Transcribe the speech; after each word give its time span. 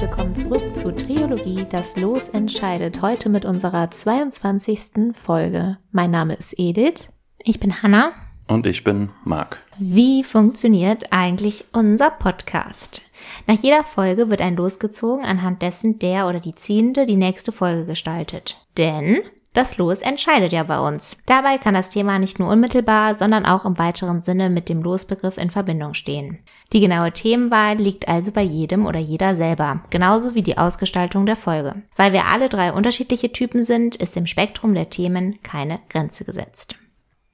willkommen 0.00 0.34
zurück 0.34 0.74
zu 0.74 0.96
Triologie, 0.96 1.66
das 1.68 1.94
Los 1.98 2.30
entscheidet. 2.30 3.02
Heute 3.02 3.28
mit 3.28 3.44
unserer 3.44 3.90
22. 3.90 5.12
Folge. 5.12 5.76
Mein 5.92 6.10
Name 6.10 6.32
ist 6.32 6.58
Edith. 6.58 7.10
Ich 7.38 7.60
bin 7.60 7.82
Hanna. 7.82 8.12
Und 8.48 8.66
ich 8.66 8.82
bin 8.82 9.10
Marc. 9.24 9.58
Wie 9.78 10.24
funktioniert 10.24 11.12
eigentlich 11.12 11.66
unser 11.72 12.10
Podcast? 12.10 13.02
Nach 13.46 13.56
jeder 13.56 13.84
Folge 13.84 14.30
wird 14.30 14.40
ein 14.40 14.56
Los 14.56 14.78
gezogen, 14.78 15.26
anhand 15.26 15.60
dessen 15.60 15.98
der 15.98 16.28
oder 16.28 16.40
die 16.40 16.54
Ziehende 16.54 17.04
die 17.04 17.16
nächste 17.16 17.52
Folge 17.52 17.84
gestaltet. 17.84 18.56
Denn 18.78 19.18
das 19.52 19.78
Los 19.78 20.02
entscheidet 20.02 20.52
ja 20.52 20.62
bei 20.62 20.78
uns. 20.78 21.16
Dabei 21.26 21.58
kann 21.58 21.74
das 21.74 21.90
Thema 21.90 22.18
nicht 22.18 22.38
nur 22.38 22.48
unmittelbar, 22.48 23.16
sondern 23.16 23.46
auch 23.46 23.64
im 23.64 23.78
weiteren 23.78 24.22
Sinne 24.22 24.48
mit 24.48 24.68
dem 24.68 24.82
Losbegriff 24.82 25.38
in 25.38 25.50
Verbindung 25.50 25.94
stehen. 25.94 26.38
Die 26.72 26.80
genaue 26.80 27.10
Themenwahl 27.10 27.76
liegt 27.76 28.06
also 28.06 28.30
bei 28.30 28.42
jedem 28.42 28.86
oder 28.86 29.00
jeder 29.00 29.34
selber, 29.34 29.80
genauso 29.90 30.36
wie 30.36 30.42
die 30.42 30.56
Ausgestaltung 30.56 31.26
der 31.26 31.36
Folge. 31.36 31.82
Weil 31.96 32.12
wir 32.12 32.26
alle 32.26 32.48
drei 32.48 32.72
unterschiedliche 32.72 33.32
Typen 33.32 33.64
sind, 33.64 33.96
ist 33.96 34.16
im 34.16 34.26
Spektrum 34.26 34.74
der 34.74 34.88
Themen 34.88 35.42
keine 35.42 35.80
Grenze 35.88 36.24
gesetzt. 36.24 36.76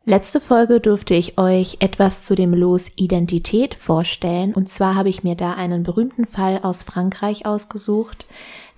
Letzte 0.09 0.41
Folge 0.41 0.79
durfte 0.79 1.15
ich 1.15 1.37
euch 1.37 1.79
etwas 1.81 2.23
zu 2.23 2.37
dem 2.37 2.55
Los 2.55 2.93
Identität 2.95 3.75
vorstellen. 3.75 4.55
Und 4.55 4.69
zwar 4.69 4.95
habe 4.95 5.09
ich 5.09 5.25
mir 5.25 5.35
da 5.35 5.55
einen 5.55 5.83
berühmten 5.83 6.27
Fall 6.27 6.61
aus 6.63 6.85
Frankreich 6.85 7.45
ausgesucht, 7.45 8.25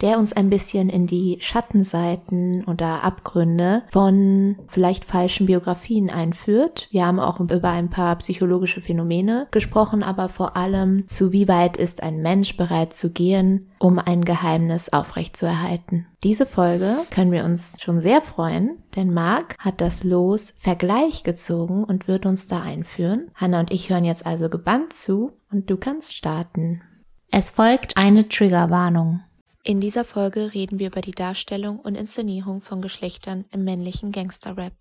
der 0.01 0.19
uns 0.19 0.33
ein 0.33 0.51
bisschen 0.51 0.89
in 0.89 1.07
die 1.07 1.39
Schattenseiten 1.41 2.65
oder 2.65 3.03
Abgründe 3.03 3.83
von 3.89 4.57
vielleicht 4.69 5.05
falschen 5.05 5.47
Biografien 5.47 6.11
einführt. 6.11 6.89
Wir 6.91 7.07
haben 7.07 7.21
auch 7.21 7.41
über 7.41 7.71
ein 7.71 7.91
paar 7.91 8.17
psychologische 8.17 8.81
Phänomene 8.81 9.47
gesprochen, 9.51 10.03
aber 10.03 10.29
vor 10.29 10.57
allem 10.57 11.07
zu 11.09 11.33
wie 11.33 11.49
weit 11.49 11.77
ist 11.77 12.03
ein 12.03 12.23
Mensch 12.23 12.57
bereit 12.57 12.93
zu 12.93 13.13
gehen, 13.13 13.71
um 13.79 13.99
ein 13.99 14.25
Geheimnis 14.25 14.93
aufrechtzuerhalten. 14.93 16.07
Diese 16.25 16.47
Folge 16.47 17.05
können 17.11 17.31
wir 17.31 17.45
uns 17.45 17.77
schon 17.81 18.01
sehr 18.01 18.21
freuen, 18.21 18.79
denn 18.97 19.13
Marc 19.13 19.57
hat 19.59 19.81
das 19.81 20.03
Los 20.03 20.55
Vergleich 20.59 21.23
gezogen 21.23 21.85
und 21.85 22.09
wird 22.09 22.27
uns 22.27 22.49
da 22.49 22.61
einführen. 22.61 23.31
Hanna 23.35 23.61
und 23.61 23.71
ich 23.71 23.91
hören 23.91 24.05
jetzt 24.05 24.27
also 24.27 24.49
gebannt 24.49 24.93
zu 24.93 25.33
und 25.53 25.71
du 25.71 25.77
kannst 25.77 26.17
starten. 26.17 26.83
Es 27.31 27.51
folgt 27.51 27.97
eine 27.97 28.29
Triggerwarnung. 28.29 29.21
In 29.69 29.83
dieser 29.83 30.07
Folge 30.07 30.55
reden 30.55 30.79
wir 30.79 30.87
über 30.87 31.03
die 31.03 31.11
Darstellung 31.11 31.79
und 31.79 31.95
Inszenierung 31.95 32.63
von 32.63 32.81
Geschlechtern 32.81 33.45
im 33.51 33.65
männlichen 33.65 34.13
Gangsterrap. 34.13 34.73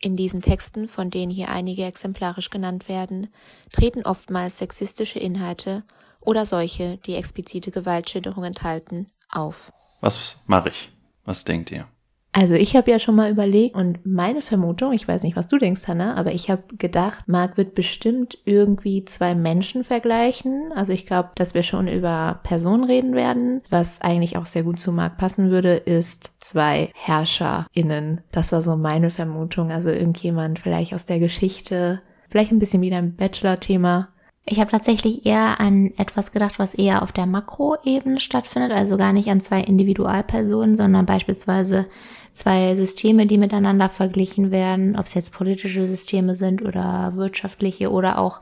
In 0.00 0.16
diesen 0.16 0.42
Texten, 0.42 0.88
von 0.88 1.08
denen 1.08 1.30
hier 1.30 1.50
einige 1.50 1.84
exemplarisch 1.84 2.50
genannt 2.50 2.88
werden, 2.88 3.28
treten 3.70 4.04
oftmals 4.04 4.58
sexistische 4.58 5.20
Inhalte 5.20 5.84
oder 6.18 6.44
solche, 6.46 6.96
die 7.06 7.14
explizite 7.14 7.70
Gewaltschilderung 7.70 8.42
enthalten, 8.42 9.06
auf. 9.28 9.72
Was 10.00 10.36
mache 10.46 10.70
ich? 10.70 10.90
Was 11.24 11.44
denkt 11.44 11.70
ihr? 11.70 11.86
Also 12.34 12.54
ich 12.54 12.74
habe 12.74 12.90
ja 12.90 12.98
schon 12.98 13.14
mal 13.14 13.30
überlegt 13.30 13.76
und 13.76 14.06
meine 14.06 14.40
Vermutung, 14.40 14.94
ich 14.94 15.06
weiß 15.06 15.22
nicht, 15.22 15.36
was 15.36 15.48
du 15.48 15.58
denkst, 15.58 15.86
Hannah, 15.86 16.14
aber 16.14 16.32
ich 16.32 16.48
habe 16.48 16.62
gedacht, 16.78 17.28
Marc 17.28 17.58
wird 17.58 17.74
bestimmt 17.74 18.38
irgendwie 18.46 19.04
zwei 19.04 19.34
Menschen 19.34 19.84
vergleichen. 19.84 20.72
Also 20.74 20.92
ich 20.92 21.04
glaube, 21.04 21.28
dass 21.34 21.52
wir 21.52 21.62
schon 21.62 21.88
über 21.88 22.40
Personen 22.42 22.84
reden 22.84 23.14
werden. 23.14 23.60
Was 23.68 24.00
eigentlich 24.00 24.38
auch 24.38 24.46
sehr 24.46 24.62
gut 24.62 24.80
zu 24.80 24.92
Marc 24.92 25.18
passen 25.18 25.50
würde, 25.50 25.74
ist 25.74 26.30
zwei 26.38 26.90
HerrscherInnen. 26.94 28.22
Das 28.32 28.50
war 28.52 28.62
so 28.62 28.76
meine 28.76 29.10
Vermutung. 29.10 29.70
Also 29.70 29.90
irgendjemand 29.90 30.58
vielleicht 30.58 30.94
aus 30.94 31.04
der 31.04 31.18
Geschichte, 31.18 32.00
vielleicht 32.30 32.50
ein 32.50 32.58
bisschen 32.58 32.80
wieder 32.80 32.96
ein 32.96 33.14
Bachelor-Thema. 33.14 34.08
Ich 34.44 34.58
habe 34.58 34.70
tatsächlich 34.70 35.26
eher 35.26 35.60
an 35.60 35.92
etwas 35.98 36.32
gedacht, 36.32 36.58
was 36.58 36.74
eher 36.74 37.02
auf 37.02 37.12
der 37.12 37.26
Makroebene 37.26 38.18
stattfindet, 38.18 38.72
also 38.72 38.96
gar 38.96 39.12
nicht 39.12 39.28
an 39.28 39.40
zwei 39.40 39.60
Individualpersonen, 39.60 40.76
sondern 40.76 41.06
beispielsweise 41.06 41.86
zwei 42.32 42.74
Systeme, 42.74 43.26
die 43.26 43.38
miteinander 43.38 43.88
verglichen 43.88 44.50
werden, 44.50 44.96
ob 44.96 45.06
es 45.06 45.14
jetzt 45.14 45.32
politische 45.32 45.84
Systeme 45.84 46.34
sind 46.34 46.62
oder 46.62 47.12
wirtschaftliche 47.16 47.90
oder 47.90 48.18
auch 48.18 48.40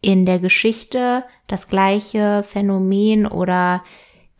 in 0.00 0.26
der 0.26 0.38
Geschichte 0.38 1.24
das 1.46 1.68
gleiche 1.68 2.44
Phänomen 2.46 3.26
oder 3.26 3.82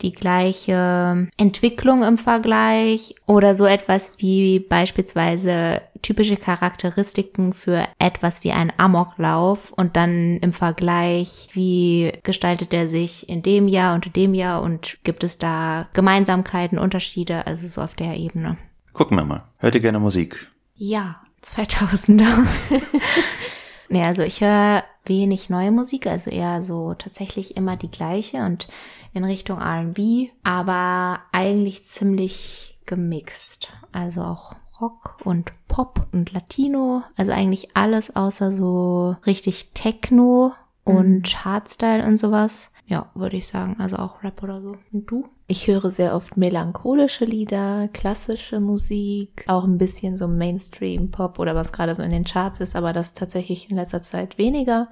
die 0.03 0.13
gleiche 0.13 1.29
Entwicklung 1.37 2.05
im 2.05 2.19
Vergleich 2.19 3.17
oder 3.27 3.57
so 3.57 3.67
etwas 3.67 4.13
wie 4.19 4.61
beispielsweise 4.61 5.83
typische 6.03 6.37
Charakteristiken 6.37 7.53
für 7.53 7.85
etwas 7.99 8.45
wie 8.45 8.53
ein 8.53 8.73
Amoklauf 8.77 9.73
und 9.73 9.97
dann 9.97 10.37
im 10.39 10.53
Vergleich, 10.53 11.49
wie 11.53 12.13
gestaltet 12.23 12.73
er 12.73 12.87
sich 12.87 13.29
in 13.29 13.43
dem 13.43 13.67
Jahr 13.67 13.97
und 13.97 14.07
in 14.07 14.13
dem 14.13 14.35
Jahr 14.35 14.63
und 14.63 14.99
gibt 15.03 15.25
es 15.25 15.39
da 15.39 15.89
Gemeinsamkeiten, 15.95 16.79
Unterschiede, 16.79 17.47
also 17.49 17.67
so 17.67 17.81
auf 17.81 17.95
der 17.95 18.15
Ebene. 18.17 18.57
Gucken 18.99 19.17
wir 19.17 19.25
mal. 19.25 19.45
Hört 19.59 19.77
ihr 19.77 19.81
gerne 19.81 20.01
Musik? 20.01 20.49
Ja, 20.75 21.21
2000er. 21.45 22.49
nee, 23.89 24.03
also 24.03 24.23
ich 24.23 24.41
höre 24.41 24.83
wenig 25.05 25.49
neue 25.51 25.71
Musik, 25.71 26.09
also 26.09 26.33
eher 26.33 26.65
so 26.65 26.95
tatsächlich 26.95 27.57
immer 27.57 27.77
die 27.77 27.93
gleiche 27.93 28.39
und 28.39 28.67
in 29.13 29.23
Richtung 29.23 29.61
RB, 29.63 30.31
aber 30.43 31.21
eigentlich 31.31 31.87
ziemlich 31.87 32.77
gemixt. 32.87 33.73
Also 33.93 34.23
auch 34.23 34.57
Rock 34.81 35.19
und 35.23 35.53
Pop 35.69 36.09
und 36.11 36.33
Latino, 36.33 37.05
also 37.17 37.31
eigentlich 37.31 37.77
alles 37.77 38.17
außer 38.17 38.51
so 38.51 39.15
richtig 39.27 39.75
Techno 39.75 40.55
und 40.83 41.21
mhm. 41.21 41.45
Hardstyle 41.45 42.05
und 42.05 42.19
sowas. 42.19 42.73
Ja, 42.89 43.11
würde 43.15 43.37
ich 43.37 43.47
sagen. 43.47 43.77
Also 43.79 43.97
auch 43.97 44.23
Rap 44.23 44.43
oder 44.43 44.63
so. 44.63 44.77
Und 44.93 45.11
du? 45.11 45.29
Ich 45.47 45.67
höre 45.67 45.91
sehr 45.91 46.15
oft 46.15 46.37
melancholische 46.39 47.27
Lieder, 47.27 47.89
klassische 47.93 48.61
Musik, 48.61 49.45
auch 49.47 49.65
ein 49.65 49.79
bisschen 49.79 50.17
so 50.17 50.27
Mainstream-Pop 50.27 51.39
oder 51.39 51.55
was 51.55 51.73
gerade 51.73 51.95
so 51.95 52.03
in 52.03 52.11
den 52.11 52.25
Charts 52.25 52.61
ist, 52.61 52.75
aber 52.75 52.93
das 52.95 53.15
tatsächlich 53.15 53.71
in 53.71 53.77
letzter 53.77 54.03
Zeit 54.03 54.39
weniger. 54.39 54.89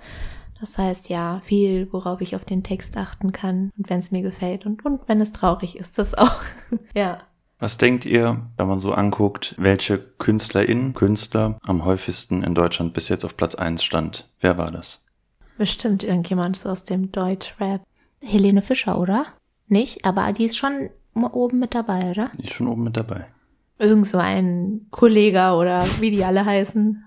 Das 0.61 0.79
heißt 0.79 1.09
ja, 1.09 1.41
viel, 1.45 1.89
worauf 1.93 2.21
ich 2.21 2.37
auf 2.37 2.45
den 2.45 2.63
Text 2.63 2.97
achten 2.97 3.33
kann 3.33 3.71
und 3.77 3.91
wenn 3.91 4.01
es 4.01 4.11
mir 4.11 4.23
gefällt 4.23 4.67
und, 4.67 4.85
und 4.85 5.07
wenn 5.07 5.21
es 5.21 5.33
traurig 5.33 5.77
ist, 5.77 5.99
das 5.99 6.15
auch. 6.15 6.41
ja. 6.95 7.19
Was 7.59 7.79
denkt 7.79 8.05
ihr, 8.05 8.51
wenn 8.59 8.69
man 8.69 8.81
so 8.81 8.93
anguckt, 8.93 9.55
welche 9.57 9.99
KünstlerInnen, 9.99 10.93
Künstler 10.93 11.59
am 11.67 11.87
häufigsten 11.87 12.43
in 12.43 12.55
Deutschland 12.55 12.93
bis 12.93 13.09
jetzt 13.09 13.25
auf 13.25 13.37
Platz 13.37 13.55
1 13.55 13.83
stand? 13.83 14.31
Wer 14.41 14.59
war 14.59 14.71
das? 14.71 15.06
Bestimmt 15.59 16.05
irgendjemand 16.05 16.59
so 16.59 16.69
aus 16.69 16.85
dem 16.85 17.13
Deutschrap. 17.13 17.83
Helene 18.23 18.63
Fischer, 18.63 18.99
oder? 18.99 19.27
Nicht, 19.69 20.05
aber 20.05 20.33
die 20.33 20.45
ist 20.45 20.57
schon 20.57 20.91
oben 21.15 21.59
mit 21.59 21.75
dabei, 21.75 22.11
oder? 22.11 22.31
Die 22.39 22.45
ist 22.45 22.55
schon 22.55 22.69
oben 22.69 22.85
mit 22.85 22.97
dabei. 22.97 23.27
Irgend 23.79 24.07
so 24.07 24.19
ein 24.19 24.87
Kollege 24.91 25.53
oder 25.53 25.85
wie 26.01 26.11
die 26.11 26.25
alle 26.25 26.45
heißen. 26.45 27.03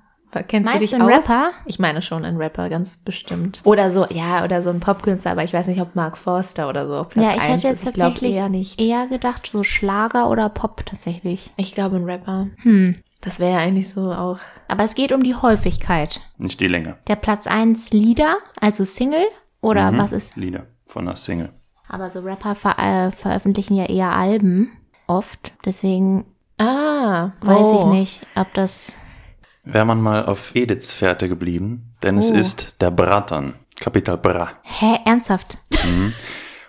Kennst 0.48 0.66
Meinst 0.66 0.76
du 0.76 0.80
dich 0.80 0.90
du 0.92 0.98
einen 0.98 1.08
Rapper? 1.08 1.52
Ich 1.66 1.80
meine 1.80 2.04
schon 2.04 2.24
ein 2.24 2.38
Rapper, 2.38 2.70
ganz 2.70 2.98
bestimmt. 2.98 3.62
Oder 3.64 3.90
so, 3.90 4.06
ja, 4.12 4.44
oder 4.44 4.62
so 4.62 4.70
ein 4.70 4.80
Popkünstler, 4.80 5.32
aber 5.32 5.44
ich 5.44 5.54
weiß 5.54 5.66
nicht, 5.66 5.82
ob 5.82 5.96
Mark 5.96 6.20
Forster 6.20 6.70
oder 6.70 6.88
so. 6.88 7.04
Platz 7.06 7.26
ja, 7.26 7.36
ich 7.36 7.42
hätte 7.42 7.68
jetzt 7.70 7.84
tatsächlich 7.84 8.36
eher, 8.36 8.48
nicht. 8.48 8.80
eher 8.80 9.08
gedacht, 9.08 9.48
so 9.48 9.64
Schlager 9.64 10.30
oder 10.30 10.50
Pop 10.50 10.86
tatsächlich. 10.86 11.52
Ich 11.58 11.74
glaube 11.74 11.96
ein 11.96 12.04
Rapper. 12.04 12.48
Hm. 12.58 12.98
Das 13.22 13.40
wäre 13.40 13.52
ja 13.54 13.58
eigentlich 13.60 13.90
so 13.90 14.14
auch. 14.14 14.40
Aber 14.68 14.84
es 14.84 14.96
geht 14.96 15.12
um 15.12 15.24
die 15.24 15.36
Häufigkeit. 15.36 16.22
Nicht 16.38 16.60
die 16.60 16.68
Länge. 16.68 16.98
Der 17.08 17.18
Platz 17.18 17.48
1 17.48 17.92
Lieder, 17.92 18.38
also 18.60 18.86
Single, 18.86 19.28
oder 19.62 19.92
mhm. 19.92 19.98
was 19.98 20.12
ist? 20.12 20.36
Lieder 20.36 20.68
von 20.86 21.08
einer 21.08 21.18
Single. 21.18 21.50
Aber 21.88 22.10
so 22.10 22.22
Rapper 22.22 22.56
ver 22.56 22.78
äh, 22.80 23.12
veröffentlichen 23.12 23.76
ja 23.76 23.86
eher 23.86 24.12
Alben 24.12 24.72
oft. 25.08 25.52
Deswegen 25.66 26.26
ah, 26.58 27.32
weiß 27.42 27.62
oh. 27.62 27.80
ich 27.80 27.86
nicht, 28.00 28.28
ob 28.36 28.54
das. 28.54 28.94
Wäre 29.64 29.86
man 29.86 30.02
mal 30.02 30.26
auf 30.26 30.56
Ediths 30.56 30.94
Fährte 30.94 31.28
geblieben, 31.28 31.94
denn 32.04 32.16
oh. 32.16 32.20
es 32.20 32.32
ist 32.32 32.82
der 32.82 32.92
Bratan. 32.92 33.56
Kapital 33.80 34.18
Bra. 34.18 34.50
Hä, 34.64 35.00
ernsthaft? 35.06 35.58
Mhm. 35.86 36.14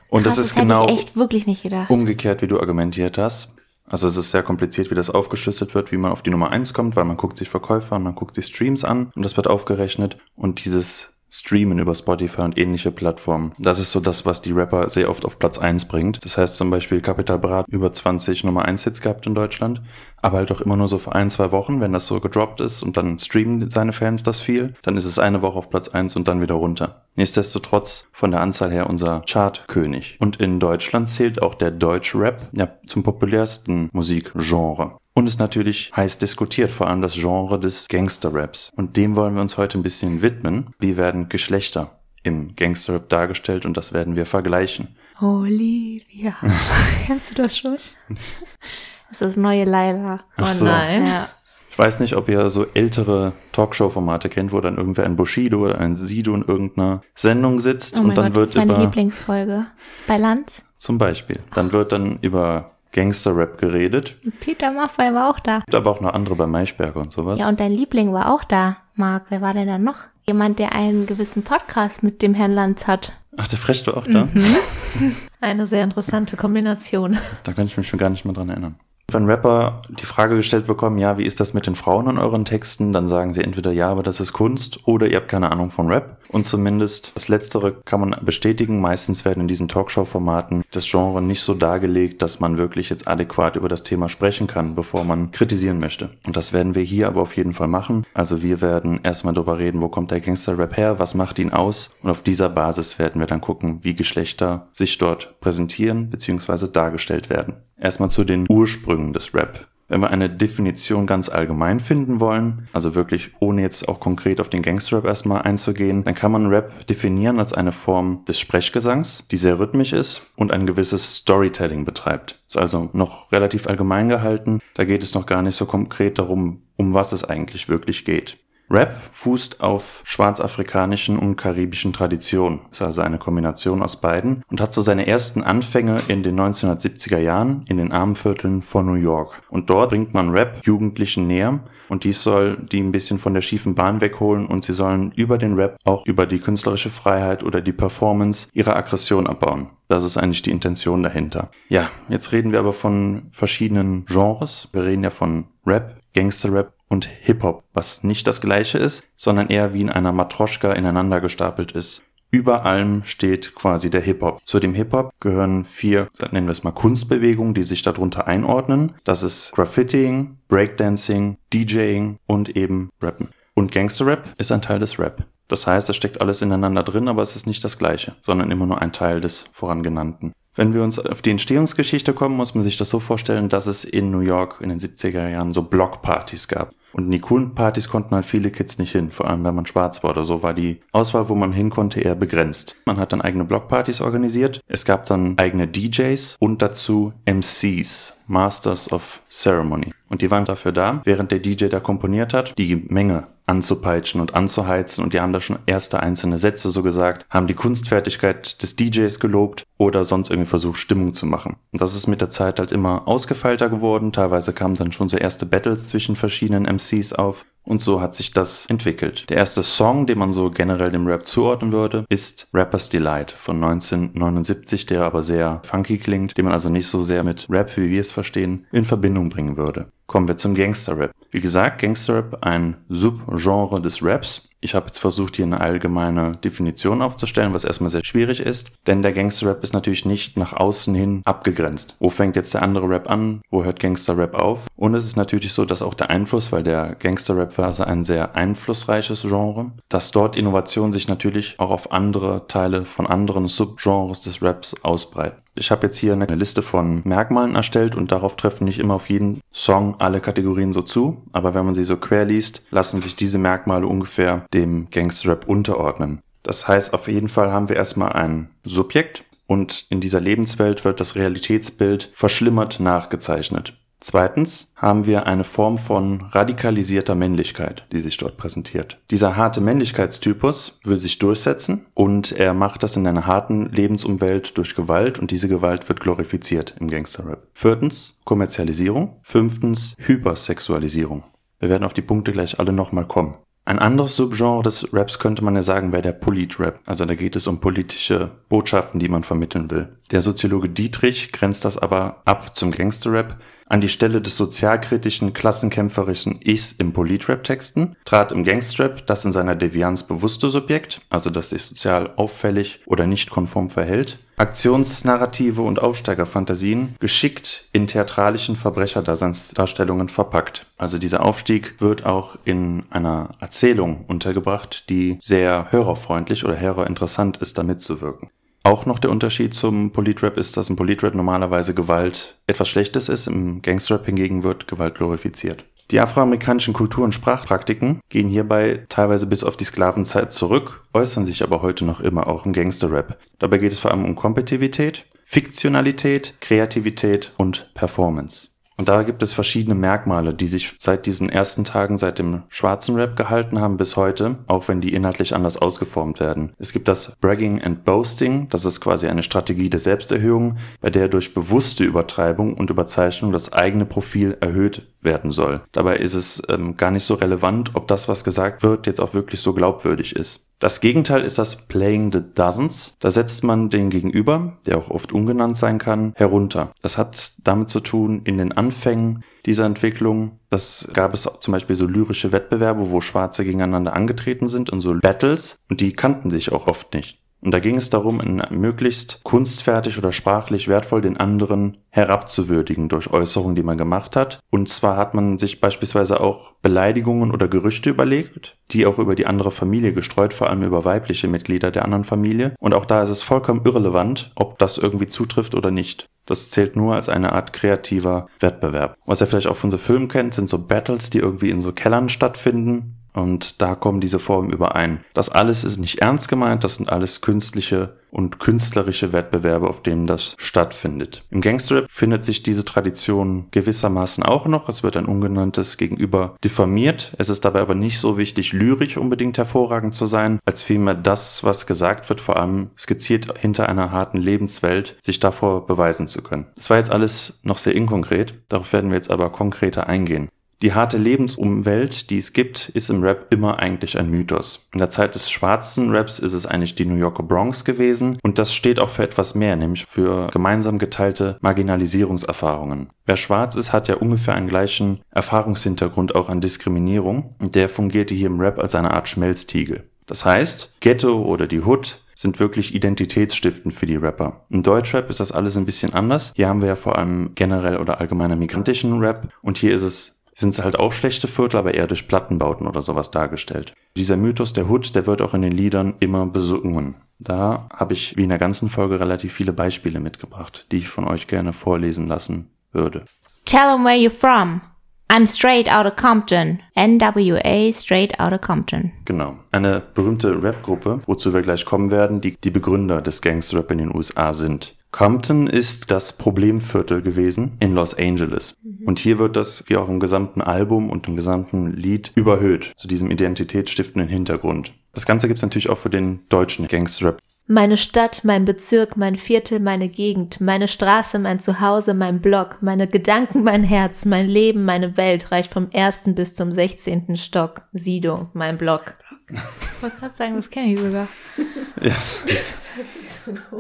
Und 0.09 0.23
Krass, 0.25 0.37
das 0.37 0.47
ist 0.47 0.57
das 0.57 0.63
genau 0.63 0.89
ich 0.89 0.99
echt 0.99 1.17
wirklich 1.17 1.47
nicht 1.47 1.63
gedacht. 1.63 1.91
umgekehrt, 1.91 2.43
wie 2.43 2.49
du 2.49 2.59
argumentiert 2.59 3.19
hast. 3.19 3.57
Also 3.91 4.07
es 4.07 4.17
ist 4.17 4.31
sehr 4.31 4.45
kompliziert, 4.45 4.91
wie 4.91 4.95
das 4.95 5.11
aufgeschlüsselt 5.11 5.75
wird, 5.75 5.91
wie 5.91 5.97
man 5.97 6.13
auf 6.13 6.23
die 6.23 6.31
Nummer 6.31 6.51
eins 6.51 6.73
kommt, 6.73 6.95
weil 6.95 7.05
man 7.05 7.17
guckt 7.17 7.37
sich 7.37 7.49
Verkäufer 7.49 7.97
und 7.97 8.05
man 8.05 8.15
guckt 8.15 8.37
sich 8.37 8.47
Streams 8.47 8.85
an 8.85 9.11
und 9.17 9.25
das 9.25 9.37
wird 9.37 9.49
aufgerechnet. 9.49 10.17
Und 10.37 10.65
dieses 10.65 11.20
Streamen 11.33 11.79
über 11.79 11.95
Spotify 11.95 12.43
und 12.43 12.59
ähnliche 12.59 12.91
Plattformen. 12.91 13.53
Das 13.59 13.79
ist 13.79 13.93
so 13.93 14.01
das, 14.01 14.27
was 14.27 14.43
die 14.43 14.53
Rapper 14.53 14.91
sehr 14.91 15.09
oft 15.09 15.25
auf 15.25 15.39
Platz 15.39 15.59
1 15.59 15.87
bringt. 15.87 16.25
Das 16.25 16.37
heißt 16.37 16.57
zum 16.57 16.71
Beispiel 16.71 17.01
Capital 17.01 17.39
Brat 17.39 17.67
über 17.69 17.93
20 17.93 18.45
Nummer 18.45 18.65
1 18.65 18.85
Hits 18.85 19.01
gehabt 19.01 19.27
in 19.27 19.35
Deutschland, 19.35 19.81
aber 20.23 20.39
halt 20.39 20.51
auch 20.51 20.61
immer 20.61 20.77
nur 20.77 20.89
so 20.89 20.99
für 20.99 21.15
ein, 21.15 21.31
zwei 21.31 21.53
Wochen, 21.53 21.81
wenn 21.81 21.93
das 21.93 22.07
so 22.07 22.21
gedroppt 22.21 22.61
ist 22.61 22.83
und 22.83 22.97
dann 22.97 23.19
streamen 23.19 23.71
seine 23.71 23.93
Fans 23.93 24.23
das 24.23 24.41
viel, 24.41 24.75
dann 24.83 24.97
ist 24.97 25.05
es 25.05 25.19
eine 25.19 25.41
Woche 25.43 25.59
auf 25.59 25.71
Platz 25.71 25.89
1 25.89 26.17
und 26.17 26.27
dann 26.27 26.41
wieder 26.41 26.55
runter. 26.55 27.03
Nichtsdestotrotz 27.17 28.09
von 28.13 28.31
der 28.31 28.41
Anzahl 28.41 28.73
her 28.73 28.89
unser 28.89 29.23
Chartkönig. 29.29 30.17
Und 30.21 30.37
in 30.37 30.59
Deutschland 30.59 31.09
zählt 31.09 31.43
auch 31.43 31.55
der 31.55 31.71
Deutschrap 31.71 32.49
ja 32.53 32.69
zum 32.87 33.03
populärsten 33.03 33.89
Musikgenre. 33.93 35.00
Und 35.15 35.27
ist 35.27 35.41
natürlich 35.41 35.91
heiß 35.97 36.19
diskutiert, 36.19 36.71
vor 36.71 36.87
allem 36.89 37.03
das 37.03 37.15
Genre 37.15 37.59
des 37.59 37.89
Gangsterraps. 37.89 38.71
Und 38.77 38.97
dem 38.97 39.17
wollen 39.17 39.35
wir 39.35 39.43
uns 39.43 39.59
heute 39.59 39.79
ein 39.79 39.83
bisschen 39.83 40.23
widmen. 40.23 40.69
Wie 40.79 40.97
werden 40.97 41.29
Geschlechter 41.29 42.01
im 42.23 42.55
Gangsterrap 42.55 43.09
dargestellt 43.09 43.65
und 43.67 43.77
das 43.77 43.93
werden 43.93 44.15
wir 44.15 44.27
vergleichen. 44.27 44.89
Olivia. 45.21 46.35
Kennst 47.07 47.31
du 47.31 47.35
das 47.43 47.57
schon? 47.57 47.79
Das 48.09 49.13
ist 49.13 49.23
das 49.23 49.37
neue 49.37 49.65
Laila. 49.65 50.21
Ach 50.37 50.43
Oh 50.43 50.47
so. 50.47 50.65
nein. 50.67 51.07
Ja. 51.07 51.29
Ich 51.71 51.79
weiß 51.79 52.01
nicht, 52.01 52.15
ob 52.17 52.29
ihr 52.29 52.51
so 52.51 52.67
ältere 52.75 53.33
Talkshow-Formate 53.53 54.29
kennt, 54.29 54.53
wo 54.53 54.61
dann 54.61 54.77
irgendwer 54.77 55.05
ein 55.05 55.17
Bushido 55.17 55.61
oder 55.65 55.79
ein 55.79 55.95
Sido 55.97 56.35
in 56.35 56.43
irgendeiner 56.43 57.01
Sendung 57.15 57.61
sitzt 57.61 57.95
Oh 57.95 57.99
mein 58.03 58.09
und 58.11 58.19
dann 58.19 58.25
Gott, 58.27 58.33
das 58.33 58.37
wird 58.37 58.49
ist 58.49 58.55
meine 58.57 58.73
über, 58.73 58.81
Lieblingsfolge. 58.83 59.67
Bei 60.07 60.17
Lanz. 60.19 60.63
zum 60.79 60.99
Beispiel, 60.99 61.39
dann 61.55 61.73
wird 61.73 61.93
dann 61.93 62.19
über 62.21 62.73
Gangster-Rap 62.93 63.59
geredet. 63.59 64.17
Peter 64.41 64.71
Maffay 64.73 65.15
war 65.15 65.31
auch 65.31 65.41
da. 65.41 65.61
Gibt 65.61 65.75
aber 65.75 65.91
auch 65.91 66.01
noch 66.01 66.13
andere 66.13 66.35
bei 66.35 66.47
Maischberger 66.47 67.01
und 67.01 67.13
sowas. 67.13 67.39
Ja, 67.39 67.49
und 67.49 67.61
dein 67.61 67.73
Liebling 67.73 68.13
war 68.13 68.33
auch 68.35 68.45
da, 68.45 68.79
Marc. 68.95 69.27
Wer 69.29 69.41
war 69.41 69.55
denn 69.55 69.67
da 69.67 69.79
noch? 69.79 69.99
Jemand, 70.27 70.59
der 70.59 70.73
einen 70.73 71.07
gewissen 71.07 71.43
Podcast 71.43 72.03
mit 72.03 72.23
dem 72.23 72.35
Herrn 72.35 72.53
Lanz 72.53 72.87
hat. 72.87 73.13
Ach, 73.37 73.49
der 73.49 73.59
Frecht 73.59 73.87
war 73.87 73.97
auch 73.97 74.07
da? 74.07 74.27
Mhm. 74.27 75.17
Eine 75.41 75.67
sehr 75.67 75.85
interessante 75.85 76.37
Kombination. 76.37 77.17
Da 77.45 77.53
kann 77.53 77.67
ich 77.67 77.77
mich 77.77 77.89
schon 77.89 77.99
gar 77.99 78.11
nicht 78.11 78.25
mehr 78.25 78.35
dran 78.35 78.51
erinnern. 78.51 78.77
Wenn 79.11 79.27
Rapper 79.27 79.83
die 79.89 80.05
Frage 80.07 80.37
gestellt 80.37 80.67
bekommen, 80.67 80.99
ja, 80.99 81.19
wie 81.19 81.25
ist 81.25 81.41
das 81.41 81.55
mit 81.55 81.67
den 81.67 81.75
Frauen 81.75 82.09
in 82.09 82.19
euren 82.19 82.45
Texten, 82.45 82.93
dann 82.93 83.09
sagen 83.09 83.35
sie 83.35 83.43
entweder 83.43 83.73
ja, 83.73 83.91
aber 83.91 84.03
das 84.05 84.21
ist 84.21 84.33
Kunst 84.33 84.87
oder 84.87 85.09
ihr 85.09 85.17
habt 85.17 85.29
keine 85.29 85.51
Ahnung 85.51 85.71
von 85.71 85.89
Rap. 85.89 86.20
Und 86.31 86.45
zumindest 86.45 87.13
das 87.15 87.29
Letztere 87.29 87.73
kann 87.85 88.01
man 88.01 88.17
bestätigen. 88.25 88.81
Meistens 88.81 89.25
werden 89.25 89.41
in 89.41 89.49
diesen 89.49 89.69
Talkshow-Formaten 89.69 90.63
das 90.71 90.89
Genre 90.89 91.21
nicht 91.21 91.43
so 91.43 91.55
dargelegt, 91.55 92.23
dass 92.23 92.39
man 92.39 92.57
wirklich 92.57 92.89
jetzt 92.89 93.09
adäquat 93.09 93.57
über 93.57 93.69
das 93.69 93.83
Thema 93.83 94.09
sprechen 94.09 94.47
kann, 94.47 94.77
bevor 94.77 95.05
man 95.05 95.33
kritisieren 95.33 95.79
möchte. 95.79 96.11
Und 96.25 96.37
das 96.37 96.53
werden 96.53 96.77
wir 96.77 96.83
hier 96.83 97.09
aber 97.09 97.23
auf 97.23 97.37
jeden 97.37 97.53
Fall 97.53 97.67
machen. 97.67 98.07
Also 98.15 98.43
wir 98.43 98.61
werden 98.61 99.01
erstmal 99.03 99.35
darüber 99.35 99.59
reden, 99.59 99.81
wo 99.81 99.89
kommt 99.89 100.13
der 100.13 100.21
Gangster-Rap 100.21 100.77
her, 100.77 100.99
was 101.01 101.15
macht 101.15 101.39
ihn 101.41 101.53
aus. 101.53 101.91
Und 102.03 102.11
auf 102.11 102.23
dieser 102.23 102.49
Basis 102.49 102.99
werden 102.99 103.21
wir 103.21 103.27
dann 103.27 103.41
gucken, 103.41 103.81
wie 103.83 103.95
Geschlechter 103.95 104.69
sich 104.71 104.99
dort 104.99 105.41
präsentieren 105.41 106.11
bzw. 106.11 106.69
dargestellt 106.69 107.29
werden. 107.29 107.55
Erstmal 107.77 108.11
zu 108.11 108.23
den 108.23 108.47
Ursprüngen 108.49 109.13
des 109.13 109.35
Rap. 109.35 109.67
Wenn 109.91 110.03
wir 110.03 110.11
eine 110.11 110.31
Definition 110.31 111.05
ganz 111.05 111.29
allgemein 111.29 111.81
finden 111.81 112.21
wollen, 112.21 112.69
also 112.73 112.95
wirklich 112.95 113.33
ohne 113.41 113.63
jetzt 113.63 113.89
auch 113.89 113.99
konkret 113.99 114.41
auf 114.41 114.49
den 114.49 114.63
Gangsterrap 114.63 115.05
erstmal 115.05 115.43
einzugehen, 115.43 116.05
dann 116.05 116.15
kann 116.15 116.31
man 116.31 116.47
Rap 116.47 116.87
definieren 116.87 117.41
als 117.41 117.53
eine 117.53 117.73
Form 117.73 118.25
des 118.25 118.39
Sprechgesangs, 118.39 119.25
die 119.33 119.37
sehr 119.37 119.59
rhythmisch 119.59 119.93
ist 119.93 120.31
und 120.37 120.53
ein 120.53 120.65
gewisses 120.65 121.17
Storytelling 121.17 121.85
betreibt. 121.85 122.41
Ist 122.47 122.57
also 122.57 122.89
noch 122.93 123.33
relativ 123.33 123.67
allgemein 123.67 124.09
gehalten, 124.09 124.61
da 124.75 124.85
geht 124.85 125.03
es 125.03 125.15
noch 125.15 125.27
gar 125.27 125.43
nicht 125.43 125.57
so 125.57 125.67
konkret 125.67 126.21
darum, 126.21 126.63
um 126.77 126.95
was 126.95 127.11
es 127.11 127.25
eigentlich 127.25 127.69
wirklich 127.69 128.05
geht. 128.05 128.39
Rap 128.71 129.01
fußt 129.11 129.61
auf 129.63 130.03
schwarzafrikanischen 130.05 131.19
und 131.19 131.35
karibischen 131.35 131.93
Traditionen, 131.93 132.61
ist 132.71 132.83
also 132.83 133.01
eine 133.03 133.19
Kombination 133.19 133.83
aus 133.83 134.01
beiden 134.01 134.43
und 134.49 134.61
hat 134.61 134.73
so 134.75 134.81
seine 134.81 135.09
ersten 135.09 135.43
Anfänge 135.43 135.99
in 136.07 136.23
den 136.23 136.39
1970er 136.39 137.19
Jahren 137.19 137.65
in 137.69 137.79
den 137.79 137.91
Armenvierteln 137.91 138.63
von 138.63 138.87
New 138.87 138.95
York. 138.95 139.35
Und 139.51 139.71
dort 139.71 139.91
bringt 139.91 140.15
man 140.15 140.31
Rap 140.31 140.61
Jugendlichen 140.65 141.27
näher 141.27 141.61
und 141.89 142.05
dies 142.05 142.23
soll 142.23 142.59
die 142.59 142.81
ein 142.81 142.93
bisschen 142.93 143.19
von 143.19 143.35
der 143.35 143.43
schiefen 143.43 143.75
Bahn 143.75 144.01
wegholen 144.01 144.47
und 144.47 144.65
sie 144.65 144.73
sollen 144.73 145.11
über 145.17 145.37
den 145.37 145.55
Rap 145.55 145.77
auch 145.83 146.07
über 146.07 146.27
die 146.27 146.39
künstlerische 146.39 146.91
Freiheit 146.91 147.43
oder 147.43 147.61
die 147.61 147.73
Performance 147.73 148.47
ihre 148.53 148.77
Aggression 148.77 149.27
abbauen. 149.27 149.71
Das 149.89 150.05
ist 150.05 150.17
eigentlich 150.17 150.43
die 150.43 150.53
Intention 150.53 151.03
dahinter. 151.03 151.51
Ja, 151.69 151.91
jetzt 152.09 152.31
reden 152.31 152.53
wir 152.53 152.61
aber 152.61 152.73
von 152.73 153.23
verschiedenen 153.33 154.07
Genres. 154.07 154.69
Wir 154.71 154.85
reden 154.85 155.03
ja 155.03 155.11
von 155.11 155.47
Rap, 155.67 156.00
Gangster-Rap 156.15 156.73
und 156.89 157.07
Hip-Hop, 157.07 157.65
was 157.73 158.03
nicht 158.03 158.27
das 158.27 158.41
gleiche 158.41 158.79
ist, 158.79 159.05
sondern 159.17 159.49
eher 159.49 159.73
wie 159.75 159.81
in 159.81 159.91
einer 159.91 160.13
Matroschka 160.13 160.73
ineinander 160.73 161.21
gestapelt 161.21 161.73
ist. 161.73 162.03
Über 162.33 162.65
allem 162.65 163.03
steht 163.05 163.55
quasi 163.57 163.91
der 163.91 164.01
Hip-Hop. 164.03 164.41
Zu 164.45 164.61
dem 164.61 164.75
Hip-Hop 164.75 165.13
gehören 165.19 165.65
vier, 165.65 166.09
nennen 166.31 166.47
wir 166.47 166.53
es 166.53 166.63
mal 166.63 166.71
Kunstbewegungen, 166.71 167.55
die 167.55 167.65
sich 167.65 167.83
darunter 167.83 168.29
einordnen. 168.29 168.93
Das 169.05 169.25
ist 169.25 169.53
Graffitiing, 169.53 170.39
Breakdancing, 170.49 171.39
DJing 171.53 172.19
und 172.27 172.57
eben 172.57 172.91
Rappen. 173.03 173.31
Und 173.55 173.73
Gangster-Rap 173.73 174.35
ist 174.39 174.53
ein 174.53 174.63
Teil 174.63 174.79
des 174.79 174.99
Rap. 175.01 175.25
Das 175.49 175.67
heißt, 175.67 175.91
es 175.91 175.97
steckt 175.97 176.21
alles 176.21 176.43
ineinander 176.43 176.85
drin, 176.85 177.09
aber 177.09 177.23
es 177.23 177.35
ist 177.35 177.49
nicht 177.49 177.65
das 177.65 177.79
gleiche, 177.79 178.15
sondern 178.23 178.53
immer 178.53 178.67
nur 178.67 178.81
ein 178.81 178.93
Teil 178.93 179.21
des 179.21 179.47
vorangenannten. 179.53 180.33
Wenn 180.57 180.75
wir 180.75 180.83
uns 180.83 180.99
auf 180.99 181.23
die 181.23 181.31
Entstehungsgeschichte 181.31 182.13
kommen, 182.13 182.37
muss 182.37 182.55
man 182.55 182.65
sich 182.65 182.77
das 182.77 182.89
so 182.89 182.99
vorstellen, 182.99 183.49
dass 183.49 183.67
es 183.67 183.85
in 183.85 184.11
New 184.11 184.21
York 184.21 184.59
in 184.61 184.69
den 184.69 184.81
70er 184.81 185.29
Jahren 185.29 185.55
so 185.55 185.63
Blockpartys 185.63 186.49
gab. 186.49 186.73
Und 186.93 187.05
in 187.05 187.11
die 187.13 187.21
coolen 187.21 187.55
Partys 187.55 187.89
konnten 187.89 188.15
halt 188.17 188.25
viele 188.25 188.51
Kids 188.51 188.79
nicht 188.79 188.91
hin, 188.91 189.11
vor 189.13 189.29
allem 189.29 189.45
wenn 189.45 189.55
man 189.55 189.67
schwarz 189.67 190.03
war 190.03 190.11
oder 190.11 190.25
so, 190.25 190.43
war 190.43 190.55
die 190.55 190.81
Auswahl, 190.91 191.29
wo 191.29 191.37
man 191.37 191.53
hin 191.53 191.71
konnte, 191.71 192.01
eher 192.01 192.17
begrenzt. 192.17 192.75
Man 192.85 192.97
hat 192.97 193.13
dann 193.13 193.21
eigene 193.21 193.45
Blockpartys 193.45 194.01
organisiert, 194.01 194.61
es 194.67 194.85
gab 194.85 195.05
dann 195.05 195.39
eigene 195.39 195.69
DJs 195.69 196.37
und 196.41 196.63
dazu 196.63 197.13
MCs, 197.27 198.20
Masters 198.31 198.91
of 198.93 199.21
Ceremony. 199.29 199.93
Und 200.09 200.23
die 200.23 200.31
waren 200.31 200.45
dafür 200.45 200.73
da, 200.73 201.03
während 201.05 201.33
der 201.33 201.41
DJ 201.41 201.67
da 201.67 201.81
komponiert 201.81 202.33
hat, 202.33 202.57
die 202.57 202.77
Menge 202.77 203.27
anzupeitschen 203.47 204.21
und 204.21 204.35
anzuheizen 204.35 205.03
und 205.03 205.13
die 205.13 205.21
haben 205.21 205.33
da 205.33 205.41
schon 205.41 205.59
erste 205.67 206.01
einzelne 206.01 206.39
Sätze 206.39 206.71
so 206.71 206.85
gesagt, 206.85 207.27
haben 207.29 207.49
die 207.49 207.55
Kunstfertigkeit 207.55 208.63
des 208.63 208.77
DJs 208.77 209.19
gelobt 209.19 209.65
oder 209.77 210.05
sonst 210.05 210.31
irgendwie 210.31 210.49
versucht, 210.49 210.79
Stimmung 210.79 211.15
zu 211.15 211.27
machen. 211.27 211.57
Und 211.73 211.83
das 211.83 211.97
ist 211.97 212.07
mit 212.07 212.21
der 212.21 212.31
Zeit 212.31 212.61
halt 212.61 212.71
immer 212.71 213.09
ausgefeilter 213.09 213.69
geworden. 213.69 214.13
Teilweise 214.13 214.53
kamen 214.53 214.77
dann 214.77 214.93
schon 214.93 215.09
so 215.09 215.17
erste 215.17 215.47
Battles 215.47 215.87
zwischen 215.87 216.15
verschiedenen 216.15 216.65
MCs 216.65 217.13
auf. 217.13 217.45
Und 217.65 217.81
so 217.81 218.01
hat 218.01 218.15
sich 218.15 218.33
das 218.33 218.67
entwickelt. 218.67 219.29
Der 219.31 219.37
erste 219.37 219.63
Song, 219.63 220.07
den 220.07 220.19
man 220.19 220.33
so 220.33 220.51
generell 220.51 220.91
dem 220.91 221.07
Rap 221.07 221.27
zuordnen 221.27 221.73
würde, 221.73 222.05
ist 222.09 222.49
Rapper's 222.53 222.89
Delight 222.89 223.33
von 223.33 223.57
1979, 223.63 224.87
der 224.87 225.03
aber 225.05 225.23
sehr 225.23 225.61
funky 225.65 225.99
klingt, 225.99 226.37
den 226.37 226.47
man 226.47 226.55
also 226.55 226.69
nicht 226.69 226.89
so 226.89 227.03
sehr 227.03 227.23
mit 227.23 227.47
Rap, 227.51 227.77
wie 227.77 227.91
wir 227.91 228.01
es 228.01 228.11
verstehen, 228.11 228.67
in 228.73 228.85
Verbindung 228.85 229.29
bringen 229.29 229.57
würde. 229.57 229.87
Kommen 230.11 230.27
wir 230.27 230.37
zum 230.37 230.57
Gangster-Rap. 230.57 231.13
Wie 231.31 231.39
gesagt, 231.39 231.81
Gangster-Rap 231.81 232.39
ein 232.41 232.79
Subgenre 232.89 233.81
des 233.81 234.03
Raps. 234.03 234.49
Ich 234.61 234.75
habe 234.75 234.87
jetzt 234.87 234.99
versucht, 234.99 235.37
hier 235.37 235.45
eine 235.45 235.61
allgemeine 235.61 236.33
Definition 236.33 237.01
aufzustellen, 237.01 237.55
was 237.55 237.63
erstmal 237.63 237.91
sehr 237.91 238.05
schwierig 238.05 238.41
ist, 238.41 238.73
denn 238.89 239.03
der 239.03 239.13
Gangster-Rap 239.13 239.63
ist 239.63 239.73
natürlich 239.73 240.05
nicht 240.05 240.37
nach 240.37 240.53
außen 240.53 240.97
hin 240.97 241.23
abgegrenzt. 241.25 241.95
Wo 242.01 242.11
fängt 242.11 242.35
jetzt 242.35 242.53
der 242.55 242.65
andere 242.65 242.89
Rap 242.89 243.09
an? 243.09 243.41
Wo 243.51 243.63
hört 243.63 243.79
Gangster-Rap 243.79 244.35
auf? 244.35 244.67
Und 244.75 244.97
es 244.97 245.07
ist 245.07 245.17
natürlich 245.17 245.53
so, 245.53 245.65
dass 245.65 245.81
auch 245.81 245.95
der 245.95 246.11
Einfluss, 246.11 246.51
weil 246.51 246.65
der 246.65 246.97
Gangster-Rap 246.97 247.57
war 247.57 247.67
also 247.67 247.85
ein 247.85 248.03
sehr 248.03 248.35
einflussreiches 248.35 249.23
Genre, 249.23 249.71
dass 249.89 250.11
dort 250.11 250.35
Innovation 250.35 250.91
sich 250.91 251.07
natürlich 251.07 251.55
auch 251.59 251.71
auf 251.71 251.93
andere 251.93 252.49
Teile 252.49 252.85
von 252.85 253.07
anderen 253.07 253.47
Subgenres 253.47 254.23
des 254.23 254.43
Raps 254.43 254.75
ausbreiten. 254.83 255.41
Ich 255.61 255.71
habe 255.71 255.87
jetzt 255.87 255.99
hier 255.99 256.15
eine 256.15 256.25
Liste 256.25 256.63
von 256.63 257.03
Merkmalen 257.05 257.55
erstellt 257.55 257.95
und 257.95 258.13
darauf 258.13 258.35
treffen 258.37 258.65
nicht 258.65 258.79
immer 258.79 258.95
auf 258.95 259.11
jeden 259.11 259.43
Song 259.53 259.97
alle 259.99 260.23
Kategorien 260.23 260.73
so 260.73 260.81
zu, 260.81 261.23
aber 261.33 261.53
wenn 261.53 261.67
man 261.67 261.75
sie 261.75 261.85
so 261.85 261.99
quer 261.99 262.25
liest, 262.25 262.67
lassen 262.71 263.03
sich 263.03 263.15
diese 263.15 263.37
Merkmale 263.37 263.87
ungefähr 263.87 264.47
dem 264.55 264.89
Gangsterrap 264.91 265.47
unterordnen. 265.47 266.23
Das 266.43 266.67
heißt, 266.67 266.95
auf 266.95 267.09
jeden 267.09 267.29
Fall 267.29 267.53
haben 267.53 267.69
wir 267.69 267.77
erstmal 267.77 268.15
ein 268.15 268.49
Subjekt 268.65 269.27
und 269.47 269.85
in 269.91 270.01
dieser 270.01 270.21
Lebenswelt 270.21 270.87
wird 270.87 270.99
das 270.99 271.15
Realitätsbild 271.15 272.11
verschlimmert 272.15 272.81
nachgezeichnet. 272.81 273.77
Zweitens 274.01 274.73
haben 274.77 275.05
wir 275.05 275.27
eine 275.27 275.45
Form 275.45 275.77
von 275.77 276.23
radikalisierter 276.31 277.15
Männlichkeit, 277.15 277.85
die 277.93 278.01
sich 278.01 278.17
dort 278.17 278.39
präsentiert. 278.39 278.99
Dieser 279.11 279.37
harte 279.37 279.61
Männlichkeitstypus 279.61 280.81
will 280.85 280.99
sich 280.99 281.19
durchsetzen 281.19 281.87
und 281.93 282.33
er 282.33 282.55
macht 282.55 282.83
das 282.83 282.97
in 282.97 283.07
einer 283.07 283.27
harten 283.27 283.67
Lebensumwelt 283.67 284.57
durch 284.57 284.75
Gewalt 284.75 285.19
und 285.19 285.31
diese 285.31 285.49
Gewalt 285.49 285.89
wird 285.91 286.01
glorifiziert 286.01 286.75
im 286.81 286.89
Gangsterrap. 286.89 287.47
Viertens 287.53 288.17
Kommerzialisierung. 288.25 289.21
Fünftens 289.23 289.95
Hypersexualisierung. 289.99 291.25
Wir 291.59 291.69
werden 291.69 291.85
auf 291.85 291.93
die 291.93 292.03
Punkte 292.03 292.33
gleich 292.33 292.59
alle 292.59 292.73
nochmal 292.73 293.07
kommen. 293.07 293.35
Ein 293.67 293.79
anderes 293.79 294.17
Subgenre 294.17 294.63
des 294.63 294.93
Raps 294.95 295.19
könnte 295.19 295.45
man 295.45 295.55
ja 295.55 295.63
sagen 295.63 295.93
wäre 295.93 296.03
der 296.03 296.13
Polit-Rap. 296.13 296.81
Also 296.87 297.05
da 297.05 297.15
geht 297.15 297.37
es 297.37 297.47
um 297.47 297.61
politische 297.61 298.31
Botschaften, 298.49 298.99
die 298.99 299.09
man 299.09 299.23
vermitteln 299.23 299.71
will. 299.71 299.97
Der 300.11 300.23
Soziologe 300.23 300.71
Dietrich 300.71 301.31
grenzt 301.31 301.65
das 301.67 301.77
aber 301.77 302.23
ab 302.25 302.57
zum 302.57 302.71
Gangster-Rap. 302.71 303.37
An 303.71 303.81
die 303.81 303.89
Stelle 303.89 304.21
des 304.21 304.37
sozialkritischen, 304.37 305.33
klassenkämpferischen 305.33 306.41
Ichs 306.43 306.73
im 306.73 306.93
Politrap-Texten 306.93 307.95
trat 308.05 308.33
im 308.33 308.43
Gangstrap 308.43 309.07
das 309.07 309.25
in 309.25 309.31
seiner 309.31 309.55
Devianz 309.55 310.09
bewusste 310.09 310.51
Subjekt, 310.51 311.03
also 311.09 311.31
das 311.31 311.51
sich 311.51 311.63
sozial 311.63 312.13
auffällig 312.17 312.81
oder 312.87 313.07
nicht 313.07 313.31
konform 313.31 313.71
verhält, 313.71 314.19
Aktionsnarrative 314.39 315.63
und 315.63 315.81
Aufsteigerfantasien 315.81 316.97
geschickt 316.99 317.69
in 317.73 317.87
theatralischen 317.87 318.57
Verbrecher-Daseinsdarstellungen 318.57 320.09
verpackt. 320.09 320.67
Also 320.77 320.99
dieser 320.99 321.25
Aufstieg 321.25 321.81
wird 321.81 322.05
auch 322.05 322.39
in 322.45 322.83
einer 322.91 323.37
Erzählung 323.39 324.05
untergebracht, 324.09 324.89
die 324.89 325.17
sehr 325.21 325.69
hörerfreundlich 325.71 326.45
oder 326.45 326.59
hörerinteressant 326.59 327.37
ist, 327.37 327.57
da 327.57 327.63
mitzuwirken. 327.63 328.31
Auch 328.63 328.85
noch 328.85 328.99
der 328.99 329.11
Unterschied 329.11 329.55
zum 329.55 329.91
Politrap 329.91 330.37
ist, 330.37 330.57
dass 330.57 330.69
im 330.69 330.77
Politrap 330.77 331.15
normalerweise 331.15 331.75
Gewalt 331.75 332.37
etwas 332.47 332.69
Schlechtes 332.69 333.09
ist, 333.09 333.27
im 333.27 333.63
Gangsterrap 333.63 334.05
hingegen 334.05 334.43
wird 334.43 334.69
Gewalt 334.69 334.97
glorifiziert. 334.97 335.65
Die 335.91 335.99
afroamerikanischen 335.99 336.73
Kultur- 336.73 337.05
und 337.05 337.15
Sprachpraktiken 337.15 338.01
gehen 338.11 338.29
hierbei 338.29 338.85
teilweise 338.89 339.27
bis 339.27 339.43
auf 339.43 339.57
die 339.57 339.65
Sklavenzeit 339.65 340.33
zurück, 340.33 340.85
äußern 340.93 341.27
sich 341.27 341.43
aber 341.43 341.63
heute 341.63 341.85
noch 341.85 342.01
immer 342.01 342.29
auch 342.29 342.47
im 342.47 342.53
Gangster-Rap. 342.53 343.19
Dabei 343.41 343.59
geht 343.59 343.73
es 343.73 343.81
vor 343.81 343.91
allem 343.91 344.05
um 344.05 344.15
Kompetitivität, 344.15 345.07
Fiktionalität, 345.25 346.35
Kreativität 346.41 347.33
und 347.39 347.71
Performance. 347.75 348.50
Und 348.81 348.89
da 348.89 349.03
gibt 349.03 349.23
es 349.23 349.35
verschiedene 349.35 349.75
Merkmale, 349.75 350.33
die 350.33 350.49
sich 350.49 350.75
seit 350.79 351.05
diesen 351.05 351.29
ersten 351.29 351.65
Tagen, 351.65 351.99
seit 351.99 352.19
dem 352.19 352.45
schwarzen 352.49 352.95
Rap 352.95 353.15
gehalten 353.15 353.61
haben 353.61 353.77
bis 353.77 353.95
heute, 353.95 354.37
auch 354.47 354.69
wenn 354.69 354.81
die 354.81 354.95
inhaltlich 354.95 355.35
anders 355.35 355.59
ausgeformt 355.59 356.19
werden. 356.19 356.55
Es 356.59 356.73
gibt 356.73 356.89
das 356.89 357.15
Bragging 357.21 357.61
and 357.61 357.85
Boasting, 357.85 358.49
das 358.49 358.65
ist 358.65 358.81
quasi 358.81 359.07
eine 359.09 359.23
Strategie 359.23 359.69
der 359.69 359.81
Selbsterhöhung, 359.81 360.57
bei 360.81 360.89
der 360.89 361.09
durch 361.09 361.35
bewusste 361.35 361.85
Übertreibung 361.85 362.55
und 362.55 362.71
Überzeichnung 362.71 363.33
das 363.33 363.53
eigene 363.53 363.85
Profil 363.85 364.39
erhöht 364.41 364.87
werden 365.03 365.31
soll. 365.31 365.61
Dabei 365.73 365.99
ist 365.99 366.15
es 366.15 366.43
ähm, 366.49 366.79
gar 366.79 366.91
nicht 366.91 367.05
so 367.05 367.13
relevant, 367.13 367.73
ob 367.75 367.87
das, 367.87 368.09
was 368.09 368.25
gesagt 368.25 368.63
wird, 368.63 368.87
jetzt 368.87 369.01
auch 369.03 369.13
wirklich 369.13 369.43
so 369.43 369.53
glaubwürdig 369.53 370.17
ist. 370.17 370.47
Das 370.61 370.83
Gegenteil 370.83 371.25
ist 371.25 371.39
das 371.39 371.69
Playing 371.69 372.13
the 372.13 372.21
Dozens. 372.35 372.95
Da 373.01 373.11
setzt 373.11 373.45
man 373.45 373.71
den 373.71 373.89
Gegenüber, 373.89 374.59
der 374.67 374.77
auch 374.77 374.91
oft 374.91 375.11
ungenannt 375.11 375.57
sein 375.57 375.79
kann, 375.79 376.13
herunter. 376.17 376.73
Das 376.83 376.99
hat 376.99 377.33
damit 377.45 377.71
zu 377.71 377.81
tun, 377.81 378.21
in 378.25 378.37
den 378.37 378.53
Anfängen 378.53 379.25
dieser 379.47 379.65
Entwicklung, 379.65 380.39
das 380.51 380.91
gab 380.93 381.15
es 381.15 381.27
zum 381.41 381.53
Beispiel 381.53 381.77
so 381.77 381.87
lyrische 381.87 382.33
Wettbewerbe, 382.33 382.91
wo 382.91 383.01
Schwarze 383.01 383.43
gegeneinander 383.45 383.95
angetreten 383.95 384.49
sind 384.49 384.69
und 384.69 384.81
so 384.81 384.95
Battles 385.01 385.57
und 385.71 385.81
die 385.81 385.95
kannten 385.95 386.31
sich 386.31 386.53
auch 386.53 386.67
oft 386.67 386.93
nicht. 386.93 387.20
Und 387.43 387.53
da 387.53 387.59
ging 387.59 387.77
es 387.77 387.89
darum, 387.89 388.21
in 388.21 388.43
möglichst 388.51 389.25
kunstfertig 389.25 389.97
oder 389.97 390.13
sprachlich 390.13 390.69
wertvoll 390.69 391.01
den 391.01 391.17
anderen 391.17 391.79
herabzuwürdigen 391.89 392.89
durch 392.89 393.11
Äußerungen, 393.11 393.57
die 393.57 393.63
man 393.63 393.79
gemacht 393.79 394.15
hat. 394.15 394.41
Und 394.51 394.69
zwar 394.69 394.97
hat 394.97 395.15
man 395.15 395.39
sich 395.39 395.61
beispielsweise 395.61 396.21
auch 396.21 396.53
Beleidigungen 396.63 397.31
oder 397.31 397.49
Gerüchte 397.49 397.91
überlegt, 397.91 398.59
die 398.71 398.85
auch 398.87 398.99
über 398.99 399.15
die 399.15 399.27
andere 399.27 399.51
Familie 399.51 399.95
gestreut, 399.95 400.35
vor 400.35 400.51
allem 400.51 400.63
über 400.63 400.85
weibliche 400.85 401.29
Mitglieder 401.29 401.71
der 401.71 401.85
anderen 401.85 402.05
Familie. 402.05 402.55
Und 402.61 402.75
auch 402.75 402.85
da 402.85 403.03
ist 403.03 403.09
es 403.09 403.23
vollkommen 403.23 403.63
irrelevant, 403.65 404.33
ob 404.35 404.59
das 404.59 404.77
irgendwie 404.77 405.07
zutrifft 405.07 405.55
oder 405.55 405.71
nicht. 405.71 406.07
Das 406.27 406.51
zählt 406.51 406.77
nur 406.77 406.95
als 406.95 407.09
eine 407.09 407.33
Art 407.33 407.53
kreativer 407.53 408.29
Wettbewerb. 408.39 408.97
Was 409.07 409.21
ihr 409.21 409.27
vielleicht 409.27 409.49
auch 409.49 409.57
von 409.57 409.71
so 409.71 409.79
Filmen 409.79 410.09
kennt, 410.09 410.35
sind 410.35 410.49
so 410.49 410.67
Battles, 410.67 411.11
die 411.11 411.19
irgendwie 411.19 411.51
in 411.51 411.61
so 411.61 411.73
Kellern 411.73 412.09
stattfinden 412.09 413.00
und 413.13 413.61
da 413.63 413.75
kommen 413.75 414.01
diese 414.01 414.19
Formen 414.19 414.51
überein. 414.51 415.01
Das 415.15 415.31
alles 415.31 415.65
ist 415.65 415.79
nicht 415.79 416.01
ernst 416.01 416.29
gemeint, 416.29 416.65
das 416.65 416.77
sind 416.77 416.91
alles 416.91 417.21
künstliche 417.21 417.95
und 418.11 418.39
künstlerische 418.41 419.13
Wettbewerbe, 419.13 419.69
auf 419.69 419.83
denen 419.83 420.07
das 420.07 420.35
stattfindet. 420.39 421.25
Im 421.31 421.41
Gangsterrap 421.41 421.89
findet 421.89 422.25
sich 422.25 422.43
diese 422.43 422.65
Tradition 422.65 423.47
gewissermaßen 423.51 424.25
auch 424.25 424.47
noch. 424.47 424.69
Es 424.69 424.83
wird 424.83 424.97
ein 424.97 425.07
ungenanntes 425.07 425.77
Gegenüber 425.77 426.37
diffamiert. 426.43 427.15
Es 427.19 427.29
ist 427.29 427.45
dabei 427.45 427.61
aber 427.61 427.75
nicht 427.75 427.99
so 427.99 428.19
wichtig, 428.19 428.53
lyrisch 428.53 428.97
unbedingt 428.97 429.39
hervorragend 429.39 429.95
zu 429.95 430.07
sein, 430.07 430.41
als 430.45 430.63
vielmehr 430.63 430.95
das, 430.95 431.45
was 431.45 431.67
gesagt 431.67 432.09
wird, 432.09 432.21
vor 432.21 432.39
allem 432.39 432.71
skizziert 432.79 433.39
hinter 433.39 433.69
einer 433.69 433.93
harten 433.93 434.19
Lebenswelt, 434.19 434.97
sich 435.01 435.21
davor 435.21 435.67
beweisen 435.67 436.09
zu 436.09 436.23
können. 436.23 436.47
Das 436.57 436.71
war 436.71 436.79
jetzt 436.79 436.91
alles 436.91 437.41
noch 437.43 437.59
sehr 437.59 437.75
inkonkret. 437.75 438.35
Darauf 438.49 438.73
werden 438.73 438.91
wir 438.91 438.97
jetzt 438.97 439.11
aber 439.11 439.31
konkreter 439.31 439.87
eingehen. 439.87 440.29
Die 440.63 440.75
harte 440.75 440.99
Lebensumwelt, 440.99 442.11
die 442.11 442.19
es 442.19 442.35
gibt, 442.35 442.69
ist 442.75 442.91
im 442.91 443.03
Rap 443.03 443.29
immer 443.31 443.61
eigentlich 443.61 443.99
ein 443.99 444.11
Mythos. 444.11 444.69
In 444.75 444.79
der 444.79 444.91
Zeit 444.91 445.15
des 445.15 445.31
schwarzen 445.31 445.91
Raps 445.91 446.19
ist 446.19 446.35
es 446.35 446.45
eigentlich 446.45 446.75
die 446.75 446.85
New 446.85 446.97
Yorker 446.97 447.23
Bronx 447.23 447.65
gewesen 447.65 448.19
und 448.23 448.39
das 448.39 448.55
steht 448.55 448.79
auch 448.79 448.91
für 448.91 449.03
etwas 449.03 449.35
mehr, 449.35 449.57
nämlich 449.57 449.87
für 449.87 450.27
gemeinsam 450.27 450.79
geteilte 450.79 451.39
Marginalisierungserfahrungen. 451.41 452.91
Wer 453.07 453.17
schwarz 453.17 453.57
ist, 453.57 453.73
hat 453.73 453.89
ja 453.89 453.95
ungefähr 453.95 454.35
einen 454.35 454.49
gleichen 454.49 455.01
Erfahrungshintergrund 455.11 456.15
auch 456.15 456.29
an 456.29 456.43
Diskriminierung 456.43 457.37
und 457.39 457.55
der 457.55 457.71
fungierte 457.71 458.15
hier 458.15 458.27
im 458.27 458.39
Rap 458.39 458.59
als 458.59 458.75
eine 458.75 458.91
Art 458.91 459.09
Schmelztiegel. 459.09 459.89
Das 460.07 460.27
heißt, 460.27 460.75
Ghetto 460.81 461.23
oder 461.23 461.47
die 461.47 461.63
Hood 461.63 462.03
sind 462.15 462.39
wirklich 462.39 462.75
identitätsstiftend 462.75 463.73
für 463.73 463.87
die 463.87 463.97
Rapper. 463.97 464.45
Im 464.51 464.63
Deutschrap 464.63 465.09
ist 465.09 465.21
das 465.21 465.33
alles 465.33 465.57
ein 465.57 465.65
bisschen 465.65 465.95
anders. 465.95 466.33
Hier 466.37 466.49
haben 466.49 466.61
wir 466.61 466.69
ja 466.69 466.77
vor 466.77 466.99
allem 466.99 467.31
generell 467.35 467.79
oder 467.79 467.99
allgemeiner 467.99 468.37
migrantischen 468.37 468.99
Rap 468.99 469.29
und 469.41 469.57
hier 469.57 469.75
ist 469.75 469.85
es 469.85 470.20
sind 470.41 470.51
es 470.51 470.65
halt 470.65 470.79
auch 470.79 470.93
schlechte 470.93 471.29
Viertel, 471.29 471.59
aber 471.59 471.75
eher 471.75 471.87
durch 471.87 472.09
Plattenbauten 472.09 472.67
oder 472.67 472.83
sowas 472.83 473.11
dargestellt. 473.11 473.75
Dieser 473.97 474.17
Mythos 474.17 474.53
der 474.53 474.69
Hood, 474.69 474.95
der 474.95 475.07
wird 475.07 475.23
auch 475.23 475.35
in 475.35 475.43
den 475.43 475.53
Liedern 475.53 475.95
immer 476.01 476.27
besungen. 476.27 476.97
Da 477.19 477.69
habe 477.73 477.93
ich 477.93 478.17
wie 478.17 478.23
in 478.23 478.31
der 478.31 478.39
ganzen 478.39 478.71
Folge 478.71 478.99
relativ 478.99 479.35
viele 479.35 479.53
Beispiele 479.53 480.01
mitgebracht, 480.01 480.67
die 480.73 480.79
ich 480.79 480.89
von 480.89 481.07
euch 481.07 481.27
gerne 481.27 481.53
vorlesen 481.53 482.09
lassen 482.09 482.51
würde. 482.73 483.05
Tell 483.45 483.69
them 483.73 483.85
where 483.85 483.97
you're 483.97 484.11
from. 484.11 484.63
I'm 485.11 485.27
straight 485.27 485.69
out 485.69 485.87
of 485.87 485.97
Compton. 485.97 486.61
NWA 486.77 487.73
straight 487.73 488.19
out 488.21 488.33
of 488.33 488.41
Compton. 488.41 488.93
Genau. 489.05 489.37
Eine 489.51 489.83
berühmte 489.93 490.41
Rap-Gruppe, 490.41 491.01
wozu 491.05 491.35
wir 491.35 491.43
gleich 491.43 491.65
kommen 491.65 491.91
werden, 491.91 492.21
die 492.21 492.37
die 492.37 492.51
Begründer 492.51 493.03
des 493.03 493.21
Gangster-Rap 493.21 493.73
in 493.73 493.79
den 493.79 493.95
USA 493.95 494.33
sind. 494.33 494.77
Compton 494.93 495.47
ist 495.47 495.91
das 495.91 496.17
Problemviertel 496.17 497.01
gewesen 497.01 497.53
in 497.61 497.75
Los 497.75 497.95
Angeles. 497.95 498.55
Mhm. 498.63 498.87
Und 498.87 498.99
hier 498.99 499.19
wird 499.19 499.37
das, 499.37 499.65
wie 499.69 499.77
auch 499.77 499.89
im 499.89 500.01
gesamten 500.01 500.41
Album 500.41 500.91
und 500.91 501.07
im 501.07 501.15
gesamten 501.15 501.73
Lied, 501.73 502.11
überhöht, 502.17 502.73
zu 502.77 502.89
diesem 502.89 503.11
identitätsstiftenden 503.11 504.09
Hintergrund. 504.09 504.75
Das 504.93 505.07
Ganze 505.07 505.29
gibt's 505.29 505.43
natürlich 505.43 505.71
auch 505.71 505.79
für 505.79 505.91
den 505.91 506.21
deutschen 506.29 506.67
Gangster-Rap. 506.67 507.19
Meine 507.47 507.77
Stadt, 507.77 508.23
mein 508.25 508.45
Bezirk, 508.45 508.97
mein 508.97 509.17
Viertel, 509.17 509.59
meine 509.59 509.89
Gegend, 509.89 510.41
meine 510.41 510.69
Straße, 510.69 511.19
mein 511.19 511.41
Zuhause, 511.41 511.95
mein 511.95 512.21
Block, 512.21 512.59
meine 512.61 512.87
Gedanken, 512.87 513.43
mein 513.43 513.65
Herz, 513.65 514.05
mein 514.05 514.29
Leben, 514.29 514.65
meine 514.65 514.97
Welt 514.97 515.33
reicht 515.33 515.53
vom 515.53 515.71
ersten 515.71 516.15
bis 516.15 516.35
zum 516.35 516.53
sechzehnten 516.53 517.17
Stock. 517.17 517.63
Sido, 517.73 518.29
mein 518.35 518.57
Block. 518.57 518.95
Ich 519.29 519.83
wollte 519.83 519.97
gerade 519.99 520.17
sagen, 520.17 520.37
das 520.37 520.51
kenne 520.51 520.73
ich 520.73 520.81
sogar. 520.81 521.09
Ja. 521.83 521.95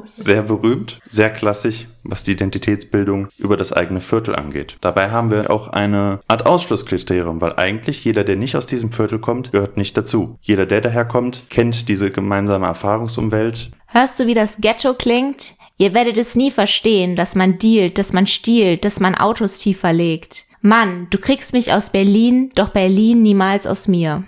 Sehr 0.04 0.42
berühmt, 0.42 1.00
sehr 1.08 1.30
klassisch, 1.30 1.86
was 2.02 2.24
die 2.24 2.32
Identitätsbildung 2.32 3.28
über 3.38 3.56
das 3.56 3.72
eigene 3.72 4.00
Viertel 4.00 4.34
angeht. 4.34 4.76
Dabei 4.80 5.10
haben 5.10 5.30
wir 5.30 5.50
auch 5.50 5.68
eine 5.68 6.20
Art 6.28 6.46
Ausschlusskriterium, 6.46 7.40
weil 7.40 7.56
eigentlich 7.56 8.04
jeder, 8.04 8.24
der 8.24 8.36
nicht 8.36 8.56
aus 8.56 8.66
diesem 8.66 8.92
Viertel 8.92 9.18
kommt, 9.18 9.52
gehört 9.52 9.76
nicht 9.76 9.96
dazu. 9.96 10.38
Jeder, 10.42 10.66
der 10.66 10.80
daherkommt, 10.80 11.44
kennt 11.50 11.88
diese 11.88 12.10
gemeinsame 12.10 12.66
Erfahrungsumwelt. 12.66 13.70
Hörst 13.86 14.18
du, 14.20 14.26
wie 14.26 14.34
das 14.34 14.58
Ghetto 14.58 14.94
klingt? 14.94 15.54
Ihr 15.76 15.94
werdet 15.94 16.18
es 16.18 16.36
nie 16.36 16.50
verstehen, 16.50 17.16
dass 17.16 17.34
man 17.34 17.58
dealt, 17.58 17.96
dass 17.96 18.12
man 18.12 18.26
stiehlt, 18.26 18.84
dass 18.84 19.00
man 19.00 19.14
Autos 19.14 19.58
tiefer 19.58 19.92
legt. 19.92 20.44
Mann, 20.60 21.06
du 21.08 21.16
kriegst 21.16 21.54
mich 21.54 21.72
aus 21.72 21.88
Berlin, 21.88 22.50
doch 22.54 22.68
Berlin 22.68 23.22
niemals 23.22 23.66
aus 23.66 23.88
mir. 23.88 24.24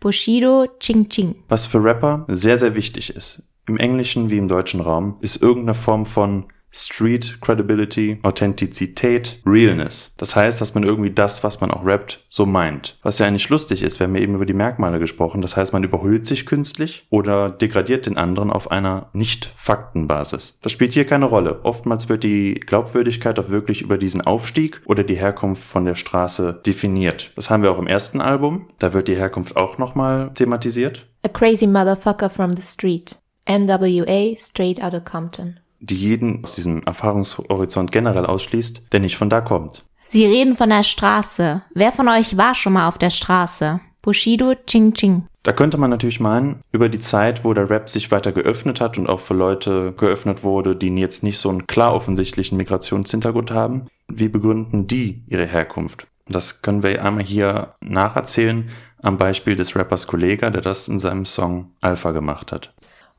Bushido 0.00 0.66
Ching 0.80 1.08
Ching. 1.08 1.34
Was 1.48 1.66
für 1.66 1.82
Rapper 1.82 2.24
sehr, 2.28 2.56
sehr 2.56 2.74
wichtig 2.74 3.14
ist, 3.14 3.42
im 3.66 3.76
englischen 3.76 4.30
wie 4.30 4.38
im 4.38 4.48
deutschen 4.48 4.80
Raum, 4.80 5.16
ist 5.20 5.42
irgendeine 5.42 5.74
Form 5.74 6.06
von 6.06 6.46
Street 6.76 7.38
Credibility, 7.40 8.18
Authentizität, 8.22 9.40
Realness. 9.46 10.12
Das 10.16 10.34
heißt, 10.34 10.60
dass 10.60 10.74
man 10.74 10.82
irgendwie 10.82 11.12
das, 11.12 11.44
was 11.44 11.60
man 11.60 11.70
auch 11.70 11.86
rappt, 11.86 12.24
so 12.28 12.46
meint. 12.46 12.98
Was 13.02 13.20
ja 13.20 13.26
eigentlich 13.26 13.48
lustig 13.48 13.82
ist, 13.82 14.00
wir 14.00 14.08
haben 14.08 14.16
ja 14.16 14.22
eben 14.22 14.34
über 14.34 14.44
die 14.44 14.54
Merkmale 14.54 14.98
gesprochen. 14.98 15.40
Das 15.40 15.56
heißt, 15.56 15.72
man 15.72 15.84
überhöht 15.84 16.26
sich 16.26 16.46
künstlich 16.46 17.06
oder 17.10 17.48
degradiert 17.48 18.06
den 18.06 18.18
anderen 18.18 18.50
auf 18.50 18.72
einer 18.72 19.08
Nicht-Faktenbasis. 19.12 20.58
Das 20.62 20.72
spielt 20.72 20.94
hier 20.94 21.06
keine 21.06 21.26
Rolle. 21.26 21.60
Oftmals 21.62 22.08
wird 22.08 22.24
die 22.24 22.54
Glaubwürdigkeit 22.54 23.38
auch 23.38 23.50
wirklich 23.50 23.82
über 23.82 23.96
diesen 23.96 24.22
Aufstieg 24.22 24.80
oder 24.84 25.04
die 25.04 25.14
Herkunft 25.14 25.62
von 25.62 25.84
der 25.84 25.94
Straße 25.94 26.60
definiert. 26.66 27.30
Das 27.36 27.50
haben 27.50 27.62
wir 27.62 27.70
auch 27.70 27.78
im 27.78 27.86
ersten 27.86 28.20
Album. 28.20 28.66
Da 28.80 28.92
wird 28.92 29.06
die 29.06 29.16
Herkunft 29.16 29.56
auch 29.56 29.78
nochmal 29.78 30.32
thematisiert. 30.34 31.06
A 31.22 31.28
crazy 31.28 31.68
motherfucker 31.68 32.28
from 32.28 32.52
the 32.52 32.62
street. 32.62 33.16
NWA 33.46 34.36
straight 34.36 34.82
out 34.82 34.94
of 34.94 35.04
Compton 35.04 35.60
die 35.84 35.96
jeden 35.96 36.42
aus 36.44 36.54
diesem 36.54 36.82
Erfahrungshorizont 36.84 37.92
generell 37.92 38.26
ausschließt, 38.26 38.92
der 38.92 39.00
nicht 39.00 39.16
von 39.16 39.30
da 39.30 39.40
kommt. 39.40 39.84
Sie 40.02 40.26
reden 40.26 40.56
von 40.56 40.68
der 40.68 40.82
Straße. 40.82 41.62
Wer 41.74 41.92
von 41.92 42.08
euch 42.08 42.36
war 42.36 42.54
schon 42.54 42.74
mal 42.74 42.88
auf 42.88 42.98
der 42.98 43.10
Straße? 43.10 43.80
Bushido 44.02 44.54
Ching 44.66 44.92
Ching. 44.92 45.26
Da 45.42 45.52
könnte 45.52 45.78
man 45.78 45.90
natürlich 45.90 46.20
meinen, 46.20 46.60
über 46.72 46.88
die 46.88 46.98
Zeit, 46.98 47.44
wo 47.44 47.52
der 47.54 47.70
Rap 47.70 47.88
sich 47.88 48.10
weiter 48.10 48.32
geöffnet 48.32 48.80
hat 48.80 48.98
und 48.98 49.08
auch 49.08 49.20
für 49.20 49.34
Leute 49.34 49.92
geöffnet 49.96 50.42
wurde, 50.42 50.76
die 50.76 50.88
jetzt 50.96 51.22
nicht 51.22 51.38
so 51.38 51.48
einen 51.48 51.66
klar 51.66 51.94
offensichtlichen 51.94 52.56
Migrationshintergrund 52.56 53.50
haben, 53.50 53.86
wie 54.08 54.28
begründen 54.28 54.86
die 54.86 55.22
ihre 55.26 55.46
Herkunft? 55.46 56.06
Das 56.26 56.62
können 56.62 56.82
wir 56.82 57.02
einmal 57.04 57.24
hier 57.24 57.74
nacherzählen 57.80 58.70
am 59.02 59.18
Beispiel 59.18 59.56
des 59.56 59.76
Rappers 59.76 60.06
Kollega, 60.06 60.48
der 60.48 60.62
das 60.62 60.88
in 60.88 60.98
seinem 60.98 61.26
Song 61.26 61.72
Alpha 61.82 62.12
gemacht 62.12 62.52
hat. 62.52 62.73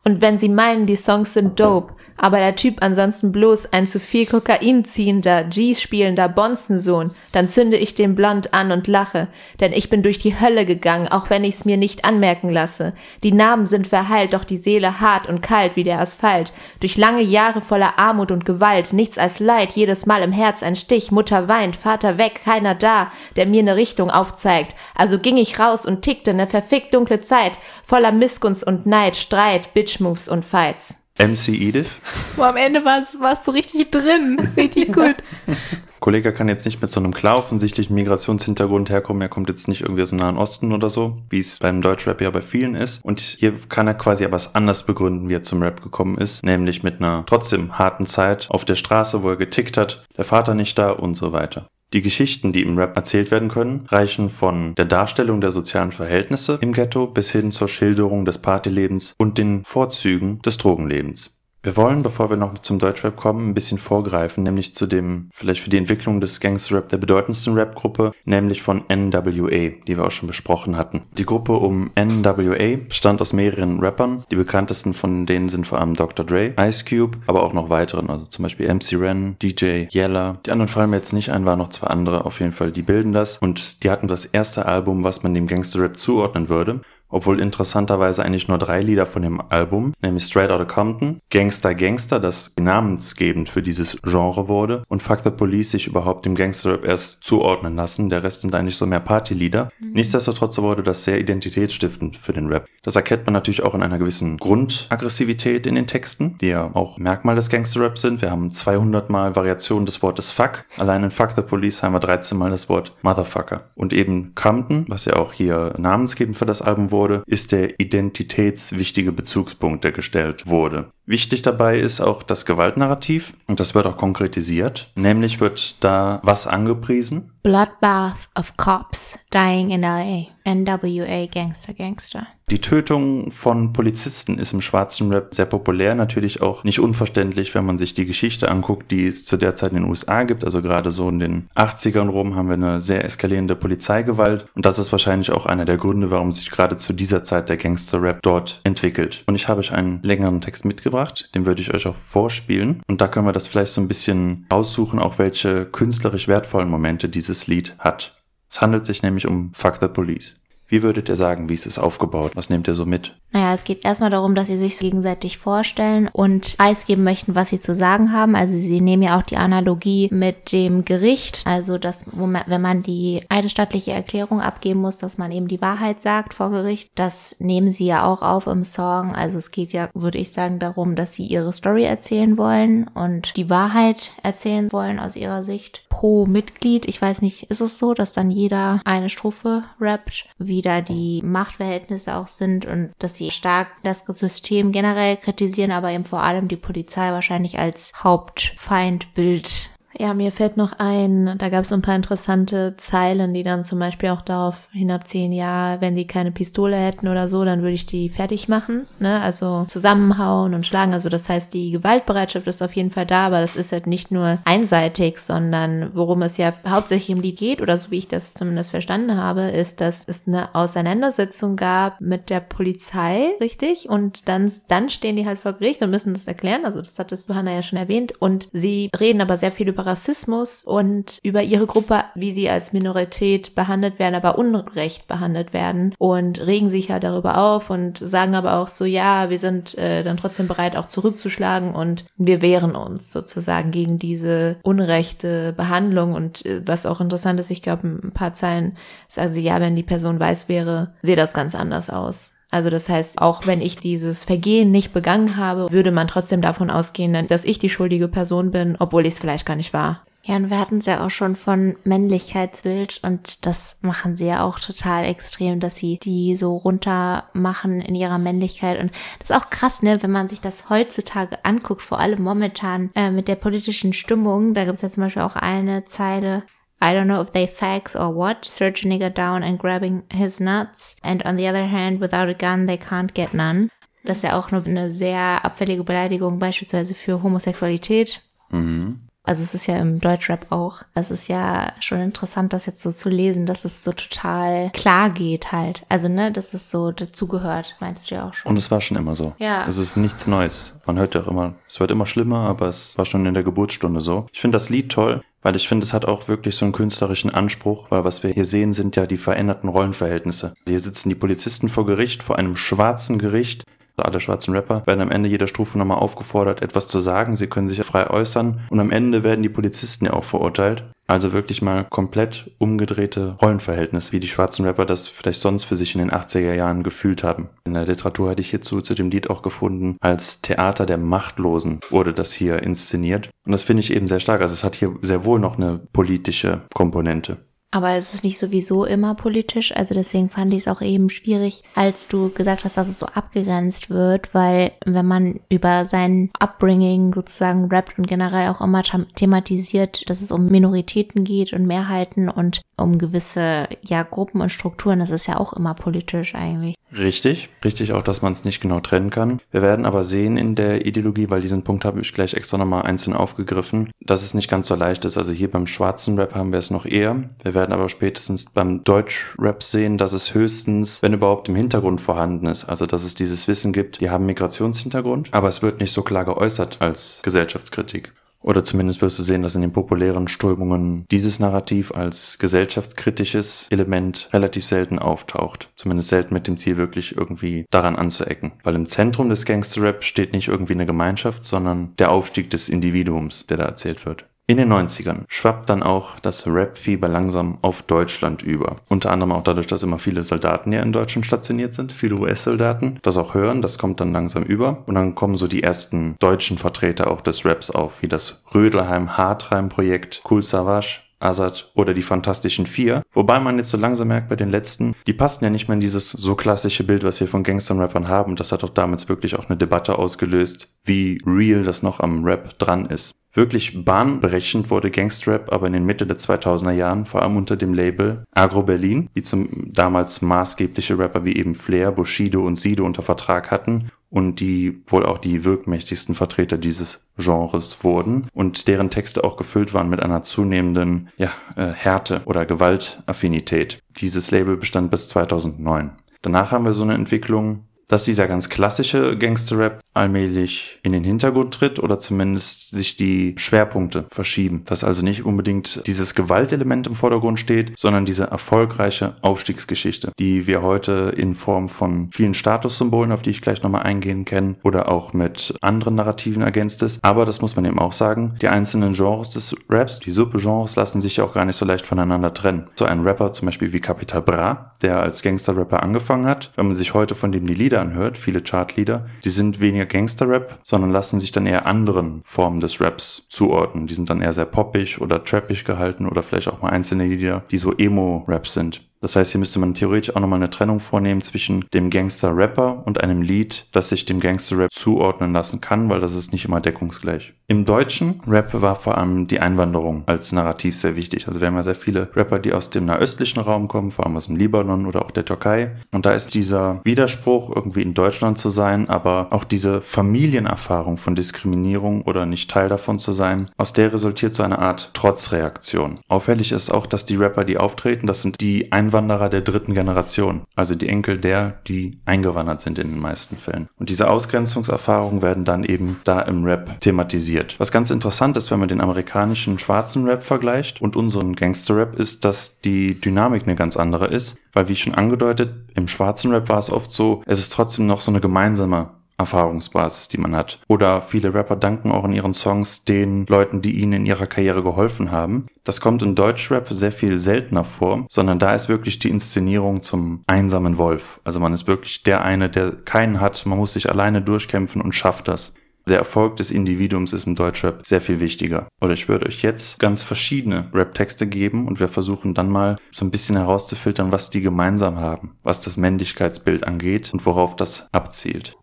Und 0.07 0.21
wenn 0.21 0.37
sie 0.37 0.49
meinen, 0.49 0.85
die 0.85 0.97
Songs 0.97 1.33
sind 1.33 1.59
dope, 1.59 1.95
aber 2.17 2.37
der 2.37 2.55
Typ 2.55 2.77
ansonsten 2.81 3.31
bloß 3.31 3.73
ein 3.73 3.87
zu 3.87 3.99
viel 3.99 4.25
Kokain 4.25 4.85
ziehender, 4.85 5.43
G-spielender 5.43 6.29
Bonzensohn, 6.29 7.11
dann 7.31 7.49
zünde 7.49 7.77
ich 7.77 7.93
den 7.93 8.15
blond 8.15 8.53
an 8.53 8.71
und 8.71 8.87
lache, 8.87 9.27
denn 9.59 9.73
ich 9.73 9.89
bin 9.89 10.01
durch 10.01 10.17
die 10.19 10.39
Hölle 10.39 10.65
gegangen, 10.65 11.09
auch 11.09 11.29
wenn 11.29 11.43
ich's 11.43 11.65
mir 11.65 11.75
nicht 11.75 12.05
anmerken 12.05 12.49
lasse. 12.49 12.93
Die 13.23 13.33
Narben 13.33 13.65
sind 13.65 13.87
verheilt, 13.87 14.33
doch 14.33 14.45
die 14.45 14.57
Seele 14.57 15.01
hart 15.01 15.27
und 15.27 15.41
kalt 15.41 15.75
wie 15.75 15.83
der 15.83 15.99
Asphalt. 15.99 16.53
Durch 16.79 16.95
lange 16.95 17.21
Jahre 17.21 17.61
voller 17.61 17.99
Armut 17.99 18.31
und 18.31 18.45
Gewalt, 18.45 18.93
nichts 18.93 19.17
als 19.17 19.39
Leid, 19.39 19.73
jedes 19.73 20.05
Mal 20.05 20.21
im 20.21 20.31
Herz 20.31 20.63
ein 20.63 20.77
Stich, 20.77 21.11
Mutter 21.11 21.47
weint, 21.47 21.75
Vater 21.75 22.17
weg, 22.17 22.41
keiner 22.45 22.75
da, 22.75 23.11
der 23.35 23.45
mir 23.45 23.63
ne 23.63 23.75
Richtung 23.75 24.09
aufzeigt. 24.09 24.73
Also 24.95 25.19
ging 25.19 25.35
ich 25.35 25.59
raus 25.59 25.85
und 25.85 26.01
tickte 26.01 26.33
ne 26.33 26.47
verfickt 26.47 26.93
dunkle 26.93 27.19
Zeit, 27.19 27.53
voller 27.83 28.13
Missgunst 28.13 28.65
und 28.65 28.85
Neid, 28.85 29.17
Streit, 29.17 29.73
Bitchmoves 29.95 30.27
und 30.27 30.43
Fights. 30.43 30.95
MC 31.17 31.49
Edith. 31.49 31.87
Boah, 32.35 32.47
am 32.47 32.57
Ende 32.57 32.83
warst, 32.83 33.17
warst 33.21 33.47
du 33.47 33.51
richtig 33.51 33.89
drin. 33.91 34.49
Richtig 34.57 34.91
gut. 34.91 35.15
Kollege 36.01 36.33
kann 36.33 36.49
jetzt 36.49 36.65
nicht 36.65 36.81
mit 36.81 36.91
so 36.91 36.99
einem 36.99 37.13
klar 37.13 37.37
offensichtlichen 37.37 37.95
Migrationshintergrund 37.95 38.89
herkommen. 38.89 39.21
Er 39.21 39.29
kommt 39.29 39.47
jetzt 39.47 39.69
nicht 39.69 39.81
irgendwie 39.81 40.03
aus 40.03 40.09
dem 40.09 40.19
Nahen 40.19 40.37
Osten 40.37 40.73
oder 40.73 40.89
so, 40.89 41.19
wie 41.29 41.39
es 41.39 41.59
beim 41.59 41.81
Deutschrap 41.81 42.19
ja 42.19 42.29
bei 42.29 42.41
vielen 42.41 42.75
ist. 42.75 43.03
Und 43.05 43.21
hier 43.21 43.53
kann 43.69 43.87
er 43.87 43.93
quasi 43.93 44.25
aber 44.25 44.33
was 44.33 44.53
anders 44.53 44.85
begründen, 44.85 45.29
wie 45.29 45.35
er 45.35 45.43
zum 45.43 45.63
Rap 45.63 45.81
gekommen 45.81 46.17
ist. 46.17 46.43
Nämlich 46.43 46.83
mit 46.83 46.99
einer 46.99 47.23
trotzdem 47.25 47.79
harten 47.79 48.05
Zeit 48.05 48.47
auf 48.49 48.65
der 48.65 48.75
Straße, 48.75 49.23
wo 49.23 49.29
er 49.29 49.37
getickt 49.37 49.77
hat, 49.77 50.05
der 50.17 50.25
Vater 50.25 50.53
nicht 50.53 50.77
da 50.77 50.91
und 50.91 51.15
so 51.15 51.31
weiter. 51.31 51.69
Die 51.95 52.01
Geschichten, 52.01 52.51
die 52.51 52.61
im 52.61 52.77
Rap 52.77 52.93
erzählt 52.97 53.31
werden 53.31 53.47
können, 53.47 53.85
reichen 53.87 54.29
von 54.29 54.75
der 54.75 54.83
Darstellung 54.83 55.39
der 55.39 55.51
sozialen 55.51 55.93
Verhältnisse 55.93 56.59
im 56.59 56.73
Ghetto 56.73 57.07
bis 57.07 57.31
hin 57.31 57.53
zur 57.53 57.69
Schilderung 57.69 58.25
des 58.25 58.37
Partylebens 58.39 59.15
und 59.17 59.37
den 59.37 59.63
Vorzügen 59.63 60.41
des 60.41 60.57
Drogenlebens. 60.57 61.34
Wir 61.65 61.75
wollen, 61.77 62.03
bevor 62.03 62.29
wir 62.29 62.37
noch 62.37 62.59
zum 62.59 62.77
Deutschrap 62.77 63.15
kommen, 63.15 63.49
ein 63.49 63.55
bisschen 63.55 63.79
vorgreifen, 63.79 64.43
nämlich 64.43 64.75
zu 64.75 64.85
dem, 64.85 65.31
vielleicht 65.33 65.61
für 65.61 65.71
die 65.71 65.79
Entwicklung 65.79 66.21
des 66.21 66.39
Gangster-Rap 66.39 66.89
der 66.89 66.97
bedeutendsten 66.97 67.55
Rap-Gruppe, 67.55 68.11
nämlich 68.23 68.61
von 68.61 68.83
NWA, 68.87 69.71
die 69.87 69.97
wir 69.97 70.05
auch 70.05 70.11
schon 70.11 70.27
besprochen 70.27 70.77
hatten. 70.77 71.01
Die 71.17 71.25
Gruppe 71.25 71.53
um 71.53 71.89
NWA 71.99 72.77
bestand 72.87 73.19
aus 73.19 73.33
mehreren 73.33 73.79
Rappern. 73.79 74.23
Die 74.29 74.35
bekanntesten 74.35 74.93
von 74.93 75.25
denen 75.25 75.49
sind 75.49 75.65
vor 75.65 75.79
allem 75.79 75.95
Dr. 75.95 76.23
Dre, 76.23 76.53
Ice 76.59 76.85
Cube, 76.87 77.17
aber 77.25 77.41
auch 77.41 77.53
noch 77.53 77.71
weiteren, 77.71 78.11
also 78.11 78.27
zum 78.27 78.43
Beispiel 78.43 78.71
MC 78.71 78.93
Ren, 78.99 79.35
DJ 79.41 79.87
Yella. 79.91 80.37
Die 80.45 80.51
anderen 80.51 80.69
fallen 80.69 80.91
mir 80.91 80.97
jetzt 80.97 81.13
nicht 81.13 81.31
ein, 81.31 81.47
waren 81.47 81.57
noch 81.57 81.69
zwei 81.69 81.87
andere, 81.87 82.25
auf 82.25 82.41
jeden 82.41 82.51
Fall, 82.51 82.73
die 82.73 82.83
bilden 82.83 83.11
das. 83.11 83.39
Und 83.39 83.83
die 83.83 83.89
hatten 83.89 84.07
das 84.07 84.25
erste 84.25 84.67
Album, 84.67 85.03
was 85.03 85.23
man 85.23 85.33
dem 85.33 85.47
Gangster-Rap 85.47 85.97
zuordnen 85.97 86.47
würde 86.47 86.81
obwohl 87.15 87.39
interessanterweise 87.39 88.25
eigentlich 88.25 88.49
nur 88.49 88.57
drei 88.57 88.81
Lieder 88.81 89.05
von 89.05 89.21
dem 89.21 89.41
Album, 89.49 89.93
nämlich 90.01 90.25
Straight 90.25 90.51
Outta 90.51 90.65
Compton, 90.65 91.21
Gangster 91.29 91.73
Gangster, 91.73 92.19
das 92.19 92.51
namensgebend 92.59 93.47
für 93.47 93.61
dieses 93.61 94.01
Genre 94.01 94.49
wurde, 94.49 94.83
und 94.89 95.01
Fuck 95.01 95.21
the 95.23 95.29
Police 95.29 95.71
sich 95.71 95.87
überhaupt 95.87 96.25
dem 96.25 96.35
Gangsterrap 96.35 96.83
erst 96.83 97.23
zuordnen 97.23 97.77
lassen. 97.77 98.09
Der 98.09 98.21
Rest 98.21 98.41
sind 98.41 98.53
eigentlich 98.53 98.75
so 98.75 98.85
mehr 98.85 98.99
Partylieder. 98.99 99.69
Mhm. 99.79 99.93
Nichtsdestotrotz 99.93 100.57
wurde 100.57 100.83
das 100.83 101.05
sehr 101.05 101.17
identitätsstiftend 101.17 102.17
für 102.17 102.33
den 102.33 102.47
Rap. 102.47 102.67
Das 102.83 102.97
erkennt 102.97 103.25
man 103.25 103.31
natürlich 103.31 103.63
auch 103.63 103.75
in 103.75 103.81
einer 103.81 103.97
gewissen 103.97 104.35
Grundaggressivität 104.35 105.65
in 105.67 105.75
den 105.75 105.87
Texten, 105.87 106.35
die 106.41 106.47
ja 106.47 106.69
auch 106.73 106.97
Merkmal 106.97 107.35
des 107.35 107.49
Gangsterrap 107.49 107.97
sind. 107.97 108.21
Wir 108.21 108.29
haben 108.29 108.51
200 108.51 109.09
Mal 109.09 109.37
Variationen 109.37 109.85
des 109.85 110.03
Wortes 110.03 110.31
Fuck. 110.31 110.65
Allein 110.77 111.05
in 111.05 111.11
Fuck 111.11 111.31
the 111.37 111.41
Police 111.41 111.81
haben 111.81 111.93
wir 111.93 111.99
13 112.01 112.37
Mal 112.37 112.51
das 112.51 112.67
Wort 112.67 112.93
Motherfucker. 113.03 113.69
Und 113.73 113.93
eben 113.93 114.35
Compton, 114.35 114.83
was 114.89 115.05
ja 115.05 115.15
auch 115.15 115.31
hier 115.31 115.73
namensgebend 115.77 116.35
für 116.35 116.45
das 116.45 116.61
Album 116.61 116.91
wurde, 116.91 117.04
ist 117.27 117.51
der 117.51 117.79
identitätswichtige 117.79 119.11
Bezugspunkt, 119.11 119.83
der 119.83 119.91
gestellt 119.91 120.47
wurde. 120.47 120.91
Wichtig 121.07 121.43
dabei 121.43 121.79
ist 121.79 122.01
auch 122.01 122.23
das 122.23 122.45
Gewaltnarrativ 122.45 123.33
und 123.45 123.59
das 123.59 123.75
wird 123.75 123.85
auch 123.85 123.97
konkretisiert. 123.97 124.89
Nämlich 124.95 125.39
wird 125.39 125.83
da 125.83 126.19
was 126.23 126.47
angepriesen? 126.47 127.31
Bloodbath 127.43 128.29
of 128.35 128.57
Cops 128.57 129.19
Dying 129.31 129.69
in 129.69 129.81
LA. 129.81 130.35
NWA 130.47 131.25
Gangster 131.25 131.73
Gangster. 131.73 132.27
Die 132.51 132.61
Tötung 132.61 133.31
von 133.31 133.73
Polizisten 133.73 134.37
ist 134.37 134.53
im 134.53 134.61
schwarzen 134.61 135.11
Rap 135.11 135.33
sehr 135.33 135.47
populär, 135.47 135.95
natürlich 135.95 136.43
auch 136.43 136.63
nicht 136.63 136.79
unverständlich, 136.79 137.55
wenn 137.55 137.65
man 137.65 137.79
sich 137.79 137.95
die 137.95 138.05
Geschichte 138.05 138.51
anguckt, 138.51 138.91
die 138.91 139.07
es 139.07 139.25
zu 139.25 139.35
der 139.37 139.55
Zeit 139.55 139.71
in 139.71 139.77
den 139.77 139.89
USA 139.89 140.21
gibt. 140.21 140.43
Also 140.43 140.61
gerade 140.61 140.91
so 140.91 141.09
in 141.09 141.17
den 141.17 141.49
80ern 141.55 142.09
rum 142.09 142.35
haben 142.35 142.49
wir 142.49 142.53
eine 142.53 142.81
sehr 142.81 143.03
eskalierende 143.03 143.55
Polizeigewalt 143.55 144.45
und 144.53 144.67
das 144.67 144.77
ist 144.77 144.91
wahrscheinlich 144.91 145.31
auch 145.31 145.47
einer 145.47 145.65
der 145.65 145.77
Gründe, 145.77 146.11
warum 146.11 146.31
sich 146.31 146.51
gerade 146.51 146.77
zu 146.77 146.93
dieser 146.93 147.23
Zeit 147.23 147.49
der 147.49 147.57
Gangster-Rap 147.57 148.21
dort 148.21 148.61
entwickelt. 148.63 149.23
Und 149.25 149.33
ich 149.33 149.47
habe 149.47 149.61
euch 149.61 149.71
einen 149.71 149.99
längeren 150.03 150.41
Text 150.41 150.65
mitgebracht, 150.65 150.94
den 151.33 151.45
würde 151.45 151.61
ich 151.61 151.73
euch 151.73 151.87
auch 151.87 151.95
vorspielen 151.95 152.81
und 152.87 153.01
da 153.01 153.07
können 153.07 153.27
wir 153.27 153.33
das 153.33 153.47
vielleicht 153.47 153.73
so 153.73 153.81
ein 153.81 153.87
bisschen 153.87 154.45
aussuchen, 154.49 154.99
auch 154.99 155.19
welche 155.19 155.65
künstlerisch 155.65 156.27
wertvollen 156.27 156.69
Momente 156.69 157.09
dieses 157.09 157.47
Lied 157.47 157.75
hat. 157.79 158.21
Es 158.49 158.61
handelt 158.61 158.85
sich 158.85 159.03
nämlich 159.03 159.27
um 159.27 159.51
Fuck 159.53 159.77
the 159.81 159.87
Police. 159.87 160.41
Wie 160.67 160.81
würdet 160.81 161.09
ihr 161.09 161.15
sagen, 161.15 161.47
wie 161.47 161.53
ist 161.53 161.67
es 161.67 161.77
aufgebaut? 161.77 162.31
Was 162.35 162.49
nehmt 162.49 162.67
ihr 162.67 162.73
so 162.73 162.85
mit? 162.85 163.13
Naja, 163.31 163.53
es 163.53 163.65
geht 163.65 163.85
erstmal 163.85 164.09
darum, 164.09 164.33
dass 164.33 164.47
sie 164.47 164.57
sich 164.57 164.79
gegenseitig 164.79 165.37
vorstellen 165.37 166.09
und 166.11 166.57
preisgeben 166.57 167.03
möchten, 167.03 167.35
was 167.35 167.49
sie 167.49 167.59
zu 167.59 167.75
sagen 167.75 168.11
haben. 168.11 168.35
Also 168.35 168.57
sie 168.57 168.81
nehmen 168.81 169.03
ja 169.03 169.19
auch 169.19 169.23
die 169.23 169.37
Analogie 169.37 170.09
mit 170.11 170.51
dem 170.51 170.85
Gericht. 170.85 171.41
Also, 171.45 171.77
dass, 171.77 172.05
wenn 172.13 172.61
man 172.61 172.81
die 172.81 173.23
eidesstattliche 173.29 173.91
Erklärung 173.91 174.41
abgeben 174.41 174.79
muss, 174.79 174.97
dass 174.97 175.17
man 175.17 175.31
eben 175.31 175.47
die 175.47 175.61
Wahrheit 175.61 176.01
sagt 176.01 176.33
vor 176.33 176.49
Gericht. 176.49 176.89
Das 176.95 177.35
nehmen 177.39 177.69
sie 177.69 177.85
ja 177.85 178.05
auch 178.05 178.21
auf 178.21 178.47
im 178.47 178.63
Song. 178.63 179.13
Also 179.13 179.37
es 179.37 179.51
geht 179.51 179.73
ja, 179.73 179.89
würde 179.93 180.17
ich 180.17 180.31
sagen, 180.31 180.57
darum, 180.57 180.95
dass 180.95 181.13
sie 181.13 181.25
ihre 181.25 181.53
Story 181.53 181.83
erzählen 181.83 182.37
wollen 182.37 182.87
und 182.87 183.35
die 183.37 183.49
Wahrheit 183.49 184.13
erzählen 184.23 184.71
wollen 184.71 184.99
aus 184.99 185.15
ihrer 185.15 185.43
Sicht. 185.43 185.85
Pro 185.89 186.25
Mitglied, 186.25 186.85
ich 186.85 187.01
weiß 187.01 187.21
nicht, 187.21 187.51
ist 187.51 187.61
es 187.61 187.77
so, 187.77 187.93
dass 187.93 188.13
dann 188.13 188.31
jeder 188.31 188.81
eine 188.85 189.09
Strophe 189.09 189.63
rappt, 189.79 190.25
wie 190.37 190.54
da 190.61 190.81
die 190.81 191.21
Machtverhältnisse 191.23 192.15
auch 192.15 192.27
sind 192.27 192.65
und 192.65 192.91
dass 192.99 193.15
sie 193.15 193.31
stark 193.31 193.67
das 193.83 194.05
System 194.05 194.71
generell 194.71 195.17
kritisieren, 195.17 195.71
aber 195.71 195.91
eben 195.91 196.05
vor 196.05 196.21
allem 196.23 196.47
die 196.47 196.57
Polizei 196.57 197.11
wahrscheinlich 197.11 197.59
als 197.59 197.91
Hauptfeindbild 198.03 199.74
ja, 199.97 200.13
mir 200.13 200.31
fällt 200.31 200.57
noch 200.57 200.73
ein, 200.77 201.37
da 201.37 201.49
gab 201.49 201.63
es 201.63 201.71
ein 201.71 201.81
paar 201.81 201.95
interessante 201.95 202.75
Zeilen, 202.77 203.33
die 203.33 203.43
dann 203.43 203.63
zum 203.63 203.79
Beispiel 203.79 204.09
auch 204.09 204.21
darauf 204.21 204.69
hinabziehen, 204.71 205.31
ja, 205.31 205.79
wenn 205.79 205.95
die 205.95 206.07
keine 206.07 206.31
Pistole 206.31 206.75
hätten 206.75 207.07
oder 207.07 207.27
so, 207.27 207.45
dann 207.45 207.61
würde 207.61 207.73
ich 207.73 207.85
die 207.85 208.09
fertig 208.09 208.47
machen, 208.47 208.85
ne? 208.99 209.21
Also 209.21 209.65
zusammenhauen 209.67 210.53
und 210.53 210.65
schlagen. 210.65 210.93
Also 210.93 211.09
das 211.09 211.29
heißt, 211.29 211.53
die 211.53 211.71
Gewaltbereitschaft 211.71 212.47
ist 212.47 212.61
auf 212.61 212.73
jeden 212.73 212.91
Fall 212.91 213.05
da, 213.05 213.27
aber 213.27 213.41
das 213.41 213.55
ist 213.55 213.71
halt 213.71 213.87
nicht 213.87 214.11
nur 214.11 214.39
einseitig, 214.43 215.19
sondern 215.19 215.95
worum 215.95 216.21
es 216.23 216.37
ja 216.37 216.51
hauptsächlich 216.67 217.15
im 217.15 217.21
Lied 217.21 217.37
geht, 217.37 217.61
oder 217.61 217.77
so 217.77 217.91
wie 217.91 217.97
ich 217.97 218.07
das 218.07 218.33
zumindest 218.33 218.71
verstanden 218.71 219.15
habe, 219.17 219.43
ist, 219.43 219.81
dass 219.81 220.03
es 220.07 220.27
eine 220.27 220.53
Auseinandersetzung 220.55 221.55
gab 221.55 222.01
mit 222.01 222.29
der 222.29 222.41
Polizei, 222.41 223.29
richtig? 223.39 223.89
Und 223.89 224.27
dann, 224.27 224.51
dann 224.67 224.89
stehen 224.89 225.15
die 225.15 225.25
halt 225.25 225.39
vor 225.39 225.53
Gericht 225.53 225.81
und 225.81 225.89
müssen 225.89 226.13
das 226.13 226.27
erklären. 226.27 226.65
Also 226.65 226.79
das 226.79 226.99
hat 226.99 227.11
das 227.11 227.27
Johanna 227.27 227.53
ja 227.53 227.61
schon 227.61 227.77
erwähnt. 227.77 228.13
Und 228.19 228.49
sie 228.51 228.89
reden 228.99 229.21
aber 229.21 229.37
sehr 229.37 229.51
viel 229.51 229.69
über 229.69 229.84
Rassismus 229.85 230.63
und 230.63 231.19
über 231.23 231.43
ihre 231.43 231.65
Gruppe, 231.65 232.03
wie 232.15 232.31
sie 232.31 232.49
als 232.49 232.73
Minorität 232.73 233.55
behandelt 233.55 233.99
werden, 233.99 234.15
aber 234.15 234.37
unrecht 234.37 235.07
behandelt 235.07 235.53
werden 235.53 235.93
und 235.97 236.45
regen 236.45 236.69
sich 236.69 236.91
halt 236.91 237.03
darüber 237.03 237.37
auf 237.37 237.69
und 237.69 237.97
sagen 237.97 238.35
aber 238.35 238.55
auch 238.55 238.67
so, 238.67 238.85
ja, 238.85 239.29
wir 239.29 239.39
sind 239.39 239.77
äh, 239.77 240.03
dann 240.03 240.17
trotzdem 240.17 240.47
bereit, 240.47 240.75
auch 240.75 240.87
zurückzuschlagen 240.87 241.73
und 241.73 242.05
wir 242.17 242.41
wehren 242.41 242.75
uns 242.75 243.11
sozusagen 243.11 243.71
gegen 243.71 243.99
diese 243.99 244.57
unrechte 244.63 245.53
Behandlung 245.53 246.13
und 246.13 246.45
äh, 246.45 246.61
was 246.65 246.85
auch 246.85 247.01
interessant 247.01 247.39
ist, 247.39 247.51
ich 247.51 247.61
glaube, 247.61 247.87
ein 247.87 248.11
paar 248.11 248.33
Zeilen 248.33 248.77
ist 249.07 249.19
also, 249.19 249.39
ja, 249.39 249.59
wenn 249.59 249.75
die 249.75 249.83
Person 249.83 250.19
weiß 250.19 250.49
wäre, 250.49 250.93
sehe 251.01 251.15
das 251.15 251.33
ganz 251.33 251.55
anders 251.55 251.89
aus. 251.89 252.34
Also 252.51 252.69
das 252.69 252.87
heißt, 252.89 253.21
auch 253.21 253.47
wenn 253.47 253.61
ich 253.61 253.77
dieses 253.77 254.23
Vergehen 254.23 254.71
nicht 254.71 254.93
begangen 254.93 255.37
habe, 255.37 255.71
würde 255.71 255.91
man 255.91 256.07
trotzdem 256.07 256.41
davon 256.41 256.69
ausgehen, 256.69 257.27
dass 257.27 257.43
ich 257.45 257.59
die 257.59 257.69
schuldige 257.69 258.07
Person 258.07 258.51
bin, 258.51 258.75
obwohl 258.79 259.05
ich 259.05 259.13
es 259.13 259.19
vielleicht 259.19 259.45
gar 259.45 259.55
nicht 259.55 259.73
war. 259.73 260.05
Ja, 260.27 260.37
und 260.37 260.49
wir 260.49 260.59
hatten 260.59 260.79
es 260.79 260.87
ja 260.87 261.05
auch 261.05 261.11
schon 261.11 261.35
von 261.35 261.75
Männlichkeitsbild 261.83 263.01
und 263.03 263.45
das 263.45 263.77
machen 263.81 264.17
sie 264.17 264.25
ja 264.25 264.43
auch 264.43 264.59
total 264.59 265.05
extrem, 265.05 265.59
dass 265.59 265.75
sie 265.75 265.99
die 265.99 266.35
so 266.35 266.55
runter 266.55 267.25
machen 267.33 267.79
in 267.79 267.93
ihrer 267.93 268.17
Männlichkeit. 268.17 268.79
Und 268.81 268.91
das 269.19 269.29
ist 269.29 269.35
auch 269.35 269.51
krass, 269.51 269.83
ne, 269.83 270.01
wenn 270.01 270.09
man 270.09 270.27
sich 270.27 270.41
das 270.41 270.67
heutzutage 270.67 271.45
anguckt, 271.45 271.83
vor 271.83 271.99
allem 271.99 272.23
momentan 272.23 272.89
äh, 272.95 273.11
mit 273.11 273.27
der 273.27 273.35
politischen 273.35 273.93
Stimmung. 273.93 274.55
Da 274.55 274.65
gibt 274.65 274.77
es 274.77 274.81
ja 274.81 274.89
zum 274.89 275.03
Beispiel 275.03 275.21
auch 275.21 275.35
eine 275.35 275.85
Zeile, 275.85 276.41
I 276.81 276.93
don't 276.93 277.07
know 277.07 277.21
if 277.21 277.31
they 277.31 277.47
fags 277.47 277.95
or 277.95 278.13
what, 278.13 278.45
search 278.45 278.83
a 278.83 278.87
nigger 278.87 279.13
down 279.13 279.43
and 279.43 279.57
grabbing 279.57 280.03
his 280.11 280.39
nuts. 280.39 280.95
And 281.03 281.25
on 281.25 281.37
the 281.37 281.47
other 281.47 281.67
hand, 281.67 281.99
without 282.01 282.29
a 282.29 282.33
gun, 282.33 282.67
they 282.67 282.77
can't 282.77 283.13
get 283.13 283.33
none. 283.33 283.69
Das 284.03 284.17
ist 284.17 284.23
ja 284.23 284.37
auch 284.37 284.51
nur 284.51 284.63
eine 284.65 284.91
sehr 284.91 285.43
abfällige 285.43 285.83
Beleidigung, 285.83 286.37
beispielsweise 286.37 286.93
für 286.93 287.23
Homosexualität. 287.23 288.21
Mhm. 288.49 288.99
Also 289.25 289.41
es 289.41 289.55
ist 289.55 289.65
ja 289.65 289.77
im 289.77 289.99
Deutschrap 289.99 290.51
auch. 290.51 290.83
Es 290.93 291.09
ist 291.09 291.27
ja 291.27 291.73
schon 291.79 291.99
interessant, 291.99 292.53
das 292.53 292.67
jetzt 292.67 292.83
so 292.83 292.91
zu 292.91 293.09
lesen, 293.09 293.47
dass 293.47 293.65
es 293.65 293.83
so 293.83 293.91
total 293.91 294.69
klar 294.71 295.09
geht 295.09 295.51
halt. 295.51 295.83
Also 295.89 296.07
ne, 296.07 296.31
dass 296.31 296.53
es 296.53 296.69
so 296.69 296.91
dazugehört, 296.91 297.75
meinst 297.79 298.11
du 298.11 298.15
ja 298.15 298.27
auch 298.27 298.35
schon. 298.35 298.51
Und 298.51 298.57
es 298.57 298.69
war 298.69 298.81
schon 298.81 298.97
immer 298.97 299.15
so. 299.15 299.33
Ja. 299.39 299.65
Es 299.67 299.79
ist 299.79 299.97
nichts 299.97 300.27
Neues. 300.27 300.75
Man 300.85 300.99
hört 300.99 301.15
ja 301.15 301.21
auch 301.21 301.27
immer, 301.27 301.55
es 301.67 301.79
wird 301.79 301.89
immer 301.89 302.05
schlimmer, 302.05 302.41
aber 302.41 302.69
es 302.69 302.95
war 302.99 303.05
schon 303.05 303.25
in 303.25 303.33
der 303.33 303.43
Geburtsstunde 303.43 304.01
so. 304.01 304.27
Ich 304.31 304.41
finde 304.41 304.55
das 304.55 304.69
Lied 304.69 304.91
toll, 304.91 305.23
weil 305.45 305.55
ich 305.55 305.67
finde, 305.67 305.85
es 305.85 305.93
hat 305.93 306.05
auch 306.05 306.27
wirklich 306.27 306.55
so 306.55 306.65
einen 306.65 306.73
künstlerischen 306.73 307.29
Anspruch, 307.29 307.91
weil 307.91 308.03
was 308.03 308.23
wir 308.23 308.31
hier 308.31 308.45
sehen, 308.45 308.73
sind 308.73 308.95
ja 308.95 309.05
die 309.05 309.17
veränderten 309.17 309.69
Rollenverhältnisse. 309.69 310.55
Hier 310.67 310.79
sitzen 310.79 311.09
die 311.09 311.15
Polizisten 311.15 311.69
vor 311.69 311.85
Gericht, 311.85 312.23
vor 312.23 312.39
einem 312.39 312.55
schwarzen 312.55 313.19
Gericht 313.19 313.63
alle 313.97 314.19
schwarzen 314.19 314.53
Rapper 314.53 314.83
werden 314.85 315.01
am 315.01 315.11
Ende 315.11 315.29
jeder 315.29 315.47
Strophe 315.47 315.77
nochmal 315.77 315.99
aufgefordert, 315.99 316.61
etwas 316.61 316.87
zu 316.87 316.99
sagen. 316.99 317.35
Sie 317.35 317.47
können 317.47 317.69
sich 317.69 317.81
frei 317.83 318.09
äußern. 318.09 318.59
Und 318.69 318.79
am 318.79 318.91
Ende 318.91 319.23
werden 319.23 319.41
die 319.41 319.49
Polizisten 319.49 320.05
ja 320.05 320.13
auch 320.13 320.25
verurteilt. 320.25 320.83
Also 321.07 321.33
wirklich 321.33 321.61
mal 321.61 321.85
komplett 321.85 322.51
umgedrehte 322.57 323.37
Rollenverhältnisse, 323.41 324.11
wie 324.11 324.19
die 324.19 324.27
schwarzen 324.27 324.65
Rapper 324.65 324.85
das 324.85 325.07
vielleicht 325.07 325.41
sonst 325.41 325.63
für 325.63 325.75
sich 325.75 325.93
in 325.93 325.99
den 325.99 326.11
80er 326.11 326.53
Jahren 326.53 326.81
gefühlt 326.81 327.23
haben. 327.23 327.49
In 327.63 327.75
der 327.75 327.85
Literatur 327.85 328.31
hatte 328.31 328.41
ich 328.41 328.49
hierzu 328.49 328.81
zu 328.81 328.95
dem 328.95 329.11
Lied 329.11 329.29
auch 329.29 329.41
gefunden, 329.41 329.97
als 330.01 330.41
Theater 330.41 330.85
der 330.85 330.97
Machtlosen 330.97 331.79
wurde 331.89 332.13
das 332.13 332.33
hier 332.33 332.63
inszeniert. 332.63 333.29
Und 333.45 333.51
das 333.51 333.63
finde 333.63 333.81
ich 333.81 333.93
eben 333.93 334.07
sehr 334.07 334.19
stark. 334.19 334.41
Also 334.41 334.53
es 334.53 334.63
hat 334.63 334.75
hier 334.75 334.95
sehr 335.01 335.25
wohl 335.25 335.39
noch 335.39 335.57
eine 335.57 335.79
politische 335.93 336.61
Komponente. 336.73 337.37
Aber 337.75 337.97
es 337.97 338.13
ist 338.13 338.23
nicht 338.23 338.39
sowieso 338.39 338.85
immer 338.85 339.15
politisch, 339.15 339.75
also 339.75 339.93
deswegen 339.93 340.29
fand 340.29 340.53
ich 340.53 340.59
es 340.59 340.69
auch 340.69 340.81
eben 340.81 341.09
schwierig, 341.09 341.61
als 341.75 342.07
du 342.07 342.29
gesagt 342.29 342.63
hast, 342.63 342.77
dass 342.77 342.87
es 342.87 342.99
so 342.99 343.05
abgegrenzt 343.07 343.89
wird, 343.89 344.33
weil 344.33 344.71
wenn 344.85 345.05
man 345.05 345.41
über 345.49 345.83
sein 345.83 346.29
Upbringing 346.39 347.13
sozusagen 347.13 347.65
rappt 347.65 347.99
und 347.99 348.07
generell 348.07 348.47
auch 348.47 348.61
immer 348.61 348.81
thematisiert, 349.15 350.09
dass 350.09 350.21
es 350.21 350.31
um 350.31 350.47
Minoritäten 350.47 351.25
geht 351.25 351.51
und 351.51 351.67
Mehrheiten 351.67 352.29
und 352.29 352.61
um 352.77 352.97
gewisse 352.97 353.67
ja 353.81 354.03
Gruppen 354.03 354.39
und 354.39 354.53
Strukturen, 354.53 354.99
das 354.99 355.09
ist 355.09 355.27
ja 355.27 355.37
auch 355.37 355.51
immer 355.51 355.73
politisch 355.73 356.33
eigentlich. 356.33 356.75
Richtig, 356.97 357.49
richtig 357.63 357.91
auch, 357.91 358.03
dass 358.03 358.21
man 358.21 358.31
es 358.31 358.45
nicht 358.45 358.61
genau 358.61 358.79
trennen 358.79 359.09
kann. 359.09 359.41
Wir 359.51 359.61
werden 359.61 359.85
aber 359.85 360.03
sehen 360.03 360.37
in 360.37 360.55
der 360.55 360.85
Ideologie, 360.85 361.29
weil 361.29 361.41
diesen 361.41 361.63
Punkt 361.63 361.83
habe 361.83 361.99
ich 361.99 362.13
gleich 362.13 362.33
extra 362.33 362.57
nochmal 362.57 362.83
einzeln 362.83 363.13
aufgegriffen, 363.13 363.91
dass 363.99 364.23
es 364.23 364.33
nicht 364.33 364.49
ganz 364.49 364.67
so 364.67 364.75
leicht 364.75 365.03
ist. 365.03 365.17
Also 365.17 365.31
hier 365.31 365.51
beim 365.51 365.67
schwarzen 365.67 366.17
Rap 366.17 366.35
haben 366.35 366.51
wir 366.51 366.59
es 366.59 366.71
noch 366.71 366.85
eher. 366.85 367.29
Wir 367.43 367.53
werden 367.53 367.73
aber 367.73 367.89
spätestens 367.89 368.45
beim 368.45 368.83
Deutsch-Rap 368.83 369.61
sehen, 369.63 369.97
dass 369.97 370.13
es 370.13 370.33
höchstens, 370.33 371.01
wenn 371.01 371.13
überhaupt 371.13 371.49
im 371.49 371.55
Hintergrund 371.55 371.99
vorhanden 371.99 372.47
ist. 372.47 372.65
Also 372.65 372.85
dass 372.85 373.03
es 373.03 373.15
dieses 373.15 373.47
Wissen 373.47 373.73
gibt, 373.73 373.99
die 373.99 374.09
haben 374.09 374.25
Migrationshintergrund, 374.25 375.29
aber 375.31 375.49
es 375.49 375.61
wird 375.61 375.79
nicht 375.79 375.93
so 375.93 376.01
klar 376.01 376.23
geäußert 376.23 376.77
als 376.79 377.19
Gesellschaftskritik. 377.23 378.13
Oder 378.45 378.63
zumindest 378.63 379.01
wirst 379.01 379.17
du 379.17 379.23
sehen, 379.23 379.41
dass 379.41 379.55
in 379.55 379.61
den 379.61 379.73
populären 379.73 380.27
Strömungen 380.27 381.05
dieses 381.09 381.39
Narrativ 381.39 381.91
als 381.91 382.37
gesellschaftskritisches 382.37 383.67
Element 383.71 384.29
relativ 384.33 384.65
selten 384.65 384.99
auftaucht. 384.99 385.71
Zumindest 385.75 386.09
selten 386.09 386.35
mit 386.35 386.47
dem 386.47 386.55
Ziel, 386.57 386.77
wirklich 386.77 387.17
irgendwie 387.17 387.65
daran 387.71 387.95
anzuecken. 387.95 388.51
Weil 388.63 388.75
im 388.75 388.85
Zentrum 388.85 389.29
des 389.29 389.45
Gangster-Rap 389.45 390.03
steht 390.03 390.31
nicht 390.31 390.47
irgendwie 390.47 390.73
eine 390.73 390.85
Gemeinschaft, 390.85 391.43
sondern 391.43 391.95
der 391.97 392.11
Aufstieg 392.11 392.51
des 392.51 392.69
Individuums, 392.69 393.47
der 393.47 393.57
da 393.57 393.63
erzählt 393.63 394.05
wird. 394.05 394.25
In 394.47 394.57
den 394.57 394.71
90ern 394.71 395.23
schwappt 395.27 395.71
dann 395.71 395.81
auch 395.81 396.19
das 396.19 396.45
Rap-Fieber 396.45 397.07
langsam 397.07 397.57
auf 397.63 397.81
Deutschland 397.81 398.43
über. 398.43 398.75
Unter 398.89 399.09
anderem 399.09 399.31
auch 399.31 399.43
dadurch, 399.43 399.65
dass 399.65 399.81
immer 399.81 399.97
viele 399.97 400.23
Soldaten 400.23 400.71
ja 400.71 400.83
in 400.83 400.91
Deutschland 400.91 401.25
stationiert 401.25 401.73
sind, 401.73 401.91
viele 401.91 402.19
US-Soldaten. 402.19 402.99
Das 403.01 403.17
auch 403.17 403.33
hören, 403.33 403.63
das 403.63 403.79
kommt 403.79 403.99
dann 403.99 404.13
langsam 404.13 404.43
über. 404.43 404.83
Und 404.85 404.93
dann 404.93 405.15
kommen 405.15 405.33
so 405.33 405.47
die 405.47 405.63
ersten 405.63 406.15
deutschen 406.19 406.59
Vertreter 406.59 407.09
auch 407.09 407.21
des 407.21 407.43
Raps 407.43 407.71
auf, 407.71 408.03
wie 408.03 408.07
das 408.07 408.43
Rödelheim-Hartreim-Projekt, 408.53 410.21
Cool 410.29 410.43
Savage, 410.43 410.99
Azad 411.19 411.71
oder 411.73 411.95
die 411.95 412.03
Fantastischen 412.03 412.67
Vier. 412.67 413.01
Wobei 413.13 413.39
man 413.39 413.57
jetzt 413.57 413.71
so 413.71 413.77
langsam 413.77 414.09
merkt 414.09 414.29
bei 414.29 414.35
den 414.35 414.51
letzten, 414.51 414.93
die 415.07 415.13
passen 415.13 415.43
ja 415.43 415.49
nicht 415.49 415.67
mehr 415.67 415.73
in 415.73 415.81
dieses 415.81 416.11
so 416.11 416.35
klassische 416.35 416.83
Bild, 416.83 417.03
was 417.03 417.19
wir 417.19 417.27
von 417.27 417.41
Gangster-Rappern 417.41 418.09
haben. 418.09 418.35
Das 418.35 418.51
hat 418.51 418.61
doch 418.61 418.69
damals 418.69 419.09
wirklich 419.09 419.39
auch 419.39 419.49
eine 419.49 419.57
Debatte 419.57 419.97
ausgelöst, 419.97 420.77
wie 420.83 421.19
real 421.25 421.63
das 421.63 421.81
noch 421.81 421.99
am 421.99 422.23
Rap 422.23 422.59
dran 422.59 422.85
ist. 422.85 423.15
Wirklich 423.35 423.83
bahnbrechend 423.83 424.71
wurde 424.71 424.89
Gangstrap 424.91 425.51
aber 425.51 425.67
in 425.67 425.73
den 425.73 425.85
Mitte 425.85 426.07
der 426.07 426.17
2000er 426.17 426.71
Jahren, 426.71 427.05
vor 427.05 427.21
allem 427.21 427.35
unter 427.35 427.57
dem 427.57 427.73
Label 427.73 428.23
Agro 428.31 428.63
Berlin, 428.63 429.09
wie 429.13 429.21
zum 429.21 429.73
damals 429.73 430.21
maßgebliche 430.21 430.97
Rapper 430.97 431.25
wie 431.25 431.35
eben 431.35 431.53
Flair, 431.53 431.91
Bushido 431.91 432.45
und 432.45 432.55
Sido 432.55 432.85
unter 432.85 433.01
Vertrag 433.01 433.51
hatten 433.51 433.91
und 434.09 434.39
die 434.39 434.81
wohl 434.87 435.05
auch 435.05 435.17
die 435.17 435.43
wirkmächtigsten 435.43 436.15
Vertreter 436.15 436.57
dieses 436.57 437.11
Genres 437.17 437.83
wurden 437.83 438.29
und 438.33 438.69
deren 438.69 438.89
Texte 438.89 439.25
auch 439.25 439.35
gefüllt 439.35 439.73
waren 439.73 439.89
mit 439.89 440.01
einer 440.01 440.21
zunehmenden 440.21 441.09
ja, 441.17 441.31
äh, 441.57 441.67
Härte 441.67 442.21
oder 442.23 442.45
Gewaltaffinität. 442.45 443.79
Dieses 443.97 444.31
Label 444.31 444.55
bestand 444.55 444.91
bis 444.91 445.09
2009. 445.09 445.91
Danach 446.21 446.53
haben 446.53 446.63
wir 446.63 446.71
so 446.71 446.83
eine 446.83 446.93
Entwicklung, 446.93 447.65
dass 447.87 448.05
dieser 448.05 448.27
ganz 448.27 448.49
klassische 448.49 449.17
Gangster-Rap 449.17 449.79
allmählich 449.93 450.79
in 450.83 450.91
den 450.91 451.03
Hintergrund 451.03 451.53
tritt 451.53 451.79
oder 451.79 451.99
zumindest 451.99 452.71
sich 452.71 452.95
die 452.97 453.35
Schwerpunkte 453.37 454.05
verschieben. 454.09 454.63
Dass 454.65 454.83
also 454.83 455.03
nicht 455.03 455.25
unbedingt 455.25 455.85
dieses 455.87 456.15
Gewaltelement 456.15 456.87
im 456.87 456.95
Vordergrund 456.95 457.39
steht, 457.39 457.73
sondern 457.77 458.05
diese 458.05 458.25
erfolgreiche 458.25 459.15
Aufstiegsgeschichte, 459.21 460.11
die 460.19 460.47
wir 460.47 460.61
heute 460.61 461.13
in 461.15 461.35
Form 461.35 461.69
von 461.69 462.09
vielen 462.11 462.33
Statussymbolen, 462.33 463.11
auf 463.11 463.21
die 463.21 463.29
ich 463.29 463.41
gleich 463.41 463.63
nochmal 463.63 463.83
eingehen 463.83 464.25
kann, 464.25 464.57
oder 464.63 464.89
auch 464.89 465.13
mit 465.13 465.55
anderen 465.61 465.95
Narrativen 465.95 466.41
ergänzt 466.41 466.81
ist. 466.83 466.99
Aber 467.03 467.25
das 467.25 467.41
muss 467.41 467.55
man 467.55 467.65
eben 467.65 467.79
auch 467.79 467.93
sagen, 467.93 468.35
die 468.41 468.49
einzelnen 468.49 468.93
Genres 468.93 469.31
des 469.31 469.55
Raps, 469.69 469.99
die 469.99 470.11
Subgenres 470.11 470.75
lassen 470.75 471.01
sich 471.01 471.17
ja 471.17 471.23
auch 471.23 471.33
gar 471.33 471.45
nicht 471.45 471.55
so 471.55 471.65
leicht 471.65 471.85
voneinander 471.85 472.33
trennen. 472.33 472.67
So 472.75 472.85
ein 472.85 473.01
Rapper 473.01 473.31
zum 473.31 473.45
Beispiel 473.45 473.71
wie 473.71 473.79
Capital 473.79 474.21
Bra, 474.21 474.75
der 474.81 474.99
als 474.99 475.21
Gangster-Rapper 475.21 475.81
angefangen 475.81 476.25
hat, 476.25 476.51
wenn 476.55 476.67
man 476.67 476.75
sich 476.75 476.93
heute 476.93 477.15
von 477.15 477.31
dem 477.31 477.47
die 477.47 477.53
Lieder 477.53 477.74
anhört, 477.81 478.17
viele 478.17 478.41
Chartlieder, 478.41 479.05
die 479.23 479.29
sind 479.29 479.59
weniger 479.59 479.75
weniger 479.75 479.85
Gangster-Rap, 479.85 480.59
sondern 480.63 480.91
lassen 480.91 481.19
sich 481.19 481.31
dann 481.31 481.45
eher 481.45 481.65
anderen 481.65 482.21
Formen 482.23 482.59
des 482.59 482.79
Raps 482.81 483.25
zuordnen. 483.29 483.87
Die 483.87 483.93
sind 483.93 484.09
dann 484.09 484.21
eher 484.21 484.33
sehr 484.33 484.45
poppig 484.45 485.01
oder 485.01 485.23
trappig 485.23 485.65
gehalten 485.65 486.07
oder 486.07 486.23
vielleicht 486.23 486.47
auch 486.47 486.61
mal 486.61 486.69
einzelne 486.69 487.05
Lieder, 487.05 487.43
die 487.51 487.57
so 487.57 487.73
Emo-Rap 487.73 488.47
sind. 488.47 488.84
Das 489.05 489.15
heißt, 489.15 489.33
hier 489.33 489.39
müsste 489.39 489.59
man 489.59 489.75
theoretisch 489.75 490.15
auch 490.15 490.19
nochmal 490.19 490.39
eine 490.39 490.49
Trennung 490.49 490.79
vornehmen 490.79 491.21
zwischen 491.21 491.63
dem 491.75 491.91
Gangster-Rapper 491.91 492.81
und 492.87 493.03
einem 493.03 493.21
Lied, 493.21 493.67
das 493.71 493.89
sich 493.89 494.05
dem 494.05 494.19
Gangster-Rap 494.19 494.73
zuordnen 494.73 495.31
lassen 495.31 495.61
kann, 495.61 495.89
weil 495.89 495.99
das 495.99 496.15
ist 496.15 496.31
nicht 496.31 496.45
immer 496.45 496.59
deckungsgleich. 496.59 497.35
Im 497.47 497.65
deutschen 497.65 498.21
Rap 498.25 498.59
war 498.59 498.73
vor 498.73 498.97
allem 498.97 499.27
die 499.27 499.39
Einwanderung 499.39 500.01
als 500.07 500.31
Narrativ 500.31 500.75
sehr 500.75 500.95
wichtig. 500.95 501.27
Also 501.27 501.39
wir 501.39 501.47
haben 501.47 501.55
ja 501.55 501.61
sehr 501.61 501.75
viele 501.75 502.09
Rapper, 502.15 502.39
die 502.39 502.51
aus 502.51 502.71
dem 502.71 502.85
nahöstlichen 502.85 503.43
Raum 503.43 503.67
kommen, 503.67 503.91
vor 503.91 504.07
allem 504.07 504.17
aus 504.17 504.25
dem 504.25 504.37
Libanon 504.37 504.87
oder 504.87 505.05
auch 505.05 505.11
der 505.11 505.25
Türkei. 505.25 505.75
Und 505.91 506.07
da 506.07 506.13
ist 506.13 506.33
dieser 506.33 506.81
Widerspruch, 506.83 507.55
irgendwie 507.55 507.83
in 507.83 507.93
Deutschland 507.93 508.39
zu 508.39 508.49
sein, 508.49 508.89
aber 508.89 509.27
auch 509.29 509.43
diese 509.43 509.81
Familienerfahrung 509.81 510.97
von 510.97 511.13
Diskriminierung 511.13 512.01
oder 512.01 512.25
nicht 512.25 512.49
Teil 512.49 512.69
davon 512.69 512.97
zu 512.97 513.11
sein, 513.11 513.51
aus 513.55 513.73
der 513.73 513.93
resultiert 513.93 514.33
so 514.33 514.41
eine 514.41 514.57
Art 514.57 514.95
Trotzreaktion. 514.95 515.99
Auffällig 516.07 516.51
ist 516.51 516.71
auch, 516.71 516.87
dass 516.87 517.05
die 517.05 517.17
Rapper, 517.17 517.45
die 517.45 517.59
auftreten, 517.59 518.07
das 518.07 518.23
sind 518.23 518.41
die 518.41 518.71
Einwanderer, 518.71 518.94
Einwanderer 518.95 519.27
der 519.27 519.41
dritten 519.41 519.73
Generation, 519.73 520.43
also 520.55 520.73
die 520.73 520.87
Enkel 520.87 521.19
der, 521.19 521.59
die 521.67 521.99
eingewandert 522.05 522.61
sind 522.61 522.79
in 522.79 522.91
den 522.91 523.01
meisten 523.01 523.35
Fällen. 523.35 523.67
Und 523.77 523.89
diese 523.89 524.09
Ausgrenzungserfahrungen 524.09 525.21
werden 525.21 525.43
dann 525.43 525.65
eben 525.65 525.99
da 526.05 526.21
im 526.21 526.45
Rap 526.45 526.79
thematisiert. 526.79 527.59
Was 527.59 527.73
ganz 527.73 527.91
interessant 527.91 528.37
ist, 528.37 528.51
wenn 528.51 528.59
man 528.59 528.69
den 528.69 528.79
amerikanischen 528.79 529.59
schwarzen 529.59 530.07
Rap 530.07 530.23
vergleicht 530.23 530.81
und 530.81 530.95
unseren 530.95 531.35
Gangster-Rap, 531.35 531.99
ist, 531.99 532.23
dass 532.23 532.61
die 532.61 532.99
Dynamik 532.99 533.43
eine 533.43 533.55
ganz 533.55 533.75
andere 533.75 534.07
ist, 534.07 534.37
weil 534.53 534.69
wie 534.69 534.77
schon 534.77 534.95
angedeutet, 534.95 535.51
im 535.75 535.89
schwarzen 535.89 536.31
Rap 536.31 536.47
war 536.47 536.59
es 536.59 536.71
oft 536.71 536.93
so, 536.93 537.21
es 537.25 537.39
ist 537.39 537.51
trotzdem 537.51 537.87
noch 537.87 537.99
so 537.99 538.11
eine 538.11 538.21
gemeinsame 538.21 538.91
Erfahrungsbasis, 539.17 540.07
die 540.07 540.17
man 540.17 540.35
hat. 540.35 540.59
Oder 540.67 541.01
viele 541.01 541.33
Rapper 541.33 541.55
danken 541.55 541.91
auch 541.91 542.05
in 542.05 542.13
ihren 542.13 542.33
Songs 542.33 542.83
den 542.83 543.25
Leuten, 543.27 543.61
die 543.61 543.79
ihnen 543.79 543.93
in 543.93 544.05
ihrer 544.05 544.27
Karriere 544.27 544.63
geholfen 544.63 545.11
haben. 545.11 545.47
Das 545.63 545.81
kommt 545.81 546.03
in 546.03 546.15
Deutschrap 546.15 546.67
sehr 546.69 546.91
viel 546.91 547.19
seltener 547.19 547.63
vor, 547.63 548.05
sondern 548.09 548.39
da 548.39 548.53
ist 548.53 548.69
wirklich 548.69 548.99
die 548.99 549.09
Inszenierung 549.09 549.81
zum 549.81 550.23
einsamen 550.27 550.77
Wolf. 550.77 551.19
Also 551.23 551.39
man 551.39 551.53
ist 551.53 551.67
wirklich 551.67 552.03
der 552.03 552.23
eine, 552.23 552.49
der 552.49 552.71
keinen 552.71 553.21
hat, 553.21 553.45
man 553.45 553.57
muss 553.57 553.73
sich 553.73 553.89
alleine 553.89 554.21
durchkämpfen 554.21 554.81
und 554.81 554.93
schafft 554.93 555.27
das. 555.27 555.53
Der 555.87 555.99
Erfolg 555.99 556.37
des 556.37 556.49
Individuums 556.49 557.13
ist 557.13 557.27
im 557.27 557.35
Deutschrap 557.35 557.85
sehr 557.85 558.01
viel 558.01 558.19
wichtiger. 558.19 558.67
Oder 558.81 558.93
ich 558.93 559.07
würde 559.07 559.27
euch 559.27 559.43
jetzt 559.43 559.77
ganz 559.77 560.01
verschiedene 560.01 560.67
Rap-Texte 560.73 561.27
geben 561.27 561.67
und 561.67 561.79
wir 561.79 561.87
versuchen 561.87 562.33
dann 562.33 562.49
mal 562.49 562.77
so 562.91 563.05
ein 563.05 563.11
bisschen 563.11 563.37
herauszufiltern, 563.37 564.11
was 564.11 564.31
die 564.31 564.41
gemeinsam 564.41 564.97
haben, 564.97 565.35
was 565.43 565.61
das 565.61 565.77
Männlichkeitsbild 565.77 566.65
angeht 566.65 567.13
und 567.13 567.23
worauf 567.27 567.55
das 567.55 567.87
abzielt. 567.91 568.55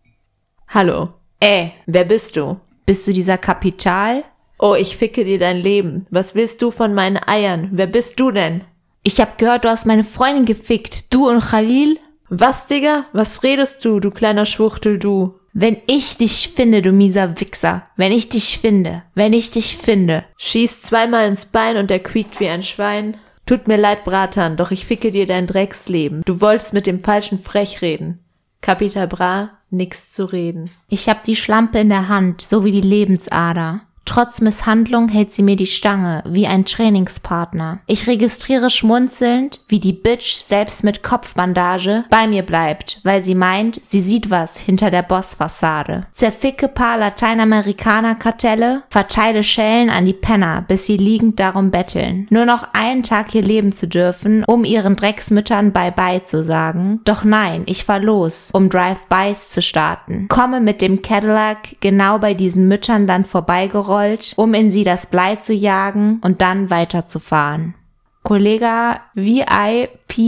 Hallo. 0.75 1.11
Ey, 1.39 1.73
wer 1.85 2.05
bist 2.07 2.35
du? 2.35 2.59
Bist 2.87 3.07
du 3.07 3.13
dieser 3.13 3.37
Kapital? 3.37 4.25
Oh, 4.59 4.75
ich 4.75 4.97
ficke 4.97 5.23
dir 5.23 5.39
dein 5.39 5.59
Leben. 5.59 6.07
Was 6.09 6.35
willst 6.35 6.63
du 6.63 6.71
von 6.71 6.95
meinen 6.95 7.19
Eiern? 7.19 7.69
Wer 7.73 7.87
bist 7.87 8.19
du 8.19 8.31
denn? 8.31 8.63
Ich 9.03 9.21
hab 9.21 9.37
gehört, 9.37 9.67
du 9.67 9.69
hast 9.69 9.85
meine 9.85 10.03
Freundin 10.03 10.47
gefickt. 10.47 11.13
Du 11.13 11.29
und 11.29 11.41
Khalil? 11.41 11.99
Was, 12.31 12.69
Digga? 12.69 13.05
Was 13.13 13.43
redest 13.43 13.85
du, 13.85 14.01
du 14.01 14.11
kleiner 14.11 14.47
Schwuchtel, 14.47 14.99
du? 14.99 15.35
Wenn 15.53 15.77
ich 15.87 16.17
dich 16.17 16.49
finde, 16.49 16.81
du 16.81 16.91
mieser 16.91 17.39
Wichser. 17.39 17.83
Wenn 17.97 18.13
ich 18.13 18.31
dich 18.31 18.59
finde. 18.59 19.03
Wenn 19.15 19.35
ich 19.35 19.51
dich 19.51 19.77
finde. 19.77 20.25
Schießt 20.39 20.85
zweimal 20.85 21.29
ins 21.29 21.45
Bein 21.45 21.77
und 21.77 21.91
er 21.91 21.99
quiekt 21.99 22.41
wie 22.41 22.49
ein 22.49 22.63
Schwein. 22.63 23.19
Tut 23.45 23.69
mir 23.69 23.77
leid, 23.77 24.05
Bratan, 24.05 24.57
doch 24.57 24.71
ich 24.71 24.87
ficke 24.87 25.11
dir 25.11 25.27
dein 25.27 25.47
Drecksleben. 25.47 26.23
Du 26.25 26.41
wolltest 26.41 26.73
mit 26.73 26.87
dem 26.87 27.01
falschen 27.01 27.37
Frech 27.37 27.83
reden. 27.83 28.21
Kapital 28.63 29.09
Bra, 29.09 29.51
nix 29.73 30.13
zu 30.13 30.25
reden. 30.27 30.71
Ich 30.89 31.09
hab 31.09 31.25
die 31.25 31.37
Schlampe 31.37 31.79
in 31.81 31.89
der 31.89 32.09
Hand, 32.09 32.43
so 32.43 32.65
wie 32.65 32.73
die 32.73 32.81
Lebensader. 32.81 33.83
Trotz 34.05 34.41
Misshandlung 34.41 35.09
hält 35.09 35.33
sie 35.33 35.43
mir 35.43 35.57
die 35.57 35.67
Stange, 35.67 36.23
wie 36.27 36.47
ein 36.47 36.65
Trainingspartner. 36.65 37.81
Ich 37.87 38.07
registriere 38.07 38.69
schmunzelnd, 38.69 39.61
wie 39.69 39.81
die 39.81 39.93
Bitch 39.93 40.43
selbst 40.43 40.85
mit 40.85 41.03
Kopfbandage 41.03 42.05
bei 42.11 42.27
mir 42.27 42.43
bleibt, 42.43 43.01
weil 43.05 43.23
sie 43.23 43.35
meint, 43.35 43.81
sie 43.87 44.01
sieht 44.01 44.31
was 44.31 44.59
hinter 44.59 44.91
der 44.91 45.03
Bossfassade. 45.03 46.07
Zerficke 46.13 46.69
paar 46.69 46.99
Lateinamerikaner-Kartelle, 46.99 48.83
verteile 48.91 49.45
Schellen 49.45 49.89
an 49.89 50.05
die 50.05 50.13
Penner, 50.13 50.65
bis 50.67 50.87
sie 50.87 50.97
liegend 50.97 51.39
darum 51.39 51.71
betteln. 51.71 52.27
Nur 52.31 52.45
noch 52.45 52.69
einen 52.73 53.05
Tag 53.05 53.31
hier 53.31 53.43
leben 53.43 53.73
zu 53.73 53.87
dürfen, 53.87 54.45
um 54.45 54.65
ihren 54.65 54.97
Drecksmüttern 54.97 55.73
Bye-bye 55.73 56.25
zu 56.25 56.43
sagen. 56.43 57.01
Doch 57.05 57.25
nein, 57.25 57.63
ich 57.67 57.85
fahr 57.85 58.01
los, 58.01 58.51
um 58.53 58.69
Drive-Bys 58.69 59.53
zu 59.53 59.63
starten. 59.63 60.27
Komme 60.29 60.61
mit 60.61 60.83
dem 60.83 61.03
Cadillac 61.03 61.77
genau 61.81 62.19
bei 62.19 62.35
diesen 62.35 62.69
Müttern 62.69 63.07
dann 63.07 63.25
vorbeigerollt 63.25 63.92
gerollt, 63.93 64.33
um 64.37 64.55
in 64.55 64.71
sie 64.71 64.85
das 64.85 65.07
Blei 65.07 65.37
zu 65.37 65.53
jagen 65.53 66.21
und 66.23 66.41
dann 66.41 66.71
weiterzufahren. 66.71 67.75
Kollega 68.23 69.01
VIPIMP. 69.15 70.19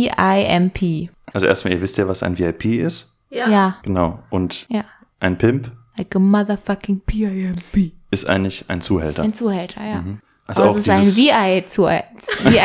Also 1.32 1.46
erstmal, 1.46 1.74
ihr 1.74 1.80
wisst 1.82 1.96
ja, 1.98 2.06
was 2.08 2.22
ein 2.22 2.38
VIP 2.38 2.66
ist. 2.66 3.12
Ja. 3.30 3.48
ja. 3.48 3.76
Genau. 3.82 4.20
Und 4.30 4.66
ja. 4.68 4.84
ein 5.20 5.38
Pimp. 5.38 5.72
Like 5.96 6.14
a 6.14 6.18
motherfucking 6.18 7.00
PIMP. 7.06 7.92
Ist 8.10 8.28
eigentlich 8.28 8.64
ein 8.68 8.80
Zuhälter. 8.80 9.22
Ein 9.22 9.34
Zuhälter, 9.34 9.84
ja. 9.84 10.02
Mhm. 10.02 10.20
Also 10.46 10.62
Aber 10.62 10.72
auch 10.72 10.76
es 10.76 10.86
ist 10.86 10.90
ein 10.90 11.04
VI-Zuhälter. 11.04 12.08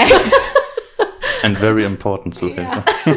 ein 1.43 1.55
very 1.55 1.85
important 1.85 2.35
Zuhälter. 2.35 2.83
Ja. 3.05 3.15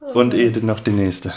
Und 0.14 0.34
Edith 0.34 0.62
noch 0.62 0.80
die 0.80 0.90
nächste. 0.90 1.32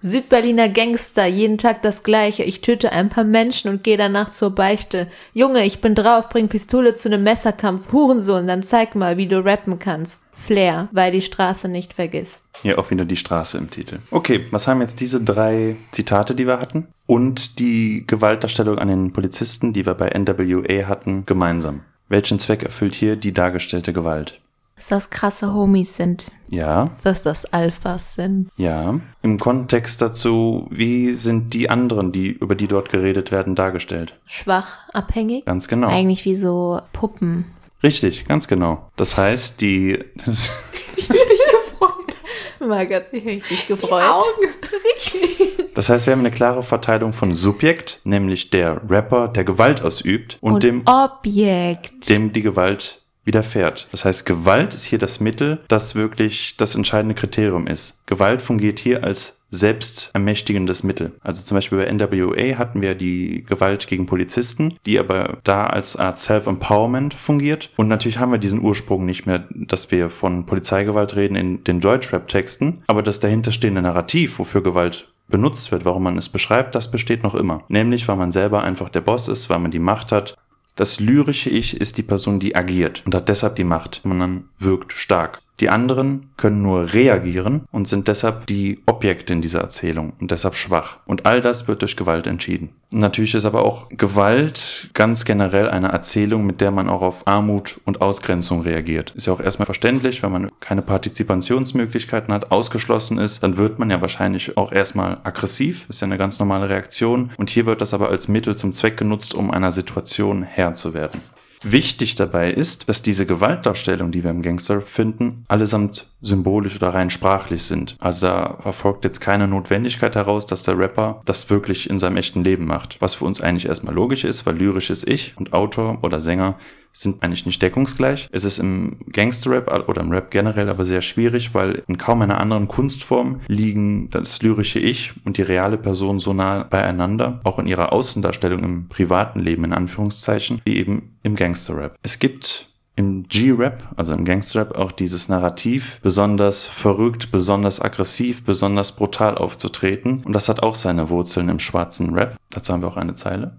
Südberliner 0.00 0.68
Gangster, 0.68 1.26
jeden 1.26 1.58
Tag 1.58 1.82
das 1.82 2.02
gleiche. 2.02 2.44
Ich 2.44 2.60
töte 2.60 2.92
ein 2.92 3.08
paar 3.08 3.24
Menschen 3.24 3.70
und 3.70 3.82
gehe 3.82 3.96
danach 3.96 4.30
zur 4.30 4.54
Beichte. 4.54 5.08
Junge, 5.32 5.64
ich 5.64 5.80
bin 5.80 5.94
drauf, 5.94 6.28
bring 6.28 6.48
Pistole 6.48 6.94
zu 6.94 7.08
nem 7.08 7.22
Messerkampf. 7.22 7.90
Hurensohn, 7.92 8.46
dann 8.46 8.62
zeig 8.62 8.94
mal, 8.94 9.16
wie 9.16 9.26
du 9.26 9.44
rappen 9.44 9.78
kannst. 9.78 10.22
Flair, 10.32 10.88
weil 10.92 11.12
die 11.12 11.22
Straße 11.22 11.68
nicht 11.68 11.94
vergisst. 11.94 12.46
Hier 12.62 12.78
auch 12.78 12.90
wieder 12.90 13.04
die 13.04 13.16
Straße 13.16 13.56
im 13.58 13.70
Titel. 13.70 13.98
Okay, 14.10 14.46
was 14.50 14.68
haben 14.68 14.80
jetzt 14.80 15.00
diese 15.00 15.20
drei 15.20 15.76
Zitate, 15.92 16.34
die 16.34 16.46
wir 16.46 16.60
hatten? 16.60 16.88
Und 17.06 17.58
die 17.58 18.04
Gewaltdarstellung 18.06 18.78
an 18.78 18.88
den 18.88 19.12
Polizisten, 19.12 19.72
die 19.72 19.86
wir 19.86 19.94
bei 19.94 20.10
NWA 20.10 20.86
hatten, 20.86 21.24
gemeinsam? 21.26 21.80
Welchen 22.08 22.38
Zweck 22.38 22.62
erfüllt 22.62 22.94
hier 22.94 23.16
die 23.16 23.32
dargestellte 23.32 23.92
Gewalt? 23.92 24.40
Dass 24.76 24.88
das 24.88 25.10
krasse 25.10 25.54
Homies 25.54 25.96
sind. 25.96 26.30
Ja. 26.48 26.90
Dass 27.02 27.22
das 27.22 27.46
Alphas 27.46 28.14
sind. 28.14 28.50
Ja. 28.56 29.00
Im 29.22 29.38
Kontext 29.38 30.02
dazu, 30.02 30.68
wie 30.70 31.14
sind 31.14 31.54
die 31.54 31.70
anderen, 31.70 32.12
die, 32.12 32.28
über 32.28 32.54
die 32.54 32.68
dort 32.68 32.90
geredet 32.90 33.32
werden, 33.32 33.54
dargestellt? 33.54 34.14
Schwach, 34.26 34.88
abhängig. 34.92 35.46
Ganz 35.46 35.66
genau. 35.66 35.88
Eigentlich 35.88 36.24
wie 36.24 36.34
so 36.34 36.80
Puppen. 36.92 37.46
Richtig, 37.82 38.26
ganz 38.26 38.48
genau. 38.48 38.90
Das 38.96 39.16
heißt, 39.16 39.60
die. 39.60 39.92
ich 40.96 41.08
bin 41.08 41.18
dich 41.28 41.40
gefreut. 41.50 42.16
Marc 42.60 42.92
hat 42.92 43.10
sich 43.10 43.24
richtig 43.24 43.68
gefreut. 43.68 44.02
Die 44.02 44.04
Augen. 44.04 44.54
Richtig. 44.94 45.74
Das 45.74 45.88
heißt, 45.88 46.06
wir 46.06 46.12
haben 46.12 46.20
eine 46.20 46.30
klare 46.30 46.62
Verteilung 46.62 47.12
von 47.12 47.34
Subjekt, 47.34 48.00
nämlich 48.04 48.50
der 48.50 48.80
Rapper, 48.88 49.28
der 49.28 49.44
Gewalt 49.44 49.82
ausübt, 49.82 50.38
und, 50.40 50.54
und 50.54 50.62
dem 50.62 50.82
Objekt, 50.86 52.08
dem 52.08 52.32
die 52.32 52.42
Gewalt 52.42 53.02
widerfährt. 53.26 53.88
Das 53.90 54.06
heißt, 54.06 54.24
Gewalt 54.24 54.72
ist 54.72 54.84
hier 54.84 54.98
das 54.98 55.20
Mittel, 55.20 55.58
das 55.68 55.94
wirklich 55.94 56.56
das 56.56 56.74
entscheidende 56.74 57.14
Kriterium 57.14 57.66
ist. 57.66 58.00
Gewalt 58.06 58.40
fungiert 58.40 58.78
hier 58.78 59.04
als 59.04 59.36
selbstermächtigendes 59.50 60.82
Mittel. 60.82 61.12
Also 61.22 61.44
zum 61.44 61.56
Beispiel 61.56 61.78
bei 61.78 61.92
NWA 61.92 62.58
hatten 62.58 62.80
wir 62.82 62.94
die 62.94 63.44
Gewalt 63.48 63.86
gegen 63.86 64.06
Polizisten, 64.06 64.74
die 64.86 64.98
aber 64.98 65.38
da 65.44 65.66
als 65.66 65.96
Art 65.96 66.18
Self-Empowerment 66.18 67.14
fungiert. 67.14 67.70
Und 67.76 67.88
natürlich 67.88 68.18
haben 68.18 68.32
wir 68.32 68.38
diesen 68.38 68.62
Ursprung 68.62 69.06
nicht 69.06 69.26
mehr, 69.26 69.46
dass 69.50 69.90
wir 69.90 70.10
von 70.10 70.46
Polizeigewalt 70.46 71.14
reden 71.16 71.36
in 71.36 71.64
den 71.64 71.80
Deutschrap-Texten, 71.80 72.82
aber 72.86 73.02
das 73.02 73.20
dahinterstehende 73.20 73.82
Narrativ, 73.82 74.38
wofür 74.38 74.62
Gewalt 74.62 75.08
benutzt 75.28 75.72
wird, 75.72 75.84
warum 75.84 76.04
man 76.04 76.18
es 76.18 76.28
beschreibt, 76.28 76.74
das 76.74 76.90
besteht 76.90 77.22
noch 77.22 77.34
immer. 77.34 77.64
Nämlich, 77.68 78.06
weil 78.06 78.16
man 78.16 78.30
selber 78.30 78.62
einfach 78.62 78.88
der 78.88 79.00
Boss 79.00 79.26
ist, 79.28 79.50
weil 79.50 79.58
man 79.58 79.70
die 79.70 79.80
Macht 79.80 80.12
hat 80.12 80.36
das 80.76 81.00
lyrische 81.00 81.50
Ich 81.50 81.80
ist 81.80 81.98
die 81.98 82.02
Person, 82.02 82.38
die 82.38 82.54
agiert 82.54 83.02
und 83.04 83.14
hat 83.14 83.28
deshalb 83.28 83.56
die 83.56 83.64
Macht. 83.64 84.04
Man 84.04 84.48
wirkt 84.58 84.92
stark. 84.92 85.40
Die 85.60 85.70
anderen 85.70 86.30
können 86.36 86.60
nur 86.60 86.92
reagieren 86.92 87.62
und 87.72 87.88
sind 87.88 88.08
deshalb 88.08 88.46
die 88.46 88.82
Objekte 88.86 89.32
in 89.32 89.40
dieser 89.40 89.60
Erzählung 89.60 90.12
und 90.20 90.30
deshalb 90.30 90.54
schwach. 90.54 90.98
Und 91.06 91.24
all 91.24 91.40
das 91.40 91.66
wird 91.66 91.80
durch 91.80 91.96
Gewalt 91.96 92.26
entschieden. 92.26 92.70
Natürlich 92.92 93.34
ist 93.34 93.46
aber 93.46 93.64
auch 93.64 93.88
Gewalt 93.88 94.90
ganz 94.94 95.24
generell 95.24 95.68
eine 95.68 95.88
Erzählung, 95.88 96.46
mit 96.46 96.60
der 96.60 96.70
man 96.70 96.88
auch 96.88 97.02
auf 97.02 97.26
Armut 97.26 97.80
und 97.84 98.00
Ausgrenzung 98.00 98.60
reagiert. 98.60 99.12
Ist 99.16 99.26
ja 99.26 99.32
auch 99.32 99.40
erstmal 99.40 99.66
verständlich, 99.66 100.22
wenn 100.22 100.30
man 100.30 100.50
keine 100.60 100.82
Partizipationsmöglichkeiten 100.82 102.32
hat, 102.32 102.52
ausgeschlossen 102.52 103.18
ist, 103.18 103.42
dann 103.42 103.56
wird 103.56 103.78
man 103.78 103.90
ja 103.90 104.00
wahrscheinlich 104.00 104.56
auch 104.56 104.72
erstmal 104.72 105.18
aggressiv. 105.24 105.86
Ist 105.88 106.00
ja 106.00 106.06
eine 106.06 106.18
ganz 106.18 106.38
normale 106.38 106.68
Reaktion. 106.68 107.32
Und 107.38 107.50
hier 107.50 107.66
wird 107.66 107.80
das 107.80 107.94
aber 107.94 108.08
als 108.08 108.28
Mittel 108.28 108.56
zum 108.56 108.72
Zweck 108.72 108.96
genutzt, 108.96 109.34
um 109.34 109.50
einer 109.50 109.72
Situation 109.72 110.42
Herr 110.42 110.74
zu 110.74 110.94
werden. 110.94 111.20
Wichtig 111.68 112.14
dabei 112.14 112.52
ist, 112.52 112.88
dass 112.88 113.02
diese 113.02 113.26
Gewaltdarstellungen, 113.26 114.12
die 114.12 114.22
wir 114.22 114.30
im 114.30 114.40
Gangster 114.40 114.82
finden, 114.82 115.44
allesamt 115.48 116.06
symbolisch 116.20 116.76
oder 116.76 116.94
rein 116.94 117.10
sprachlich 117.10 117.64
sind. 117.64 117.96
Also 117.98 118.28
da 118.28 118.58
verfolgt 118.62 119.04
jetzt 119.04 119.18
keine 119.18 119.48
Notwendigkeit 119.48 120.14
heraus, 120.14 120.46
dass 120.46 120.62
der 120.62 120.78
Rapper 120.78 121.22
das 121.24 121.50
wirklich 121.50 121.90
in 121.90 121.98
seinem 121.98 122.18
echten 122.18 122.44
Leben 122.44 122.66
macht. 122.66 122.98
Was 123.00 123.16
für 123.16 123.24
uns 123.24 123.40
eigentlich 123.40 123.66
erstmal 123.66 123.96
logisch 123.96 124.22
ist, 124.22 124.46
weil 124.46 124.56
lyrisches 124.56 125.04
Ich 125.04 125.36
und 125.38 125.54
Autor 125.54 125.98
oder 126.04 126.20
Sänger 126.20 126.56
sind 126.96 127.22
eigentlich 127.22 127.46
nicht 127.46 127.60
deckungsgleich. 127.60 128.28
Es 128.32 128.44
ist 128.44 128.58
im 128.58 128.96
Gangster-Rap 129.12 129.88
oder 129.88 130.00
im 130.00 130.10
Rap 130.10 130.30
generell 130.30 130.68
aber 130.68 130.84
sehr 130.84 131.02
schwierig, 131.02 131.54
weil 131.54 131.82
in 131.86 131.98
kaum 131.98 132.22
einer 132.22 132.40
anderen 132.40 132.68
Kunstform 132.68 133.40
liegen 133.48 134.10
das 134.10 134.42
lyrische 134.42 134.80
Ich 134.80 135.12
und 135.24 135.36
die 135.36 135.42
reale 135.42 135.76
Person 135.76 136.18
so 136.18 136.32
nah 136.32 136.62
beieinander, 136.64 137.40
auch 137.44 137.58
in 137.58 137.66
ihrer 137.66 137.92
Außendarstellung 137.92 138.64
im 138.64 138.88
privaten 138.88 139.40
Leben 139.40 139.64
in 139.64 139.72
Anführungszeichen, 139.72 140.60
wie 140.64 140.76
eben 140.76 141.18
im 141.22 141.36
Gangster-Rap. 141.36 141.96
Es 142.02 142.18
gibt 142.18 142.70
im 142.96 143.28
G-Rap, 143.28 143.92
also 143.96 144.14
im 144.14 144.24
Gangster-Rap, 144.24 144.74
auch 144.74 144.90
dieses 144.90 145.28
Narrativ, 145.28 146.00
besonders 146.02 146.66
verrückt, 146.66 147.30
besonders 147.30 147.80
aggressiv, 147.80 148.42
besonders 148.44 148.92
brutal 148.92 149.36
aufzutreten. 149.36 150.22
Und 150.24 150.32
das 150.32 150.48
hat 150.48 150.62
auch 150.62 150.74
seine 150.74 151.10
Wurzeln 151.10 151.50
im 151.50 151.58
schwarzen 151.58 152.14
Rap. 152.14 152.36
Dazu 152.48 152.72
haben 152.72 152.80
wir 152.80 152.88
auch 152.88 152.96
eine 152.96 153.14
Zeile. 153.14 153.58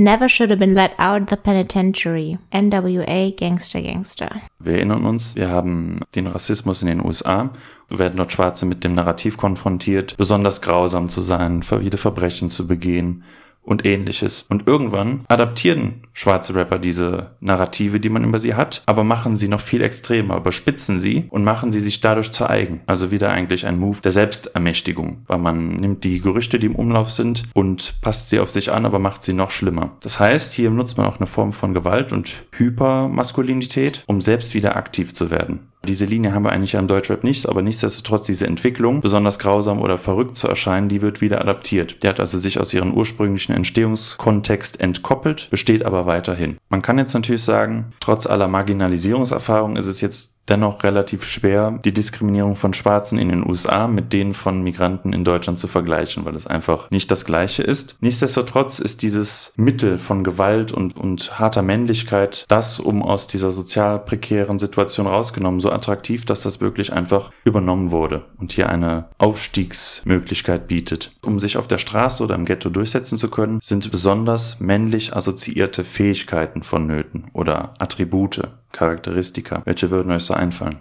Never 0.00 0.30
should 0.30 0.48
have 0.48 0.58
been 0.58 0.74
let 0.74 0.94
out 0.98 1.28
the 1.28 1.36
penitentiary. 1.36 2.38
NWA 2.52 3.36
Gangster 3.36 3.82
Gangster. 3.82 4.40
Wir 4.58 4.76
erinnern 4.76 5.04
uns, 5.04 5.34
wir 5.34 5.50
haben 5.50 6.00
den 6.14 6.26
Rassismus 6.26 6.80
in 6.80 6.88
den 6.88 7.04
USA. 7.04 7.50
So 7.90 7.98
werden 7.98 8.16
dort 8.16 8.32
Schwarze 8.32 8.64
mit 8.64 8.82
dem 8.82 8.94
Narrativ 8.94 9.36
konfrontiert, 9.36 10.16
besonders 10.16 10.62
grausam 10.62 11.10
zu 11.10 11.20
sein, 11.20 11.62
viele 11.62 11.98
Verbrechen 11.98 12.48
zu 12.48 12.66
begehen 12.66 13.24
und 13.70 13.86
ähnliches. 13.86 14.44
Und 14.48 14.66
irgendwann 14.66 15.24
adaptieren 15.28 16.02
schwarze 16.12 16.54
Rapper 16.54 16.78
diese 16.78 17.30
Narrative, 17.40 18.00
die 18.00 18.08
man 18.08 18.24
über 18.24 18.40
sie 18.40 18.54
hat, 18.54 18.82
aber 18.84 19.04
machen 19.04 19.36
sie 19.36 19.46
noch 19.46 19.60
viel 19.60 19.80
extremer, 19.80 20.36
überspitzen 20.36 20.98
sie 20.98 21.26
und 21.30 21.44
machen 21.44 21.70
sie 21.70 21.80
sich 21.80 22.00
dadurch 22.00 22.32
zu 22.32 22.50
eigen. 22.50 22.80
Also 22.86 23.12
wieder 23.12 23.30
eigentlich 23.30 23.66
ein 23.66 23.78
Move 23.78 24.00
der 24.02 24.10
Selbstermächtigung, 24.10 25.22
weil 25.28 25.38
man 25.38 25.76
nimmt 25.76 26.02
die 26.02 26.20
Gerüchte, 26.20 26.58
die 26.58 26.66
im 26.66 26.74
Umlauf 26.74 27.12
sind 27.12 27.44
und 27.54 27.94
passt 28.00 28.30
sie 28.30 28.40
auf 28.40 28.50
sich 28.50 28.72
an, 28.72 28.84
aber 28.84 28.98
macht 28.98 29.22
sie 29.22 29.32
noch 29.32 29.52
schlimmer. 29.52 29.96
Das 30.00 30.18
heißt, 30.18 30.52
hier 30.52 30.70
nutzt 30.70 30.98
man 30.98 31.06
auch 31.06 31.18
eine 31.18 31.28
Form 31.28 31.52
von 31.52 31.72
Gewalt 31.72 32.12
und 32.12 32.42
Hypermaskulinität, 32.56 34.02
um 34.06 34.20
selbst 34.20 34.54
wieder 34.54 34.74
aktiv 34.74 35.14
zu 35.14 35.30
werden. 35.30 35.69
Diese 35.86 36.04
Linie 36.04 36.34
haben 36.34 36.44
wir 36.44 36.52
eigentlich 36.52 36.72
ja 36.72 36.80
im 36.80 36.88
Deutschrap 36.88 37.24
nicht, 37.24 37.48
aber 37.48 37.62
nichtsdestotrotz 37.62 38.24
diese 38.24 38.46
Entwicklung, 38.46 39.00
besonders 39.00 39.38
grausam 39.38 39.80
oder 39.80 39.96
verrückt 39.96 40.36
zu 40.36 40.46
erscheinen, 40.46 40.88
die 40.88 41.00
wird 41.00 41.20
wieder 41.20 41.40
adaptiert. 41.40 42.02
Die 42.02 42.08
hat 42.08 42.20
also 42.20 42.38
sich 42.38 42.60
aus 42.60 42.74
ihrem 42.74 42.92
ursprünglichen 42.92 43.54
Entstehungskontext 43.54 44.78
entkoppelt, 44.78 45.48
besteht 45.50 45.84
aber 45.84 46.04
weiterhin. 46.04 46.58
Man 46.68 46.82
kann 46.82 46.98
jetzt 46.98 47.14
natürlich 47.14 47.42
sagen, 47.42 47.92
trotz 48.00 48.26
aller 48.26 48.48
Marginalisierungserfahrung 48.48 49.76
ist 49.76 49.86
es 49.86 50.02
jetzt 50.02 50.39
dennoch 50.50 50.82
relativ 50.82 51.24
schwer, 51.24 51.78
die 51.84 51.92
Diskriminierung 51.92 52.56
von 52.56 52.74
Schwarzen 52.74 53.18
in 53.18 53.28
den 53.28 53.48
USA 53.48 53.86
mit 53.86 54.12
denen 54.12 54.34
von 54.34 54.62
Migranten 54.62 55.12
in 55.12 55.24
Deutschland 55.24 55.58
zu 55.58 55.68
vergleichen, 55.68 56.24
weil 56.24 56.34
es 56.34 56.46
einfach 56.46 56.90
nicht 56.90 57.10
das 57.10 57.24
gleiche 57.24 57.62
ist. 57.62 57.94
Nichtsdestotrotz 58.00 58.78
ist 58.78 59.02
dieses 59.02 59.52
Mittel 59.56 59.98
von 59.98 60.24
Gewalt 60.24 60.72
und, 60.72 60.96
und 60.96 61.38
harter 61.38 61.62
Männlichkeit, 61.62 62.44
das 62.48 62.80
um 62.80 63.02
aus 63.02 63.26
dieser 63.26 63.52
sozial 63.52 64.00
prekären 64.00 64.58
Situation 64.58 65.06
rausgenommen, 65.06 65.60
so 65.60 65.70
attraktiv, 65.70 66.24
dass 66.24 66.42
das 66.42 66.60
wirklich 66.60 66.92
einfach 66.92 67.30
übernommen 67.44 67.90
wurde 67.90 68.24
und 68.38 68.52
hier 68.52 68.68
eine 68.68 69.06
Aufstiegsmöglichkeit 69.18 70.66
bietet. 70.66 71.12
Um 71.24 71.38
sich 71.38 71.56
auf 71.56 71.68
der 71.68 71.78
Straße 71.78 72.22
oder 72.22 72.34
im 72.34 72.44
Ghetto 72.44 72.70
durchsetzen 72.70 73.16
zu 73.16 73.30
können, 73.30 73.60
sind 73.62 73.90
besonders 73.90 74.60
männlich 74.60 75.14
assoziierte 75.14 75.84
Fähigkeiten 75.84 76.62
vonnöten 76.62 77.26
oder 77.32 77.74
Attribute, 77.78 78.42
Charakteristika. 78.72 79.62
Welche 79.64 79.90
würden 79.90 80.12
euch 80.12 80.24
so 80.24 80.34
einfallen? 80.34 80.80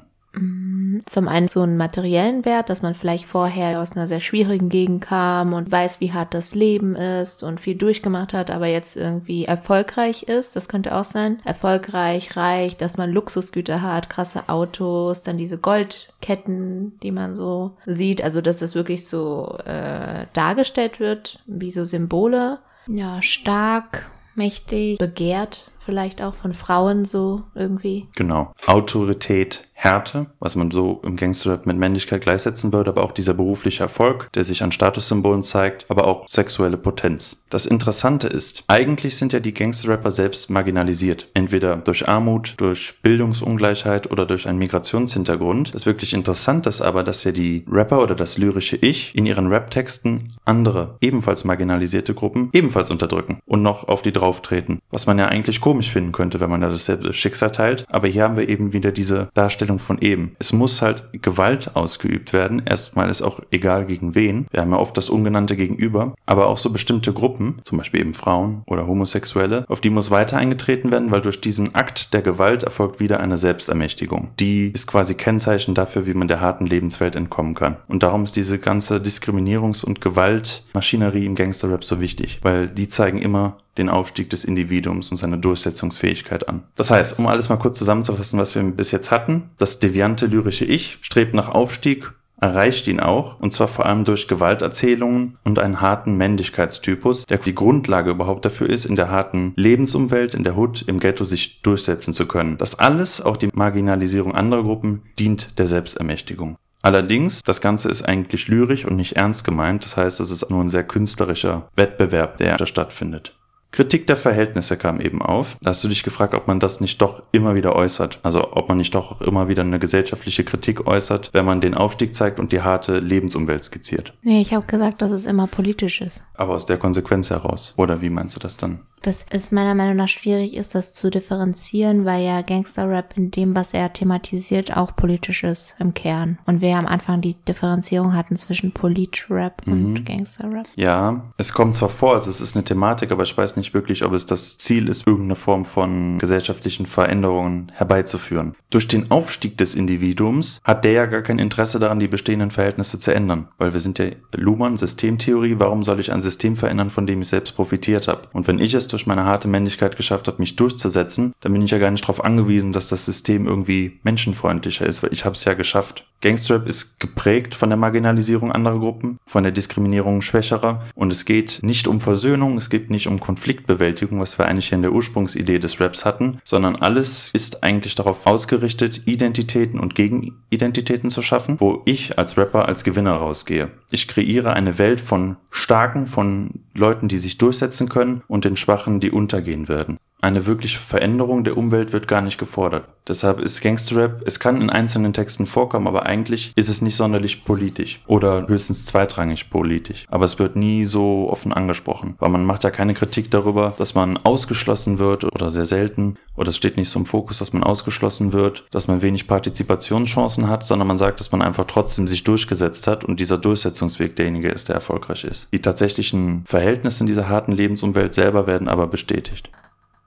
Zum 1.06 1.28
einen 1.28 1.48
so 1.48 1.62
einen 1.62 1.78
materiellen 1.78 2.46
Wert, 2.46 2.70
dass 2.70 2.82
man 2.82 2.94
vielleicht 2.94 3.26
vorher 3.26 3.82
aus 3.82 3.94
einer 3.94 4.08
sehr 4.08 4.20
schwierigen 4.20 4.70
Gegend 4.70 5.02
kam 5.02 5.54
und 5.54 5.72
weiß, 5.72 6.02
wie 6.02 6.14
hart 6.14 6.34
das 6.34 6.54
Leben 6.54 6.96
ist 6.96 7.44
und 7.44 7.60
viel 7.60 7.76
durchgemacht 7.76 8.34
hat, 8.34 8.52
aber 8.52 8.68
jetzt 8.68 8.96
irgendwie 8.96 9.46
erfolgreich 9.46 10.24
ist. 10.24 10.56
Das 10.56 10.68
könnte 10.68 10.96
auch 10.96 11.06
sein. 11.06 11.40
Erfolgreich, 11.46 12.36
reich, 12.38 12.78
dass 12.78 12.98
man 12.98 13.12
Luxusgüter 13.12 13.82
hat, 13.82 14.10
krasse 14.10 14.50
Autos, 14.50 15.24
dann 15.24 15.38
diese 15.38 15.58
Goldketten, 15.58 17.00
die 17.02 17.12
man 17.12 17.36
so 17.36 17.78
sieht. 17.86 18.22
Also, 18.24 18.42
dass 18.42 18.58
das 18.58 18.76
wirklich 18.76 19.08
so 19.08 19.58
äh, 19.66 20.26
dargestellt 20.34 21.00
wird, 21.00 21.40
wie 21.48 21.72
so 21.72 21.86
Symbole. 21.86 22.60
Ja, 22.88 23.22
stark, 23.22 24.10
mächtig, 24.36 25.00
begehrt 25.00 25.69
vielleicht 25.90 26.22
auch 26.22 26.36
von 26.36 26.54
Frauen 26.54 27.04
so 27.04 27.42
irgendwie. 27.56 28.08
Genau. 28.16 28.54
Autorität, 28.68 29.68
Härte, 29.74 30.28
was 30.40 30.58
man 30.58 30.72
so 30.72 31.02
im 31.04 31.16
Gangsterrap 31.16 31.66
mit 31.66 31.78
Männlichkeit 31.78 32.22
gleichsetzen 32.22 32.74
würde, 32.74 32.92
aber 32.92 33.02
auch 33.02 33.14
dieser 33.14 33.34
berufliche 33.34 33.82
Erfolg, 33.82 34.30
der 34.34 34.44
sich 34.44 34.62
an 34.62 34.74
Statussymbolen 34.74 35.42
zeigt, 35.42 35.86
aber 35.88 36.06
auch 36.06 36.28
sexuelle 36.28 36.76
Potenz. 36.76 37.46
Das 37.50 37.66
Interessante 37.66 38.28
ist, 38.28 38.66
eigentlich 38.68 39.16
sind 39.16 39.32
ja 39.32 39.40
die 39.40 39.54
Gangsterrapper 39.54 40.12
selbst 40.12 40.50
marginalisiert. 40.50 41.30
Entweder 41.34 41.78
durch 41.78 42.10
Armut, 42.10 42.56
durch 42.58 43.02
Bildungsungleichheit 43.02 44.12
oder 44.12 44.26
durch 44.26 44.48
einen 44.48 44.60
Migrationshintergrund. 44.60 45.74
Das 45.74 45.86
wirklich 45.86 46.14
Interessante 46.14 46.68
ist 46.68 46.82
aber, 46.82 47.06
dass 47.06 47.24
ja 47.24 47.32
die 47.32 47.66
Rapper 47.72 48.04
oder 48.04 48.16
das 48.16 48.38
lyrische 48.38 48.76
Ich 48.76 49.16
in 49.16 49.26
ihren 49.26 49.48
Raptexten 49.48 50.34
andere, 50.44 50.98
ebenfalls 51.00 51.46
marginalisierte 51.46 52.14
Gruppen 52.14 52.50
ebenfalls 52.52 52.92
unterdrücken 52.92 53.40
und 53.46 53.62
noch 53.62 53.88
auf 53.88 54.02
die 54.02 54.12
drauftreten. 54.12 54.80
Was 54.92 55.08
man 55.08 55.18
ja 55.18 55.28
eigentlich 55.28 55.62
komisch 55.62 55.79
finden 55.88 56.12
könnte, 56.12 56.40
wenn 56.40 56.50
man 56.50 56.62
da 56.62 56.70
dasselbe 56.70 57.14
Schicksal 57.14 57.52
teilt. 57.52 57.86
Aber 57.90 58.08
hier 58.08 58.24
haben 58.24 58.38
wir 58.38 58.50
eben 58.50 58.74
wieder 58.74 58.92
diese 58.92 59.30
Darstellung 59.34 59.70
Darstellung 59.70 59.80
von 59.80 60.00
eben. 60.00 60.36
Es 60.40 60.54
muss 60.54 60.82
halt 60.82 61.06
Gewalt 61.22 61.76
ausgeübt 61.76 62.34
werden. 62.34 62.62
Erstmal 62.66 63.10
ist 63.10 63.22
auch 63.22 63.40
egal 63.52 63.86
gegen 63.86 64.16
wen. 64.16 64.48
Wir 64.52 64.62
haben 64.62 64.72
ja 64.72 64.78
oft 64.78 64.96
das 64.96 65.10
ungenannte 65.10 65.56
Gegenüber, 65.56 66.16
aber 66.26 66.48
auch 66.48 66.58
so 66.58 66.70
bestimmte 66.70 67.14
Gruppen, 67.14 67.60
zum 67.64 67.78
Beispiel 67.78 68.02
eben 68.02 68.14
Frauen 68.14 68.64
oder 68.66 68.88
Homosexuelle, 68.88 69.66
auf 69.68 69.82
die 69.82 69.90
muss 69.90 70.12
weiter 70.12 70.38
eingetreten 70.38 70.92
werden, 70.92 71.12
weil 71.12 71.22
durch 71.22 71.42
diesen 71.42 71.76
Akt 71.76 72.14
der 72.14 72.22
Gewalt 72.22 72.64
erfolgt 72.64 73.00
wieder 73.00 73.20
eine 73.20 73.38
Selbstermächtigung. 73.38 74.30
Die 74.40 74.72
ist 74.74 74.88
quasi 74.88 75.16
Kennzeichen 75.16 75.76
dafür, 75.76 76.06
wie 76.06 76.14
man 76.14 76.28
der 76.28 76.42
harten 76.42 76.66
Lebenswelt 76.66 77.16
entkommen 77.16 77.56
kann. 77.56 77.78
Und 77.88 78.04
darum 78.04 78.24
ist 78.24 78.36
diese 78.36 78.60
ganze 78.60 78.98
Diskriminierungs- 78.98 79.84
und 79.84 80.02
Gewaltmaschinerie 80.02 81.26
im 81.26 81.36
Gangsterrap 81.36 81.84
so 81.84 82.00
wichtig, 82.00 82.40
weil 82.44 82.68
die 82.68 82.88
zeigen 82.88 83.20
immer, 83.20 83.58
den 83.80 83.90
Aufstieg 83.90 84.30
des 84.30 84.44
Individuums 84.44 85.10
und 85.10 85.18
seine 85.18 85.40
Durchsetzungsfähigkeit 85.40 86.48
an. 86.48 86.64
Das 86.76 86.92
heißt, 86.92 87.18
um 87.18 87.28
alles 87.28 87.50
mal 87.50 87.58
kurz 87.58 87.80
zusammenzufassen, 87.80 88.40
was 88.40 88.54
wir 88.54 88.62
bis 88.64 88.92
jetzt 88.92 89.10
hatten, 89.10 89.50
das 89.58 89.80
deviante 89.80 90.28
lyrische 90.28 90.66
Ich 90.66 91.00
strebt 91.02 91.34
nach 91.34 91.50
Aufstieg, 91.50 92.12
erreicht 92.42 92.88
ihn 92.88 93.00
auch, 93.00 93.40
und 93.40 93.52
zwar 93.52 93.68
vor 93.68 93.86
allem 93.86 94.06
durch 94.06 94.28
Gewalterzählungen 94.28 95.38
und 95.44 95.60
einen 95.60 95.82
harten 95.82 96.16
Männlichkeitstypus, 96.16 97.26
der 97.26 97.38
die 97.40 97.56
Grundlage 97.56 98.12
überhaupt 98.12 98.46
dafür 98.46 98.70
ist, 98.70 98.86
in 98.86 98.96
der 98.96 99.10
harten 99.10 99.54
Lebensumwelt, 99.56 100.36
in 100.36 100.44
der 100.44 100.58
Hood, 100.58 100.84
im 100.88 101.00
Ghetto 101.00 101.24
sich 101.24 101.62
durchsetzen 101.62 102.14
zu 102.14 102.28
können. 102.28 102.58
Das 102.58 102.80
alles, 102.80 103.22
auch 103.22 103.38
die 103.38 103.50
Marginalisierung 103.54 104.36
anderer 104.36 104.64
Gruppen, 104.64 105.04
dient 105.18 105.58
der 105.60 105.68
Selbstermächtigung. 105.68 106.58
Allerdings, 106.82 107.44
das 107.44 107.60
Ganze 107.60 107.90
ist 107.90 108.04
eigentlich 108.04 108.48
lyrisch 108.48 108.86
und 108.86 108.96
nicht 108.96 109.18
ernst 109.18 109.44
gemeint, 109.44 109.84
das 109.84 109.98
heißt, 109.98 110.22
es 110.22 110.32
ist 110.32 110.50
nur 110.50 110.64
ein 110.64 110.70
sehr 110.70 110.86
künstlerischer 110.86 111.68
Wettbewerb, 111.76 112.38
der 112.38 112.56
da 112.56 112.66
stattfindet. 112.66 113.36
Kritik 113.72 114.08
der 114.08 114.18
Verhältnisse 114.18 114.78
kam 114.78 115.00
eben 115.00 115.22
auf. 115.22 115.58
Da 115.62 115.70
hast 115.70 115.84
du 115.84 115.88
dich 115.88 116.04
gefragt, 116.04 116.34
ob 116.34 116.48
man 116.48 116.60
das 116.60 116.82
nicht 116.82 117.02
doch 117.02 117.22
immer 117.32 117.56
wieder 117.56 117.76
äußert. 117.76 118.20
Also 118.24 118.52
ob 118.54 118.68
man 118.68 118.78
nicht 118.78 118.96
doch 118.96 119.12
auch 119.12 119.22
immer 119.22 119.48
wieder 119.48 119.62
eine 119.62 119.80
gesellschaftliche 119.80 120.44
Kritik 120.44 120.88
äußert, 120.88 121.30
wenn 121.34 121.46
man 121.46 121.62
den 121.62 121.76
Aufstieg 121.76 122.14
zeigt 122.14 122.40
und 122.40 122.52
die 122.52 122.62
harte 122.62 123.00
Lebensumwelt 123.00 123.64
skizziert. 123.64 124.14
Nee, 124.22 124.42
ich 124.42 124.54
habe 124.54 124.66
gesagt, 124.66 125.02
dass 125.02 125.12
es 125.12 125.26
immer 125.26 125.48
politisch 125.48 126.02
ist. 126.02 126.24
Aber 126.34 126.56
aus 126.56 126.66
der 126.66 126.78
Konsequenz 126.78 127.30
heraus. 127.30 127.74
Oder 127.78 128.02
wie 128.02 128.10
meinst 128.10 128.36
du 128.36 128.40
das 128.40 128.58
dann? 128.58 128.80
Das 129.02 129.26
ist 129.32 129.52
meiner 129.52 129.76
Meinung 129.76 129.96
nach 129.96 130.08
schwierig 130.08 130.56
ist, 130.56 130.76
das 130.76 130.94
zu 130.94 131.10
differenzieren, 131.10 132.06
weil 132.06 132.24
ja 132.24 132.42
Gangster-Rap 132.42 133.14
in 133.16 133.32
dem, 133.32 133.56
was 133.56 133.74
er 133.74 133.94
thematisiert, 133.94 134.76
auch 134.76 134.96
politisch 134.96 135.44
ist 135.44 135.76
im 135.80 135.94
Kern. 135.94 136.38
Und 136.46 136.62
wir 136.62 136.70
ja 136.70 136.80
am 136.80 136.88
Anfang 136.88 137.22
die 137.22 137.36
Differenzierung 137.48 138.14
hatten 138.14 138.36
zwischen 138.36 138.72
Polit-Rap 138.72 139.66
mhm. 139.66 139.74
und 139.74 140.06
Gangster-Rap. 140.06 140.68
Ja, 140.76 141.24
es 141.38 141.54
kommt 141.54 141.76
zwar 141.76 141.90
vor, 141.90 142.16
also 142.16 142.30
es 142.30 142.42
ist 142.42 142.56
eine 142.56 142.66
Thematik, 142.66 143.12
aber 143.12 143.24
ich 143.24 143.38
weiß 143.38 143.56
nicht 143.56 143.74
wirklich, 143.74 144.04
ob 144.04 144.14
es 144.14 144.26
das 144.26 144.58
Ziel 144.58 144.90
ist, 144.90 145.08
irgendeine 145.08 145.36
Form 145.36 145.66
von 145.66 146.18
gesellschaftlichen 146.20 146.86
Veränderungen 146.86 147.72
herbeizuführen. 147.74 148.56
Durch 148.70 148.88
den 148.88 149.12
Aufstieg 149.12 149.58
des 149.58 149.76
Individuums 149.76 150.60
hat 150.64 150.84
der 150.84 150.92
ja 150.92 151.06
gar 151.06 151.22
kein 151.22 151.40
Interesse 151.40 151.80
daran, 151.80 152.00
die 152.00 152.08
bestehenden 152.08 152.52
Verhältnisse 152.52 153.00
zu 153.00 153.14
ändern. 153.14 153.48
Weil 153.58 153.74
wir 153.74 153.80
sind 153.80 153.98
ja 154.00 154.08
Luhmann, 154.36 154.78
Systemtheorie, 154.78 155.56
warum 155.58 155.84
soll 155.84 156.00
ich 156.00 156.12
ein 156.12 156.22
System 156.22 156.56
verändern, 156.56 156.90
von 156.90 157.08
dem 157.08 157.22
ich 157.22 157.30
selbst 157.30 157.56
profitiert 157.56 158.08
habe? 158.08 158.24
Und 158.34 158.48
wenn 158.48 158.60
ich 158.60 158.74
es 158.74 158.89
durch 158.90 159.08
meine 159.08 159.26
harte 159.26 159.48
Männlichkeit 159.48 159.96
geschafft 159.96 160.28
habe, 160.28 160.40
mich 160.40 160.56
durchzusetzen, 160.56 161.34
dann 161.42 161.54
bin 161.54 161.62
ich 161.62 161.72
ja 161.72 161.78
gar 161.78 161.92
nicht 161.92 162.04
darauf 162.04 162.24
angewiesen, 162.24 162.74
dass 162.74 162.90
das 162.90 163.06
System 163.06 163.48
irgendwie 163.48 164.00
menschenfreundlicher 164.04 164.86
ist, 164.86 165.04
weil 165.04 165.14
ich 165.14 165.26
habe 165.26 165.36
es 165.36 165.46
ja 165.46 165.54
geschafft. 165.54 166.06
Gangsterrap 166.22 166.68
ist 166.68 167.00
geprägt 167.00 167.56
von 167.56 167.70
der 167.70 167.78
Marginalisierung 167.78 168.52
anderer 168.52 168.80
Gruppen, 168.80 169.20
von 169.26 169.44
der 169.44 169.54
Diskriminierung 169.54 170.22
Schwächerer 170.22 170.84
und 170.96 171.14
es 171.14 171.24
geht 171.24 171.60
nicht 171.62 171.88
um 171.88 172.02
Versöhnung, 172.02 172.58
es 172.58 172.70
geht 172.70 172.90
nicht 172.90 173.08
um 173.08 173.22
Konfliktbewältigung, 173.22 174.20
was 174.20 174.38
wir 174.38 174.46
eigentlich 174.46 174.74
in 174.74 174.82
der 174.82 174.92
Ursprungsidee 174.92 175.60
des 175.60 175.80
Raps 175.80 176.04
hatten, 176.04 176.40
sondern 176.44 176.76
alles 176.76 177.30
ist 177.32 177.64
eigentlich 177.64 177.96
darauf 177.96 178.26
ausgerichtet, 178.28 179.04
Identitäten 179.06 179.80
und 179.80 179.96
Gegenidentitäten 179.96 181.10
zu 181.10 181.22
schaffen, 181.22 181.56
wo 181.60 181.82
ich 181.86 182.18
als 182.20 182.38
Rapper 182.38 182.68
als 182.68 182.84
Gewinner 182.84 183.14
rausgehe. 183.14 183.72
Ich 183.92 184.08
kreiere 184.08 184.54
eine 184.54 184.78
Welt 184.78 185.00
von 185.00 185.38
Starken, 185.52 186.06
von 186.06 186.52
Leuten, 186.76 187.08
die 187.08 187.18
sich 187.18 187.38
durchsetzen 187.38 187.90
können 187.90 188.24
und 188.28 188.46
den 188.46 188.58
Schwachen 188.58 188.79
Sachen, 188.80 189.02
die 189.02 189.12
untergehen 189.12 189.68
werden. 189.68 189.98
Eine 190.22 190.46
wirkliche 190.46 190.80
Veränderung 190.80 191.46
der 191.46 191.56
Umwelt 191.56 191.94
wird 191.94 192.10
gar 192.10 192.20
nicht 192.20 192.38
gefordert. 192.38 192.90
Deshalb 193.08 193.40
ist 193.40 193.62
Gangsterrap, 193.62 194.22
es 194.26 194.42
kann 194.42 194.62
in 194.62 194.70
einzelnen 194.70 195.14
Texten 195.14 195.46
vorkommen, 195.46 195.88
aber 195.88 196.06
eigentlich 196.06 196.52
ist 196.56 196.68
es 196.68 196.82
nicht 196.82 196.98
sonderlich 196.98 197.46
politisch 197.46 198.02
oder 198.06 198.46
höchstens 198.48 198.86
zweitrangig 198.86 199.50
politisch. 199.50 200.06
Aber 200.10 200.26
es 200.26 200.38
wird 200.38 200.58
nie 200.58 200.84
so 200.84 201.30
offen 201.30 201.54
angesprochen, 201.54 202.16
weil 202.20 202.30
man 202.30 202.44
macht 202.44 202.66
ja 202.66 202.70
keine 202.70 202.94
Kritik 202.94 203.32
darüber, 203.32 203.74
dass 203.78 203.96
man 203.96 204.18
ausgeschlossen 204.18 205.00
wird 205.00 205.24
oder 205.24 205.52
sehr 205.52 205.66
selten 205.66 206.18
oder 206.36 206.50
es 206.50 206.58
steht 206.58 206.76
nicht 206.76 206.90
so 206.90 207.00
im 207.00 207.06
Fokus, 207.06 207.40
dass 207.40 207.54
man 207.54 207.64
ausgeschlossen 207.64 208.34
wird, 208.34 208.66
dass 208.72 208.90
man 208.90 209.02
wenig 209.02 209.26
Partizipationschancen 209.26 210.50
hat, 210.50 210.66
sondern 210.66 210.90
man 210.90 210.98
sagt, 210.98 211.22
dass 211.22 211.32
man 211.32 211.42
einfach 211.42 211.66
trotzdem 211.66 212.08
sich 212.08 212.26
durchgesetzt 212.26 212.88
hat 212.88 213.06
und 213.06 213.22
dieser 213.22 213.38
Durchsetzungsweg 213.38 214.18
derjenige 214.18 214.50
ist, 214.50 214.68
der 214.68 214.76
erfolgreich 214.76 215.24
ist. 215.24 215.48
Die 215.54 215.62
tatsächlichen 215.62 216.44
Verhältnisse 216.46 217.04
in 217.04 217.08
dieser 217.08 217.30
harten 217.30 217.54
Lebensumwelt 217.54 218.14
selber 218.14 218.48
werden 218.48 218.68
aber 218.68 218.88
bestätigt. 218.88 219.50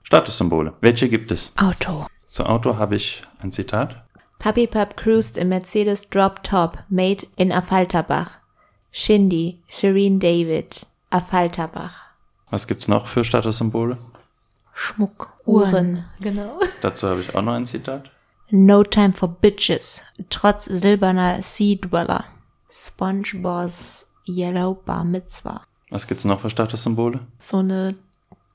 Statussymbole. 0.03 0.73
Welche 0.81 1.09
gibt 1.09 1.31
es? 1.31 1.51
Auto. 1.57 2.05
Zu 2.25 2.45
Auto 2.45 2.77
habe 2.77 2.95
ich 2.95 3.23
ein 3.39 3.51
Zitat. 3.51 4.03
Puppy 4.39 4.67
Pup 4.67 4.97
cruised 4.97 5.37
im 5.37 5.49
Mercedes 5.49 6.09
Drop 6.09 6.43
Top, 6.43 6.79
made 6.89 7.25
in 7.35 7.51
Affalterbach. 7.51 8.39
Shindy, 8.91 9.63
Shireen 9.67 10.19
David, 10.19 10.85
Affalterbach. 11.09 12.09
Was 12.49 12.67
gibt's 12.67 12.87
noch 12.87 13.07
für 13.07 13.23
Statussymbole? 13.23 13.97
Schmuck, 14.73 15.33
Uhren. 15.45 15.71
Uhren. 15.73 16.05
Genau. 16.19 16.59
Dazu 16.81 17.07
habe 17.07 17.21
ich 17.21 17.33
auch 17.35 17.41
noch 17.41 17.53
ein 17.53 17.65
Zitat. 17.65 18.11
No 18.49 18.83
time 18.83 19.13
for 19.13 19.29
bitches, 19.29 20.03
trotz 20.29 20.65
silberner 20.65 21.41
Sea 21.41 21.77
Dweller. 21.77 22.25
SpongeBoss 22.69 24.05
Yellow 24.27 24.75
Bar 24.75 25.05
Mitzvah. 25.05 25.63
Was 25.89 26.07
gibt's 26.07 26.25
noch 26.25 26.39
für 26.39 26.49
Statussymbole? 26.49 27.21
So 27.39 27.57
eine 27.57 27.95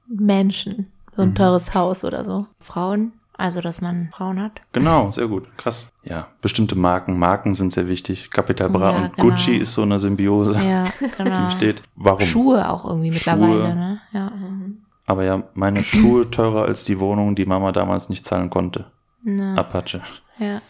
Menschen. 0.07 0.93
So 1.19 1.23
ein 1.25 1.31
Mhm. 1.31 1.35
teures 1.35 1.75
Haus 1.75 2.05
oder 2.05 2.25
so. 2.25 2.47
Frauen, 2.61 3.13
also 3.37 3.61
dass 3.61 3.81
man 3.81 4.09
Frauen 4.13 4.41
hat. 4.41 4.53
Genau, 4.73 5.11
sehr 5.11 5.27
gut. 5.27 5.49
Krass. 5.57 5.91
Ja, 6.05 6.29
bestimmte 6.43 6.77
Marken. 6.77 7.19
Marken 7.19 7.55
sind 7.55 7.73
sehr 7.73 7.89
wichtig. 7.89 8.31
Capital 8.31 8.71
Bra 8.71 8.93
Ja, 8.93 8.99
und 8.99 9.17
genau. 9.17 9.29
Gucci 9.31 9.57
ist 9.57 9.75
so 9.75 9.83
eine 9.83 9.99
Symbiose, 9.99 10.53
Ja, 10.53 10.85
die 11.01 11.11
genau. 11.25 11.51
steht. 11.51 11.83
Warum? 11.97 12.21
Schuhe 12.23 12.71
auch 12.71 12.85
irgendwie 12.85 13.11
mittlerweile, 13.11 13.65
Schuhe. 13.65 13.75
ne? 13.75 14.01
Ja. 14.13 14.31
Aber 15.07 15.25
ja, 15.25 15.43
meine 15.55 15.83
Schuhe 15.83 16.31
teurer 16.31 16.67
als 16.67 16.85
die 16.85 17.01
Wohnung, 17.01 17.35
die 17.35 17.47
Mama 17.47 17.73
damals 17.73 18.09
nicht 18.09 18.25
zahlen 18.25 18.49
konnte. 18.49 18.85
Na, 19.25 19.57
Apache. 19.57 20.03
ja. 20.39 20.61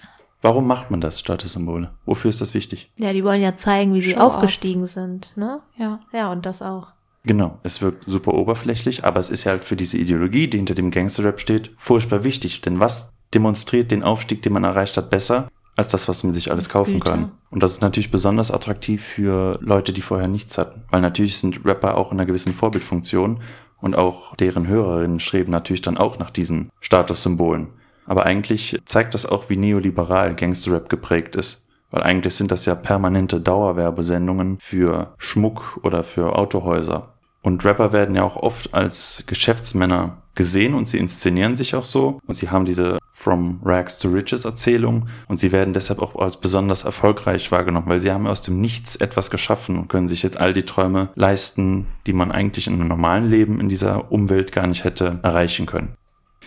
Warum 0.40 0.66
macht 0.68 0.90
man 0.90 1.00
das, 1.02 1.18
Statussymbole? 1.20 1.90
Wofür 2.06 2.30
ist 2.30 2.40
das 2.40 2.54
wichtig? 2.54 2.90
Ja, 2.96 3.12
die 3.12 3.22
wollen 3.24 3.42
ja 3.42 3.56
zeigen, 3.56 3.92
wie 3.92 4.00
sie 4.00 4.12
Show 4.14 4.20
off. 4.20 4.34
aufgestiegen 4.36 4.86
sind, 4.86 5.36
ne? 5.36 5.60
Ja. 5.76 5.98
Ja, 6.12 6.30
und 6.32 6.46
das 6.46 6.62
auch. 6.62 6.92
Genau, 7.28 7.58
es 7.62 7.82
wirkt 7.82 8.04
super 8.06 8.32
oberflächlich, 8.32 9.04
aber 9.04 9.20
es 9.20 9.28
ist 9.28 9.44
ja 9.44 9.52
halt 9.52 9.62
für 9.62 9.76
diese 9.76 9.98
Ideologie, 9.98 10.48
die 10.48 10.56
hinter 10.56 10.74
dem 10.74 10.90
Gangsterrap 10.90 11.38
steht, 11.38 11.70
furchtbar 11.76 12.24
wichtig. 12.24 12.62
Denn 12.62 12.80
was 12.80 13.12
demonstriert 13.34 13.90
den 13.90 14.02
Aufstieg, 14.02 14.40
den 14.40 14.54
man 14.54 14.64
erreicht 14.64 14.96
hat, 14.96 15.10
besser 15.10 15.50
als 15.76 15.88
das, 15.88 16.08
was 16.08 16.24
man 16.24 16.32
sich 16.32 16.50
alles 16.50 16.64
Das 16.64 16.72
kaufen 16.72 16.94
Güter. 16.94 17.10
kann? 17.10 17.32
Und 17.50 17.62
das 17.62 17.72
ist 17.72 17.82
natürlich 17.82 18.10
besonders 18.10 18.50
attraktiv 18.50 19.04
für 19.04 19.58
Leute, 19.60 19.92
die 19.92 20.00
vorher 20.00 20.26
nichts 20.26 20.56
hatten. 20.56 20.84
Weil 20.90 21.02
natürlich 21.02 21.36
sind 21.36 21.66
Rapper 21.66 21.98
auch 21.98 22.12
in 22.12 22.18
einer 22.18 22.24
gewissen 22.24 22.54
Vorbildfunktion 22.54 23.40
und 23.78 23.94
auch 23.94 24.34
deren 24.36 24.66
Hörerinnen 24.66 25.20
streben 25.20 25.52
natürlich 25.52 25.82
dann 25.82 25.98
auch 25.98 26.18
nach 26.18 26.30
diesen 26.30 26.70
Statussymbolen. 26.80 27.66
Aber 28.06 28.24
eigentlich 28.24 28.80
zeigt 28.86 29.12
das 29.12 29.26
auch, 29.26 29.50
wie 29.50 29.58
neoliberal 29.58 30.34
Gangsterrap 30.34 30.88
geprägt 30.88 31.36
ist. 31.36 31.68
Weil 31.90 32.02
eigentlich 32.04 32.34
sind 32.36 32.50
das 32.50 32.64
ja 32.64 32.74
permanente 32.74 33.38
Dauerwerbesendungen 33.38 34.58
für 34.60 35.12
Schmuck 35.18 35.78
oder 35.82 36.04
für 36.04 36.36
Autohäuser. 36.36 37.12
Und 37.42 37.64
Rapper 37.64 37.92
werden 37.92 38.14
ja 38.14 38.24
auch 38.24 38.36
oft 38.36 38.74
als 38.74 39.24
Geschäftsmänner 39.26 40.18
gesehen 40.34 40.74
und 40.74 40.88
sie 40.88 40.98
inszenieren 40.98 41.56
sich 41.56 41.74
auch 41.74 41.84
so. 41.84 42.20
Und 42.26 42.34
sie 42.34 42.50
haben 42.50 42.64
diese 42.64 42.98
From 43.12 43.60
Rags 43.64 43.98
to 43.98 44.08
Riches 44.08 44.44
Erzählung 44.44 45.08
und 45.26 45.40
sie 45.40 45.50
werden 45.50 45.74
deshalb 45.74 46.00
auch 46.00 46.14
als 46.14 46.36
besonders 46.36 46.84
erfolgreich 46.84 47.50
wahrgenommen, 47.50 47.88
weil 47.88 48.00
sie 48.00 48.12
haben 48.12 48.28
aus 48.28 48.42
dem 48.42 48.60
Nichts 48.60 48.94
etwas 48.96 49.30
geschaffen 49.30 49.76
und 49.76 49.88
können 49.88 50.06
sich 50.06 50.22
jetzt 50.22 50.38
all 50.38 50.54
die 50.54 50.62
Träume 50.62 51.10
leisten, 51.16 51.86
die 52.06 52.12
man 52.12 52.30
eigentlich 52.30 52.68
in 52.68 52.74
einem 52.74 52.86
normalen 52.86 53.28
Leben 53.28 53.60
in 53.60 53.68
dieser 53.68 54.12
Umwelt 54.12 54.52
gar 54.52 54.68
nicht 54.68 54.84
hätte 54.84 55.18
erreichen 55.24 55.66
können. 55.66 55.94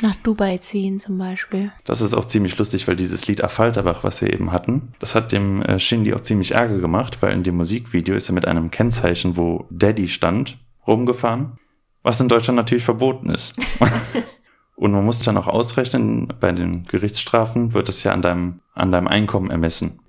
Nach 0.02 0.16
Dubai 0.16 0.58
ziehen 0.58 1.00
zum 1.00 1.18
Beispiel. 1.18 1.72
Das 1.84 2.02
ist 2.02 2.14
auch 2.14 2.26
ziemlich 2.26 2.58
lustig, 2.58 2.88
weil 2.88 2.96
dieses 2.96 3.28
Lied 3.28 3.44
Affalterbach, 3.44 4.04
was 4.04 4.22
wir 4.22 4.34
eben 4.34 4.52
hatten, 4.52 4.94
das 5.00 5.14
hat 5.14 5.32
dem 5.32 5.62
äh, 5.62 5.78
Shindy 5.78 6.14
auch 6.14 6.22
ziemlich 6.22 6.52
Ärger 6.52 6.80
gemacht, 6.80 7.18
weil 7.22 7.34
in 7.34 7.44
dem 7.44 7.58
Musikvideo 7.58 8.16
ist 8.16 8.30
er 8.30 8.34
mit 8.34 8.48
einem 8.48 8.72
Kennzeichen, 8.72 9.38
wo 9.38 9.68
Daddy 9.70 10.08
stand, 10.08 10.58
rumgefahren, 10.88 11.58
was 12.04 12.20
in 12.20 12.30
Deutschland 12.30 12.58
natürlich 12.58 12.84
verboten 12.84 13.30
ist. 13.30 13.54
Und 14.82 14.94
man 14.94 15.06
muss 15.06 15.20
dann 15.20 15.38
auch 15.38 15.48
ausrechnen, 15.48 16.34
bei 16.40 16.52
den 16.52 16.86
Gerichtsstrafen 16.86 17.76
wird 17.76 17.88
es 17.88 18.02
ja 18.04 18.14
an 18.14 18.24
deinem, 18.24 18.62
an 18.74 18.92
deinem 18.92 19.08
Einkommen 19.08 19.52
ermessen. 19.52 20.00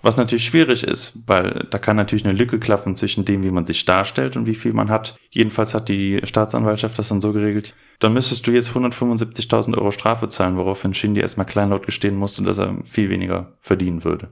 Was 0.00 0.16
natürlich 0.16 0.46
schwierig 0.46 0.84
ist, 0.84 1.18
weil 1.26 1.66
da 1.70 1.76
kann 1.76 1.96
natürlich 1.96 2.24
eine 2.24 2.32
Lücke 2.32 2.58
klaffen 2.58 2.96
zwischen 2.96 3.26
dem, 3.26 3.42
wie 3.42 3.50
man 3.50 3.66
sich 3.66 3.84
darstellt 3.84 4.34
und 4.34 4.46
wie 4.46 4.54
viel 4.54 4.72
man 4.72 4.88
hat. 4.88 5.18
Jedenfalls 5.28 5.74
hat 5.74 5.90
die 5.90 6.22
Staatsanwaltschaft 6.24 6.98
das 6.98 7.08
dann 7.08 7.20
so 7.20 7.34
geregelt. 7.34 7.74
Dann 7.98 8.14
müsstest 8.14 8.46
du 8.46 8.52
jetzt 8.52 8.70
175.000 8.70 9.76
Euro 9.76 9.90
Strafe 9.90 10.30
zahlen, 10.30 10.56
woraufhin 10.56 10.94
Shindy 10.94 11.20
erstmal 11.20 11.44
kleinlaut 11.44 11.84
gestehen 11.84 12.16
musste, 12.16 12.42
dass 12.42 12.56
er 12.56 12.74
viel 12.84 13.10
weniger 13.10 13.52
verdienen 13.58 14.02
würde. 14.02 14.30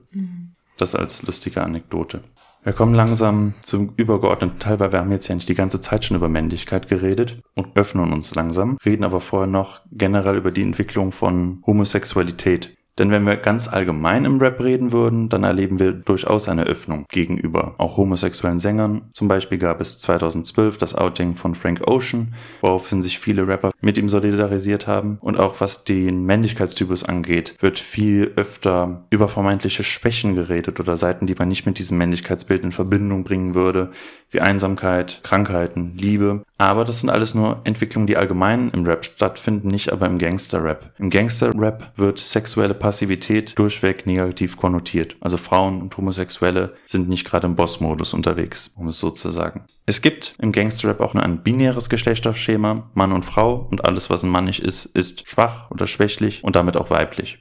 Das 0.78 0.94
als 0.94 1.24
lustige 1.24 1.62
Anekdote. 1.62 2.24
Wir 2.64 2.72
kommen 2.72 2.94
langsam 2.94 3.52
zum 3.60 3.92
übergeordneten 3.96 4.58
Teil, 4.58 4.80
weil 4.80 4.90
wir 4.90 5.00
haben 5.00 5.12
jetzt 5.12 5.28
ja 5.28 5.34
nicht 5.34 5.50
die 5.50 5.54
ganze 5.54 5.82
Zeit 5.82 6.02
schon 6.02 6.16
über 6.16 6.30
Männlichkeit 6.30 6.88
geredet 6.88 7.42
und 7.54 7.76
öffnen 7.76 8.10
uns 8.10 8.34
langsam, 8.34 8.78
reden 8.82 9.04
aber 9.04 9.20
vorher 9.20 9.46
noch 9.46 9.82
generell 9.92 10.36
über 10.36 10.50
die 10.50 10.62
Entwicklung 10.62 11.12
von 11.12 11.62
Homosexualität. 11.66 12.74
Denn 12.98 13.10
wenn 13.10 13.24
wir 13.24 13.36
ganz 13.36 13.68
allgemein 13.68 14.24
im 14.24 14.38
Rap 14.38 14.60
reden 14.60 14.92
würden, 14.92 15.28
dann 15.28 15.44
erleben 15.44 15.78
wir 15.78 15.92
durchaus 15.92 16.48
eine 16.48 16.64
Öffnung 16.64 17.06
gegenüber 17.10 17.74
auch 17.78 17.96
homosexuellen 17.96 18.58
Sängern. 18.58 19.10
Zum 19.12 19.28
Beispiel 19.28 19.58
gab 19.58 19.80
es 19.80 19.98
2012 19.98 20.78
das 20.78 20.94
Outing 20.94 21.34
von 21.34 21.54
Frank 21.54 21.82
Ocean, 21.86 22.34
woraufhin 22.60 23.02
sich 23.02 23.18
viele 23.18 23.46
Rapper 23.46 23.72
mit 23.80 23.98
ihm 23.98 24.08
solidarisiert 24.08 24.86
haben. 24.86 25.18
Und 25.20 25.38
auch 25.38 25.60
was 25.60 25.84
den 25.84 26.24
Männlichkeitstypus 26.24 27.04
angeht, 27.04 27.56
wird 27.60 27.78
viel 27.78 28.32
öfter 28.36 29.04
über 29.10 29.28
vermeintliche 29.28 29.84
Schwächen 29.84 30.34
geredet 30.34 30.80
oder 30.80 30.96
Seiten, 30.96 31.26
die 31.26 31.34
man 31.34 31.48
nicht 31.48 31.66
mit 31.66 31.78
diesem 31.78 31.98
Männlichkeitsbild 31.98 32.62
in 32.62 32.72
Verbindung 32.72 33.24
bringen 33.24 33.54
würde, 33.54 33.90
wie 34.30 34.40
Einsamkeit, 34.40 35.20
Krankheiten, 35.22 35.96
Liebe. 35.96 36.42
Aber 36.58 36.84
das 36.84 37.00
sind 37.00 37.10
alles 37.10 37.34
nur 37.34 37.60
Entwicklungen, 37.64 38.06
die 38.06 38.16
allgemein 38.16 38.70
im 38.70 38.84
Rap 38.84 39.04
stattfinden, 39.04 39.68
nicht 39.68 39.92
aber 39.92 40.06
im 40.06 40.18
Gangster-Rap. 40.18 40.92
Im 40.98 41.10
Gangster-Rap 41.10 41.92
wird 41.96 42.18
sexuelle 42.18 42.74
Passivität 42.84 43.58
durchweg 43.58 44.04
negativ 44.04 44.58
konnotiert. 44.58 45.16
Also 45.20 45.38
Frauen 45.38 45.80
und 45.80 45.96
Homosexuelle 45.96 46.74
sind 46.84 47.08
nicht 47.08 47.24
gerade 47.24 47.46
im 47.46 47.56
Boss-Modus 47.56 48.12
unterwegs, 48.12 48.74
um 48.76 48.88
es 48.88 49.00
so 49.00 49.08
zu 49.08 49.30
sagen. 49.30 49.64
Es 49.86 50.02
gibt 50.02 50.34
im 50.38 50.52
Gangster-Rap 50.52 51.00
auch 51.00 51.14
nur 51.14 51.22
ein 51.22 51.42
binäres 51.42 51.88
Geschlechterschema, 51.88 52.90
Mann 52.92 53.12
und 53.12 53.24
Frau, 53.24 53.66
und 53.70 53.86
alles, 53.86 54.10
was 54.10 54.22
ein 54.22 54.28
Mann 54.28 54.44
nicht 54.44 54.60
ist, 54.60 54.84
ist 54.84 55.26
schwach 55.26 55.70
oder 55.70 55.86
schwächlich 55.86 56.44
und 56.44 56.56
damit 56.56 56.76
auch 56.76 56.90
weiblich. 56.90 57.38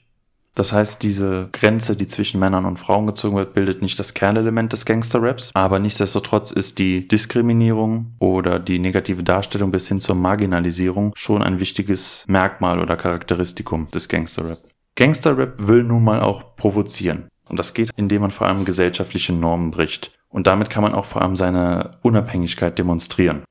Das 0.55 0.71
heißt, 0.71 1.03
diese 1.03 1.49
Grenze, 1.51 1.97
die 1.97 2.07
zwischen 2.07 2.39
Männern 2.39 2.63
und 2.63 2.79
Frauen 2.79 3.05
gezogen 3.05 3.35
wird, 3.35 3.53
bildet 3.53 3.81
nicht 3.81 3.99
das 3.99 4.13
Kernelement 4.13 4.71
des 4.71 4.85
Gangster-Raps. 4.85 5.51
Aber 5.55 5.79
nichtsdestotrotz 5.79 6.51
ist 6.51 6.79
die 6.79 7.05
Diskriminierung 7.05 8.15
oder 8.19 8.59
die 8.59 8.79
negative 8.79 9.23
Darstellung 9.23 9.71
bis 9.71 9.89
hin 9.89 9.99
zur 9.99 10.15
Marginalisierung 10.15 11.11
schon 11.15 11.43
ein 11.43 11.59
wichtiges 11.59 12.23
Merkmal 12.29 12.79
oder 12.79 12.95
Charakteristikum 12.95 13.91
des 13.91 14.07
Gangster-Rap. 14.07 14.72
Gangster-Rap 14.95 15.67
will 15.67 15.83
nun 15.83 16.03
mal 16.03 16.21
auch 16.21 16.55
provozieren. 16.55 17.27
Und 17.49 17.57
das 17.57 17.73
geht, 17.73 17.89
indem 17.95 18.21
man 18.21 18.31
vor 18.31 18.47
allem 18.47 18.65
gesellschaftliche 18.65 19.33
Normen 19.33 19.71
bricht. 19.71 20.11
Und 20.29 20.47
damit 20.47 20.69
kann 20.69 20.83
man 20.83 20.93
auch 20.93 21.05
vor 21.05 21.21
allem 21.21 21.35
seine 21.35 21.91
Unabhängigkeit 22.01 22.77
demonstrieren. 22.77 23.43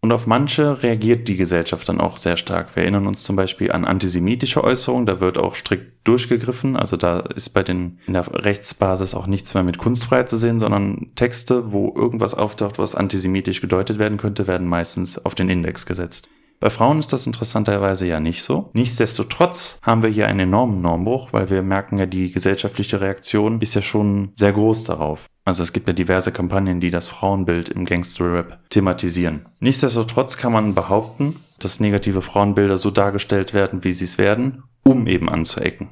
Und 0.00 0.12
auf 0.12 0.28
manche 0.28 0.82
reagiert 0.84 1.26
die 1.26 1.36
Gesellschaft 1.36 1.88
dann 1.88 2.00
auch 2.00 2.18
sehr 2.18 2.36
stark. 2.36 2.76
Wir 2.76 2.84
erinnern 2.84 3.08
uns 3.08 3.24
zum 3.24 3.34
Beispiel 3.34 3.72
an 3.72 3.84
antisemitische 3.84 4.62
Äußerungen, 4.62 5.06
da 5.06 5.18
wird 5.18 5.38
auch 5.38 5.56
strikt 5.56 6.06
durchgegriffen. 6.06 6.76
Also 6.76 6.96
da 6.96 7.18
ist 7.18 7.50
bei 7.50 7.64
den 7.64 7.98
in 8.06 8.12
der 8.12 8.44
Rechtsbasis 8.44 9.14
auch 9.14 9.26
nichts 9.26 9.54
mehr 9.54 9.64
mit 9.64 9.78
Kunstfreiheit 9.78 10.28
zu 10.28 10.36
sehen, 10.36 10.60
sondern 10.60 11.10
Texte, 11.16 11.72
wo 11.72 11.92
irgendwas 11.96 12.34
auftaucht, 12.34 12.78
was 12.78 12.94
antisemitisch 12.94 13.60
gedeutet 13.60 13.98
werden 13.98 14.18
könnte, 14.18 14.46
werden 14.46 14.68
meistens 14.68 15.24
auf 15.24 15.34
den 15.34 15.48
Index 15.48 15.84
gesetzt. 15.84 16.28
Bei 16.60 16.70
Frauen 16.70 16.98
ist 16.98 17.12
das 17.12 17.26
interessanterweise 17.26 18.06
ja 18.06 18.18
nicht 18.18 18.42
so. 18.42 18.70
Nichtsdestotrotz 18.72 19.78
haben 19.82 20.02
wir 20.02 20.10
hier 20.10 20.26
einen 20.26 20.40
enormen 20.40 20.80
Normbruch, 20.80 21.32
weil 21.32 21.50
wir 21.50 21.62
merken 21.62 21.98
ja, 21.98 22.06
die 22.06 22.32
gesellschaftliche 22.32 23.00
Reaktion 23.00 23.60
ist 23.60 23.74
ja 23.74 23.82
schon 23.82 24.32
sehr 24.34 24.52
groß 24.52 24.84
darauf. 24.84 25.28
Also 25.44 25.62
es 25.62 25.72
gibt 25.72 25.86
ja 25.86 25.92
diverse 25.92 26.32
Kampagnen, 26.32 26.80
die 26.80 26.90
das 26.90 27.06
Frauenbild 27.06 27.68
im 27.68 27.84
Gangster-Rap 27.84 28.58
thematisieren. 28.70 29.46
Nichtsdestotrotz 29.60 30.36
kann 30.36 30.52
man 30.52 30.74
behaupten, 30.74 31.36
dass 31.60 31.78
negative 31.78 32.22
Frauenbilder 32.22 32.76
so 32.76 32.90
dargestellt 32.90 33.54
werden, 33.54 33.84
wie 33.84 33.92
sie 33.92 34.04
es 34.04 34.18
werden, 34.18 34.64
um 34.82 35.06
eben 35.06 35.28
anzuecken. 35.28 35.90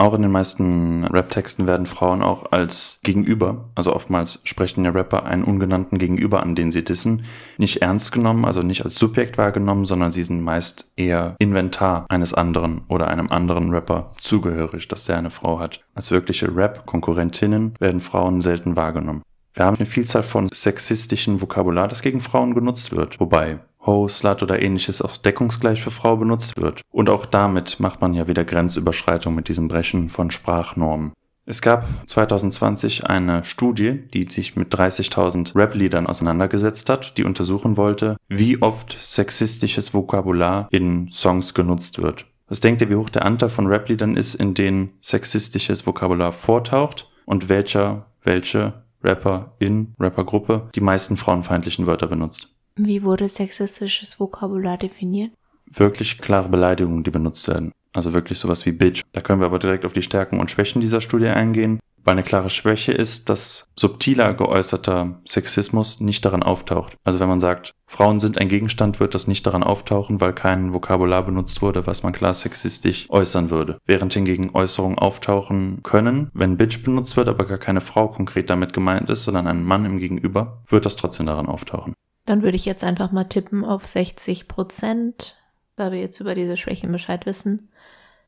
Auch 0.00 0.14
in 0.14 0.22
den 0.22 0.30
meisten 0.30 1.04
Rap-Texten 1.06 1.66
werden 1.66 1.86
Frauen 1.86 2.22
auch 2.22 2.52
als 2.52 3.00
Gegenüber, 3.02 3.68
also 3.74 3.92
oftmals 3.92 4.40
sprechen 4.44 4.84
ja 4.84 4.92
Rapper 4.92 5.24
einen 5.24 5.42
ungenannten 5.42 5.98
Gegenüber 5.98 6.40
an, 6.40 6.54
den 6.54 6.70
sie 6.70 6.84
dissen, 6.84 7.24
nicht 7.56 7.82
ernst 7.82 8.12
genommen, 8.12 8.44
also 8.44 8.62
nicht 8.62 8.84
als 8.84 8.94
Subjekt 8.94 9.38
wahrgenommen, 9.38 9.86
sondern 9.86 10.12
sie 10.12 10.22
sind 10.22 10.40
meist 10.40 10.92
eher 10.94 11.34
Inventar 11.40 12.06
eines 12.10 12.32
anderen 12.32 12.82
oder 12.86 13.08
einem 13.08 13.28
anderen 13.32 13.70
Rapper 13.70 14.12
zugehörig, 14.20 14.86
dass 14.86 15.04
der 15.04 15.18
eine 15.18 15.30
Frau 15.30 15.58
hat. 15.58 15.80
Als 15.96 16.12
wirkliche 16.12 16.54
Rap-Konkurrentinnen 16.54 17.74
werden 17.80 18.00
Frauen 18.00 18.40
selten 18.40 18.76
wahrgenommen. 18.76 19.22
Wir 19.54 19.64
haben 19.64 19.78
eine 19.78 19.86
Vielzahl 19.86 20.22
von 20.22 20.48
sexistischen 20.52 21.42
Vokabular, 21.42 21.88
das 21.88 22.02
gegen 22.02 22.20
Frauen 22.20 22.54
genutzt 22.54 22.94
wird, 22.94 23.18
wobei 23.18 23.58
Ho, 23.88 24.06
Slut 24.06 24.42
oder 24.42 24.60
ähnliches 24.60 25.00
auch 25.00 25.16
deckungsgleich 25.16 25.82
für 25.82 25.90
Frau 25.90 26.18
benutzt 26.18 26.60
wird. 26.60 26.82
Und 26.90 27.08
auch 27.08 27.24
damit 27.24 27.80
macht 27.80 28.02
man 28.02 28.12
ja 28.12 28.28
wieder 28.28 28.44
Grenzüberschreitung 28.44 29.34
mit 29.34 29.48
diesem 29.48 29.66
Brechen 29.66 30.10
von 30.10 30.30
Sprachnormen. 30.30 31.12
Es 31.46 31.62
gab 31.62 31.88
2020 32.06 33.06
eine 33.06 33.42
Studie, 33.44 33.92
die 34.12 34.28
sich 34.28 34.56
mit 34.56 34.74
30.000 34.74 35.56
Rap-Liedern 35.56 36.06
auseinandergesetzt 36.06 36.90
hat, 36.90 37.16
die 37.16 37.24
untersuchen 37.24 37.78
wollte, 37.78 38.18
wie 38.28 38.60
oft 38.60 38.98
sexistisches 39.00 39.94
Vokabular 39.94 40.68
in 40.70 41.10
Songs 41.10 41.54
genutzt 41.54 42.02
wird. 42.02 42.26
Was 42.46 42.60
denkt 42.60 42.82
ihr, 42.82 42.90
wie 42.90 42.96
hoch 42.96 43.08
der 43.08 43.24
Anteil 43.24 43.48
von 43.48 43.66
Rap-Liedern 43.66 44.18
ist, 44.18 44.34
in 44.34 44.52
denen 44.52 44.90
sexistisches 45.00 45.86
Vokabular 45.86 46.32
vortaucht 46.32 47.10
und 47.24 47.48
welcher, 47.48 48.04
welche 48.22 48.82
Rapper 49.02 49.54
in 49.58 49.94
Rappergruppe 49.98 50.68
die 50.74 50.82
meisten 50.82 51.16
frauenfeindlichen 51.16 51.86
Wörter 51.86 52.08
benutzt? 52.08 52.57
Wie 52.78 53.02
wurde 53.02 53.28
sexistisches 53.28 54.18
Vokabular 54.18 54.78
definiert? 54.78 55.32
wirklich 55.70 56.18
klare 56.18 56.48
Beleidigungen, 56.48 57.04
die 57.04 57.10
benutzt 57.10 57.48
werden. 57.48 57.72
Also 57.94 58.12
wirklich 58.12 58.38
sowas 58.38 58.66
wie 58.66 58.72
Bitch. 58.72 59.02
Da 59.12 59.20
können 59.20 59.40
wir 59.40 59.46
aber 59.46 59.58
direkt 59.58 59.84
auf 59.84 59.92
die 59.92 60.02
Stärken 60.02 60.40
und 60.40 60.50
Schwächen 60.50 60.80
dieser 60.80 61.00
Studie 61.00 61.28
eingehen, 61.28 61.80
weil 62.04 62.12
eine 62.12 62.22
klare 62.22 62.50
Schwäche 62.50 62.92
ist, 62.92 63.28
dass 63.28 63.66
subtiler 63.78 64.34
geäußerter 64.34 65.20
Sexismus 65.26 66.00
nicht 66.00 66.24
daran 66.24 66.42
auftaucht. 66.42 66.96
Also 67.04 67.18
wenn 67.18 67.28
man 67.28 67.40
sagt, 67.40 67.72
Frauen 67.86 68.20
sind 68.20 68.38
ein 68.38 68.48
Gegenstand, 68.48 69.00
wird 69.00 69.14
das 69.14 69.26
nicht 69.26 69.46
daran 69.46 69.62
auftauchen, 69.62 70.20
weil 70.20 70.32
kein 70.32 70.74
Vokabular 70.74 71.24
benutzt 71.24 71.62
wurde, 71.62 71.86
was 71.86 72.02
man 72.02 72.12
klar 72.12 72.34
sexistisch 72.34 73.06
äußern 73.08 73.50
würde. 73.50 73.78
Während 73.86 74.12
hingegen 74.12 74.50
Äußerungen 74.54 74.98
auftauchen 74.98 75.82
können, 75.82 76.30
wenn 76.34 76.58
Bitch 76.58 76.82
benutzt 76.82 77.16
wird, 77.16 77.28
aber 77.28 77.46
gar 77.46 77.58
keine 77.58 77.80
Frau 77.80 78.08
konkret 78.08 78.50
damit 78.50 78.72
gemeint 78.72 79.08
ist, 79.10 79.24
sondern 79.24 79.46
ein 79.46 79.64
Mann 79.64 79.86
im 79.86 79.98
Gegenüber, 79.98 80.62
wird 80.68 80.86
das 80.86 80.96
trotzdem 80.96 81.26
daran 81.26 81.46
auftauchen. 81.46 81.94
Dann 82.28 82.42
würde 82.42 82.56
ich 82.56 82.66
jetzt 82.66 82.84
einfach 82.84 83.10
mal 83.10 83.24
tippen 83.24 83.64
auf 83.64 83.86
60 83.86 84.48
Prozent, 84.48 85.38
da 85.76 85.92
wir 85.92 85.98
jetzt 85.98 86.20
über 86.20 86.34
diese 86.34 86.58
Schwächen 86.58 86.92
Bescheid 86.92 87.24
wissen. 87.24 87.70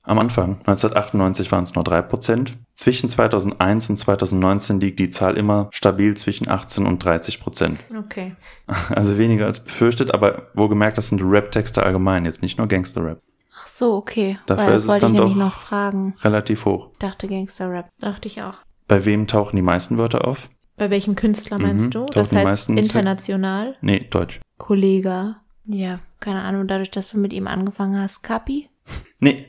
Am 0.02 0.18
Anfang, 0.18 0.52
1998, 0.60 1.52
waren 1.52 1.64
es 1.64 1.74
nur 1.74 1.84
3%. 1.84 2.54
Zwischen 2.72 3.10
2001 3.10 3.90
und 3.90 3.98
2019 3.98 4.80
liegt 4.80 4.98
die 5.00 5.10
Zahl 5.10 5.36
immer 5.36 5.68
stabil 5.70 6.16
zwischen 6.16 6.48
18 6.48 6.86
und 6.86 7.04
30 7.04 7.40
Prozent. 7.40 7.78
Okay. 7.94 8.34
Also 8.88 9.18
weniger 9.18 9.44
als 9.44 9.62
befürchtet, 9.62 10.14
aber 10.14 10.48
wohlgemerkt, 10.54 10.96
das 10.96 11.10
sind 11.10 11.20
Rap-Texte 11.20 11.82
allgemein, 11.82 12.24
jetzt 12.24 12.40
nicht 12.40 12.56
nur 12.56 12.68
Gangster-Rap. 12.68 13.20
Ach 13.54 13.66
so, 13.66 13.96
okay. 13.96 14.38
Dafür 14.46 14.64
Weil 14.64 14.72
ist 14.76 14.76
das 14.76 14.82
es 14.84 14.88
wollte 14.88 15.00
dann 15.00 15.14
ich 15.14 15.20
nämlich 15.20 15.34
doch 15.34 15.44
noch 15.44 15.60
fragen. 15.60 16.14
relativ 16.22 16.64
hoch. 16.64 16.88
Dachte 16.98 17.28
Gangster-Rap. 17.28 17.90
Dachte 17.98 18.28
ich 18.28 18.40
auch. 18.40 18.54
Bei 18.88 19.04
wem 19.04 19.26
tauchen 19.26 19.56
die 19.56 19.62
meisten 19.62 19.98
Wörter 19.98 20.26
auf? 20.26 20.48
Bei 20.80 20.88
welchem 20.88 21.14
Künstler 21.14 21.58
meinst 21.58 21.88
Mhm, 21.88 21.90
du? 21.90 22.06
Das 22.06 22.32
heißt 22.32 22.70
international? 22.70 23.74
Nee, 23.82 24.06
Deutsch. 24.08 24.40
Kollega. 24.56 25.42
Ja, 25.66 26.00
keine 26.20 26.40
Ahnung, 26.40 26.66
dadurch, 26.66 26.90
dass 26.90 27.10
du 27.10 27.18
mit 27.18 27.34
ihm 27.34 27.46
angefangen 27.46 28.00
hast. 28.00 28.22
Kapi? 28.22 28.70
Nee, 29.20 29.46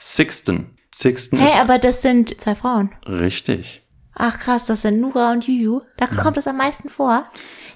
Sixten. 0.00 0.76
Sixten 0.92 1.38
Hä, 1.38 1.44
ist 1.44 1.56
aber 1.56 1.78
das 1.78 2.02
sind 2.02 2.40
zwei 2.40 2.56
Frauen. 2.56 2.90
richtig. 3.06 3.82
Ach 4.16 4.40
krass, 4.40 4.66
das 4.66 4.82
sind 4.82 5.00
Nura 5.00 5.30
und 5.30 5.46
Juju. 5.46 5.82
Da 5.98 6.08
kommt 6.08 6.36
das 6.36 6.48
am 6.48 6.56
meisten 6.56 6.88
vor. 6.88 7.26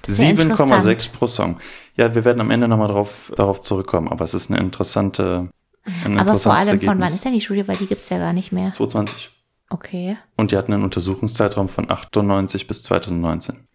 Das 0.01 0.15
ist 0.15 0.21
ja 0.21 0.27
7,6 0.31 0.41
interessant. 0.41 1.13
pro 1.13 1.27
Song. 1.27 1.59
Ja, 1.95 2.13
wir 2.13 2.25
werden 2.25 2.41
am 2.41 2.51
Ende 2.51 2.67
nochmal 2.67 2.89
drauf, 2.89 3.31
darauf 3.37 3.61
zurückkommen, 3.61 4.09
aber 4.09 4.25
es 4.25 4.33
ist 4.33 4.51
eine 4.51 4.59
interessante, 4.59 5.49
ein 6.03 6.19
Aber 6.19 6.37
vor 6.37 6.53
allem 6.53 6.79
von 6.81 6.87
wann 6.87 6.97
Ergebnis. 6.99 7.15
ist 7.15 7.23
denn 7.25 7.33
die 7.33 7.41
Studie, 7.41 7.65
weil 7.69 7.77
die 7.77 7.87
gibt's 7.87 8.09
ja 8.09 8.17
gar 8.19 8.33
nicht 8.33 8.51
mehr. 8.51 8.73
2020. 8.73 9.31
Okay. 9.69 10.17
Und 10.35 10.51
die 10.51 10.57
hatten 10.57 10.73
einen 10.73 10.83
Untersuchungszeitraum 10.83 11.69
von 11.69 11.89
98 11.89 12.67
bis 12.67 12.83
2019. 12.83 13.67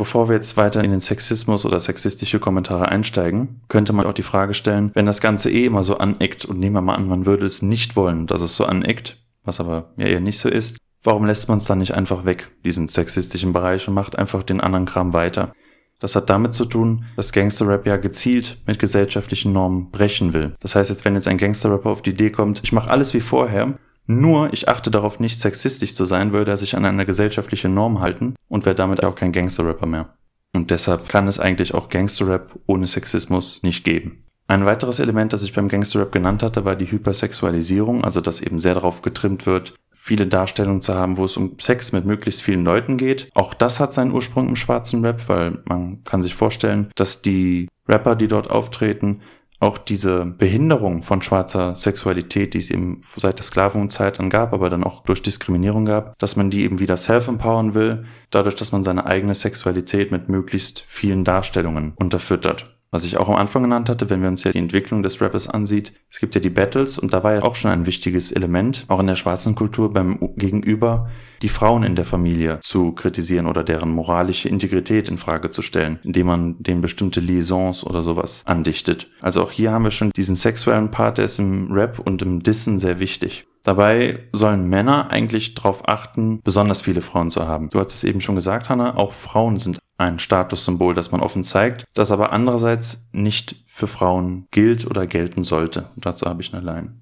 Bevor 0.00 0.28
wir 0.28 0.34
jetzt 0.34 0.56
weiter 0.56 0.82
in 0.82 0.92
den 0.92 1.00
Sexismus 1.00 1.66
oder 1.66 1.78
sexistische 1.78 2.38
Kommentare 2.38 2.88
einsteigen, 2.88 3.60
könnte 3.68 3.92
man 3.92 4.06
auch 4.06 4.14
die 4.14 4.22
Frage 4.22 4.54
stellen, 4.54 4.90
wenn 4.94 5.04
das 5.04 5.20
Ganze 5.20 5.50
eh 5.50 5.66
immer 5.66 5.84
so 5.84 5.98
aneckt 5.98 6.46
und 6.46 6.58
nehmen 6.58 6.76
wir 6.76 6.80
mal 6.80 6.94
an, 6.94 7.06
man 7.06 7.26
würde 7.26 7.44
es 7.44 7.60
nicht 7.60 7.96
wollen, 7.96 8.26
dass 8.26 8.40
es 8.40 8.56
so 8.56 8.64
aneckt, 8.64 9.18
was 9.44 9.60
aber 9.60 9.92
ja 9.98 10.06
eher 10.06 10.20
nicht 10.20 10.38
so 10.38 10.48
ist, 10.48 10.78
warum 11.02 11.26
lässt 11.26 11.48
man 11.48 11.58
es 11.58 11.66
dann 11.66 11.80
nicht 11.80 11.92
einfach 11.92 12.24
weg, 12.24 12.50
diesen 12.64 12.88
sexistischen 12.88 13.52
Bereich 13.52 13.88
und 13.88 13.94
macht 13.94 14.16
einfach 14.16 14.42
den 14.42 14.60
anderen 14.60 14.86
Kram 14.86 15.12
weiter? 15.12 15.52
Das 15.98 16.16
hat 16.16 16.30
damit 16.30 16.54
zu 16.54 16.64
tun, 16.64 17.04
dass 17.16 17.32
Gangster-Rap 17.32 17.86
ja 17.86 17.98
gezielt 17.98 18.56
mit 18.66 18.78
gesellschaftlichen 18.78 19.52
Normen 19.52 19.90
brechen 19.90 20.32
will. 20.32 20.54
Das 20.60 20.74
heißt 20.74 20.88
jetzt, 20.88 21.04
wenn 21.04 21.14
jetzt 21.14 21.28
ein 21.28 21.36
Gangster-Rapper 21.36 21.90
auf 21.90 22.00
die 22.00 22.10
Idee 22.10 22.30
kommt, 22.30 22.62
ich 22.64 22.72
mache 22.72 22.90
alles 22.90 23.12
wie 23.12 23.20
vorher, 23.20 23.78
nur 24.10 24.52
ich 24.52 24.68
achte 24.68 24.90
darauf 24.90 25.20
nicht 25.20 25.38
sexistisch 25.38 25.94
zu 25.94 26.04
sein, 26.04 26.32
würde 26.32 26.50
er 26.50 26.56
sich 26.56 26.76
an 26.76 26.84
eine 26.84 27.06
gesellschaftliche 27.06 27.68
Norm 27.68 28.00
halten 28.00 28.34
und 28.48 28.66
wäre 28.66 28.74
damit 28.74 29.04
auch 29.04 29.14
kein 29.14 29.32
Gangster-Rapper 29.32 29.86
mehr. 29.86 30.14
Und 30.52 30.70
deshalb 30.70 31.08
kann 31.08 31.28
es 31.28 31.38
eigentlich 31.38 31.74
auch 31.74 31.88
Gangster-Rap 31.88 32.58
ohne 32.66 32.88
Sexismus 32.88 33.62
nicht 33.62 33.84
geben. 33.84 34.24
Ein 34.48 34.66
weiteres 34.66 34.98
Element, 34.98 35.32
das 35.32 35.44
ich 35.44 35.52
beim 35.52 35.68
Gangster-Rap 35.68 36.10
genannt 36.10 36.42
hatte, 36.42 36.64
war 36.64 36.74
die 36.74 36.90
Hypersexualisierung, 36.90 38.02
also 38.02 38.20
dass 38.20 38.40
eben 38.40 38.58
sehr 38.58 38.74
darauf 38.74 39.00
getrimmt 39.00 39.46
wird, 39.46 39.76
viele 39.92 40.26
Darstellungen 40.26 40.80
zu 40.80 40.96
haben, 40.96 41.16
wo 41.16 41.24
es 41.24 41.36
um 41.36 41.60
Sex 41.60 41.92
mit 41.92 42.04
möglichst 42.04 42.42
vielen 42.42 42.64
Leuten 42.64 42.96
geht. 42.96 43.30
Auch 43.34 43.54
das 43.54 43.78
hat 43.78 43.92
seinen 43.92 44.10
Ursprung 44.10 44.48
im 44.48 44.56
schwarzen 44.56 45.04
Rap, 45.04 45.28
weil 45.28 45.62
man 45.66 46.02
kann 46.02 46.20
sich 46.20 46.34
vorstellen, 46.34 46.90
dass 46.96 47.22
die 47.22 47.68
Rapper, 47.88 48.16
die 48.16 48.26
dort 48.26 48.50
auftreten, 48.50 49.20
auch 49.60 49.76
diese 49.76 50.24
Behinderung 50.24 51.02
von 51.02 51.20
schwarzer 51.22 51.74
Sexualität, 51.74 52.54
die 52.54 52.58
es 52.58 52.70
eben 52.70 53.00
seit 53.02 53.38
der 53.38 53.44
Sklavenzeit 53.44 54.18
dann 54.18 54.30
gab, 54.30 54.54
aber 54.54 54.70
dann 54.70 54.82
auch 54.82 55.02
durch 55.02 55.22
Diskriminierung 55.22 55.84
gab, 55.84 56.18
dass 56.18 56.34
man 56.34 56.50
die 56.50 56.64
eben 56.64 56.80
wieder 56.80 56.96
self-empowern 56.96 57.74
will, 57.74 58.06
dadurch, 58.30 58.54
dass 58.56 58.72
man 58.72 58.82
seine 58.82 59.06
eigene 59.06 59.34
Sexualität 59.34 60.10
mit 60.10 60.30
möglichst 60.30 60.84
vielen 60.88 61.24
Darstellungen 61.24 61.92
unterfüttert. 61.96 62.74
Was 62.92 63.04
ich 63.04 63.18
auch 63.18 63.28
am 63.28 63.36
Anfang 63.36 63.62
genannt 63.62 63.88
hatte, 63.88 64.10
wenn 64.10 64.20
wir 64.20 64.28
uns 64.28 64.42
ja 64.42 64.50
die 64.50 64.58
Entwicklung 64.58 65.04
des 65.04 65.20
Rappers 65.20 65.48
ansieht, 65.48 65.92
es 66.10 66.18
gibt 66.18 66.34
ja 66.34 66.40
die 66.40 66.50
Battles 66.50 66.98
und 66.98 67.12
da 67.12 67.22
war 67.22 67.34
ja 67.34 67.42
auch 67.42 67.54
schon 67.54 67.70
ein 67.70 67.86
wichtiges 67.86 68.32
Element, 68.32 68.84
auch 68.88 68.98
in 68.98 69.06
der 69.06 69.14
schwarzen 69.14 69.54
Kultur 69.54 69.92
beim 69.92 70.18
Gegenüber, 70.36 71.08
die 71.42 71.48
Frauen 71.48 71.84
in 71.84 71.94
der 71.94 72.04
Familie 72.04 72.58
zu 72.62 72.90
kritisieren 72.90 73.46
oder 73.46 73.62
deren 73.62 73.92
moralische 73.92 74.48
Integrität 74.48 75.08
in 75.08 75.18
Frage 75.18 75.50
zu 75.50 75.62
stellen, 75.62 76.00
indem 76.02 76.26
man 76.26 76.56
denen 76.58 76.80
bestimmte 76.80 77.20
Liaisons 77.20 77.84
oder 77.84 78.02
sowas 78.02 78.42
andichtet. 78.44 79.08
Also 79.20 79.40
auch 79.42 79.52
hier 79.52 79.70
haben 79.70 79.84
wir 79.84 79.92
schon 79.92 80.10
diesen 80.10 80.34
sexuellen 80.34 80.90
Part, 80.90 81.18
der 81.18 81.26
ist 81.26 81.38
im 81.38 81.70
Rap 81.70 82.00
und 82.00 82.22
im 82.22 82.42
Dissen 82.42 82.80
sehr 82.80 82.98
wichtig. 82.98 83.46
Dabei 83.62 84.20
sollen 84.32 84.68
Männer 84.68 85.10
eigentlich 85.10 85.54
darauf 85.54 85.88
achten, 85.88 86.40
besonders 86.42 86.80
viele 86.80 87.02
Frauen 87.02 87.30
zu 87.30 87.46
haben. 87.46 87.68
Du 87.68 87.78
hast 87.78 87.94
es 87.94 88.04
eben 88.04 88.20
schon 88.20 88.34
gesagt, 88.34 88.68
Hannah, 88.68 88.96
auch 88.96 89.12
Frauen 89.12 89.58
sind 89.58 89.78
ein 90.00 90.18
Statussymbol, 90.18 90.94
das 90.94 91.12
man 91.12 91.20
offen 91.20 91.44
zeigt, 91.44 91.84
das 91.94 92.10
aber 92.10 92.32
andererseits 92.32 93.08
nicht 93.12 93.56
für 93.66 93.86
Frauen 93.86 94.46
gilt 94.50 94.86
oder 94.86 95.06
gelten 95.06 95.44
sollte. 95.44 95.90
Dazu 95.96 96.26
habe 96.26 96.42
ich 96.42 96.52
eine 96.52 96.64
Line. 96.64 96.94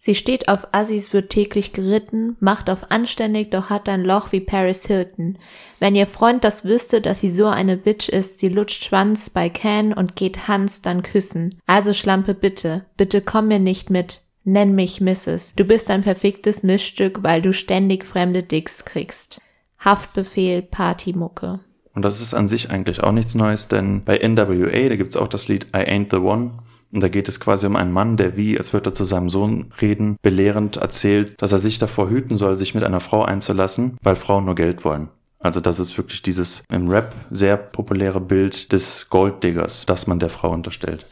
Sie 0.00 0.14
steht 0.14 0.48
auf 0.48 0.68
Assis, 0.70 1.12
wird 1.12 1.30
täglich 1.30 1.72
geritten, 1.72 2.36
macht 2.38 2.70
auf 2.70 2.92
anständig, 2.92 3.50
doch 3.50 3.68
hat 3.68 3.88
ein 3.88 4.04
Loch 4.04 4.30
wie 4.30 4.38
Paris 4.38 4.86
Hilton. 4.86 5.38
Wenn 5.80 5.96
ihr 5.96 6.06
Freund 6.06 6.44
das 6.44 6.64
wüsste, 6.64 7.00
dass 7.00 7.18
sie 7.18 7.30
so 7.30 7.46
eine 7.46 7.76
Bitch 7.76 8.08
ist, 8.08 8.38
sie 8.38 8.48
lutscht 8.48 8.84
Schwanz 8.84 9.28
bei 9.28 9.48
Can 9.48 9.92
und 9.92 10.14
geht 10.14 10.46
Hans 10.46 10.82
dann 10.82 11.02
küssen. 11.02 11.60
Also 11.66 11.92
Schlampe 11.92 12.34
bitte, 12.34 12.84
bitte 12.96 13.20
komm 13.20 13.48
mir 13.48 13.58
nicht 13.58 13.90
mit, 13.90 14.22
nenn 14.44 14.76
mich 14.76 15.00
Mrs. 15.00 15.54
Du 15.56 15.64
bist 15.64 15.90
ein 15.90 16.02
perfektes 16.02 16.62
Missstück, 16.62 17.24
weil 17.24 17.42
du 17.42 17.52
ständig 17.52 18.06
fremde 18.06 18.44
Dicks 18.44 18.84
kriegst. 18.84 19.40
Haftbefehl, 19.80 20.62
Partymucke. 20.62 21.58
Und 21.98 22.04
das 22.04 22.20
ist 22.20 22.32
an 22.32 22.46
sich 22.46 22.70
eigentlich 22.70 23.02
auch 23.02 23.10
nichts 23.10 23.34
Neues, 23.34 23.66
denn 23.66 24.04
bei 24.04 24.18
NWA, 24.18 24.88
da 24.88 24.94
gibt's 24.94 25.16
auch 25.16 25.26
das 25.26 25.48
Lied 25.48 25.66
I 25.74 25.78
Ain't 25.78 26.12
the 26.12 26.18
One. 26.18 26.52
Und 26.92 27.02
da 27.02 27.08
geht 27.08 27.26
es 27.26 27.40
quasi 27.40 27.66
um 27.66 27.74
einen 27.74 27.90
Mann, 27.90 28.16
der 28.16 28.36
wie, 28.36 28.56
als 28.56 28.72
würde 28.72 28.90
er 28.90 28.94
zu 28.94 29.02
seinem 29.02 29.28
Sohn 29.28 29.72
reden, 29.82 30.16
belehrend 30.22 30.76
erzählt, 30.76 31.34
dass 31.42 31.50
er 31.50 31.58
sich 31.58 31.80
davor 31.80 32.08
hüten 32.08 32.36
soll, 32.36 32.54
sich 32.54 32.72
mit 32.72 32.84
einer 32.84 33.00
Frau 33.00 33.24
einzulassen, 33.24 33.96
weil 34.00 34.14
Frauen 34.14 34.44
nur 34.44 34.54
Geld 34.54 34.84
wollen. 34.84 35.08
Also 35.40 35.58
das 35.58 35.80
ist 35.80 35.98
wirklich 35.98 36.22
dieses 36.22 36.62
im 36.70 36.86
Rap 36.86 37.16
sehr 37.32 37.56
populäre 37.56 38.20
Bild 38.20 38.70
des 38.70 39.10
Golddiggers, 39.10 39.84
das 39.84 40.06
man 40.06 40.20
der 40.20 40.30
Frau 40.30 40.52
unterstellt. 40.52 41.04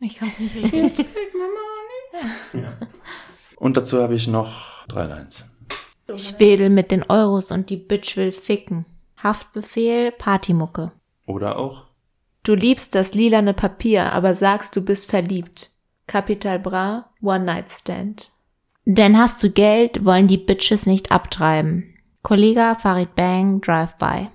Ich 0.00 0.16
kann's 0.18 0.40
nicht 0.40 0.56
richtig. 0.56 1.06
Und 3.54 3.76
dazu 3.76 4.02
habe 4.02 4.16
ich 4.16 4.26
noch 4.26 4.84
drei 4.88 5.06
Lines. 5.06 5.48
Ich 6.12 6.40
wedel 6.40 6.70
mit 6.70 6.90
den 6.90 7.04
Euros 7.08 7.52
und 7.52 7.70
die 7.70 7.76
Bitch 7.76 8.16
will 8.16 8.32
ficken. 8.32 8.84
Haftbefehl, 9.22 10.12
Partymucke. 10.12 10.92
Oder 11.26 11.58
auch 11.58 11.92
Du 12.44 12.56
liebst 12.56 12.96
das 12.96 13.14
lilane 13.14 13.54
Papier, 13.54 14.12
aber 14.12 14.34
sagst, 14.34 14.74
du 14.74 14.82
bist 14.84 15.08
verliebt. 15.08 15.70
Capital 16.08 16.58
Bra, 16.58 17.10
One 17.22 17.44
Night 17.44 17.70
Stand. 17.70 18.32
Denn 18.84 19.16
hast 19.16 19.40
du 19.44 19.50
Geld, 19.50 20.04
wollen 20.04 20.26
die 20.26 20.38
Bitches 20.38 20.86
nicht 20.86 21.12
abtreiben. 21.12 21.94
Kollega 22.22 22.74
Farid 22.74 23.14
Bang, 23.14 23.60
Drive-By. 23.60 24.28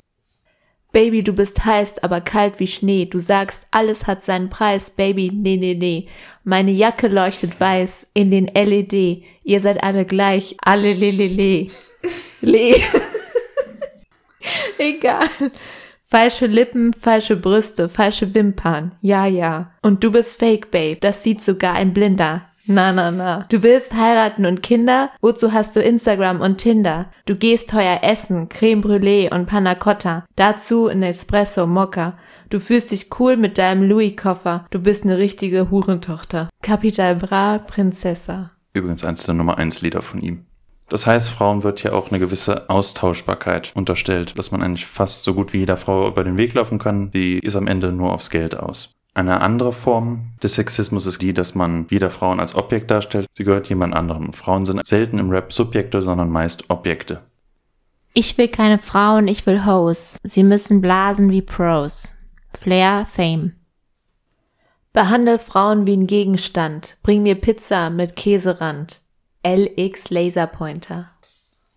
Baby, 0.94 1.22
du 1.22 1.34
bist 1.34 1.66
heiß, 1.66 2.02
aber 2.02 2.22
kalt 2.22 2.62
wie 2.62 2.68
Schnee. 2.68 3.06
Du 3.06 3.20
sagst, 3.20 3.68
alles 3.72 4.08
hat 4.08 4.22
seinen 4.22 4.50
Preis, 4.50 4.90
Baby, 4.90 5.30
nee, 5.34 5.58
nee, 5.58 5.76
nee. 5.76 6.08
Meine 6.46 6.72
Jacke 6.72 7.10
leuchtet 7.10 7.60
weiß 7.60 8.10
in 8.14 8.32
den 8.32 8.48
LED. 8.48 9.24
Ihr 9.44 9.60
seid 9.60 9.84
alle 9.84 10.06
gleich, 10.06 10.56
alle 10.62 10.94
le, 10.94 11.12
le, 11.12 11.28
le. 11.28 11.68
Le. 12.40 12.76
Egal. 14.78 15.28
Falsche 16.10 16.46
Lippen, 16.48 16.94
falsche 16.94 17.36
Brüste, 17.36 17.90
falsche 17.90 18.34
Wimpern. 18.34 18.96
Ja, 19.02 19.26
ja. 19.26 19.72
Und 19.82 20.04
du 20.04 20.12
bist 20.12 20.40
Fake, 20.40 20.72
Babe. 20.72 20.98
Das 21.02 21.22
sieht 21.24 21.42
sogar 21.42 21.74
ein 21.74 21.94
Blinder. 21.94 22.44
Na, 22.66 22.92
na, 22.92 23.12
na. 23.12 23.46
Du 23.50 23.64
willst 23.64 23.94
heiraten 23.94 24.46
und 24.46 24.62
Kinder? 24.64 25.10
Wozu 25.22 25.54
hast 25.54 25.76
du 25.76 25.82
Instagram 25.82 26.42
und 26.42 26.58
Tinder? 26.58 27.12
Du 27.26 27.36
gehst 27.36 27.70
teuer 27.70 28.00
essen, 28.04 28.50
Creme 28.50 28.82
Brûlée 28.82 29.34
und 29.34 29.46
Panna 29.48 29.76
Cotta. 29.76 30.26
Dazu 30.36 30.88
ein 30.88 31.04
Espresso 31.04 31.66
Mokka. 31.68 32.18
Du 32.50 32.60
fühlst 32.60 32.92
dich 32.92 33.10
cool 33.20 33.36
mit 33.38 33.58
deinem 33.58 33.84
Louis-Koffer. 33.88 34.66
Du 34.70 34.80
bist 34.80 35.04
eine 35.04 35.18
richtige 35.18 35.70
Hurentochter. 35.72 36.50
Capital 36.62 37.16
Bra, 37.16 37.60
Prinzessa. 37.60 38.52
übrigens 38.74 39.04
eins 39.04 39.24
der 39.24 39.34
Nummer 39.34 39.58
eins 39.58 39.82
Lieder 39.82 40.02
von 40.02 40.22
ihm. 40.22 40.46
Das 40.90 41.06
heißt, 41.06 41.30
Frauen 41.30 41.64
wird 41.64 41.80
hier 41.82 41.94
auch 41.94 42.12
eine 42.12 42.20
gewisse 42.20 42.70
Austauschbarkeit 42.70 43.72
unterstellt, 43.76 44.38
dass 44.38 44.52
man 44.52 44.64
eigentlich 44.64 44.86
fast 44.86 45.24
so 45.24 45.34
gut 45.34 45.52
wie 45.52 45.60
jeder 45.60 45.78
Frau 45.78 46.08
über 46.08 46.24
den 46.24 46.38
Weg 46.38 46.54
laufen 46.54 46.80
kann, 46.80 47.12
die 47.12 47.40
ist 47.40 47.56
am 47.56 47.68
Ende 47.68 47.92
nur 47.92 48.14
aufs 48.14 48.30
Geld 48.30 48.58
aus. 48.58 48.94
Eine 49.14 49.42
andere 49.42 49.74
Form 49.74 50.34
des 50.44 50.54
Sexismus 50.54 51.08
ist 51.08 51.22
die, 51.22 51.34
dass 51.34 51.56
man 51.56 51.90
wieder 51.90 52.12
Frauen 52.12 52.40
als 52.40 52.54
Objekt 52.54 52.92
darstellt. 52.92 53.26
Sie 53.34 53.44
gehört 53.44 53.68
jemand 53.68 53.96
anderem. 53.96 54.32
Frauen 54.32 54.64
sind 54.64 54.86
selten 54.86 55.18
im 55.18 55.32
Rap 55.32 55.52
Subjekte, 55.52 56.04
sondern 56.04 56.30
meist 56.30 56.70
Objekte. 56.70 57.22
Ich 58.14 58.38
will 58.38 58.48
keine 58.48 58.78
Frauen, 58.78 59.28
ich 59.28 59.46
will 59.46 59.66
Hoes. 59.66 60.18
Sie 60.24 60.44
müssen 60.44 60.82
blasen 60.82 61.32
wie 61.32 61.42
Pros. 61.42 62.16
Flair, 62.60 63.08
Fame. 63.12 63.54
Behandle 64.94 65.40
Frauen 65.40 65.86
wie 65.88 65.98
ein 65.98 66.08
Gegenstand. 66.08 66.98
Bring 67.04 67.24
mir 67.24 67.36
Pizza 67.36 67.90
mit 67.90 68.16
Käserand. 68.16 69.02
LX 69.44 70.10
Laserpointer. 70.10 71.10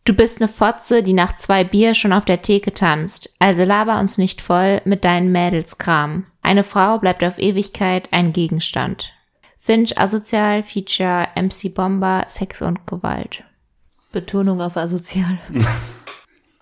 Du 0.04 0.14
bist 0.14 0.40
ne 0.40 0.48
Fotze, 0.48 1.02
die 1.02 1.12
nach 1.12 1.36
zwei 1.36 1.62
Bier 1.62 1.94
schon 1.94 2.12
auf 2.12 2.24
der 2.24 2.42
Theke 2.42 2.72
tanzt. 2.72 3.34
Also 3.38 3.64
laber 3.64 4.00
uns 4.00 4.18
nicht 4.18 4.40
voll 4.40 4.80
mit 4.84 5.04
deinen 5.04 5.30
Mädelskram. 5.30 6.24
Eine 6.42 6.64
Frau 6.64 6.98
bleibt 6.98 7.22
auf 7.22 7.38
Ewigkeit 7.38 8.08
ein 8.12 8.32
Gegenstand. 8.32 9.12
Finch 9.58 9.98
asozial, 9.98 10.62
Feature 10.62 11.28
MC 11.36 11.74
Bomber, 11.74 12.24
Sex 12.28 12.62
und 12.62 12.86
Gewalt. 12.86 13.44
Betonung 14.12 14.61
auf 14.61 14.76
asozial. 14.76 15.38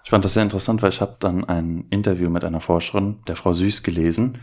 Ich 0.09 0.11
fand 0.11 0.25
das 0.25 0.33
sehr 0.33 0.43
interessant, 0.43 0.81
weil 0.81 0.89
ich 0.89 1.03
habe 1.03 1.17
dann 1.21 1.45
ein 1.45 1.85
Interview 1.91 2.31
mit 2.31 2.43
einer 2.43 2.63
Forscherin, 2.63 3.19
der 3.29 3.37
Frau 3.37 3.53
Süß, 3.53 3.83
gelesen. 3.83 4.39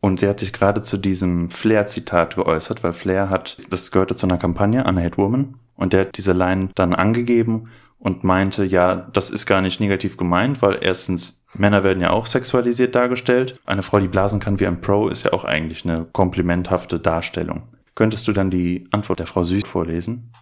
Und 0.00 0.20
sie 0.20 0.28
hat 0.28 0.40
sich 0.40 0.52
gerade 0.52 0.82
zu 0.82 0.98
diesem 0.98 1.50
Flair-Zitat 1.50 2.36
geäußert, 2.36 2.84
weil 2.84 2.92
Flair 2.92 3.30
hat, 3.30 3.56
das 3.70 3.90
gehörte 3.90 4.16
zu 4.16 4.26
einer 4.26 4.38
Kampagne, 4.38 4.84
Anna 4.86 5.02
Hate 5.02 5.16
Woman, 5.16 5.56
und 5.74 5.92
der 5.92 6.02
hat 6.02 6.16
diese 6.16 6.32
Line 6.32 6.70
dann 6.74 6.94
angegeben 6.94 7.68
und 7.98 8.24
meinte, 8.24 8.64
ja, 8.64 8.94
das 8.94 9.30
ist 9.30 9.46
gar 9.46 9.62
nicht 9.62 9.80
negativ 9.80 10.16
gemeint, 10.16 10.62
weil 10.62 10.78
erstens 10.80 11.44
Männer 11.54 11.84
werden 11.84 12.02
ja 12.02 12.10
auch 12.10 12.26
sexualisiert 12.26 12.94
dargestellt. 12.94 13.58
Eine 13.64 13.82
Frau, 13.82 13.98
die 13.98 14.08
blasen 14.08 14.40
kann 14.40 14.60
wie 14.60 14.66
ein 14.66 14.80
Pro, 14.80 15.08
ist 15.08 15.24
ja 15.24 15.32
auch 15.32 15.44
eigentlich 15.44 15.84
eine 15.84 16.06
komplimenthafte 16.12 17.00
Darstellung. 17.00 17.62
Könntest 17.94 18.28
du 18.28 18.32
dann 18.32 18.50
die 18.50 18.86
Antwort 18.90 19.20
der 19.20 19.26
Frau 19.26 19.42
Süß 19.42 19.64
vorlesen? 19.66 20.32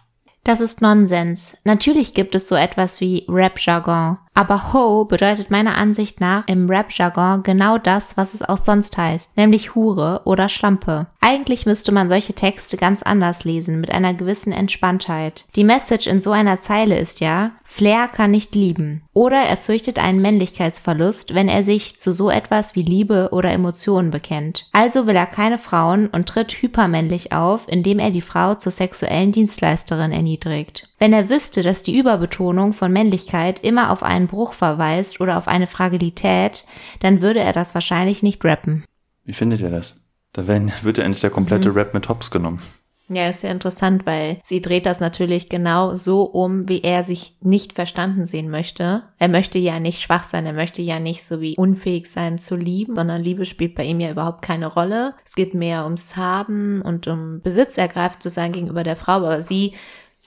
Das 0.45 0.61
ist 0.61 0.79
Nonsens. 0.79 1.57
Natürlich 1.63 2.13
gibt 2.13 2.35
es 2.35 2.47
so 2.47 2.53
etwas 2.53 3.01
wie 3.01 3.25
Rap-Jargon. 3.27 4.19
Aber 4.35 4.73
Ho 4.73 5.05
bedeutet 5.05 5.49
meiner 5.49 5.75
Ansicht 5.75 6.21
nach 6.21 6.47
im 6.47 6.69
Rap-Jargon 6.69 7.41
genau 7.41 7.79
das, 7.79 8.15
was 8.15 8.35
es 8.35 8.43
auch 8.43 8.59
sonst 8.59 8.95
heißt, 8.95 9.35
nämlich 9.37 9.73
Hure 9.73 10.21
oder 10.25 10.47
Schlampe. 10.47 11.07
Eigentlich 11.19 11.65
müsste 11.65 11.91
man 11.91 12.09
solche 12.09 12.33
Texte 12.33 12.77
ganz 12.77 13.01
anders 13.01 13.43
lesen, 13.43 13.81
mit 13.81 13.89
einer 13.89 14.13
gewissen 14.13 14.51
Entspanntheit. 14.51 15.45
Die 15.55 15.63
Message 15.63 16.05
in 16.05 16.21
so 16.21 16.31
einer 16.31 16.59
Zeile 16.59 16.99
ist 16.99 17.21
ja, 17.21 17.51
Flair 17.63 18.07
kann 18.07 18.29
nicht 18.29 18.53
lieben. 18.53 19.01
Oder 19.15 19.37
er 19.37 19.55
fürchtet 19.55 19.97
einen 19.97 20.21
Männlichkeitsverlust, 20.21 21.33
wenn 21.33 21.47
er 21.47 21.63
sich 21.63 22.01
zu 22.01 22.11
so 22.11 22.29
etwas 22.29 22.75
wie 22.75 22.81
Liebe 22.81 23.29
oder 23.31 23.49
Emotionen 23.49 24.11
bekennt. 24.11 24.67
Also 24.73 25.07
will 25.07 25.15
er 25.15 25.25
keine 25.25 25.57
Frauen 25.57 26.07
und 26.07 26.27
tritt 26.27 26.51
hypermännlich 26.51 27.31
auf, 27.31 27.69
indem 27.69 27.99
er 27.99 28.11
die 28.11 28.19
Frau 28.19 28.55
zur 28.55 28.73
sexuellen 28.73 29.31
Dienstleisterin 29.31 30.11
erniedrigt. 30.11 30.89
Wenn 30.99 31.13
er 31.13 31.29
wüsste, 31.29 31.63
dass 31.63 31.81
die 31.81 31.97
Überbetonung 31.97 32.73
von 32.73 32.91
Männlichkeit 32.91 33.61
immer 33.63 33.89
auf 33.89 34.03
einen 34.03 34.27
Bruch 34.27 34.51
verweist 34.51 35.21
oder 35.21 35.37
auf 35.37 35.47
eine 35.47 35.67
Fragilität, 35.67 36.65
dann 36.99 37.21
würde 37.21 37.39
er 37.39 37.53
das 37.53 37.73
wahrscheinlich 37.73 38.21
nicht 38.21 38.43
rappen. 38.43 38.83
Wie 39.23 39.31
findet 39.31 39.61
ihr 39.61 39.71
das? 39.71 40.05
Da 40.33 40.45
werden, 40.45 40.73
wird 40.81 40.97
ja 40.97 41.05
endlich 41.05 41.21
der 41.21 41.29
komplette 41.29 41.69
mhm. 41.69 41.77
Rap 41.77 41.93
mit 41.93 42.09
Hops 42.09 42.31
genommen. 42.31 42.59
Ja, 43.07 43.29
ist 43.29 43.43
ja 43.43 43.51
interessant, 43.51 44.05
weil 44.05 44.41
sie 44.43 44.61
dreht 44.61 44.87
das 44.87 44.99
natürlich 44.99 45.47
genau 45.47 45.95
so 45.95 46.23
um, 46.23 46.67
wie 46.67 46.81
er 46.81 47.03
sich 47.03 47.37
nicht 47.41 47.73
verstanden 47.73 48.25
sehen 48.25 48.49
möchte. 48.49 49.03
Er 49.19 49.27
möchte 49.27 49.59
ja 49.59 49.79
nicht 49.79 50.01
schwach 50.01 50.23
sein, 50.23 50.45
er 50.45 50.53
möchte 50.53 50.81
ja 50.81 50.99
nicht 50.99 51.23
so 51.23 51.39
wie 51.39 51.55
unfähig 51.55 52.09
sein 52.09 52.39
zu 52.39 52.55
lieben, 52.55 52.95
sondern 52.95 53.21
Liebe 53.21 53.45
spielt 53.45 53.75
bei 53.75 53.83
ihm 53.83 53.99
ja 53.99 54.09
überhaupt 54.09 54.41
keine 54.41 54.67
Rolle. 54.67 55.13
Es 55.23 55.35
geht 55.35 55.53
mehr 55.53 55.83
ums 55.83 56.15
Haben 56.15 56.81
und 56.81 57.07
um 57.07 57.41
Besitz 57.41 57.77
ergreift 57.77 58.23
zu 58.23 58.29
sein 58.29 58.51
gegenüber 58.51 58.83
der 58.83 58.95
Frau, 58.95 59.13
aber 59.13 59.43
sie 59.43 59.75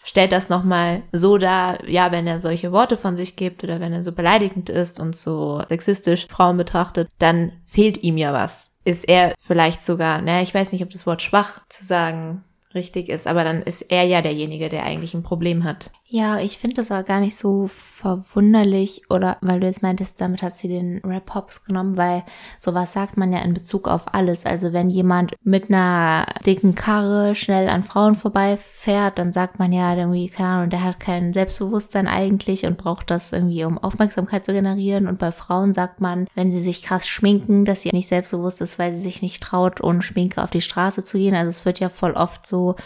stellt 0.05 0.31
das 0.31 0.49
nochmal 0.49 1.03
so 1.11 1.37
dar, 1.37 1.87
ja, 1.89 2.12
wenn 2.12 2.29
er 2.29 2.39
solche 2.39 2.70
Worte 2.70 2.97
von 2.97 3.16
sich 3.16 3.35
gibt 3.35 3.64
oder 3.64 3.81
wenn 3.81 3.93
er 3.93 4.05
so 4.05 4.12
beleidigend 4.12 4.70
ist 4.70 5.01
und 5.01 5.16
so 5.16 5.62
sexistisch 5.68 6.26
Frauen 6.29 6.57
betrachtet, 6.57 7.09
dann 7.18 7.53
fehlt 7.66 8.05
ihm 8.05 8.16
ja 8.16 8.33
was. 8.33 8.79
Ist 8.85 9.09
er 9.09 9.35
vielleicht 9.41 9.85
sogar, 9.85 10.22
naja, 10.22 10.43
ich 10.43 10.55
weiß 10.55 10.70
nicht, 10.70 10.83
ob 10.83 10.91
das 10.91 11.07
Wort 11.07 11.22
schwach 11.22 11.61
zu 11.68 11.85
sagen 11.85 12.45
richtig 12.79 13.09
ist, 13.09 13.26
aber 13.26 13.45
dann 13.45 13.62
ist 13.62 13.83
er 13.83 14.05
ja 14.05 14.22
derjenige, 14.22 14.68
der 14.68 14.85
eigentlich 14.85 15.12
ein 15.12 15.22
Problem 15.22 15.64
hat. 15.64 15.91
Ja, 16.11 16.39
ich 16.41 16.57
finde 16.57 16.77
das 16.77 16.91
aber 16.91 17.03
gar 17.03 17.21
nicht 17.21 17.37
so 17.37 17.67
verwunderlich 17.67 19.03
oder 19.11 19.37
weil 19.43 19.61
du 19.61 19.67
jetzt 19.67 19.83
meintest, 19.83 20.19
damit 20.23 20.41
hat 20.41 20.57
sie 20.57 20.67
den 20.69 21.03
Rap 21.05 21.35
Hops 21.35 21.65
genommen, 21.65 21.99
weil 21.99 22.25
sowas 22.59 22.95
sagt 22.95 23.19
man 23.19 23.31
ja 23.31 23.41
in 23.41 23.53
Bezug 23.53 23.87
auf 23.87 24.15
alles. 24.15 24.47
Also 24.47 24.73
wenn 24.73 24.89
jemand 24.89 25.35
mit 25.43 25.69
einer 25.69 26.25
dicken 26.47 26.75
Karre 26.75 27.35
schnell 27.35 27.69
an 27.69 27.85
Frauen 27.85 28.15
vorbeifährt, 28.17 29.19
dann 29.19 29.35
sagt 29.35 29.59
man 29.59 29.71
ja 29.71 29.95
irgendwie, 29.95 30.31
keine 30.31 30.49
Ahnung, 30.49 30.71
der 30.71 30.83
hat 30.83 30.99
kein 30.99 31.35
Selbstbewusstsein 31.35 32.09
eigentlich 32.09 32.65
und 32.65 32.79
braucht 32.79 33.11
das 33.11 33.31
irgendwie, 33.31 33.65
um 33.65 33.77
Aufmerksamkeit 33.77 34.47
zu 34.47 34.55
generieren. 34.55 35.09
Und 35.09 35.19
bei 35.19 35.31
Frauen 35.31 35.75
sagt 35.75 36.01
man, 36.01 36.27
wenn 36.35 36.51
sie 36.51 36.63
sich 36.63 36.83
krass 36.83 37.07
schminken, 37.07 37.67
dass 37.67 37.83
sie 37.83 37.91
nicht 37.93 38.09
selbstbewusst 38.09 38.63
ist, 38.63 38.79
weil 38.79 38.95
sie 38.95 39.01
sich 39.01 39.21
nicht 39.21 39.43
traut, 39.43 39.83
ohne 39.83 40.01
Schminke 40.01 40.43
auf 40.43 40.49
die 40.49 40.63
Straße 40.63 41.05
zu 41.05 41.19
gehen. 41.19 41.35
Also 41.35 41.51
es 41.51 41.67
wird 41.67 41.81
ja 41.81 41.91
voll 41.91 42.13
oft 42.13 42.47
so 42.47 42.77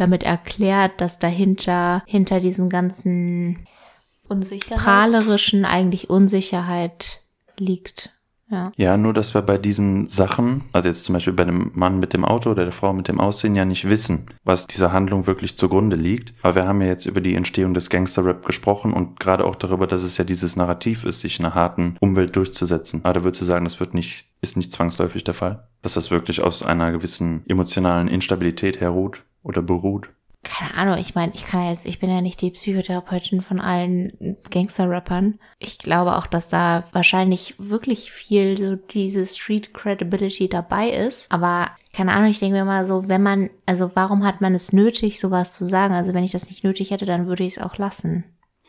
damit 0.00 0.22
erklärt, 0.22 1.00
dass 1.00 1.18
dahinter, 1.18 2.02
hinter 2.06 2.40
diesem 2.40 2.68
ganzen 2.68 3.66
Unsicherheit. 4.28 4.82
prahlerischen 4.82 5.64
eigentlich 5.64 6.08
Unsicherheit 6.08 7.20
liegt. 7.58 8.10
Ja. 8.50 8.72
ja, 8.76 8.96
nur 8.96 9.14
dass 9.14 9.32
wir 9.34 9.42
bei 9.42 9.58
diesen 9.58 10.08
Sachen, 10.08 10.64
also 10.72 10.88
jetzt 10.88 11.04
zum 11.04 11.12
Beispiel 11.12 11.32
bei 11.32 11.44
dem 11.44 11.70
Mann 11.74 12.00
mit 12.00 12.12
dem 12.12 12.24
Auto 12.24 12.50
oder 12.50 12.64
der 12.64 12.72
Frau 12.72 12.92
mit 12.92 13.06
dem 13.06 13.20
Aussehen, 13.20 13.54
ja 13.54 13.64
nicht 13.64 13.88
wissen, 13.88 14.26
was 14.42 14.66
dieser 14.66 14.92
Handlung 14.92 15.28
wirklich 15.28 15.56
zugrunde 15.56 15.94
liegt. 15.94 16.34
Aber 16.42 16.56
wir 16.56 16.66
haben 16.66 16.80
ja 16.80 16.88
jetzt 16.88 17.06
über 17.06 17.20
die 17.20 17.36
Entstehung 17.36 17.74
des 17.74 17.90
Gangster-Rap 17.90 18.44
gesprochen 18.44 18.92
und 18.92 19.20
gerade 19.20 19.44
auch 19.44 19.54
darüber, 19.54 19.86
dass 19.86 20.02
es 20.02 20.16
ja 20.16 20.24
dieses 20.24 20.56
Narrativ 20.56 21.04
ist, 21.04 21.20
sich 21.20 21.38
in 21.38 21.46
einer 21.46 21.54
harten 21.54 21.96
Umwelt 22.00 22.34
durchzusetzen. 22.34 23.02
Aber 23.04 23.12
da 23.12 23.22
würdest 23.22 23.42
du 23.42 23.44
sagen, 23.44 23.66
das 23.66 23.78
wird 23.78 23.94
nicht, 23.94 24.26
ist 24.40 24.56
nicht 24.56 24.72
zwangsläufig 24.72 25.22
der 25.22 25.34
Fall? 25.34 25.68
Dass 25.82 25.94
das 25.94 26.10
wirklich 26.10 26.42
aus 26.42 26.64
einer 26.64 26.90
gewissen 26.90 27.44
emotionalen 27.46 28.08
Instabilität 28.08 28.80
herruht? 28.80 29.22
Oder 29.42 29.62
beruht? 29.62 30.10
Keine 30.42 30.74
Ahnung, 30.78 30.96
ich 30.98 31.14
meine, 31.14 31.32
ich 31.34 31.44
kann 31.44 31.68
jetzt, 31.68 31.84
ich 31.84 32.00
bin 32.00 32.08
ja 32.08 32.22
nicht 32.22 32.40
die 32.40 32.50
Psychotherapeutin 32.50 33.42
von 33.42 33.60
allen 33.60 34.38
Gangster-Rappern. 34.50 35.38
Ich 35.58 35.78
glaube 35.78 36.16
auch, 36.16 36.26
dass 36.26 36.48
da 36.48 36.84
wahrscheinlich 36.92 37.56
wirklich 37.58 38.10
viel 38.10 38.56
so 38.56 38.76
diese 38.76 39.26
Street 39.26 39.74
Credibility 39.74 40.48
dabei 40.48 40.90
ist. 40.90 41.30
Aber 41.30 41.68
keine 41.92 42.12
Ahnung, 42.12 42.30
ich 42.30 42.38
denke 42.38 42.56
mir 42.56 42.64
mal 42.64 42.86
so, 42.86 43.06
wenn 43.06 43.22
man, 43.22 43.50
also 43.66 43.90
warum 43.94 44.24
hat 44.24 44.40
man 44.40 44.54
es 44.54 44.72
nötig, 44.72 45.20
sowas 45.20 45.52
zu 45.52 45.66
sagen? 45.66 45.92
Also 45.92 46.14
wenn 46.14 46.24
ich 46.24 46.32
das 46.32 46.48
nicht 46.48 46.64
nötig 46.64 46.90
hätte, 46.90 47.04
dann 47.04 47.26
würde 47.26 47.44
ich 47.44 47.58
es 47.58 47.62
auch 47.62 47.76
lassen. 47.76 48.24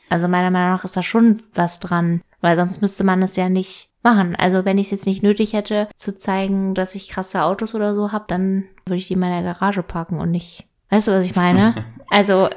Also 0.10 0.28
meiner 0.28 0.52
Meinung 0.52 0.72
nach 0.72 0.84
ist 0.84 0.98
da 0.98 1.04
schon 1.04 1.42
was 1.54 1.80
dran, 1.80 2.22
weil 2.42 2.58
sonst 2.58 2.82
müsste 2.82 3.06
man 3.06 3.22
es 3.22 3.38
ja 3.38 3.48
nicht 3.48 3.92
machen. 4.04 4.36
Also 4.36 4.66
wenn 4.66 4.78
ich 4.78 4.88
es 4.88 4.92
jetzt 4.92 5.06
nicht 5.06 5.24
nötig 5.24 5.54
hätte, 5.54 5.88
zu 5.96 6.18
zeigen, 6.18 6.74
dass 6.76 6.96
ich 6.96 7.08
krasse 7.08 7.44
Autos 7.44 7.76
oder 7.76 7.96
so 7.96 8.12
habe, 8.12 8.26
dann 8.28 8.66
würde 8.92 9.00
ich 9.00 9.08
die 9.08 9.14
in 9.14 9.20
meiner 9.20 9.42
Garage 9.42 9.82
parken 9.82 10.20
und 10.20 10.30
nicht. 10.30 10.66
Weißt 10.90 11.08
du, 11.08 11.12
was 11.12 11.26
ich 11.26 11.36
meine? 11.36 11.74
also 12.10 12.50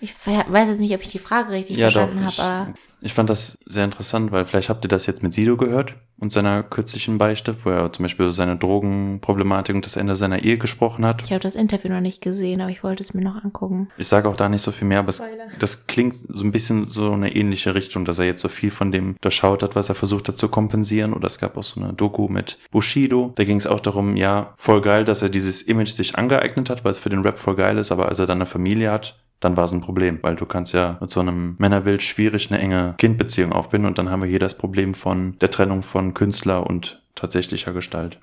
ich 0.00 0.14
weiß 0.26 0.68
jetzt 0.68 0.80
nicht, 0.80 0.94
ob 0.94 1.02
ich 1.02 1.08
die 1.08 1.18
Frage 1.18 1.50
richtig 1.50 1.76
ja, 1.76 1.90
verstanden 1.90 2.24
habe, 2.24 2.42
aber 2.42 2.74
ich 3.00 3.14
fand 3.14 3.30
das 3.30 3.58
sehr 3.64 3.84
interessant, 3.84 4.32
weil 4.32 4.44
vielleicht 4.44 4.68
habt 4.68 4.84
ihr 4.84 4.88
das 4.88 5.06
jetzt 5.06 5.22
mit 5.22 5.32
Sido 5.32 5.56
gehört 5.56 5.94
und 6.18 6.32
seiner 6.32 6.62
kürzlichen 6.62 7.18
Beichte, 7.18 7.54
wo 7.64 7.70
er 7.70 7.92
zum 7.92 8.04
Beispiel 8.04 8.32
seine 8.32 8.56
Drogenproblematik 8.56 9.74
und 9.74 9.84
das 9.84 9.96
Ende 9.96 10.16
seiner 10.16 10.42
Ehe 10.42 10.58
gesprochen 10.58 11.06
hat. 11.06 11.22
Ich 11.22 11.30
habe 11.30 11.42
das 11.42 11.54
Interview 11.54 11.90
noch 11.90 12.00
nicht 12.00 12.20
gesehen, 12.20 12.60
aber 12.60 12.70
ich 12.70 12.82
wollte 12.82 13.02
es 13.02 13.14
mir 13.14 13.22
noch 13.22 13.42
angucken. 13.44 13.88
Ich 13.98 14.08
sage 14.08 14.28
auch 14.28 14.36
da 14.36 14.48
nicht 14.48 14.62
so 14.62 14.72
viel 14.72 14.88
mehr, 14.88 14.98
aber 14.98 15.10
es, 15.10 15.22
das 15.58 15.86
klingt 15.86 16.16
so 16.28 16.44
ein 16.44 16.50
bisschen 16.50 16.88
so 16.88 17.12
eine 17.12 17.34
ähnliche 17.34 17.74
Richtung, 17.74 18.04
dass 18.04 18.18
er 18.18 18.26
jetzt 18.26 18.42
so 18.42 18.48
viel 18.48 18.70
von 18.70 18.90
dem 18.90 19.16
durchschaut 19.20 19.62
hat, 19.62 19.76
was 19.76 19.88
er 19.88 19.94
versucht 19.94 20.28
hat 20.28 20.38
zu 20.38 20.48
kompensieren. 20.48 21.12
Oder 21.12 21.28
es 21.28 21.38
gab 21.38 21.56
auch 21.56 21.64
so 21.64 21.80
eine 21.80 21.92
Doku 21.92 22.28
mit 22.28 22.58
Bushido. 22.70 23.32
Da 23.36 23.44
ging 23.44 23.58
es 23.58 23.66
auch 23.66 23.80
darum, 23.80 24.16
ja, 24.16 24.54
voll 24.56 24.80
geil, 24.80 25.04
dass 25.04 25.22
er 25.22 25.28
dieses 25.28 25.62
Image 25.62 25.90
sich 25.90 26.16
angeeignet 26.16 26.68
hat, 26.68 26.84
weil 26.84 26.90
es 26.90 26.98
für 26.98 27.10
den 27.10 27.20
Rap 27.20 27.38
voll 27.38 27.54
geil 27.54 27.78
ist, 27.78 27.92
aber 27.92 28.08
als 28.08 28.18
er 28.18 28.26
dann 28.26 28.38
eine 28.38 28.46
Familie 28.46 28.90
hat, 28.90 29.22
dann 29.40 29.56
war 29.56 29.64
es 29.64 29.72
ein 29.72 29.80
Problem, 29.80 30.18
weil 30.22 30.36
du 30.36 30.46
kannst 30.46 30.72
ja 30.74 30.98
mit 31.00 31.10
so 31.10 31.20
einem 31.20 31.56
Männerbild 31.58 32.02
schwierig 32.02 32.50
eine 32.50 32.60
enge 32.60 32.94
Kindbeziehung 32.98 33.52
aufbinden 33.52 33.88
und 33.88 33.98
dann 33.98 34.10
haben 34.10 34.22
wir 34.22 34.28
hier 34.28 34.38
das 34.38 34.58
Problem 34.58 34.94
von 34.94 35.38
der 35.38 35.50
Trennung 35.50 35.82
von 35.82 36.14
Künstler 36.14 36.66
und 36.66 37.02
tatsächlicher 37.14 37.72
Gestalt. 37.72 38.20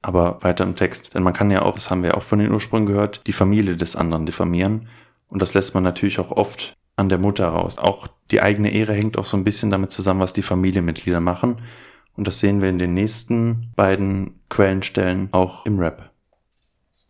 Aber 0.00 0.42
weiter 0.42 0.64
im 0.64 0.74
Text, 0.74 1.14
denn 1.14 1.22
man 1.22 1.34
kann 1.34 1.50
ja 1.50 1.62
auch, 1.62 1.74
das 1.74 1.90
haben 1.90 2.02
wir 2.02 2.16
auch 2.16 2.22
von 2.22 2.38
den 2.38 2.52
Ursprüngen 2.52 2.86
gehört, 2.86 3.20
die 3.26 3.32
Familie 3.32 3.76
des 3.76 3.94
anderen 3.94 4.26
diffamieren 4.26 4.88
und 5.28 5.42
das 5.42 5.54
lässt 5.54 5.74
man 5.74 5.84
natürlich 5.84 6.18
auch 6.18 6.32
oft 6.32 6.74
an 6.96 7.08
der 7.08 7.18
Mutter 7.18 7.48
raus. 7.48 7.78
Auch 7.78 8.08
die 8.30 8.42
eigene 8.42 8.72
Ehre 8.72 8.94
hängt 8.94 9.16
auch 9.16 9.24
so 9.24 9.36
ein 9.36 9.44
bisschen 9.44 9.70
damit 9.70 9.92
zusammen, 9.92 10.20
was 10.20 10.32
die 10.32 10.42
Familienmitglieder 10.42 11.20
machen 11.20 11.58
und 12.16 12.26
das 12.26 12.40
sehen 12.40 12.62
wir 12.62 12.68
in 12.68 12.78
den 12.78 12.94
nächsten 12.94 13.70
beiden 13.76 14.40
Quellenstellen 14.48 15.28
auch 15.32 15.66
im 15.66 15.78
Rap. 15.78 16.10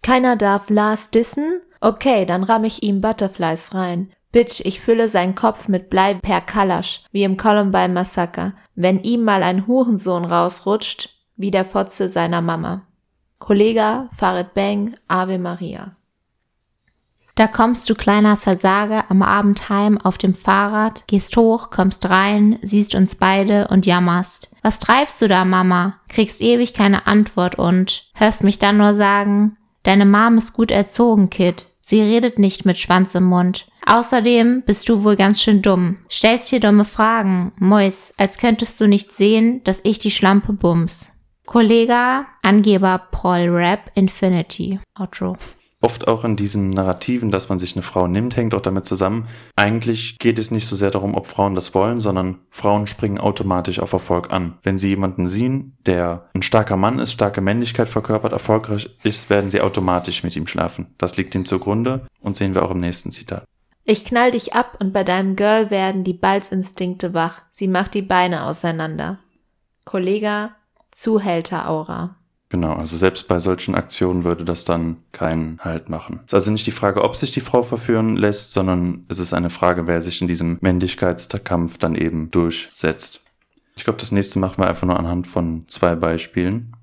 Keiner 0.02 0.36
darf 0.36 0.68
Lars 0.68 1.10
dissen, 1.10 1.60
Okay, 1.84 2.24
dann 2.26 2.44
ramm 2.44 2.62
ich 2.62 2.84
ihm 2.84 3.00
Butterflies 3.00 3.74
rein. 3.74 4.12
Bitch, 4.30 4.60
ich 4.64 4.80
fülle 4.80 5.08
seinen 5.08 5.34
Kopf 5.34 5.66
mit 5.66 5.90
Blei 5.90 6.14
per 6.14 6.40
Kalasch, 6.40 7.02
wie 7.10 7.24
im 7.24 7.36
Columbine 7.36 7.88
Massaker, 7.88 8.52
wenn 8.76 9.02
ihm 9.02 9.24
mal 9.24 9.42
ein 9.42 9.66
Hurensohn 9.66 10.24
rausrutscht, 10.24 11.10
wie 11.34 11.50
der 11.50 11.64
Fotze 11.64 12.08
seiner 12.08 12.40
Mama. 12.40 12.82
Kollega, 13.40 14.08
Farid 14.16 14.54
Bang, 14.54 14.94
Ave 15.08 15.40
Maria. 15.40 15.96
Da 17.34 17.48
kommst 17.48 17.90
du 17.90 17.96
kleiner 17.96 18.36
Versager 18.36 19.10
am 19.10 19.22
Abend 19.22 19.68
heim 19.68 19.98
auf 19.98 20.18
dem 20.18 20.34
Fahrrad, 20.34 21.08
gehst 21.08 21.36
hoch, 21.36 21.70
kommst 21.70 22.08
rein, 22.08 22.60
siehst 22.62 22.94
uns 22.94 23.16
beide 23.16 23.66
und 23.68 23.86
jammerst. 23.86 24.54
Was 24.62 24.78
treibst 24.78 25.20
du 25.20 25.26
da, 25.26 25.44
Mama? 25.44 25.94
Kriegst 26.08 26.42
ewig 26.42 26.74
keine 26.74 27.08
Antwort 27.08 27.56
und 27.56 28.08
hörst 28.14 28.44
mich 28.44 28.60
dann 28.60 28.76
nur 28.76 28.94
sagen, 28.94 29.56
deine 29.82 30.06
Mom 30.06 30.38
ist 30.38 30.52
gut 30.52 30.70
erzogen, 30.70 31.28
Kid. 31.28 31.71
Sie 31.92 32.00
redet 32.00 32.38
nicht 32.38 32.64
mit 32.64 32.78
Schwanz 32.78 33.14
im 33.14 33.24
Mund. 33.24 33.68
Außerdem 33.84 34.62
bist 34.64 34.88
du 34.88 35.04
wohl 35.04 35.14
ganz 35.14 35.42
schön 35.42 35.60
dumm. 35.60 35.98
Stellst 36.10 36.48
hier 36.48 36.58
dumme 36.58 36.86
Fragen, 36.86 37.52
Mäus, 37.58 38.14
als 38.16 38.38
könntest 38.38 38.80
du 38.80 38.88
nicht 38.88 39.12
sehen, 39.12 39.62
dass 39.64 39.84
ich 39.84 39.98
die 39.98 40.10
Schlampe 40.10 40.54
bums. 40.54 41.12
Kollega, 41.44 42.24
Angeber 42.40 43.08
Paul 43.10 43.50
Rap 43.50 43.90
Infinity. 43.94 44.80
Outro. 44.98 45.36
Oft 45.82 46.08
auch 46.08 46.24
in 46.24 46.36
diesen 46.36 46.70
Narrativen, 46.70 47.30
dass 47.30 47.48
man 47.48 47.58
sich 47.58 47.74
eine 47.76 47.82
Frau 47.82 48.06
nimmt, 48.06 48.36
hängt 48.36 48.54
auch 48.54 48.62
damit 48.62 48.86
zusammen. 48.86 49.28
Eigentlich 49.56 50.18
geht 50.18 50.38
es 50.38 50.50
nicht 50.50 50.66
so 50.66 50.76
sehr 50.76 50.90
darum, 50.90 51.14
ob 51.14 51.26
Frauen 51.26 51.54
das 51.54 51.74
wollen, 51.74 52.00
sondern 52.00 52.38
Frauen 52.50 52.86
springen 52.86 53.18
automatisch 53.18 53.80
auf 53.80 53.92
Erfolg 53.92 54.32
an. 54.32 54.58
Wenn 54.62 54.78
sie 54.78 54.88
jemanden 54.88 55.28
sehen, 55.28 55.76
der 55.84 56.30
ein 56.34 56.42
starker 56.42 56.76
Mann 56.76 56.98
ist, 56.98 57.12
starke 57.12 57.40
Männlichkeit 57.40 57.88
verkörpert, 57.88 58.32
erfolgreich 58.32 58.88
ist, 59.02 59.28
werden 59.28 59.50
sie 59.50 59.60
automatisch 59.60 60.22
mit 60.22 60.36
ihm 60.36 60.46
schlafen. 60.46 60.94
Das 60.98 61.16
liegt 61.16 61.34
ihm 61.34 61.44
zugrunde 61.44 62.06
und 62.20 62.36
sehen 62.36 62.54
wir 62.54 62.62
auch 62.62 62.70
im 62.70 62.80
nächsten 62.80 63.10
Zitat. 63.10 63.44
Ich 63.84 64.04
knall 64.04 64.30
dich 64.30 64.54
ab 64.54 64.76
und 64.78 64.92
bei 64.92 65.02
deinem 65.02 65.34
Girl 65.34 65.70
werden 65.70 66.04
die 66.04 66.12
Balzinstinkte 66.12 67.14
wach. 67.14 67.42
Sie 67.50 67.66
macht 67.66 67.94
die 67.94 68.02
Beine 68.02 68.44
auseinander. 68.44 69.18
Kollega, 69.84 70.54
Zuhälter-Aura. 70.92 72.16
Genau, 72.52 72.74
also 72.74 72.98
selbst 72.98 73.28
bei 73.28 73.38
solchen 73.38 73.74
Aktionen 73.74 74.24
würde 74.24 74.44
das 74.44 74.66
dann 74.66 74.98
keinen 75.12 75.58
Halt 75.60 75.88
machen. 75.88 76.20
Es 76.26 76.32
ist 76.32 76.34
also 76.34 76.50
nicht 76.50 76.66
die 76.66 76.70
Frage, 76.70 77.02
ob 77.02 77.16
sich 77.16 77.30
die 77.30 77.40
Frau 77.40 77.62
verführen 77.62 78.14
lässt, 78.14 78.52
sondern 78.52 79.06
es 79.08 79.18
ist 79.18 79.32
eine 79.32 79.48
Frage, 79.48 79.86
wer 79.86 80.02
sich 80.02 80.20
in 80.20 80.28
diesem 80.28 80.58
Männlichkeitskampf 80.60 81.78
dann 81.78 81.94
eben 81.94 82.30
durchsetzt. 82.30 83.24
Ich 83.74 83.84
glaube, 83.84 84.00
das 84.00 84.12
nächste 84.12 84.38
machen 84.38 84.62
wir 84.62 84.68
einfach 84.68 84.86
nur 84.86 85.00
anhand 85.00 85.26
von 85.26 85.64
zwei 85.66 85.94
Beispielen. 85.94 86.76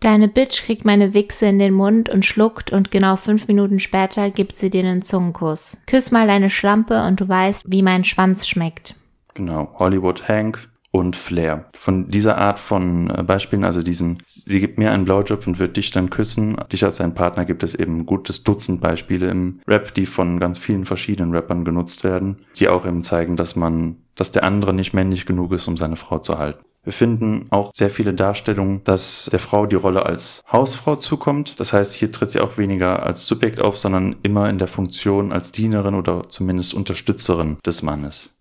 Deine 0.00 0.28
Bitch 0.28 0.64
kriegt 0.64 0.84
meine 0.84 1.14
Wichse 1.14 1.46
in 1.46 1.58
den 1.58 1.72
Mund 1.72 2.10
und 2.10 2.26
schluckt 2.26 2.70
und 2.70 2.90
genau 2.90 3.16
fünf 3.16 3.48
Minuten 3.48 3.80
später 3.80 4.30
gibt 4.30 4.58
sie 4.58 4.68
dir 4.68 4.80
einen 4.80 5.00
Zungenkuss. 5.00 5.78
Küss 5.86 6.10
mal 6.10 6.26
deine 6.26 6.50
Schlampe 6.50 7.06
und 7.06 7.18
du 7.22 7.26
weißt, 7.26 7.72
wie 7.72 7.82
mein 7.82 8.04
Schwanz 8.04 8.46
schmeckt. 8.46 8.96
Genau, 9.32 9.74
Hollywood 9.78 10.28
Hank 10.28 10.68
und 10.92 11.16
Flair. 11.16 11.66
Von 11.76 12.10
dieser 12.10 12.38
Art 12.38 12.58
von 12.58 13.10
äh, 13.10 13.22
Beispielen, 13.22 13.64
also 13.64 13.82
diesen, 13.82 14.18
sie 14.26 14.60
gibt 14.60 14.78
mir 14.78 14.90
einen 14.90 15.04
Blowjob 15.04 15.46
und 15.46 15.58
wird 15.58 15.76
dich 15.76 15.90
dann 15.90 16.10
küssen, 16.10 16.56
dich 16.72 16.84
als 16.84 16.96
seinen 16.96 17.14
Partner, 17.14 17.44
gibt 17.44 17.62
es 17.62 17.74
eben 17.74 18.06
gutes 18.06 18.42
Dutzend 18.42 18.80
Beispiele 18.80 19.30
im 19.30 19.60
Rap, 19.68 19.94
die 19.94 20.06
von 20.06 20.40
ganz 20.40 20.58
vielen 20.58 20.84
verschiedenen 20.84 21.34
Rappern 21.34 21.64
genutzt 21.64 22.02
werden, 22.04 22.44
die 22.58 22.68
auch 22.68 22.86
eben 22.86 23.02
zeigen, 23.02 23.36
dass 23.36 23.56
man, 23.56 23.96
dass 24.16 24.32
der 24.32 24.44
andere 24.44 24.72
nicht 24.72 24.92
männlich 24.92 25.26
genug 25.26 25.52
ist, 25.52 25.68
um 25.68 25.76
seine 25.76 25.96
Frau 25.96 26.18
zu 26.18 26.38
halten. 26.38 26.64
Wir 26.82 26.94
finden 26.94 27.46
auch 27.50 27.72
sehr 27.74 27.90
viele 27.90 28.14
Darstellungen, 28.14 28.82
dass 28.84 29.28
der 29.30 29.38
Frau 29.38 29.66
die 29.66 29.76
Rolle 29.76 30.06
als 30.06 30.42
Hausfrau 30.50 30.96
zukommt. 30.96 31.60
Das 31.60 31.74
heißt, 31.74 31.92
hier 31.92 32.10
tritt 32.10 32.30
sie 32.30 32.40
auch 32.40 32.56
weniger 32.56 33.02
als 33.02 33.26
Subjekt 33.26 33.60
auf, 33.60 33.76
sondern 33.76 34.16
immer 34.22 34.48
in 34.48 34.56
der 34.56 34.68
Funktion 34.68 35.30
als 35.30 35.52
Dienerin 35.52 35.94
oder 35.94 36.30
zumindest 36.30 36.72
Unterstützerin 36.72 37.58
des 37.66 37.82
Mannes. 37.82 38.39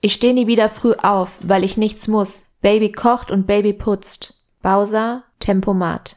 Ich 0.00 0.14
steh 0.14 0.32
nie 0.32 0.46
wieder 0.46 0.70
früh 0.70 0.94
auf, 0.94 1.38
weil 1.42 1.64
ich 1.64 1.76
nichts 1.76 2.08
muss. 2.08 2.46
Baby 2.62 2.92
kocht 2.92 3.30
und 3.30 3.46
Baby 3.46 3.72
putzt. 3.72 4.34
Bowser, 4.62 5.24
Tempomat. 5.38 6.16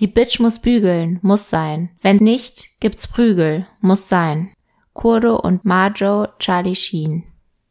Die 0.00 0.06
Bitch 0.06 0.40
muss 0.40 0.60
bügeln, 0.60 1.18
muss 1.22 1.50
sein. 1.50 1.90
Wenn 2.02 2.16
nicht, 2.16 2.80
gibt's 2.80 3.08
Prügel, 3.08 3.66
muss 3.80 4.08
sein. 4.08 4.52
Kurdo 4.92 5.36
und 5.36 5.64
Marjo, 5.64 6.28
Charlie 6.38 6.76
Sheen. 6.76 7.24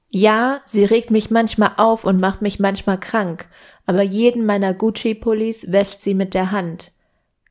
Ja, 0.09 0.61
sie 0.65 0.85
regt 0.85 1.11
mich 1.11 1.29
manchmal 1.31 1.73
auf 1.77 2.03
und 2.03 2.19
macht 2.19 2.41
mich 2.41 2.59
manchmal 2.59 2.99
krank, 2.99 3.47
aber 3.85 4.01
jeden 4.01 4.45
meiner 4.45 4.73
Gucci-Pullis 4.73 5.71
wäscht 5.71 6.01
sie 6.01 6.13
mit 6.13 6.33
der 6.33 6.51
Hand. 6.51 6.91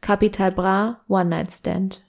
Capital 0.01 0.53
Bra, 0.53 1.01
One 1.09 1.27
Night 1.27 1.53
Stand. 1.53 2.03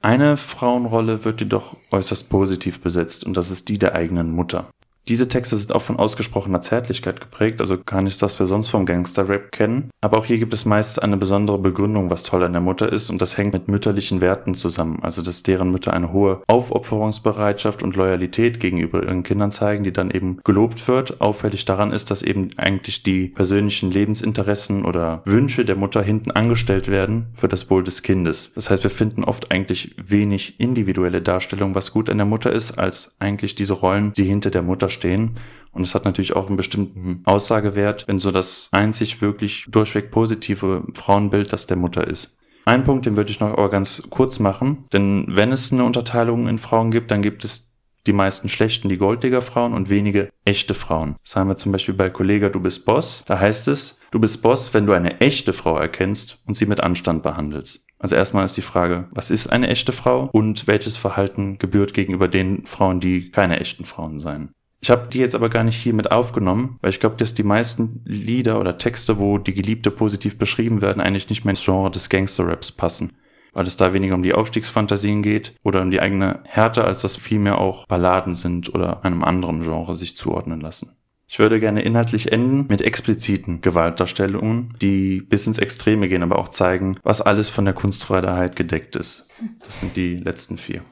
Eine 0.00 0.36
Frauenrolle 0.36 1.24
wird 1.24 1.40
jedoch 1.40 1.76
äußerst 1.90 2.30
positiv 2.30 2.80
besetzt 2.80 3.24
und 3.24 3.36
das 3.36 3.50
ist 3.50 3.68
die 3.68 3.78
der 3.78 3.94
eigenen 3.94 4.30
Mutter. 4.30 4.70
Diese 5.08 5.28
Texte 5.28 5.54
sind 5.54 5.72
auch 5.72 5.82
von 5.82 5.96
ausgesprochener 5.96 6.60
Zärtlichkeit 6.60 7.20
geprägt, 7.20 7.60
also 7.60 7.78
gar 7.84 8.02
nicht 8.02 8.20
das, 8.20 8.40
wir 8.40 8.46
sonst 8.46 8.68
vom 8.68 8.86
Gangster-Rap 8.86 9.52
kennen. 9.52 9.90
Aber 10.00 10.18
auch 10.18 10.24
hier 10.24 10.38
gibt 10.38 10.52
es 10.52 10.64
meist 10.64 11.00
eine 11.00 11.16
besondere 11.16 11.58
Begründung, 11.58 12.10
was 12.10 12.24
toll 12.24 12.42
an 12.42 12.52
der 12.52 12.60
Mutter 12.60 12.92
ist, 12.92 13.08
und 13.08 13.22
das 13.22 13.38
hängt 13.38 13.52
mit 13.52 13.68
mütterlichen 13.68 14.20
Werten 14.20 14.54
zusammen. 14.54 14.98
Also, 15.02 15.22
dass 15.22 15.44
deren 15.44 15.70
Mütter 15.70 15.92
eine 15.92 16.12
hohe 16.12 16.42
Aufopferungsbereitschaft 16.48 17.84
und 17.84 17.94
Loyalität 17.94 18.58
gegenüber 18.58 19.04
ihren 19.04 19.22
Kindern 19.22 19.52
zeigen, 19.52 19.84
die 19.84 19.92
dann 19.92 20.10
eben 20.10 20.40
gelobt 20.42 20.88
wird. 20.88 21.20
Auffällig 21.20 21.64
daran 21.66 21.92
ist, 21.92 22.10
dass 22.10 22.22
eben 22.22 22.50
eigentlich 22.56 23.04
die 23.04 23.28
persönlichen 23.28 23.92
Lebensinteressen 23.92 24.84
oder 24.84 25.22
Wünsche 25.24 25.64
der 25.64 25.76
Mutter 25.76 26.02
hinten 26.02 26.32
angestellt 26.32 26.90
werden 26.90 27.26
für 27.32 27.48
das 27.48 27.70
Wohl 27.70 27.84
des 27.84 28.02
Kindes. 28.02 28.50
Das 28.56 28.70
heißt, 28.70 28.82
wir 28.82 28.90
finden 28.90 29.22
oft 29.22 29.52
eigentlich 29.52 29.94
wenig 30.04 30.58
individuelle 30.58 31.22
Darstellung, 31.22 31.76
was 31.76 31.92
gut 31.92 32.10
an 32.10 32.16
der 32.16 32.26
Mutter 32.26 32.50
ist, 32.50 32.76
als 32.76 33.14
eigentlich 33.20 33.54
diese 33.54 33.74
Rollen, 33.74 34.12
die 34.14 34.24
hinter 34.24 34.50
der 34.50 34.62
Mutter 34.62 34.88
stehen. 34.96 35.38
Und 35.72 35.82
es 35.82 35.94
hat 35.94 36.04
natürlich 36.06 36.34
auch 36.34 36.48
einen 36.48 36.56
bestimmten 36.56 37.20
Aussagewert, 37.26 38.08
wenn 38.08 38.18
so 38.18 38.30
das 38.30 38.68
einzig 38.72 39.20
wirklich 39.20 39.66
durchweg 39.68 40.10
positive 40.10 40.84
Frauenbild 40.94 41.52
das 41.52 41.66
der 41.66 41.76
Mutter 41.76 42.06
ist. 42.06 42.36
Ein 42.64 42.84
Punkt, 42.84 43.06
den 43.06 43.16
würde 43.16 43.30
ich 43.30 43.40
noch 43.40 43.52
aber 43.52 43.68
ganz 43.68 44.02
kurz 44.10 44.40
machen, 44.40 44.86
denn 44.92 45.26
wenn 45.28 45.52
es 45.52 45.72
eine 45.72 45.84
Unterteilung 45.84 46.48
in 46.48 46.58
Frauen 46.58 46.90
gibt, 46.90 47.10
dann 47.10 47.22
gibt 47.22 47.44
es 47.44 47.76
die 48.06 48.12
meisten 48.12 48.48
schlechten, 48.48 48.88
die 48.88 48.98
Golddigger-Frauen 48.98 49.74
und 49.74 49.90
wenige 49.90 50.30
echte 50.44 50.74
Frauen. 50.74 51.16
Das 51.22 51.36
haben 51.36 51.48
wir 51.48 51.56
zum 51.56 51.72
Beispiel 51.72 51.94
bei 51.94 52.10
Kollega 52.10 52.48
Du 52.48 52.60
bist 52.60 52.84
Boss. 52.84 53.22
Da 53.26 53.38
heißt 53.38 53.68
es, 53.68 54.00
du 54.10 54.18
bist 54.18 54.42
Boss, 54.42 54.74
wenn 54.74 54.86
du 54.86 54.92
eine 54.92 55.20
echte 55.20 55.52
Frau 55.52 55.76
erkennst 55.76 56.42
und 56.46 56.54
sie 56.54 56.66
mit 56.66 56.80
Anstand 56.80 57.22
behandelst. 57.22 57.86
Also 57.98 58.14
erstmal 58.14 58.44
ist 58.44 58.56
die 58.56 58.62
Frage, 58.62 59.08
was 59.10 59.30
ist 59.30 59.48
eine 59.48 59.68
echte 59.68 59.92
Frau 59.92 60.28
und 60.32 60.66
welches 60.66 60.96
Verhalten 60.96 61.58
gebührt 61.58 61.94
gegenüber 61.94 62.28
den 62.28 62.66
Frauen, 62.66 63.00
die 63.00 63.30
keine 63.30 63.58
echten 63.60 63.84
Frauen 63.84 64.18
seien. 64.18 64.50
Ich 64.86 64.90
habe 64.92 65.08
die 65.12 65.18
jetzt 65.18 65.34
aber 65.34 65.48
gar 65.48 65.64
nicht 65.64 65.78
hier 65.78 65.92
mit 65.92 66.12
aufgenommen, 66.12 66.78
weil 66.80 66.90
ich 66.90 67.00
glaube, 67.00 67.16
dass 67.16 67.34
die 67.34 67.42
meisten 67.42 68.02
Lieder 68.04 68.60
oder 68.60 68.78
Texte, 68.78 69.18
wo 69.18 69.36
die 69.36 69.52
Geliebte 69.52 69.90
positiv 69.90 70.38
beschrieben 70.38 70.80
werden, 70.80 71.02
eigentlich 71.02 71.28
nicht 71.28 71.44
mehr 71.44 71.50
ins 71.50 71.64
Genre 71.64 71.90
des 71.90 72.08
Gangster-Raps 72.08 72.70
passen. 72.70 73.14
Weil 73.52 73.66
es 73.66 73.76
da 73.76 73.92
weniger 73.92 74.14
um 74.14 74.22
die 74.22 74.32
Aufstiegsfantasien 74.32 75.24
geht 75.24 75.56
oder 75.64 75.82
um 75.82 75.90
die 75.90 75.98
eigene 75.98 76.38
Härte, 76.44 76.84
als 76.84 77.00
dass 77.00 77.16
vielmehr 77.16 77.58
auch 77.58 77.84
Balladen 77.88 78.34
sind 78.34 78.72
oder 78.72 79.04
einem 79.04 79.24
anderen 79.24 79.64
Genre 79.64 79.96
sich 79.96 80.16
zuordnen 80.16 80.60
lassen. 80.60 80.96
Ich 81.26 81.40
würde 81.40 81.58
gerne 81.58 81.82
inhaltlich 81.82 82.30
enden 82.30 82.68
mit 82.68 82.80
expliziten 82.80 83.62
Gewaltdarstellungen, 83.62 84.74
die 84.80 85.20
bis 85.20 85.48
ins 85.48 85.58
Extreme 85.58 86.06
gehen, 86.06 86.22
aber 86.22 86.38
auch 86.38 86.50
zeigen, 86.50 86.96
was 87.02 87.20
alles 87.20 87.48
von 87.48 87.64
der 87.64 87.74
Kunstfreiheit 87.74 88.54
gedeckt 88.54 88.94
ist. 88.94 89.28
Das 89.64 89.80
sind 89.80 89.96
die 89.96 90.14
letzten 90.14 90.58
vier. 90.58 90.82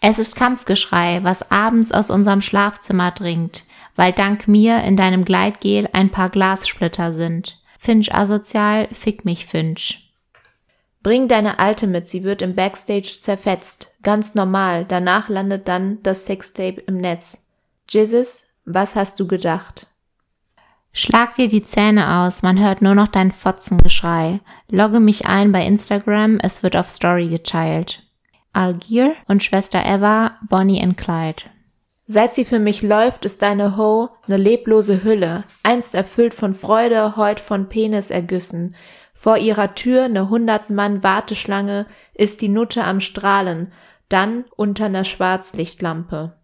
Es 0.00 0.18
ist 0.18 0.36
Kampfgeschrei, 0.36 1.20
was 1.22 1.50
abends 1.50 1.92
aus 1.92 2.10
unserem 2.10 2.40
Schlafzimmer 2.40 3.10
dringt, 3.10 3.64
weil 3.96 4.12
dank 4.12 4.46
mir 4.46 4.82
in 4.84 4.96
deinem 4.96 5.24
Gleitgel 5.24 5.88
ein 5.92 6.10
paar 6.10 6.30
Glassplitter 6.30 7.12
sind. 7.12 7.60
Finch 7.78 8.14
asozial, 8.14 8.88
fick 8.92 9.24
mich 9.24 9.46
Finch. 9.46 10.12
Bring 11.02 11.28
deine 11.28 11.58
Alte 11.58 11.86
mit, 11.86 12.08
sie 12.08 12.22
wird 12.22 12.42
im 12.42 12.54
Backstage 12.54 13.18
zerfetzt. 13.20 13.94
Ganz 14.02 14.34
normal, 14.34 14.84
danach 14.84 15.28
landet 15.28 15.68
dann 15.68 16.02
das 16.02 16.26
Sextape 16.26 16.80
im 16.86 16.98
Netz. 16.98 17.42
Jesus, 17.88 18.46
was 18.64 18.96
hast 18.96 19.18
du 19.18 19.26
gedacht? 19.26 19.86
Schlag 20.92 21.36
dir 21.36 21.48
die 21.48 21.62
Zähne 21.62 22.20
aus, 22.20 22.42
man 22.42 22.58
hört 22.58 22.82
nur 22.82 22.94
noch 22.94 23.08
dein 23.08 23.30
Fotzengeschrei. 23.30 24.40
Logge 24.68 25.00
mich 25.00 25.26
ein 25.26 25.52
bei 25.52 25.64
Instagram, 25.64 26.38
es 26.40 26.62
wird 26.62 26.76
auf 26.76 26.88
Story 26.88 27.28
geteilt. 27.28 28.02
Algier 28.58 29.14
und 29.28 29.44
Schwester 29.44 29.84
Eva, 29.86 30.32
Bonnie 30.48 30.82
und 30.82 30.96
Clyde. 30.96 31.44
Seit 32.06 32.34
sie 32.34 32.44
für 32.44 32.58
mich 32.58 32.82
läuft, 32.82 33.24
ist 33.24 33.40
deine 33.40 33.76
Ho 33.76 34.08
ne 34.26 34.36
leblose 34.36 35.04
Hülle, 35.04 35.44
einst 35.62 35.94
erfüllt 35.94 36.34
von 36.34 36.54
Freude, 36.54 37.16
heut 37.16 37.38
von 37.38 37.68
Penisergüssen. 37.68 38.74
Vor 39.14 39.36
ihrer 39.36 39.76
Tür 39.76 40.08
ne 40.08 40.28
hundert 40.28 40.70
Mann 40.70 41.04
Warteschlange 41.04 41.86
ist 42.14 42.40
die 42.40 42.48
Nutte 42.48 42.82
am 42.82 42.98
Strahlen, 42.98 43.70
dann 44.08 44.44
unter 44.56 44.88
ner 44.88 45.04
Schwarzlichtlampe. 45.04 46.36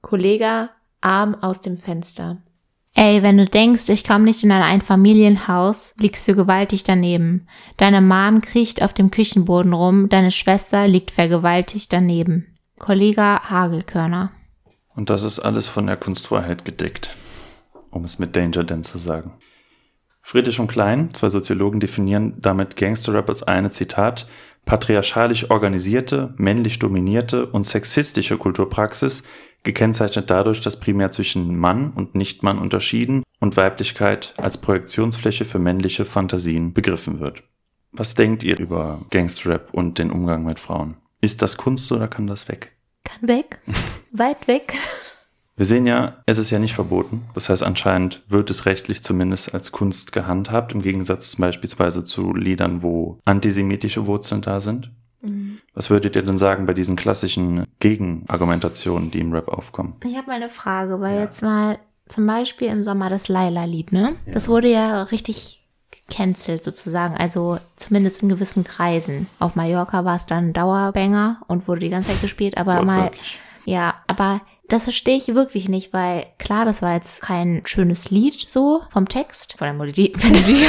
Kollega, 0.00 0.70
Arm 1.00 1.36
aus 1.36 1.60
dem 1.60 1.76
Fenster. 1.76 2.38
Ey, 2.94 3.22
wenn 3.22 3.38
du 3.38 3.46
denkst, 3.46 3.88
ich 3.88 4.04
komm 4.04 4.24
nicht 4.24 4.44
in 4.44 4.52
ein 4.52 4.62
Einfamilienhaus, 4.62 5.94
liegst 5.98 6.28
du 6.28 6.34
gewaltig 6.34 6.84
daneben. 6.84 7.46
Deine 7.78 8.02
Mom 8.02 8.42
kriecht 8.42 8.82
auf 8.82 8.92
dem 8.92 9.10
Küchenboden 9.10 9.72
rum, 9.72 10.10
deine 10.10 10.30
Schwester 10.30 10.86
liegt 10.86 11.10
vergewaltigt 11.10 11.92
daneben. 11.92 12.54
Kollege 12.78 13.22
Hagelkörner. 13.22 14.32
Und 14.94 15.08
das 15.08 15.22
ist 15.22 15.38
alles 15.38 15.68
von 15.68 15.86
der 15.86 15.96
Kunstfreiheit 15.96 16.66
gedeckt, 16.66 17.14
um 17.90 18.04
es 18.04 18.18
mit 18.18 18.36
Danger 18.36 18.64
denn 18.64 18.82
zu 18.82 18.98
sagen. 18.98 19.38
Friedrich 20.20 20.60
und 20.60 20.68
Klein, 20.68 21.14
zwei 21.14 21.30
Soziologen, 21.30 21.80
definieren 21.80 22.34
damit 22.40 22.76
Gangster-Rap 22.76 23.28
als 23.28 23.42
eine, 23.42 23.70
Zitat, 23.70 24.26
patriarchalisch 24.64 25.50
organisierte, 25.50 26.34
männlich 26.36 26.78
dominierte 26.78 27.46
und 27.46 27.64
sexistische 27.64 28.38
Kulturpraxis, 28.38 29.24
gekennzeichnet 29.62 30.30
dadurch, 30.30 30.60
dass 30.60 30.80
primär 30.80 31.10
zwischen 31.12 31.56
Mann 31.56 31.92
und 31.92 32.14
Nicht-Mann 32.14 32.58
unterschieden 32.58 33.22
und 33.40 33.56
Weiblichkeit 33.56 34.34
als 34.36 34.58
Projektionsfläche 34.58 35.44
für 35.44 35.58
männliche 35.58 36.04
Fantasien 36.04 36.72
begriffen 36.72 37.20
wird. 37.20 37.42
Was 37.92 38.14
denkt 38.14 38.42
ihr 38.42 38.58
über 38.58 39.00
Gangsterrap 39.10 39.68
und 39.72 39.98
den 39.98 40.10
Umgang 40.10 40.44
mit 40.44 40.58
Frauen? 40.58 40.96
Ist 41.20 41.42
das 41.42 41.56
Kunst 41.56 41.90
oder 41.92 42.08
kann 42.08 42.26
das 42.26 42.48
weg? 42.48 42.72
Kann 43.04 43.28
weg. 43.28 43.58
Weit 44.12 44.48
weg. 44.48 44.74
Wir 45.54 45.66
sehen 45.66 45.86
ja, 45.86 46.22
es 46.24 46.38
ist 46.38 46.50
ja 46.50 46.58
nicht 46.58 46.74
verboten. 46.74 47.24
Das 47.34 47.50
heißt, 47.50 47.62
anscheinend 47.62 48.22
wird 48.28 48.48
es 48.50 48.64
rechtlich 48.64 49.02
zumindest 49.02 49.54
als 49.54 49.70
Kunst 49.70 50.12
gehandhabt, 50.12 50.72
im 50.72 50.80
Gegensatz 50.80 51.36
beispielsweise 51.36 52.04
zu 52.04 52.34
Liedern, 52.34 52.82
wo 52.82 53.18
antisemitische 53.26 54.06
Wurzeln 54.06 54.40
da 54.40 54.60
sind. 54.60 54.90
Mhm. 55.22 55.58
Was 55.74 55.90
würdet 55.90 56.16
ihr 56.16 56.22
denn 56.22 56.36
sagen 56.36 56.66
bei 56.66 56.74
diesen 56.74 56.96
klassischen 56.96 57.66
Gegenargumentationen, 57.80 59.10
die 59.10 59.20
im 59.20 59.32
Rap 59.32 59.48
aufkommen? 59.48 59.94
Ich 60.04 60.16
habe 60.16 60.26
mal 60.26 60.36
eine 60.36 60.48
Frage, 60.48 61.00
weil 61.00 61.16
ja. 61.16 61.22
jetzt 61.22 61.42
mal 61.42 61.78
zum 62.08 62.26
Beispiel 62.26 62.68
im 62.68 62.84
Sommer 62.84 63.08
das 63.08 63.28
Laila-Lied, 63.28 63.92
ne? 63.92 64.16
Ja. 64.26 64.32
Das 64.32 64.48
wurde 64.48 64.68
ja 64.68 65.04
richtig 65.04 65.62
gecancelt 66.08 66.62
sozusagen, 66.64 67.16
also 67.16 67.58
zumindest 67.76 68.22
in 68.22 68.28
gewissen 68.28 68.64
Kreisen. 68.64 69.28
Auf 69.38 69.56
Mallorca 69.56 70.04
war 70.04 70.16
es 70.16 70.26
dann 70.26 70.52
Dauerbanger 70.52 71.40
und 71.46 71.66
wurde 71.68 71.80
die 71.80 71.90
ganze 71.90 72.10
Zeit 72.10 72.20
gespielt, 72.20 72.58
aber 72.58 72.84
mal, 72.84 73.10
ja, 73.64 73.94
aber 74.08 74.42
das 74.68 74.84
verstehe 74.84 75.16
ich 75.16 75.34
wirklich 75.34 75.68
nicht, 75.68 75.92
weil 75.92 76.26
klar, 76.38 76.64
das 76.64 76.82
war 76.82 76.94
jetzt 76.94 77.20
kein 77.20 77.62
schönes 77.64 78.10
Lied 78.10 78.48
so 78.48 78.82
vom 78.90 79.08
Text, 79.08 79.54
von 79.58 79.66
der 79.66 79.74
Melodie, 79.74 80.14
Melodie 80.22 80.66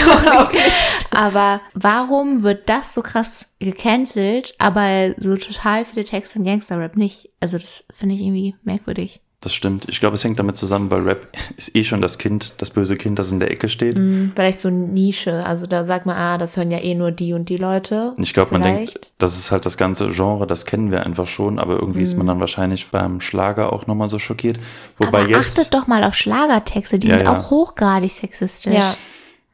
aber 1.12 1.62
warum 1.74 2.44
wird 2.44 2.68
das 2.70 2.94
so 2.94 3.02
krass 3.02 3.46
gecancelt, 3.60 4.56
aber 4.60 5.14
so 5.18 5.38
total 5.38 5.86
viele 5.86 6.04
Texte 6.04 6.40
in 6.40 6.46
Gangster-Rap 6.46 6.98
nicht? 6.98 7.30
Also 7.40 7.58
das 7.58 7.86
finde 7.92 8.16
ich 8.16 8.22
irgendwie 8.22 8.56
merkwürdig. 8.64 9.22
Das 9.44 9.54
stimmt. 9.54 9.90
Ich 9.90 10.00
glaube, 10.00 10.16
es 10.16 10.24
hängt 10.24 10.40
damit 10.40 10.56
zusammen, 10.56 10.90
weil 10.90 11.02
Rap 11.02 11.28
ist 11.58 11.76
eh 11.76 11.84
schon 11.84 12.00
das 12.00 12.18
Kind, 12.18 12.54
das 12.60 12.70
böse 12.70 12.96
Kind, 12.96 13.20
das 13.20 13.30
in 13.30 13.42
der 13.42 13.52
Ecke 13.52 13.68
steht. 13.68 13.98
Mm, 13.98 14.28
vielleicht 14.34 14.60
so 14.60 14.70
Nische. 14.70 15.46
Also 15.46 15.68
da 15.68 15.84
sagt 15.84 16.06
man, 16.06 16.16
ah, 16.16 16.38
das 16.38 16.56
hören 16.56 16.72
ja 16.72 16.80
eh 16.80 16.96
nur 16.96 17.12
die 17.12 17.34
und 17.34 17.50
die 17.50 17.58
Leute. 17.58 18.14
Ich 18.18 18.34
glaube, 18.34 18.58
man 18.58 18.64
denkt, 18.64 19.12
das 19.18 19.38
ist 19.38 19.52
halt 19.52 19.66
das 19.66 19.76
ganze 19.76 20.10
Genre, 20.12 20.48
das 20.48 20.66
kennen 20.66 20.92
wir 20.92 21.06
einfach 21.06 21.28
schon, 21.28 21.60
aber 21.60 21.74
irgendwie 21.74 22.00
mm. 22.00 22.04
ist 22.04 22.16
man 22.16 22.26
mhm. 22.26 22.30
dann 22.30 22.40
wahrscheinlich 22.40 22.90
beim 22.90 23.20
Schlager 23.20 23.74
auch 23.74 23.86
nochmal 23.86 24.08
so 24.08 24.18
schockiert. 24.18 24.60
Wobei 24.98 25.24
aber 25.24 25.30
jetzt. 25.30 25.60
Achtet 25.60 25.74
doch 25.74 25.88
mal 25.88 26.06
auf 26.06 26.16
Schlagertexte, 26.16 26.98
die 26.98 27.10
ja, 27.10 27.18
sind 27.18 27.28
ja. 27.28 27.38
auch 27.38 27.50
hochgradig 27.50 28.12
sexistisch. 28.12 28.74
Ja. 28.74 28.96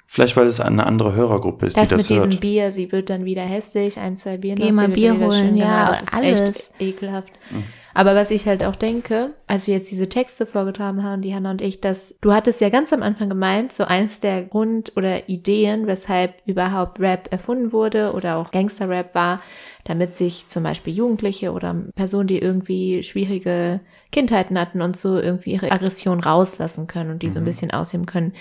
Vielleicht, 0.05 0.37
weil 0.37 0.45
es 0.45 0.59
eine 0.59 0.85
andere 0.85 1.13
Hörergruppe 1.13 1.65
ist, 1.65 1.77
das 1.77 1.89
die 1.89 1.95
das 1.95 2.09
mit 2.09 2.19
hört. 2.19 2.29
diesem 2.29 2.39
Bier, 2.39 2.71
sie 2.71 2.91
wird 2.91 3.09
dann 3.09 3.25
wieder 3.25 3.43
hässlich, 3.43 3.97
ein, 3.97 4.17
zwei 4.17 4.37
Bier 4.37 4.55
Geh 4.55 4.71
mal 4.71 4.89
Bier 4.89 5.17
holen, 5.19 5.55
ja, 5.55 5.89
das 5.89 6.01
ist 6.01 6.13
alles. 6.13 6.49
echt 6.49 6.71
ekelhaft. 6.79 7.31
Mhm. 7.49 7.63
Aber 7.93 8.15
was 8.15 8.31
ich 8.31 8.47
halt 8.47 8.63
auch 8.63 8.75
denke, 8.75 9.31
als 9.47 9.67
wir 9.67 9.75
jetzt 9.75 9.89
diese 9.91 10.09
Texte 10.09 10.45
vorgetragen 10.45 11.03
haben, 11.03 11.21
die 11.21 11.33
Hanna 11.33 11.51
und 11.51 11.61
ich, 11.61 11.81
dass 11.81 12.17
du 12.21 12.33
hattest 12.33 12.61
ja 12.61 12.69
ganz 12.69 12.93
am 12.93 13.01
Anfang 13.01 13.29
gemeint, 13.29 13.73
so 13.73 13.83
eins 13.83 14.19
der 14.19 14.43
Grund 14.43 14.93
oder 14.95 15.27
Ideen, 15.27 15.87
weshalb 15.87 16.35
überhaupt 16.45 16.99
Rap 16.99 17.27
erfunden 17.31 17.71
wurde 17.71 18.13
oder 18.13 18.37
auch 18.37 18.51
Gangster-Rap 18.51 19.15
war, 19.15 19.41
damit 19.85 20.15
sich 20.15 20.47
zum 20.47 20.63
Beispiel 20.63 20.93
Jugendliche 20.93 21.51
oder 21.51 21.75
Personen, 21.95 22.27
die 22.27 22.37
irgendwie 22.37 23.01
schwierige 23.03 23.79
Kindheiten 24.11 24.59
hatten 24.59 24.81
und 24.81 24.97
so 24.97 25.19
irgendwie 25.19 25.53
ihre 25.53 25.71
Aggression 25.71 26.19
rauslassen 26.19 26.87
können 26.87 27.11
und 27.11 27.21
die 27.21 27.27
mhm. 27.27 27.31
so 27.31 27.39
ein 27.39 27.43
mhm. 27.43 27.47
bisschen 27.47 27.71
ausheben 27.71 28.05
können. 28.05 28.33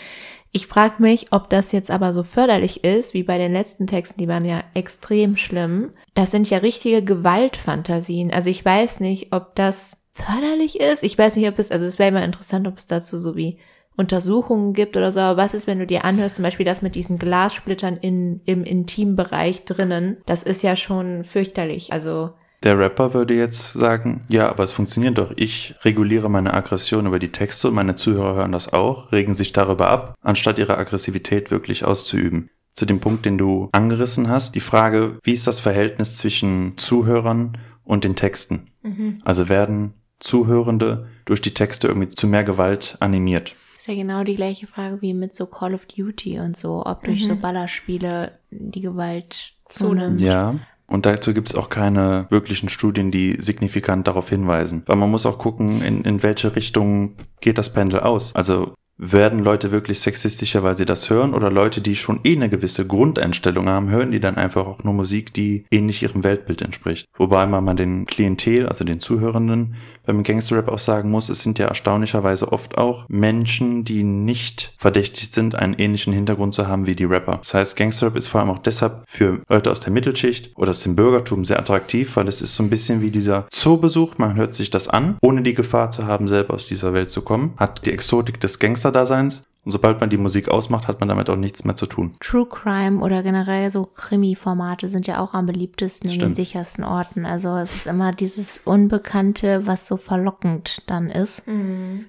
Ich 0.51 0.66
frage 0.66 1.03
mich, 1.03 1.32
ob 1.32 1.51
das 1.51 1.72
jetzt 1.72 1.90
aber 1.90 2.12
so 2.12 2.22
förderlich 2.22 2.82
ist, 2.84 3.12
wie 3.14 3.22
bei 3.22 3.38
den 3.38 3.53
letzten 3.53 3.86
Texten, 3.86 4.18
die 4.18 4.28
waren 4.28 4.44
ja 4.44 4.64
extrem 4.74 5.36
schlimm. 5.36 5.92
Das 6.14 6.30
sind 6.30 6.49
ja 6.49 6.59
richtige 6.59 7.03
Gewaltfantasien. 7.03 8.32
Also 8.32 8.49
ich 8.49 8.64
weiß 8.64 9.01
nicht, 9.01 9.32
ob 9.32 9.55
das 9.55 10.05
förderlich 10.11 10.80
ist. 10.80 11.03
Ich 11.05 11.16
weiß 11.16 11.36
nicht, 11.36 11.49
ob 11.49 11.59
es, 11.59 11.70
also 11.70 11.86
es 11.86 11.99
wäre 11.99 12.09
immer 12.09 12.24
interessant, 12.24 12.66
ob 12.66 12.78
es 12.78 12.86
dazu 12.86 13.18
so 13.18 13.36
wie 13.36 13.59
Untersuchungen 13.96 14.72
gibt 14.72 14.96
oder 14.96 15.12
so. 15.12 15.20
Aber 15.20 15.42
was 15.42 15.55
ist, 15.55 15.66
wenn 15.66 15.80
du 15.80 15.86
dir 15.86 16.05
anhörst, 16.05 16.36
zum 16.36 16.44
Beispiel 16.44 16.64
das 16.64 16.82
mit 16.82 16.94
diesen 16.94 17.18
Glassplittern 17.18 17.96
in, 17.96 18.40
im 18.44 18.64
Intimbereich 18.64 19.64
drinnen? 19.64 20.18
Das 20.24 20.42
ist 20.42 20.62
ja 20.62 20.76
schon 20.76 21.24
fürchterlich. 21.24 21.92
Also 21.92 22.30
der 22.62 22.78
Rapper 22.78 23.14
würde 23.14 23.34
jetzt 23.34 23.72
sagen, 23.72 24.24
ja, 24.28 24.48
aber 24.48 24.64
es 24.64 24.72
funktioniert 24.72 25.18
doch. 25.18 25.32
Ich 25.36 25.74
reguliere 25.84 26.28
meine 26.28 26.54
Aggression 26.54 27.06
über 27.06 27.18
die 27.18 27.32
Texte 27.32 27.68
und 27.68 27.74
meine 27.74 27.94
Zuhörer 27.94 28.36
hören 28.36 28.52
das 28.52 28.72
auch, 28.72 29.12
regen 29.12 29.34
sich 29.34 29.52
darüber 29.52 29.88
ab, 29.88 30.14
anstatt 30.22 30.59
ihre 30.59 30.76
Aggressivität 30.76 31.50
wirklich 31.50 31.84
auszuüben. 31.84 32.50
Zu 32.74 32.86
dem 32.86 33.00
Punkt, 33.00 33.24
den 33.26 33.38
du 33.38 33.68
angerissen 33.72 34.28
hast, 34.28 34.54
die 34.54 34.61
Frage, 34.61 35.18
wie 35.22 35.32
ist 35.32 35.46
das 35.46 35.61
Verhältnis 35.61 36.16
zwischen 36.16 36.76
Zuhörern 36.76 37.59
und 37.84 38.04
den 38.04 38.16
Texten? 38.16 38.70
Mhm. 38.82 39.18
Also 39.24 39.48
werden 39.48 39.94
Zuhörende 40.20 41.09
durch 41.24 41.40
die 41.40 41.54
Texte 41.54 41.88
irgendwie 41.88 42.09
zu 42.09 42.26
mehr 42.26 42.44
Gewalt 42.44 42.96
animiert? 43.00 43.54
ist 43.78 43.86
ja 43.86 43.94
genau 43.94 44.24
die 44.24 44.34
gleiche 44.34 44.66
Frage 44.66 45.00
wie 45.02 45.14
mit 45.14 45.34
so 45.34 45.46
Call 45.46 45.72
of 45.72 45.86
Duty 45.86 46.40
und 46.40 46.56
so, 46.56 46.84
ob 46.84 47.04
durch 47.04 47.24
mhm. 47.24 47.28
so 47.28 47.36
Ballerspiele 47.36 48.32
die 48.50 48.80
Gewalt 48.80 49.54
zunimmt. 49.68 50.20
Ja, 50.20 50.56
und 50.89 51.05
dazu 51.05 51.34
gibt 51.34 51.51
es 51.51 51.55
auch 51.55 51.68
keine 51.68 52.26
wirklichen 52.30 52.70
Studien, 52.70 53.11
die 53.11 53.36
signifikant 53.39 54.09
darauf 54.09 54.30
hinweisen. 54.30 54.82
Weil 54.86 54.97
man 54.97 55.11
muss 55.11 55.26
auch 55.26 55.39
gucken, 55.39 55.82
in, 55.82 56.03
in 56.03 56.22
welche 56.22 56.57
Richtung 56.57 57.14
geht 57.41 57.59
das 57.59 57.72
Pendel 57.72 58.01
aus. 58.01 58.34
Also 58.34 58.72
werden 58.99 59.39
Leute 59.39 59.70
wirklich 59.70 60.01
sexistischer, 60.01 60.64
weil 60.64 60.76
sie 60.76 60.84
das 60.84 61.09
hören 61.09 61.32
oder 61.32 61.53
Leute, 61.53 61.80
die 61.80 61.95
schon 61.95 62.20
eh 62.24 62.34
eine 62.34 62.49
gewisse 62.49 62.86
Grundeinstellung 62.86 63.68
haben, 63.68 63.91
hören 63.91 64.11
die 64.11 64.18
dann 64.18 64.36
einfach 64.36 64.66
auch 64.66 64.82
nur 64.82 64.93
Musik, 64.93 65.32
die 65.32 65.66
ähnlich 65.70 66.03
ihrem 66.03 66.24
Weltbild 66.24 66.62
entspricht. 66.62 67.07
Wobei 67.16 67.47
man 67.47 67.64
mal 67.64 67.76
den 67.76 68.07
Klientel, 68.07 68.66
also 68.66 68.84
den 68.84 68.99
Zuhörenden 68.99 69.76
beim 70.09 70.22
Gangsterrap 70.22 70.68
auch 70.68 70.78
sagen 70.78 71.11
muss, 71.11 71.28
es 71.28 71.42
sind 71.42 71.59
ja 71.59 71.66
erstaunlicherweise 71.66 72.50
oft 72.50 72.78
auch 72.78 73.04
Menschen, 73.09 73.84
die 73.84 74.02
nicht 74.02 74.74
verdächtigt 74.78 75.32
sind, 75.32 75.54
einen 75.54 75.74
ähnlichen 75.74 76.12
Hintergrund 76.12 76.54
zu 76.54 76.66
haben 76.66 76.86
wie 76.86 76.96
die 76.96 77.04
Rapper. 77.04 77.36
Das 77.38 77.54
heißt, 77.54 77.76
Gangsterrap 77.76 78.16
ist 78.16 78.28
vor 78.28 78.40
allem 78.40 78.50
auch 78.50 78.59
deshalb 78.59 79.04
für 79.06 79.42
Leute 79.48 79.70
aus 79.70 79.80
der 79.80 79.92
Mittelschicht 79.92 80.52
oder 80.56 80.70
aus 80.70 80.82
dem 80.82 80.96
Bürgertum 80.96 81.44
sehr 81.44 81.59
attraktiv, 81.59 82.16
weil 82.16 82.26
es 82.26 82.40
ist 82.40 82.56
so 82.56 82.62
ein 82.62 82.70
bisschen 82.70 83.02
wie 83.02 83.11
dieser 83.11 83.46
Zoobesuch, 83.50 84.18
man 84.18 84.34
hört 84.34 84.54
sich 84.54 84.70
das 84.70 84.88
an, 84.88 85.18
ohne 85.20 85.42
die 85.42 85.54
Gefahr 85.54 85.90
zu 85.90 86.06
haben, 86.06 86.26
selber 86.26 86.54
aus 86.54 86.66
dieser 86.66 86.94
Welt 86.94 87.11
zu 87.11 87.22
kommen, 87.22 87.52
hat 87.59 87.84
die 87.84 87.92
Exotik 87.92 88.40
des 88.40 88.59
Gangster 88.59 88.78
Gangster-Daseins. 88.78 89.47
Und 89.64 89.72
sobald 89.72 90.00
man 90.00 90.09
die 90.09 90.16
Musik 90.16 90.48
ausmacht, 90.48 90.88
hat 90.88 91.00
man 91.00 91.09
damit 91.09 91.28
auch 91.28 91.36
nichts 91.36 91.64
mehr 91.64 91.76
zu 91.76 91.86
tun. 91.86 92.14
True 92.20 92.46
Crime 92.46 93.00
oder 93.00 93.22
generell 93.22 93.70
so 93.70 93.84
Krimi-Formate 93.84 94.88
sind 94.88 95.06
ja 95.06 95.20
auch 95.20 95.34
am 95.34 95.46
beliebtesten 95.46 96.09
Stimmt. 96.09 96.22
in 96.22 96.28
den 96.30 96.34
sichersten 96.34 96.84
Orten. 96.84 97.26
Also 97.26 97.56
es 97.56 97.74
ist 97.74 97.86
immer 97.86 98.12
dieses 98.12 98.61
Unbekannte, 98.64 99.66
was 99.66 99.86
so 99.86 99.96
verlockend 99.96 100.82
dann 100.86 101.11
ist. 101.11 101.46
Mhm. 101.46 102.06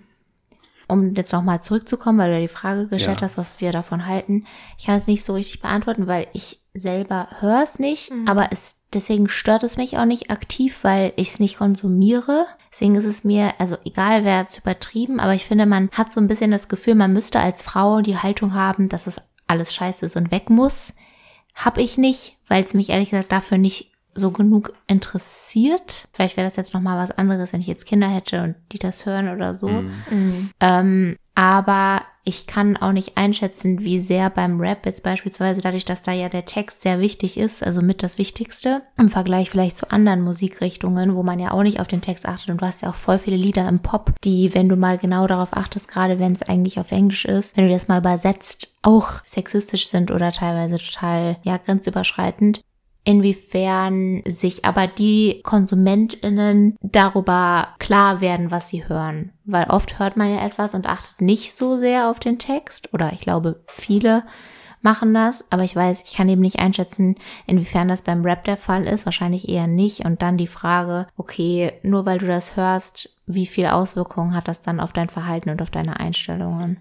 Um 0.88 1.14
jetzt 1.16 1.34
nochmal 1.34 1.62
zurückzukommen, 1.62 2.18
weil 2.18 2.34
du 2.34 2.42
die 2.42 2.48
Frage 2.48 2.88
gestellt 2.88 3.20
ja. 3.20 3.26
hast, 3.26 3.38
was 3.38 3.52
wir 3.60 3.72
davon 3.72 4.08
halten. 4.08 4.46
Ich 4.78 4.86
kann 4.86 4.96
es 4.96 5.06
nicht 5.06 5.24
so 5.24 5.34
richtig 5.34 5.62
beantworten, 5.62 6.08
weil 6.08 6.28
ich 6.34 6.62
selber 6.74 7.28
höre 7.42 7.62
es 7.64 7.78
nicht, 7.78 8.12
mhm. 8.12 8.28
aber 8.28 8.48
es 8.52 8.79
deswegen 8.94 9.30
stört 9.30 9.64
es 9.64 9.78
mich 9.78 9.98
auch 9.98 10.06
nicht 10.06 10.32
aktiv, 10.32 10.80
weil 10.84 11.14
ich 11.16 11.30
es 11.30 11.40
nicht 11.40 11.58
konsumiere. 11.58 12.46
Deswegen 12.72 12.96
ist 12.96 13.06
es 13.06 13.24
mir, 13.24 13.54
also 13.60 13.78
egal 13.86 14.24
wer 14.26 14.44
es 14.44 14.58
übertrieben, 14.58 15.20
aber 15.20 15.34
ich 15.34 15.46
finde, 15.46 15.66
man 15.66 15.90
hat 15.92 16.12
so 16.12 16.20
ein 16.20 16.28
bisschen 16.28 16.52
das 16.52 16.70
Gefühl, 16.70 16.96
man 16.96 17.14
müsste 17.14 17.40
als 17.40 17.64
Frau 17.64 18.02
die 18.02 18.18
Haltung 18.18 18.54
haben, 18.54 18.90
dass 18.90 19.08
es 19.08 19.22
alles 19.48 19.74
scheiße 19.74 20.06
ist 20.06 20.16
und 20.16 20.32
weg 20.32 20.50
muss. 20.50 20.94
Hab 21.56 21.78
ich 21.78 21.98
nicht, 21.98 22.38
weil 22.48 22.64
es 22.64 22.74
mich 22.74 22.90
ehrlich 22.90 23.10
gesagt 23.10 23.32
dafür 23.32 23.58
nicht 23.58 23.92
so 24.14 24.32
genug 24.32 24.74
interessiert. 24.88 26.08
Vielleicht 26.14 26.38
wäre 26.38 26.48
das 26.48 26.56
jetzt 26.56 26.74
nochmal 26.74 26.98
was 26.98 27.12
anderes, 27.12 27.54
wenn 27.54 27.62
ich 27.62 27.68
jetzt 27.68 27.86
Kinder 27.86 28.08
hätte 28.08 28.44
und 28.44 28.56
die 28.72 28.80
das 28.80 29.06
hören 29.06 29.30
oder 29.30 29.56
so. 29.56 29.70
Mhm. 29.70 30.52
Ähm, 30.60 31.16
aber 31.40 32.02
ich 32.26 32.48
kann 32.48 32.76
auch 32.76 32.92
nicht 32.92 33.16
einschätzen, 33.16 33.80
wie 33.80 33.98
sehr 33.98 34.30
beim 34.30 34.60
Rap 34.60 34.86
jetzt 34.86 35.04
beispielsweise, 35.04 35.62
dadurch, 35.62 35.86
dass 35.86 36.04
da 36.04 36.12
ja 36.12 36.28
der 36.28 36.44
Text 36.44 36.82
sehr 36.82 37.00
wichtig 37.00 37.38
ist, 37.38 37.64
also 37.64 37.82
mit 37.82 38.04
das 38.04 38.18
Wichtigste, 38.18 38.82
im 38.98 39.08
Vergleich 39.08 39.50
vielleicht 39.50 39.78
zu 39.78 39.90
anderen 39.90 40.20
Musikrichtungen, 40.22 41.16
wo 41.16 41.24
man 41.24 41.40
ja 41.40 41.52
auch 41.52 41.64
nicht 41.64 41.80
auf 41.80 41.88
den 41.88 42.02
Text 42.02 42.28
achtet. 42.28 42.50
Und 42.50 42.60
du 42.60 42.66
hast 42.66 42.82
ja 42.82 42.90
auch 42.90 42.96
voll 42.96 43.20
viele 43.20 43.38
Lieder 43.38 43.70
im 43.70 43.80
Pop, 43.80 44.12
die, 44.26 44.54
wenn 44.54 44.68
du 44.68 44.76
mal 44.76 44.98
genau 44.98 45.28
darauf 45.28 45.54
achtest, 45.54 45.88
gerade 45.88 46.20
wenn 46.20 46.34
es 46.34 46.44
eigentlich 46.44 46.78
auf 46.78 46.92
Englisch 46.92 47.24
ist, 47.24 47.56
wenn 47.56 47.68
du 47.68 47.72
das 47.72 47.88
mal 47.88 48.00
übersetzt, 48.00 48.76
auch 48.82 49.24
sexistisch 49.26 49.88
sind 49.88 50.12
oder 50.12 50.34
teilweise 50.34 50.78
total, 50.78 51.38
ja, 51.44 51.56
grenzüberschreitend 51.56 52.60
inwiefern 53.10 54.22
sich 54.28 54.66
aber 54.66 54.86
die 54.86 55.42
KonsumentInnen 55.42 56.78
darüber 56.84 57.70
klar 57.80 58.22
werden, 58.22 58.52
was 58.52 58.70
sie 58.70 58.88
hören. 58.88 59.32
Weil 59.46 59.66
oft 59.68 59.98
hört 59.98 60.16
man 60.16 60.30
ja 60.30 60.46
etwas 60.46 60.76
und 60.76 60.86
achtet 60.86 61.20
nicht 61.20 61.56
so 61.56 61.80
sehr 61.80 62.08
auf 62.12 62.20
den 62.20 62.38
Text 62.38 62.94
oder 62.94 63.12
ich 63.12 63.22
glaube 63.22 63.62
viele 63.66 64.26
machen 64.84 65.12
das, 65.16 65.44
aber 65.50 65.64
ich 65.64 65.76
weiß, 65.76 66.04
ich 66.06 66.14
kann 66.14 66.30
eben 66.30 66.42
nicht 66.42 66.60
einschätzen, 66.60 67.16
inwiefern 67.48 67.88
das 67.88 68.04
beim 68.04 68.24
Rap 68.24 68.44
der 68.44 68.58
Fall 68.58 68.86
ist, 68.86 69.06
wahrscheinlich 69.06 69.50
eher 69.50 69.66
nicht. 69.66 70.06
Und 70.06 70.22
dann 70.22 70.38
die 70.38 70.48
Frage, 70.48 71.08
okay, 71.18 71.74
nur 71.82 72.06
weil 72.06 72.20
du 72.20 72.28
das 72.28 72.56
hörst, 72.56 73.10
wie 73.26 73.48
viel 73.48 73.66
Auswirkungen 73.66 74.36
hat 74.36 74.48
das 74.48 74.62
dann 74.62 74.80
auf 74.80 74.94
dein 74.94 75.10
Verhalten 75.10 75.50
und 75.50 75.64
auf 75.64 75.72
deine 75.72 76.00
Einstellungen? 76.00 76.78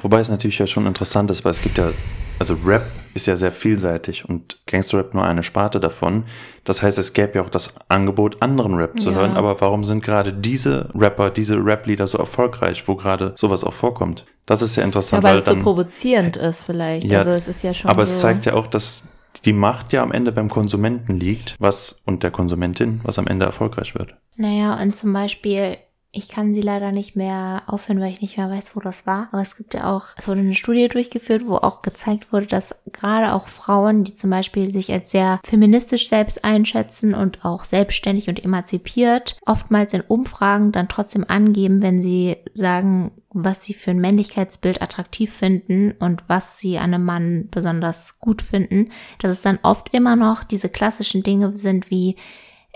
Wobei 0.00 0.18
es 0.18 0.28
natürlich 0.28 0.58
ja 0.58 0.66
schon 0.66 0.86
interessant 0.86 1.30
ist, 1.30 1.44
weil 1.44 1.52
es 1.52 1.62
gibt 1.62 1.78
ja 1.78 1.92
also 2.40 2.58
Rap 2.64 2.90
ist 3.14 3.26
ja 3.26 3.36
sehr 3.36 3.52
vielseitig 3.52 4.28
und 4.28 4.58
Gangster-Rap 4.66 5.14
nur 5.14 5.24
eine 5.24 5.42
Sparte 5.42 5.80
davon. 5.80 6.24
Das 6.64 6.82
heißt, 6.82 6.98
es 6.98 7.12
gäbe 7.12 7.36
ja 7.36 7.42
auch 7.42 7.50
das 7.50 7.74
Angebot, 7.88 8.40
anderen 8.40 8.74
Rap 8.74 9.00
zu 9.00 9.10
ja. 9.10 9.16
hören. 9.16 9.36
Aber 9.36 9.60
warum 9.60 9.84
sind 9.84 10.04
gerade 10.04 10.32
diese 10.32 10.90
Rapper, 10.94 11.30
diese 11.30 11.56
Rap-Lieder 11.64 12.06
so 12.06 12.18
erfolgreich, 12.18 12.86
wo 12.86 12.96
gerade 12.96 13.34
sowas 13.36 13.64
auch 13.64 13.74
vorkommt? 13.74 14.24
Das 14.46 14.62
ist 14.62 14.76
ja 14.76 14.84
interessant. 14.84 15.22
Ja, 15.22 15.28
weil, 15.28 15.32
weil 15.32 15.38
es 15.38 15.44
dann, 15.44 15.58
so 15.58 15.62
provozierend 15.62 16.36
ist 16.36 16.62
vielleicht. 16.62 17.06
Ja, 17.06 17.18
also 17.18 17.30
es 17.30 17.48
ist 17.48 17.62
ja 17.62 17.74
schon 17.74 17.90
Aber 17.90 18.06
so 18.06 18.14
es 18.14 18.20
zeigt 18.20 18.46
ja 18.46 18.54
auch, 18.54 18.66
dass 18.66 19.08
die 19.44 19.52
Macht 19.52 19.92
ja 19.92 20.02
am 20.02 20.12
Ende 20.12 20.32
beim 20.32 20.48
Konsumenten 20.48 21.16
liegt, 21.16 21.56
was 21.58 22.02
und 22.04 22.22
der 22.22 22.30
Konsumentin, 22.30 23.00
was 23.04 23.18
am 23.18 23.26
Ende 23.26 23.46
erfolgreich 23.46 23.94
wird. 23.94 24.14
Naja, 24.36 24.80
und 24.80 24.96
zum 24.96 25.12
Beispiel 25.12 25.76
Ich 26.12 26.28
kann 26.28 26.54
sie 26.54 26.60
leider 26.60 26.90
nicht 26.90 27.14
mehr 27.14 27.62
aufhören, 27.66 28.00
weil 28.00 28.10
ich 28.10 28.20
nicht 28.20 28.36
mehr 28.36 28.50
weiß, 28.50 28.74
wo 28.74 28.80
das 28.80 29.06
war. 29.06 29.28
Aber 29.30 29.42
es 29.42 29.56
gibt 29.56 29.74
ja 29.74 29.94
auch, 29.94 30.06
es 30.16 30.26
wurde 30.26 30.40
eine 30.40 30.56
Studie 30.56 30.88
durchgeführt, 30.88 31.46
wo 31.46 31.54
auch 31.54 31.82
gezeigt 31.82 32.32
wurde, 32.32 32.46
dass 32.46 32.74
gerade 32.90 33.32
auch 33.32 33.46
Frauen, 33.46 34.02
die 34.02 34.14
zum 34.14 34.28
Beispiel 34.30 34.72
sich 34.72 34.92
als 34.92 35.12
sehr 35.12 35.38
feministisch 35.44 36.08
selbst 36.08 36.44
einschätzen 36.44 37.14
und 37.14 37.44
auch 37.44 37.64
selbstständig 37.64 38.28
und 38.28 38.44
emanzipiert, 38.44 39.38
oftmals 39.46 39.94
in 39.94 40.00
Umfragen 40.00 40.72
dann 40.72 40.88
trotzdem 40.88 41.24
angeben, 41.28 41.80
wenn 41.80 42.02
sie 42.02 42.38
sagen, 42.54 43.12
was 43.32 43.62
sie 43.62 43.74
für 43.74 43.92
ein 43.92 44.00
Männlichkeitsbild 44.00 44.82
attraktiv 44.82 45.32
finden 45.32 45.92
und 46.00 46.24
was 46.26 46.58
sie 46.58 46.78
an 46.78 46.92
einem 46.92 47.04
Mann 47.04 47.48
besonders 47.52 48.18
gut 48.18 48.42
finden, 48.42 48.90
dass 49.20 49.30
es 49.30 49.42
dann 49.42 49.60
oft 49.62 49.94
immer 49.94 50.16
noch 50.16 50.42
diese 50.42 50.68
klassischen 50.68 51.22
Dinge 51.22 51.54
sind 51.54 51.90
wie 51.90 52.16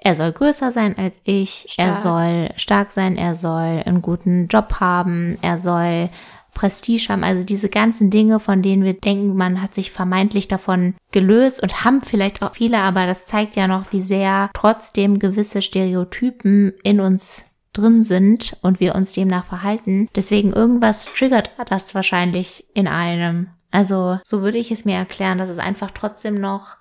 er 0.05 0.15
soll 0.15 0.33
größer 0.33 0.71
sein 0.71 0.97
als 0.99 1.21
ich, 1.25 1.67
stark. 1.71 1.89
er 1.89 1.95
soll 1.95 2.49
stark 2.57 2.93
sein, 2.93 3.17
er 3.17 3.35
soll 3.35 3.83
einen 3.85 4.03
guten 4.03 4.49
Job 4.49 4.75
haben, 4.79 5.39
er 5.41 5.59
soll 5.59 6.11
Prestige 6.53 7.09
haben, 7.09 7.25
also 7.25 7.43
diese 7.43 7.69
ganzen 7.69 8.11
Dinge, 8.11 8.39
von 8.39 8.63
denen 8.63 8.85
wir 8.85 8.93
denken, 8.95 9.35
man 9.35 9.61
hat 9.61 9.75
sich 9.75 9.91
vermeintlich 9.91 10.47
davon 10.47 10.95
gelöst 11.11 11.61
und 11.63 11.85
haben 11.85 12.03
vielleicht 12.03 12.43
auch 12.43 12.55
viele, 12.55 12.79
aber 12.79 13.07
das 13.07 13.27
zeigt 13.27 13.57
ja 13.57 13.67
noch, 13.67 13.93
wie 13.93 14.03
sehr 14.03 14.51
trotzdem 14.55 15.19
gewisse 15.19 15.63
Stereotypen 15.63 16.75
in 16.85 17.01
uns 17.01 17.47
drin 17.73 18.03
sind 18.03 18.57
und 18.63 18.81
wir 18.81 18.95
uns 18.95 19.13
demnach 19.13 19.47
verhalten. 19.47 20.09
Deswegen 20.15 20.53
irgendwas 20.53 21.07
triggert 21.07 21.51
das 21.69 21.95
wahrscheinlich 21.95 22.67
in 22.75 22.87
einem. 22.87 23.49
Also 23.71 24.21
so 24.23 24.43
würde 24.43 24.59
ich 24.59 24.71
es 24.71 24.85
mir 24.85 24.97
erklären, 24.97 25.39
dass 25.39 25.49
es 25.49 25.59
einfach 25.59 25.91
trotzdem 25.91 26.41
noch 26.41 26.77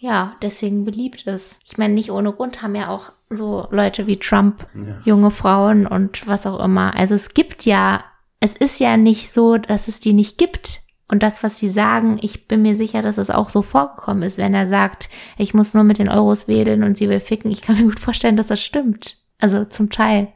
ja, 0.00 0.36
deswegen 0.40 0.86
beliebt 0.86 1.26
ist. 1.26 1.60
Ich 1.66 1.76
meine, 1.76 1.92
nicht 1.92 2.10
ohne 2.10 2.32
Grund 2.32 2.62
haben 2.62 2.74
ja 2.74 2.88
auch 2.88 3.12
so 3.28 3.68
Leute 3.70 4.06
wie 4.06 4.16
Trump 4.18 4.66
ja. 4.74 4.98
junge 5.04 5.30
Frauen 5.30 5.86
und 5.86 6.26
was 6.26 6.46
auch 6.46 6.58
immer. 6.64 6.96
Also 6.96 7.14
es 7.14 7.34
gibt 7.34 7.66
ja, 7.66 8.02
es 8.40 8.56
ist 8.56 8.80
ja 8.80 8.96
nicht 8.96 9.30
so, 9.30 9.58
dass 9.58 9.88
es 9.88 10.00
die 10.00 10.14
nicht 10.14 10.38
gibt. 10.38 10.80
Und 11.06 11.22
das, 11.22 11.42
was 11.42 11.58
sie 11.58 11.68
sagen, 11.68 12.18
ich 12.22 12.48
bin 12.48 12.62
mir 12.62 12.76
sicher, 12.76 13.02
dass 13.02 13.18
es 13.18 13.30
auch 13.30 13.50
so 13.50 13.60
vorgekommen 13.60 14.22
ist, 14.22 14.38
wenn 14.38 14.54
er 14.54 14.66
sagt, 14.66 15.10
ich 15.36 15.52
muss 15.52 15.74
nur 15.74 15.84
mit 15.84 15.98
den 15.98 16.08
Euros 16.08 16.48
wedeln 16.48 16.82
und 16.82 16.96
sie 16.96 17.10
will 17.10 17.20
ficken. 17.20 17.50
Ich 17.50 17.60
kann 17.60 17.76
mir 17.76 17.84
gut 17.84 18.00
vorstellen, 18.00 18.38
dass 18.38 18.46
das 18.46 18.60
stimmt. 18.60 19.18
Also 19.38 19.66
zum 19.66 19.90
Teil. 19.90 20.28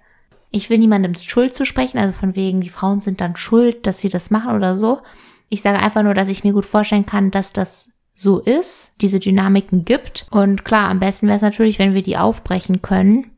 Ich 0.51 0.69
will 0.69 0.79
niemandem 0.79 1.15
Schuld 1.15 1.55
zu 1.55 1.65
sprechen, 1.65 1.97
also 1.97 2.13
von 2.13 2.37
wegen, 2.37 2.61
die 2.61 2.69
Frauen 2.69 3.01
sind 3.01 3.23
dann 3.23 3.37
schuld, 3.37 3.87
dass 3.87 4.01
sie 4.01 4.11
das 4.11 4.31
machen 4.31 4.55
oder 4.55 4.77
so. 4.77 5.01
Ich 5.49 5.63
sage 5.63 5.83
einfach 5.83 6.03
nur, 6.03 6.15
dass 6.15 6.29
ich 6.29 6.45
mir 6.45 6.53
gut 6.53 6.67
vorstellen 6.67 7.07
kann, 7.07 7.31
dass 7.31 7.53
das 7.53 7.94
so 8.15 8.39
ist, 8.39 8.93
diese 9.01 9.19
Dynamiken 9.19 9.85
gibt. 9.85 10.27
Und 10.31 10.65
klar, 10.65 10.89
am 10.89 11.01
besten 11.01 11.27
wäre 11.27 11.37
es 11.37 11.43
natürlich, 11.43 11.79
wenn 11.79 11.95
wir 11.95 12.03
die 12.03 12.17
aufbrechen 12.17 12.81
können. 12.81 13.31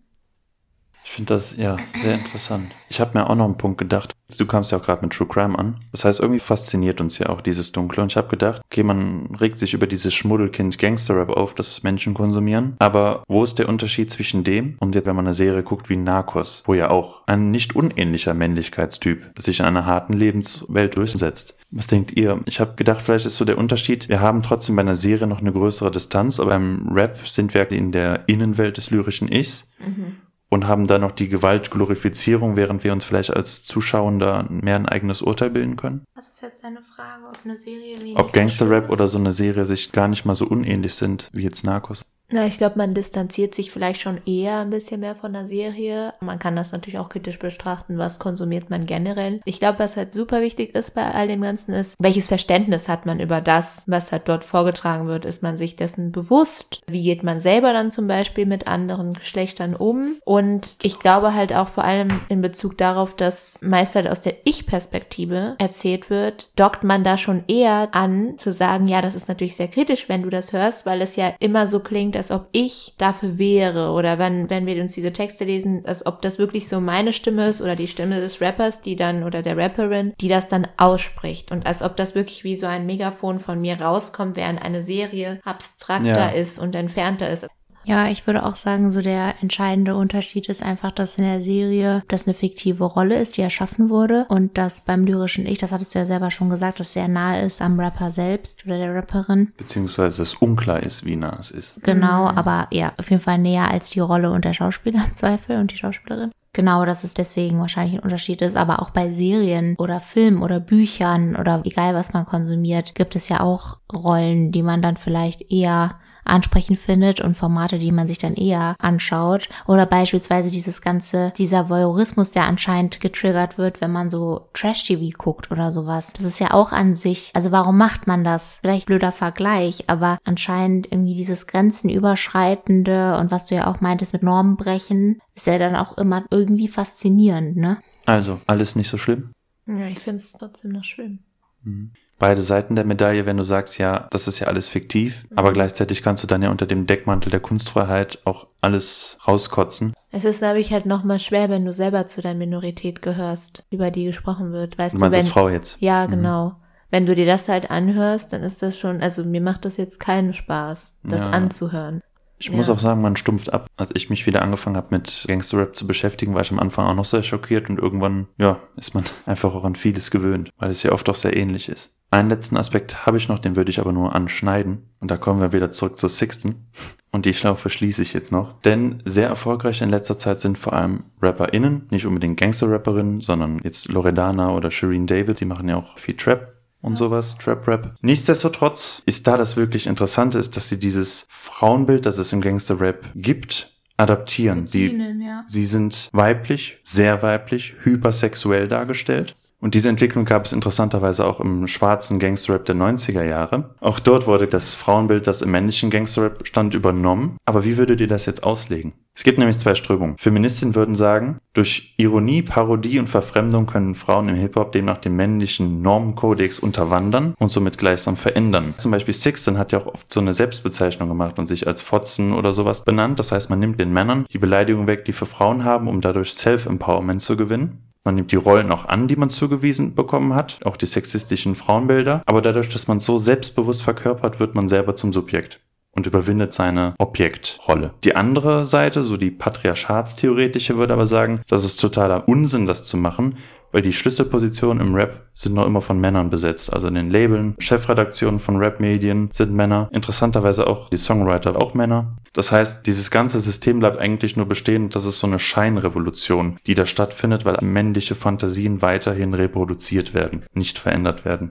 Ich 1.07 1.13
finde 1.13 1.35
das 1.35 1.57
ja 1.57 1.77
sehr 2.03 2.15
interessant. 2.15 2.75
Ich 2.89 3.01
habe 3.01 3.17
mir 3.17 3.31
auch 3.31 3.37
noch 3.37 3.45
einen 3.45 3.57
Punkt 3.57 3.79
gedacht. 3.79 4.13
Du 4.37 4.45
kamst 4.45 4.73
ja 4.73 4.79
auch 4.79 4.83
gerade 4.83 5.03
mit 5.03 5.13
True 5.13 5.29
Crime 5.29 5.57
an. 5.57 5.77
Das 5.93 6.05
heißt, 6.05 6.19
irgendwie 6.19 6.41
fasziniert 6.41 7.01
uns 7.01 7.19
ja 7.19 7.29
auch 7.29 7.41
dieses 7.41 7.71
Dunkle. 7.71 8.03
Und 8.03 8.11
ich 8.11 8.17
habe 8.17 8.27
gedacht, 8.27 8.61
okay, 8.67 8.83
man 8.83 9.27
regt 9.41 9.57
sich 9.57 9.73
über 9.73 9.87
dieses 9.87 10.13
Schmuddelkind 10.15 10.79
Gangster-Rap 10.79 11.31
auf, 11.31 11.55
das 11.55 11.85
Menschen 11.85 12.13
konsumieren. 12.13 12.75
Aber 12.81 13.23
wo 13.29 13.45
ist 13.45 13.61
der 13.61 13.69
Unterschied 13.69 14.11
zwischen 14.11 14.43
dem 14.43 14.77
und 14.81 14.97
jetzt, 14.97 15.07
wenn 15.07 15.15
man 15.15 15.27
eine 15.27 15.35
Serie 15.35 15.63
guckt 15.63 15.89
wie 15.89 15.97
Narcos, 15.97 16.65
wo 16.67 16.75
ja 16.75 16.91
auch 16.91 17.23
ein 17.27 17.53
nicht 17.53 17.77
unähnlicher 17.77 18.35
Männlichkeitstyp 18.35 19.33
sich 19.39 19.61
in 19.61 19.67
einer 19.67 19.87
harten 19.87 20.13
Lebenswelt 20.13 20.97
durchsetzt? 20.97 21.57
Was 21.71 21.87
denkt 21.87 22.17
ihr? 22.17 22.41
Ich 22.47 22.59
habe 22.59 22.75
gedacht, 22.75 23.01
vielleicht 23.01 23.27
ist 23.27 23.37
so 23.37 23.45
der 23.45 23.59
Unterschied, 23.59 24.09
wir 24.09 24.21
haben 24.21 24.43
trotzdem 24.43 24.75
bei 24.75 24.83
einer 24.83 24.97
Serie 24.97 25.29
noch 25.29 25.41
eine 25.41 25.53
größere 25.53 25.93
Distanz, 25.93 26.41
aber 26.41 26.51
beim 26.51 26.89
Rap 26.93 27.29
sind 27.29 27.55
wir 27.55 27.71
in 27.71 27.93
der 27.93 28.29
Innenwelt 28.29 28.77
des 28.77 28.91
lyrischen 28.91 29.31
Ichs. 29.31 29.71
Mhm 29.79 30.26
und 30.49 30.67
haben 30.67 30.87
da 30.87 30.99
noch 30.99 31.13
die 31.13 31.29
Gewaltglorifizierung, 31.29 32.57
während 32.57 32.85
wir 32.85 32.93
uns 32.93 33.05
vielleicht 33.05 33.35
als 33.35 33.65
Zuschauender 33.65 34.47
mehr 34.49 34.77
ein 34.77 34.87
eigenes 34.87 35.23
Urteil 35.23 35.51
bilden 35.51 35.77
können? 35.77 36.05
Was 36.15 36.31
ist 36.31 36.43
jetzt 36.43 36.63
deine 36.63 36.83
Frage, 36.83 37.27
ob 37.29 37.39
eine 37.45 37.59
Serie 37.59 37.97
wie 38.03 38.17
Ob 38.17 38.33
Gangster-Rap 38.33 38.91
oder 38.91 39.09
so 39.09 39.19
eine 39.19 39.33
Serie 39.33 39.65
sich 39.65 39.93
gar 39.93 40.09
nicht 40.09 40.25
mal 40.25 40.35
so 40.35 40.47
unähnlich 40.47 40.95
sind 40.95 41.31
wie 41.33 41.43
jetzt 41.43 41.65
Narcos? 41.65 42.05
Na, 42.33 42.45
ich 42.47 42.59
glaube, 42.59 42.79
man 42.79 42.93
distanziert 42.93 43.55
sich 43.55 43.71
vielleicht 43.71 44.01
schon 44.01 44.21
eher 44.27 44.59
ein 44.59 44.71
bisschen 44.71 45.01
mehr 45.01 45.15
von 45.15 45.33
der 45.33 45.47
Serie. 45.47 46.13
Man 46.21 46.41
kann 46.41 46.57
das 46.57 46.73
natürlich 46.73 46.99
auch 46.99 47.09
kritisch 47.09 47.39
betrachten, 47.39 47.99
was 47.99 48.19
konsumiert 48.19 48.69
man 48.69 48.85
generell. 48.85 49.41
Ich 49.45 49.61
glaube, 49.61 49.79
was 49.79 49.97
halt 49.97 50.13
super 50.13 50.41
wichtig 50.41 50.75
ist 50.75 50.95
bei 50.95 51.05
all 51.05 51.29
dem 51.29 51.41
Ganzen 51.41 51.73
ist, 51.73 51.95
welches 52.01 52.27
Verständnis 52.27 52.89
hat 52.89 53.07
man 53.07 53.21
über 53.21 53.41
das, 53.41 53.85
was 53.87 54.11
halt 54.11 54.29
dort 54.29 54.43
vorgetragen 54.43 55.07
wird. 55.07 55.25
Ist 55.25 55.45
man 55.45 55.57
sich 55.57 55.77
dessen 55.77 56.11
bewusst? 56.11 56.81
Wie 56.89 57.05
geht 57.05 57.23
man 57.23 57.39
selber 57.39 57.73
dann 57.73 57.91
zum 57.91 58.09
Beispiel 58.09 58.45
mit 58.45 58.67
anderen 58.67 59.13
Geschlechtern 59.15 59.77
um? 59.77 60.17
Und 60.25 60.77
ich 60.83 60.99
glaube 60.99 61.33
halt 61.33 61.55
auch 61.55 61.69
vor 61.69 61.85
allem 61.85 62.21
in 62.29 62.43
Bezug 62.43 62.77
darauf, 62.77 63.15
dass 63.15 63.59
meist 63.63 63.95
halt 63.95 64.09
aus 64.09 64.23
der 64.23 64.35
Ich-Perspektive 64.45 65.55
erzählt 65.59 66.11
wird, 66.11 66.51
dockt 66.57 66.83
man 66.83 67.05
da 67.05 67.19
schon 67.19 67.45
eher 67.47 67.95
an 67.95 68.35
zu 68.37 68.51
sagen, 68.51 68.89
ja, 68.89 69.01
das 69.01 69.15
ist 69.15 69.29
natürlich 69.29 69.55
sehr 69.55 69.69
kritisch, 69.69 70.09
wenn 70.09 70.23
du 70.23 70.31
das 70.31 70.53
hörst, 70.53 70.87
weil 70.87 71.03
es 71.03 71.15
ja 71.15 71.33
immer 71.39 71.69
so 71.69 71.79
klingt, 71.81 72.16
als 72.17 72.31
ob 72.31 72.49
ich 72.53 72.95
dafür 72.99 73.39
wäre 73.39 73.91
oder 73.91 74.19
wenn, 74.19 74.51
wenn 74.51 74.67
wir 74.67 74.81
uns 74.81 74.95
diese 74.95 75.13
Texte 75.13 75.45
lesen, 75.45 75.85
als 75.87 76.07
ob 76.07 76.23
das 76.23 76.39
wirklich 76.39 76.69
so 76.69 76.81
meine 76.81 77.13
Stimme 77.13 77.49
ist 77.49 77.61
oder 77.61 77.77
die 77.77 77.89
Stimme 77.89 78.21
des 78.21 78.41
Rappers, 78.41 78.83
die 78.83 78.97
dann 78.97 79.23
oder 79.23 79.43
der 79.43 79.57
Rapperin, 79.57 80.15
die 80.21 80.29
das 80.29 80.49
dann 80.49 80.67
ausspricht 80.77 81.53
und 81.53 81.67
als 81.67 81.83
ob 81.83 81.97
das 81.97 82.15
wirklich 82.15 82.45
wie 82.45 82.57
so 82.57 82.67
ein 82.67 82.87
Megafon 82.87 83.41
von 83.41 83.61
mir 83.61 83.81
rauskommt, 83.81 84.37
während 84.37 84.63
eine 84.63 84.83
Serie 84.83 85.41
abstrakter 85.45 86.07
ja. 86.07 86.29
ist 86.29 86.59
und 86.59 86.75
entfernter 86.75 87.29
ist. 87.29 87.47
Ja, 87.87 88.09
ich 88.09 88.27
würde 88.27 88.45
auch 88.45 88.57
sagen, 88.57 88.91
so 88.91 89.01
der 89.01 89.35
entscheidende 89.43 89.95
Unterschied 89.95 90.49
ist 90.49 90.61
einfach, 90.61 90.91
dass 90.91 91.19
in 91.19 91.25
der 91.25 91.41
Serie 91.41 92.03
das 92.09 92.27
eine 92.27 92.35
fiktive 92.35 92.83
Rolle 92.83 93.17
ist, 93.17 93.37
die 93.37 93.43
erschaffen 93.43 93.91
wurde 93.91 94.27
und 94.29 94.59
dass 94.59 94.81
beim 94.81 95.05
lyrischen 95.05 95.47
Ich, 95.47 95.59
das 95.59 95.71
hattest 95.71 95.95
du 95.95 96.01
ja 96.01 96.05
selber 96.05 96.33
schon 96.33 96.51
gesagt, 96.51 96.81
dass 96.81 96.95
sehr 96.95 97.07
nahe 97.07 97.43
ist 97.43 97.63
am 97.63 97.79
Rapper 97.79 98.11
selbst 98.11 98.67
oder 98.67 98.77
der 98.77 98.93
Rapperin. 98.93 99.53
Beziehungsweise 99.57 100.23
es 100.23 100.35
unklar 100.35 100.83
ist, 100.83 101.05
wie 101.05 101.15
nah 101.15 101.37
es 101.39 101.53
ist. 101.53 101.81
Genau, 101.85 102.23
mhm. 102.23 102.39
aber 102.39 102.67
ja, 102.73 102.93
auf 102.99 103.09
jeden 103.09 103.23
Fall 103.23 103.39
näher 103.39 103.71
als 103.71 103.91
die 103.91 104.01
Rolle 104.01 104.33
und 104.33 104.45
der 104.45 104.53
Schauspieler 104.53 105.05
im 105.07 105.15
Zweifel 105.15 105.59
und 105.59 105.71
die 105.71 105.77
Schauspielerin. 105.77 106.33
Genau, 106.53 106.87
dass 106.87 107.05
es 107.05 107.15
deswegen 107.15 107.61
wahrscheinlich 107.61 107.97
ein 107.97 108.03
Unterschied 108.03 108.43
ist, 108.43 108.57
aber 108.57 108.83
auch 108.83 108.91
bei 108.91 109.11
Serien 109.13 109.77
oder 109.79 110.01
Filmen 110.01 110.43
oder 110.43 110.59
Büchern 110.59 111.37
oder 111.37 111.61
egal 111.65 111.95
was 111.95 112.15
man 112.15 112.27
konsumiert, 112.27 112.97
gibt 112.97 113.15
es 113.15 113.29
ja 113.29 113.41
auch 113.41 113.77
Rollen, 113.93 114.51
die 114.51 114.63
man 114.63 114.83
dann 114.83 114.97
vielleicht 114.97 115.53
eher 115.53 116.01
ansprechend 116.27 116.79
findet 116.79 117.21
und 117.21 117.37
Formate, 117.37 117.79
die 117.79 117.93
man 117.93 118.09
sich 118.09 118.19
dann 118.19 118.35
eher 118.35 118.77
anschaut. 118.79 119.49
Oder 119.67 119.87
beispielsweise 119.87 120.51
dieses 120.51 120.83
ganze, 120.83 121.33
dieser 121.37 121.69
Voyeurismus, 121.69 122.31
der 122.31 122.45
anscheinend 122.45 123.01
getriggert 123.01 123.59
wird, 123.59 123.81
wenn 123.81 123.93
man 123.93 124.11
so 124.11 124.49
Trash-TV 124.53 125.17
guckt 125.17 125.51
oder 125.51 125.73
sowas. 125.73 126.13
Das 126.15 126.25
ist 126.25 126.41
ja 126.41 126.53
auch 126.53 126.73
an 126.73 126.97
sich, 126.97 127.31
also 127.35 127.53
warum 127.53 127.79
macht 127.79 128.07
man 128.07 128.25
das? 128.25 128.59
Vielleicht 128.61 128.87
blöder 128.87 129.13
Vergleich, 129.13 129.89
aber 129.89 130.19
anscheinend 130.25 130.91
irgendwie 130.91 131.15
dieses 131.15 131.47
Grenzenüberschreitende 131.47 133.17
und 133.19 133.31
was 133.31 133.47
du 133.47 133.55
ja 133.55 133.67
auch 133.67 133.81
meintest 133.81 134.13
mit 134.13 134.23
Normenbrechen, 134.23 135.21
ist 135.35 135.47
ja 135.47 135.59
dann 135.59 135.77
auch 135.77 135.97
immer 135.99 136.25
irgendwie 136.31 136.69
faszinierend, 136.69 137.57
ne? 137.57 137.79
Also, 138.05 138.41
alles 138.47 138.77
nicht 138.77 138.89
so 138.89 138.99
schlimm? 138.99 139.33
Ja, 139.67 139.89
ich 139.89 139.99
finde 139.99 140.17
es 140.17 140.33
trotzdem 140.33 140.73
noch 140.73 140.85
schlimm. 140.85 141.21
Mhm 141.65 141.93
beide 142.19 142.43
Seiten 142.43 142.77
der 142.77 142.85
Medaille, 142.85 143.27
wenn 143.27 143.37
du 143.37 143.45
sagst, 143.45 143.79
ja, 143.79 144.09
das 144.11 144.29
ist 144.29 144.39
ja 144.39 144.47
alles 144.47 144.69
fiktiv, 144.69 145.25
mhm. 145.31 145.39
aber 145.39 145.53
gleichzeitig 145.53 146.03
kannst 146.03 146.23
du 146.23 146.27
dann 146.27 146.43
ja 146.43 146.51
unter 146.51 146.67
dem 146.67 146.87
Deckmantel 146.87 147.31
der 147.31 147.41
Kunstfreiheit 147.41 148.21
auch 148.25 148.47
alles 148.61 149.19
rauskotzen. 149.27 149.95
Es 150.11 150.25
ist, 150.25 150.39
glaube 150.39 150.61
ich, 150.61 150.73
halt 150.73 150.87
nochmal 150.87 151.19
schwer, 151.19 151.51
wenn 151.51 151.65
du 151.65 151.73
selber 151.73 152.07
zu 152.07 152.23
der 152.23 152.35
Minorität 152.35 153.03
gehörst, 153.03 153.65
über 153.71 153.91
die 153.91 154.05
gesprochen 154.05 154.53
wird. 154.53 154.79
Weißt 154.79 154.95
du, 154.95 154.99
meinst 154.99 155.13
du, 155.13 155.19
wenn, 155.19 155.25
als 155.25 155.29
Frau 155.29 155.49
jetzt? 155.49 155.77
Ja, 155.81 156.07
mhm. 156.07 156.11
genau. 156.11 156.49
Mhm. 156.49 156.55
Wenn 156.91 157.07
du 157.07 157.15
dir 157.15 157.27
das 157.27 157.49
halt 157.49 157.71
anhörst, 157.71 158.33
dann 158.33 158.43
ist 158.43 158.63
das 158.63 158.79
schon, 158.79 159.03
also 159.03 159.25
mir 159.25 159.41
macht 159.41 159.65
das 159.65 159.77
jetzt 159.77 159.99
keinen 159.99 160.33
Spaß, 160.33 161.01
das 161.03 161.23
ja. 161.23 161.31
anzuhören. 161.31 162.01
Ich 162.39 162.49
ja. 162.49 162.57
muss 162.57 162.69
auch 162.69 162.79
sagen, 162.79 163.01
man 163.01 163.17
stumpft 163.17 163.53
ab. 163.53 163.67
Als 163.77 163.91
ich 163.95 164.11
mich 164.11 164.27
wieder 164.27 164.43
angefangen 164.43 164.77
habe, 164.77 164.89
mit 164.91 165.25
Gangster-Rap 165.27 165.75
zu 165.75 165.87
beschäftigen, 165.87 166.35
war 166.35 166.43
ich 166.43 166.51
am 166.51 166.59
Anfang 166.59 166.87
auch 166.87 166.95
noch 166.95 167.05
sehr 167.05 167.23
schockiert 167.23 167.69
und 167.71 167.79
irgendwann, 167.79 168.29
ja, 168.37 168.59
ist 168.77 168.95
man 168.95 169.05
einfach 169.27 169.55
auch 169.55 169.65
an 169.65 169.75
vieles 169.75 170.11
gewöhnt, 170.11 170.51
weil 170.59 170.71
es 170.71 170.83
ja 170.83 170.93
oft 170.93 171.09
auch 171.09 171.15
sehr 171.15 171.37
ähnlich 171.37 171.69
ist. 171.69 171.96
Einen 172.17 172.31
letzten 172.31 172.57
Aspekt 172.57 173.05
habe 173.05 173.19
ich 173.19 173.29
noch, 173.29 173.39
den 173.39 173.57
würde 173.57 173.69
ich 173.69 173.79
aber 173.79 173.93
nur 173.93 174.15
anschneiden. 174.15 174.89
Und 175.01 175.11
da 175.11 175.19
kommen 175.19 175.43
wir 175.43 175.53
wieder 175.53 175.71
zurück 175.71 175.99
zur 175.99 176.09
Sixten. 176.09 176.67
Und 177.13 177.27
die 177.27 177.35
Schlaufe 177.35 177.69
schließe 177.69 178.01
ich 178.01 178.15
jetzt 178.15 178.33
noch. 178.33 178.59
Denn 178.63 179.03
sehr 179.05 179.29
erfolgreich 179.29 179.83
in 179.83 179.91
letzter 179.91 180.17
Zeit 180.17 180.41
sind 180.41 180.57
vor 180.57 180.73
allem 180.73 181.05
RapperInnen, 181.21 181.89
nicht 181.91 182.07
unbedingt 182.07 182.41
Gangster-Rapperinnen, 182.41 183.21
sondern 183.21 183.61
jetzt 183.65 183.89
Loredana 183.89 184.49
oder 184.55 184.71
Shireen 184.71 185.07
David, 185.07 185.41
die 185.41 185.45
machen 185.45 185.69
ja 185.69 185.77
auch 185.77 185.99
viel 185.99 186.17
Trap 186.17 186.55
und 186.81 186.97
sowas, 186.97 187.37
Trap 187.37 187.69
Rap. 187.69 187.95
Nichtsdestotrotz 188.01 189.03
ist 189.05 189.27
da 189.27 189.37
das 189.37 189.59
wirklich 189.59 189.87
Interessante 189.87 190.39
ist, 190.39 190.57
dass 190.57 190.71
sie 190.71 190.81
dieses 190.81 191.27
Frauenbild, 191.29 192.07
das 192.07 192.17
es 192.17 192.33
im 192.33 192.41
Gangster 192.41 192.81
Rap 192.81 193.11
gibt, 193.15 193.77
adaptieren. 193.99 194.67
Sie, 194.67 194.87
ja. 194.87 195.45
sie 195.47 195.67
sind 195.67 196.09
weiblich, 196.15 196.79
sehr 196.83 197.23
weiblich, 197.23 197.75
hypersexuell 197.83 198.69
dargestellt 198.69 199.37
Und 199.61 199.75
diese 199.75 199.89
Entwicklung 199.89 200.27
gab 200.27 200.45
es 200.45 200.53
interessanterweise 200.53 201.25
auch 201.25 201.41
im 201.41 201.67
schwarzen 201.67 202.19
Gangsterrap 202.19 202.67
der 202.67 202.75
90er 202.75 203.25
Jahre. 203.25 203.75
Auch 203.81 203.99
dort 203.99 204.27
wurde 204.27 204.47
das 204.47 204.75
Frauenbild, 204.75 205.27
das 205.27 205.43
im 205.43 205.51
männlichen 205.51 205.91
Gangsterrap 205.91 206.47
stand, 206.47 206.75
übernommen. 206.75 207.39
Aber 207.47 207.65
wie 207.65 207.79
würdet 207.79 208.01
ihr 208.01 208.07
das 208.07 208.27
jetzt 208.27 208.45
auslegen? 208.45 208.93
Es 209.15 209.25
gibt 209.25 209.39
nämlich 209.39 209.59
zwei 209.59 209.75
Strömungen. 209.75 210.19
Feministinnen 210.19 210.75
würden 210.75 210.95
sagen, 210.95 211.39
durch 211.55 211.95
Ironie, 211.97 212.43
Parodie 212.43 212.99
und 212.99 213.09
Verfremdung 213.09 213.65
können 213.65 213.95
Frauen 213.95 214.29
im 214.29 214.37
Hip-Hop 214.37 214.73
demnach 214.73 214.99
den 214.99 215.17
männlichen 215.17 215.81
Normenkodex 215.81 216.59
unterwandern 216.59 217.35
und 217.39 217.51
somit 217.51 217.79
gleichsam 217.79 218.17
verändern. 218.17 218.75
Zum 218.77 218.91
Beispiel 218.91 219.15
Sixten 219.15 219.57
hat 219.57 219.73
ja 219.73 219.79
auch 219.79 219.87
oft 219.87 220.13
so 220.13 220.21
eine 220.21 220.35
Selbstbezeichnung 220.35 221.09
gemacht 221.09 221.39
und 221.39 221.47
sich 221.47 221.67
als 221.67 221.81
Fotzen 221.81 222.35
oder 222.35 222.53
sowas 222.53 222.85
benannt. 222.85 223.19
Das 223.19 223.33
heißt, 223.33 223.49
man 223.49 223.59
nimmt 223.59 223.81
den 223.81 223.91
Männern 223.91 224.27
die 224.31 224.39
Beleidigung 224.39 224.87
weg, 224.87 225.07
die 225.07 225.15
für 225.15 225.25
Frauen 225.27 225.65
haben, 225.65 225.89
um 225.89 226.03
dadurch 226.03 226.35
Self-Empowerment 226.35 227.23
zu 227.23 227.39
gewinnen. 227.39 227.87
Man 228.07 228.15
nimmt 228.15 228.31
die 228.31 228.37
Rollen 228.37 228.71
auch 228.71 228.85
an, 228.85 229.09
die 229.09 229.17
man 229.17 229.31
zugewiesen 229.31 229.97
bekommen 229.97 230.33
hat, 230.33 230.61
auch 230.65 230.77
die 230.77 230.87
sexistischen 230.87 231.57
Frauenbilder. 231.57 232.23
Aber 232.25 232.41
dadurch, 232.41 232.69
dass 232.69 232.87
man 232.87 233.01
so 233.01 233.19
selbstbewusst 233.19 233.83
verkörpert, 233.83 234.39
wird 234.39 234.55
man 234.55 234.69
selber 234.69 234.95
zum 234.95 235.13
Subjekt 235.13 235.59
und 235.91 236.07
überwindet 236.07 236.53
seine 236.53 236.95
Objektrolle. 236.99 237.95
Die 238.05 238.15
andere 238.15 238.65
Seite, 238.65 239.03
so 239.03 239.17
die 239.17 239.33
Patriarchatstheoretische, 239.33 240.77
würde 240.77 240.93
aber 240.93 241.07
sagen, 241.07 241.41
das 241.49 241.65
ist 241.65 241.81
totaler 241.81 242.29
Unsinn, 242.29 242.67
das 242.67 242.85
zu 242.85 242.97
machen, 242.97 243.39
weil 243.73 243.83
die 243.83 243.93
Schlüsselpositionen 243.93 244.87
im 244.87 244.95
Rap 244.95 245.27
sind 245.35 245.55
noch 245.55 245.67
immer 245.67 245.83
von 245.83 246.01
Männern 246.01 246.31
besetzt. 246.31 246.73
Also 246.73 246.89
in 246.89 246.95
den 246.95 247.11
Labeln, 247.11 247.55
Chefredaktionen 247.59 248.39
von 248.39 248.57
Rap-Medien 248.57 249.31
sind 249.33 249.53
Männer. 249.53 249.89
Interessanterweise 249.93 250.67
auch 250.67 250.89
die 250.89 250.97
Songwriter 250.97 251.57
auch 251.57 251.75
Männer. 251.75 252.17
Das 252.33 252.53
heißt, 252.53 252.87
dieses 252.87 253.11
ganze 253.11 253.41
System 253.41 253.81
bleibt 253.81 253.99
eigentlich 253.99 254.37
nur 254.37 254.47
bestehen. 254.47 254.91
Das 254.91 255.05
ist 255.05 255.19
so 255.19 255.27
eine 255.27 255.39
Scheinrevolution, 255.39 256.59
die 256.67 256.75
da 256.75 256.87
stattfindet, 256.87 257.45
weil 257.45 257.57
männliche 257.63 258.15
Fantasien 258.15 258.83
weiterhin 258.83 259.35
reproduziert 259.35 260.15
werden, 260.15 260.45
nicht 260.55 260.79
verändert 260.79 261.25
werden. 261.25 261.51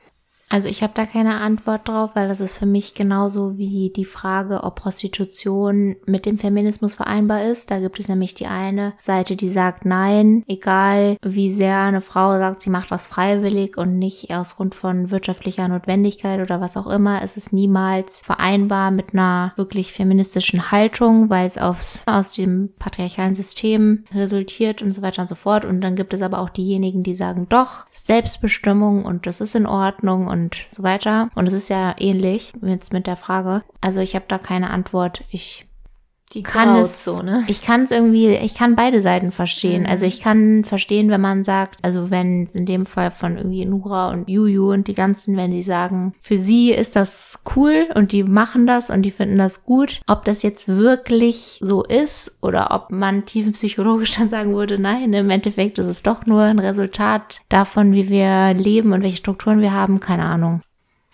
Also 0.49 0.69
ich 0.69 0.83
habe 0.83 0.93
da 0.95 1.05
keine 1.05 1.35
Antwort 1.35 1.87
drauf, 1.87 2.11
weil 2.13 2.27
das 2.27 2.39
ist 2.39 2.57
für 2.57 2.67
mich 2.67 2.93
genauso 2.93 3.57
wie 3.57 3.91
die 3.95 4.05
Frage, 4.05 4.63
ob 4.63 4.75
Prostitution 4.75 5.95
mit 6.05 6.25
dem 6.25 6.37
Feminismus 6.37 6.95
vereinbar 6.95 7.43
ist. 7.43 7.71
Da 7.71 7.79
gibt 7.79 7.99
es 7.99 8.07
nämlich 8.07 8.35
die 8.35 8.45
eine 8.45 8.93
Seite, 8.99 9.35
die 9.35 9.49
sagt 9.49 9.85
nein, 9.85 10.43
egal 10.47 11.17
wie 11.23 11.51
sehr 11.51 11.79
eine 11.79 12.01
Frau 12.01 12.37
sagt, 12.37 12.61
sie 12.61 12.69
macht 12.69 12.91
was 12.91 13.07
freiwillig 13.07 13.77
und 13.77 13.97
nicht 13.97 14.31
aus 14.33 14.55
Grund 14.55 14.75
von 14.75 15.09
wirtschaftlicher 15.09 15.67
Notwendigkeit 15.67 16.39
oder 16.39 16.61
was 16.61 16.77
auch 16.77 16.87
immer, 16.87 17.23
ist 17.23 17.37
es 17.37 17.51
niemals 17.51 18.21
vereinbar 18.21 18.91
mit 18.91 19.13
einer 19.13 19.53
wirklich 19.55 19.93
feministischen 19.93 20.71
Haltung, 20.71 21.29
weil 21.29 21.47
es 21.47 21.57
aufs, 21.57 22.03
aus 22.05 22.33
dem 22.33 22.69
patriarchalen 22.77 23.35
System 23.35 24.05
resultiert 24.13 24.81
und 24.83 24.91
so 24.91 25.01
weiter 25.01 25.23
und 25.23 25.27
so 25.27 25.35
fort. 25.35 25.65
Und 25.65 25.81
dann 25.81 25.95
gibt 25.95 26.13
es 26.13 26.21
aber 26.21 26.39
auch 26.39 26.49
diejenigen, 26.49 27.01
die 27.01 27.15
sagen, 27.15 27.47
doch, 27.49 27.87
Selbstbestimmung 27.91 29.05
und 29.05 29.25
das 29.25 29.41
ist 29.41 29.55
in 29.55 29.65
Ordnung 29.65 30.27
und 30.35 30.65
so 30.69 30.83
weiter. 30.83 31.29
Und 31.33 31.47
es 31.47 31.53
ist 31.53 31.69
ja 31.69 31.95
ähnlich 31.97 32.53
jetzt 32.61 32.91
mit 32.91 33.07
der 33.07 33.15
Frage. 33.15 33.63
Also 33.81 34.01
ich 34.01 34.15
habe 34.15 34.25
da 34.27 34.37
keine 34.37 34.69
Antwort. 34.69 35.23
Ich 35.29 35.65
Die 36.35 36.43
kann 36.43 36.75
es 36.75 37.05
so, 37.05 37.21
ne? 37.21 37.45
Ich 37.47 37.61
kann 37.61 37.83
es 37.83 37.91
irgendwie, 37.91 38.27
ich 38.35 38.55
kann 38.55 38.75
beide 38.75 39.01
Seiten 39.01 39.31
verstehen. 39.31 39.83
Mhm. 39.83 39.89
Also 39.89 40.05
ich 40.05 40.19
kann 40.19 40.65
verstehen, 40.65 41.09
wenn 41.09 41.21
man 41.21 41.45
sagt, 41.45 41.77
also 41.81 42.11
wenn 42.11 42.47
in 42.47 42.65
dem 42.65 42.85
Fall 42.85 43.09
von 43.09 43.37
irgendwie 43.37 43.63
Nura 43.63 44.11
und 44.11 44.29
Juju 44.29 44.73
und 44.73 44.89
die 44.89 44.95
ganzen, 44.95 45.37
wenn 45.37 45.51
die 45.51 45.63
sagen, 45.63 46.13
für 46.19 46.37
sie 46.37 46.71
ist 46.71 46.97
das 46.97 47.39
cool 47.55 47.87
und 47.95 48.11
die 48.11 48.23
machen 48.23 48.67
das 48.67 48.89
und 48.89 49.03
die 49.03 49.11
finden 49.11 49.37
das 49.37 49.63
gut. 49.63 50.01
Ob 50.07 50.25
das 50.25 50.43
jetzt 50.43 50.67
wirklich 50.67 51.59
so 51.61 51.83
ist 51.83 52.37
oder 52.41 52.71
ob 52.71 52.91
man 52.91 53.25
tiefenpsychologisch 53.25 54.15
dann 54.17 54.29
sagen 54.29 54.53
würde, 54.53 54.77
nein, 54.77 55.13
im 55.13 55.29
Endeffekt 55.29 55.79
ist 55.79 55.87
es 55.87 56.03
doch 56.03 56.25
nur 56.25 56.41
ein 56.41 56.59
Resultat 56.59 57.39
davon, 57.47 57.93
wie 57.93 58.09
wir 58.09 58.53
leben 58.53 58.91
und 58.91 59.03
welche 59.03 59.17
Strukturen 59.17 59.61
wir 59.61 59.71
haben, 59.71 60.01
keine 60.01 60.25
Ahnung. 60.25 60.61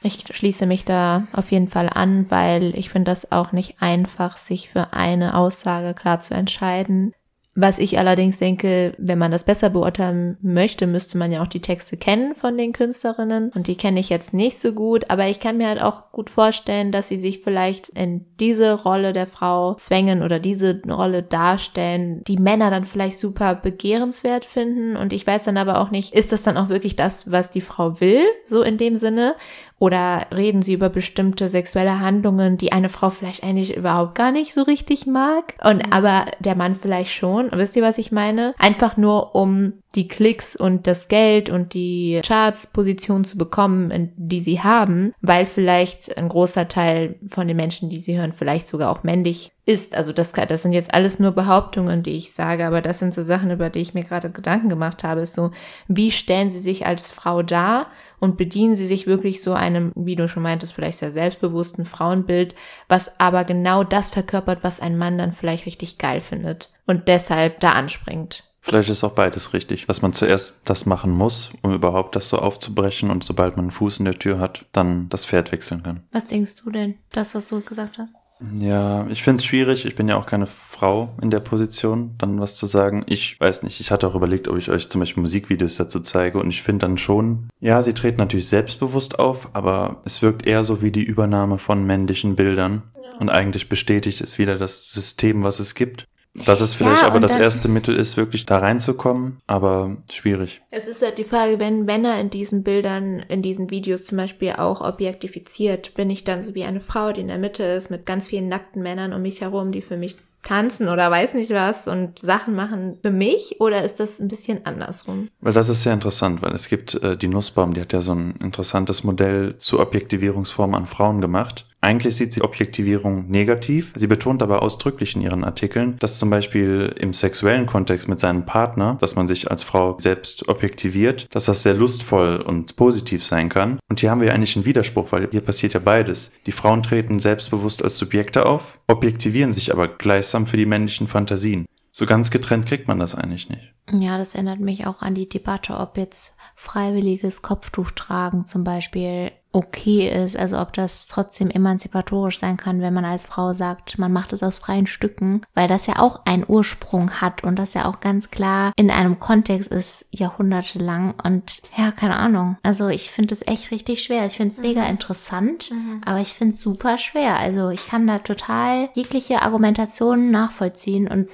Ich 0.03 0.25
schließe 0.31 0.65
mich 0.65 0.83
da 0.83 1.27
auf 1.31 1.51
jeden 1.51 1.67
Fall 1.67 1.89
an, 1.89 2.25
weil 2.29 2.75
ich 2.75 2.89
finde 2.89 3.11
das 3.11 3.31
auch 3.31 3.51
nicht 3.51 3.81
einfach, 3.81 4.37
sich 4.37 4.69
für 4.69 4.93
eine 4.93 5.35
Aussage 5.37 5.93
klar 5.93 6.19
zu 6.21 6.33
entscheiden. 6.33 7.13
Was 7.53 7.79
ich 7.79 7.99
allerdings 7.99 8.37
denke, 8.37 8.93
wenn 8.97 9.17
man 9.17 9.31
das 9.31 9.43
besser 9.43 9.69
beurteilen 9.69 10.37
möchte, 10.41 10.87
müsste 10.87 11.17
man 11.17 11.33
ja 11.33 11.43
auch 11.43 11.47
die 11.47 11.59
Texte 11.59 11.97
kennen 11.97 12.33
von 12.33 12.57
den 12.57 12.71
Künstlerinnen. 12.71 13.51
Und 13.53 13.67
die 13.67 13.75
kenne 13.75 13.99
ich 13.99 14.07
jetzt 14.07 14.33
nicht 14.33 14.57
so 14.61 14.71
gut, 14.71 15.09
aber 15.09 15.27
ich 15.27 15.41
kann 15.41 15.57
mir 15.57 15.67
halt 15.67 15.81
auch 15.81 16.13
gut 16.13 16.29
vorstellen, 16.29 16.93
dass 16.93 17.09
sie 17.09 17.17
sich 17.17 17.41
vielleicht 17.41 17.89
in 17.89 18.25
diese 18.39 18.73
Rolle 18.73 19.11
der 19.11 19.27
Frau 19.27 19.73
zwängen 19.73 20.23
oder 20.23 20.39
diese 20.39 20.81
Rolle 20.89 21.23
darstellen, 21.23 22.23
die 22.23 22.37
Männer 22.37 22.71
dann 22.71 22.85
vielleicht 22.85 23.19
super 23.19 23.53
begehrenswert 23.55 24.45
finden. 24.45 24.95
Und 24.95 25.11
ich 25.11 25.27
weiß 25.27 25.43
dann 25.43 25.57
aber 25.57 25.81
auch 25.81 25.91
nicht, 25.91 26.13
ist 26.13 26.31
das 26.31 26.43
dann 26.43 26.55
auch 26.55 26.69
wirklich 26.69 26.95
das, 26.95 27.31
was 27.31 27.51
die 27.51 27.59
Frau 27.59 27.99
will, 27.99 28.23
so 28.45 28.61
in 28.61 28.77
dem 28.77 28.95
Sinne? 28.95 29.35
Oder 29.81 30.27
reden 30.31 30.61
sie 30.61 30.73
über 30.73 30.89
bestimmte 30.89 31.47
sexuelle 31.47 31.99
Handlungen, 31.99 32.55
die 32.55 32.71
eine 32.71 32.87
Frau 32.87 33.09
vielleicht 33.09 33.41
eigentlich 33.41 33.75
überhaupt 33.75 34.13
gar 34.13 34.31
nicht 34.31 34.53
so 34.53 34.61
richtig 34.61 35.07
mag? 35.07 35.55
Und 35.63 35.91
aber 35.91 36.27
der 36.39 36.53
Mann 36.53 36.75
vielleicht 36.75 37.11
schon. 37.11 37.49
Wisst 37.51 37.75
ihr, 37.75 37.81
was 37.81 37.97
ich 37.97 38.11
meine? 38.11 38.53
Einfach 38.59 38.95
nur, 38.95 39.33
um 39.33 39.73
die 39.95 40.07
Klicks 40.07 40.55
und 40.55 40.85
das 40.85 41.07
Geld 41.07 41.49
und 41.49 41.73
die 41.73 42.21
Charts-Position 42.23 43.25
zu 43.25 43.39
bekommen, 43.39 44.13
die 44.17 44.39
sie 44.39 44.61
haben, 44.61 45.15
weil 45.19 45.47
vielleicht 45.47 46.15
ein 46.15 46.29
großer 46.29 46.67
Teil 46.67 47.15
von 47.29 47.47
den 47.47 47.57
Menschen, 47.57 47.89
die 47.89 47.99
sie 47.99 48.19
hören, 48.19 48.33
vielleicht 48.33 48.67
sogar 48.67 48.91
auch 48.91 49.01
männlich 49.01 49.51
ist. 49.65 49.95
Also 49.95 50.13
das, 50.13 50.31
das 50.33 50.61
sind 50.61 50.73
jetzt 50.73 50.93
alles 50.93 51.19
nur 51.19 51.31
Behauptungen, 51.31 52.03
die 52.03 52.11
ich 52.11 52.33
sage, 52.33 52.67
aber 52.67 52.81
das 52.81 52.99
sind 52.99 53.15
so 53.15 53.23
Sachen, 53.23 53.49
über 53.49 53.71
die 53.71 53.79
ich 53.79 53.95
mir 53.95 54.03
gerade 54.03 54.29
Gedanken 54.29 54.69
gemacht 54.69 55.03
habe. 55.03 55.21
Ist 55.21 55.33
so, 55.33 55.49
wie 55.87 56.11
stellen 56.11 56.51
sie 56.51 56.59
sich 56.59 56.85
als 56.85 57.11
Frau 57.11 57.41
dar? 57.41 57.87
Und 58.21 58.37
bedienen 58.37 58.75
sie 58.75 58.85
sich 58.85 59.07
wirklich 59.07 59.41
so 59.41 59.53
einem, 59.53 59.91
wie 59.95 60.15
du 60.15 60.29
schon 60.29 60.43
meintest, 60.43 60.73
vielleicht 60.73 60.99
sehr 60.99 61.11
selbstbewussten 61.11 61.83
Frauenbild, 61.83 62.55
was 62.87 63.19
aber 63.19 63.43
genau 63.43 63.83
das 63.83 64.11
verkörpert, 64.11 64.59
was 64.61 64.79
ein 64.79 64.97
Mann 64.97 65.17
dann 65.17 65.33
vielleicht 65.33 65.65
richtig 65.65 65.97
geil 65.97 66.21
findet 66.21 66.69
und 66.85 67.07
deshalb 67.09 67.59
da 67.59 67.71
anspringt. 67.71 68.45
Vielleicht 68.61 68.91
ist 68.91 69.03
auch 69.03 69.13
beides 69.13 69.53
richtig, 69.53 69.87
dass 69.87 70.03
man 70.03 70.13
zuerst 70.13 70.69
das 70.69 70.85
machen 70.85 71.09
muss, 71.09 71.49
um 71.63 71.73
überhaupt 71.73 72.15
das 72.15 72.29
so 72.29 72.37
aufzubrechen 72.37 73.09
und 73.09 73.23
sobald 73.23 73.55
man 73.57 73.65
einen 73.65 73.71
Fuß 73.71 73.97
in 73.99 74.05
der 74.05 74.19
Tür 74.19 74.39
hat, 74.39 74.65
dann 74.71 75.09
das 75.09 75.25
Pferd 75.25 75.51
wechseln 75.51 75.81
kann. 75.81 76.03
Was 76.11 76.27
denkst 76.27 76.55
du 76.63 76.69
denn? 76.69 76.99
Das, 77.11 77.33
was 77.33 77.49
du 77.49 77.59
gesagt 77.59 77.97
hast? 77.97 78.13
Ja, 78.59 79.05
ich 79.07 79.21
finde 79.23 79.39
es 79.39 79.45
schwierig. 79.45 79.85
Ich 79.85 79.95
bin 79.95 80.07
ja 80.07 80.17
auch 80.17 80.25
keine 80.25 80.47
Frau 80.47 81.15
in 81.21 81.29
der 81.29 81.39
Position, 81.39 82.15
dann 82.17 82.39
was 82.39 82.55
zu 82.55 82.65
sagen. 82.65 83.03
Ich 83.05 83.39
weiß 83.39 83.63
nicht. 83.63 83.79
Ich 83.79 83.91
hatte 83.91 84.07
auch 84.07 84.15
überlegt, 84.15 84.47
ob 84.47 84.57
ich 84.57 84.69
euch 84.69 84.89
zum 84.89 84.99
Beispiel 84.99 85.21
Musikvideos 85.21 85.77
dazu 85.77 85.99
zeige. 85.99 86.39
Und 86.39 86.49
ich 86.49 86.63
finde 86.63 86.87
dann 86.87 86.97
schon, 86.97 87.49
ja, 87.59 87.81
sie 87.81 87.93
treten 87.93 88.17
natürlich 88.17 88.47
selbstbewusst 88.47 89.19
auf, 89.19 89.49
aber 89.53 90.01
es 90.05 90.21
wirkt 90.21 90.45
eher 90.47 90.63
so 90.63 90.81
wie 90.81 90.91
die 90.91 91.03
Übernahme 91.03 91.57
von 91.57 91.85
männlichen 91.85 92.35
Bildern. 92.35 92.83
Und 93.19 93.29
eigentlich 93.29 93.69
bestätigt 93.69 94.21
es 94.21 94.39
wieder 94.39 94.57
das 94.57 94.91
System, 94.91 95.43
was 95.43 95.59
es 95.59 95.75
gibt. 95.75 96.07
Dass 96.33 96.61
es 96.61 96.73
vielleicht 96.73 97.01
Ja, 97.01 97.07
aber 97.07 97.19
das 97.19 97.35
erste 97.35 97.67
Mittel 97.67 97.95
ist, 97.95 98.15
wirklich 98.15 98.45
da 98.45 98.57
reinzukommen, 98.57 99.39
aber 99.47 99.97
schwierig. 100.09 100.61
Es 100.71 100.87
ist 100.87 101.01
halt 101.01 101.17
die 101.17 101.25
Frage, 101.25 101.59
wenn 101.59 101.83
Männer 101.83 102.19
in 102.19 102.29
diesen 102.29 102.63
Bildern, 102.63 103.19
in 103.27 103.41
diesen 103.41 103.69
Videos 103.69 104.05
zum 104.05 104.17
Beispiel 104.17 104.53
auch 104.53 104.81
objektifiziert, 104.81 105.93
bin 105.95 106.09
ich 106.09 106.23
dann 106.23 106.41
so 106.41 106.55
wie 106.55 106.63
eine 106.63 106.79
Frau, 106.79 107.11
die 107.11 107.21
in 107.21 107.27
der 107.27 107.37
Mitte 107.37 107.63
ist, 107.63 107.91
mit 107.91 108.05
ganz 108.05 108.27
vielen 108.27 108.47
nackten 108.47 108.81
Männern 108.81 109.11
um 109.13 109.21
mich 109.21 109.41
herum, 109.41 109.71
die 109.73 109.81
für 109.81 109.97
mich 109.97 110.15
tanzen 110.43 110.87
oder 110.87 111.11
weiß 111.11 111.33
nicht 111.35 111.51
was 111.51 111.87
und 111.87 112.19
Sachen 112.19 112.55
machen 112.55 112.97
für 113.01 113.11
mich 113.11 113.57
oder 113.59 113.83
ist 113.83 113.99
das 113.99 114.19
ein 114.19 114.27
bisschen 114.27 114.65
andersrum? 114.65 115.29
Weil 115.39 115.53
das 115.53 115.69
ist 115.69 115.83
sehr 115.83 115.93
interessant, 115.93 116.41
weil 116.41 116.53
es 116.53 116.67
gibt 116.67 116.95
äh, 116.95 117.17
die 117.17 117.27
Nussbaum, 117.27 117.73
die 117.73 117.81
hat 117.81 117.93
ja 117.93 118.01
so 118.01 118.13
ein 118.13 118.35
interessantes 118.41 119.03
Modell 119.03 119.57
zur 119.57 119.79
Objektivierungsform 119.81 120.73
an 120.73 120.87
Frauen 120.87 121.21
gemacht. 121.21 121.67
Eigentlich 121.83 122.15
sieht 122.15 122.31
sie 122.31 122.43
Objektivierung 122.43 123.27
negativ. 123.27 123.91
Sie 123.95 124.05
betont 124.05 124.43
aber 124.43 124.61
ausdrücklich 124.61 125.15
in 125.15 125.21
ihren 125.21 125.43
Artikeln, 125.43 125.97
dass 125.99 126.19
zum 126.19 126.29
Beispiel 126.29 126.93
im 126.99 127.11
sexuellen 127.11 127.65
Kontext 127.65 128.07
mit 128.07 128.19
seinem 128.19 128.45
Partner, 128.45 128.97
dass 129.01 129.15
man 129.15 129.25
sich 129.25 129.49
als 129.49 129.63
Frau 129.63 129.97
selbst 129.97 130.47
objektiviert, 130.47 131.27
dass 131.31 131.45
das 131.45 131.63
sehr 131.63 131.73
lustvoll 131.73 132.37
und 132.37 132.75
positiv 132.75 133.25
sein 133.25 133.49
kann. 133.49 133.79
Und 133.89 133.99
hier 133.99 134.11
haben 134.11 134.21
wir 134.21 134.31
eigentlich 134.31 134.55
einen 134.55 134.65
Widerspruch, 134.65 135.11
weil 135.11 135.27
hier 135.31 135.41
passiert 135.41 135.73
ja 135.73 135.79
beides. 135.79 136.31
Die 136.45 136.51
Frauen 136.51 136.83
treten 136.83 137.19
selbstbewusst 137.19 137.83
als 137.83 137.97
Subjekte 137.97 138.45
auf, 138.45 138.79
objektivieren 138.87 139.51
sich 139.51 139.73
aber 139.73 139.87
gleichsam 139.87 140.45
für 140.45 140.57
die 140.57 140.67
männlichen 140.67 141.07
Fantasien. 141.07 141.65
So 141.89 142.05
ganz 142.05 142.31
getrennt 142.31 142.67
kriegt 142.67 142.87
man 142.87 142.99
das 142.99 143.15
eigentlich 143.15 143.49
nicht. 143.49 143.73
Ja, 143.91 144.17
das 144.17 144.35
erinnert 144.35 144.59
mich 144.59 144.87
auch 144.87 145.01
an 145.01 145.15
die 145.15 145.27
Debatte, 145.27 145.77
ob 145.77 145.97
jetzt 145.97 146.35
freiwilliges 146.55 147.41
Kopftuch 147.41 147.91
tragen 147.91 148.45
zum 148.45 148.63
Beispiel 148.63 149.31
okay 149.53 150.09
ist, 150.23 150.37
also 150.37 150.59
ob 150.59 150.73
das 150.73 151.07
trotzdem 151.07 151.49
emanzipatorisch 151.49 152.39
sein 152.39 152.55
kann, 152.57 152.81
wenn 152.81 152.93
man 152.93 153.03
als 153.05 153.25
Frau 153.25 153.53
sagt, 153.53 153.97
man 153.99 154.13
macht 154.13 154.31
es 154.33 154.43
aus 154.43 154.59
freien 154.59 154.87
Stücken, 154.87 155.41
weil 155.53 155.67
das 155.67 155.87
ja 155.87 155.99
auch 155.99 156.25
einen 156.25 156.45
Ursprung 156.47 157.11
hat 157.21 157.43
und 157.43 157.57
das 157.57 157.73
ja 157.73 157.85
auch 157.85 157.99
ganz 157.99 158.31
klar 158.31 158.71
in 158.77 158.89
einem 158.89 159.19
Kontext 159.19 159.69
ist, 159.69 160.05
jahrhundertelang 160.11 161.13
und 161.23 161.61
ja, 161.77 161.91
keine 161.91 162.15
Ahnung. 162.15 162.57
Also 162.63 162.87
ich 162.87 163.11
finde 163.11 163.33
es 163.33 163.45
echt 163.45 163.71
richtig 163.71 164.03
schwer. 164.03 164.25
Ich 164.25 164.37
finde 164.37 164.53
es 164.53 164.61
mega 164.61 164.85
interessant, 164.85 165.71
aber 166.05 166.19
ich 166.19 166.33
finde 166.33 166.55
es 166.55 166.61
super 166.61 166.97
schwer. 166.97 167.37
Also 167.37 167.69
ich 167.69 167.87
kann 167.87 168.07
da 168.07 168.19
total 168.19 168.89
jegliche 168.93 169.41
Argumentationen 169.41 170.31
nachvollziehen 170.31 171.07
und 171.07 171.27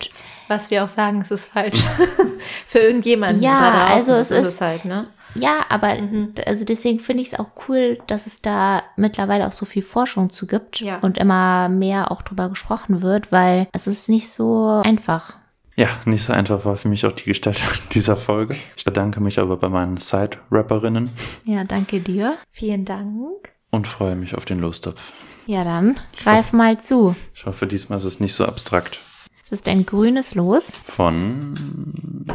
Was 0.47 0.71
wir 0.71 0.83
auch 0.83 0.87
sagen, 0.87 1.21
es 1.21 1.31
ist 1.31 1.45
falsch. 1.47 1.83
für 2.67 2.79
irgendjemanden 2.79 3.43
Ja, 3.43 3.59
da 3.59 3.71
draußen 3.85 3.93
also 3.95 4.13
es 4.13 4.31
ist 4.31 4.39
ist- 4.47 4.53
es 4.55 4.61
halt, 4.61 4.85
ne? 4.85 5.07
Ja, 5.39 5.65
aber 5.69 5.95
mhm. 5.95 6.33
also 6.45 6.65
deswegen 6.65 6.99
finde 6.99 7.23
ich 7.23 7.33
es 7.33 7.39
auch 7.39 7.49
cool, 7.67 7.97
dass 8.07 8.27
es 8.27 8.41
da 8.41 8.83
mittlerweile 8.95 9.47
auch 9.47 9.51
so 9.51 9.65
viel 9.65 9.83
Forschung 9.83 10.29
zu 10.29 10.47
gibt 10.47 10.79
ja. 10.79 10.99
und 10.99 11.17
immer 11.17 11.69
mehr 11.69 12.11
auch 12.11 12.21
drüber 12.21 12.49
gesprochen 12.49 13.01
wird, 13.01 13.31
weil 13.31 13.67
es 13.71 13.87
ist 13.87 14.09
nicht 14.09 14.29
so 14.29 14.81
einfach. 14.83 15.37
Ja, 15.75 15.89
nicht 16.05 16.25
so 16.25 16.33
einfach 16.33 16.65
war 16.65 16.75
für 16.75 16.89
mich 16.89 17.05
auch 17.05 17.11
die 17.11 17.25
Gestaltung 17.25 17.67
dieser 17.93 18.17
Folge. 18.17 18.55
Ich 18.75 18.83
bedanke 18.83 19.19
mich 19.19 19.39
aber 19.39 19.57
bei 19.57 19.69
meinen 19.69 19.97
Side-Rapperinnen. 19.97 21.11
Ja, 21.45 21.63
danke 21.63 21.99
dir. 21.99 22.37
Vielen 22.51 22.83
Dank. 22.85 23.49
Und 23.69 23.87
freue 23.87 24.15
mich 24.15 24.35
auf 24.35 24.45
den 24.45 24.59
Lostopf. 24.59 25.01
Ja, 25.45 25.63
dann 25.63 25.97
greif 26.23 26.47
hoffe, 26.47 26.55
mal 26.55 26.79
zu. 26.79 27.15
Ich 27.33 27.45
hoffe, 27.45 27.67
diesmal 27.67 27.97
ist 27.97 28.05
es 28.05 28.19
nicht 28.19 28.33
so 28.33 28.45
abstrakt. 28.45 28.99
Es 29.43 29.51
ist 29.51 29.67
ein 29.69 29.85
grünes 29.85 30.35
Los. 30.35 30.75
Von 30.75 32.25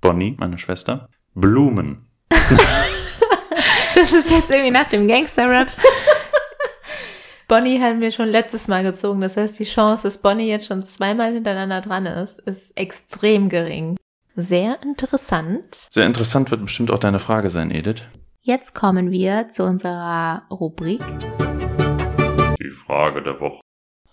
Bonnie, 0.00 0.34
meine 0.38 0.58
Schwester. 0.58 1.08
Blumen. 1.34 2.05
das 3.94 4.12
ist 4.12 4.30
jetzt 4.30 4.50
irgendwie 4.50 4.70
nach 4.70 4.88
dem 4.88 5.08
Gangster-Rap. 5.08 5.68
Bonnie 7.48 7.80
haben 7.80 8.00
wir 8.00 8.10
schon 8.10 8.28
letztes 8.28 8.66
Mal 8.66 8.82
gezogen. 8.82 9.20
Das 9.20 9.36
heißt, 9.36 9.58
die 9.58 9.64
Chance, 9.64 10.02
dass 10.04 10.20
Bonnie 10.20 10.48
jetzt 10.48 10.66
schon 10.66 10.84
zweimal 10.84 11.32
hintereinander 11.32 11.80
dran 11.80 12.06
ist, 12.06 12.40
ist 12.40 12.76
extrem 12.76 13.48
gering. 13.48 13.96
Sehr 14.34 14.82
interessant. 14.82 15.86
Sehr 15.90 16.06
interessant 16.06 16.50
wird 16.50 16.62
bestimmt 16.62 16.90
auch 16.90 16.98
deine 16.98 17.18
Frage 17.18 17.50
sein, 17.50 17.70
Edith. 17.70 18.02
Jetzt 18.40 18.74
kommen 18.74 19.10
wir 19.10 19.48
zu 19.50 19.64
unserer 19.64 20.42
Rubrik. 20.50 21.02
Die 22.60 22.70
Frage 22.70 23.22
der 23.22 23.40
Woche. 23.40 23.60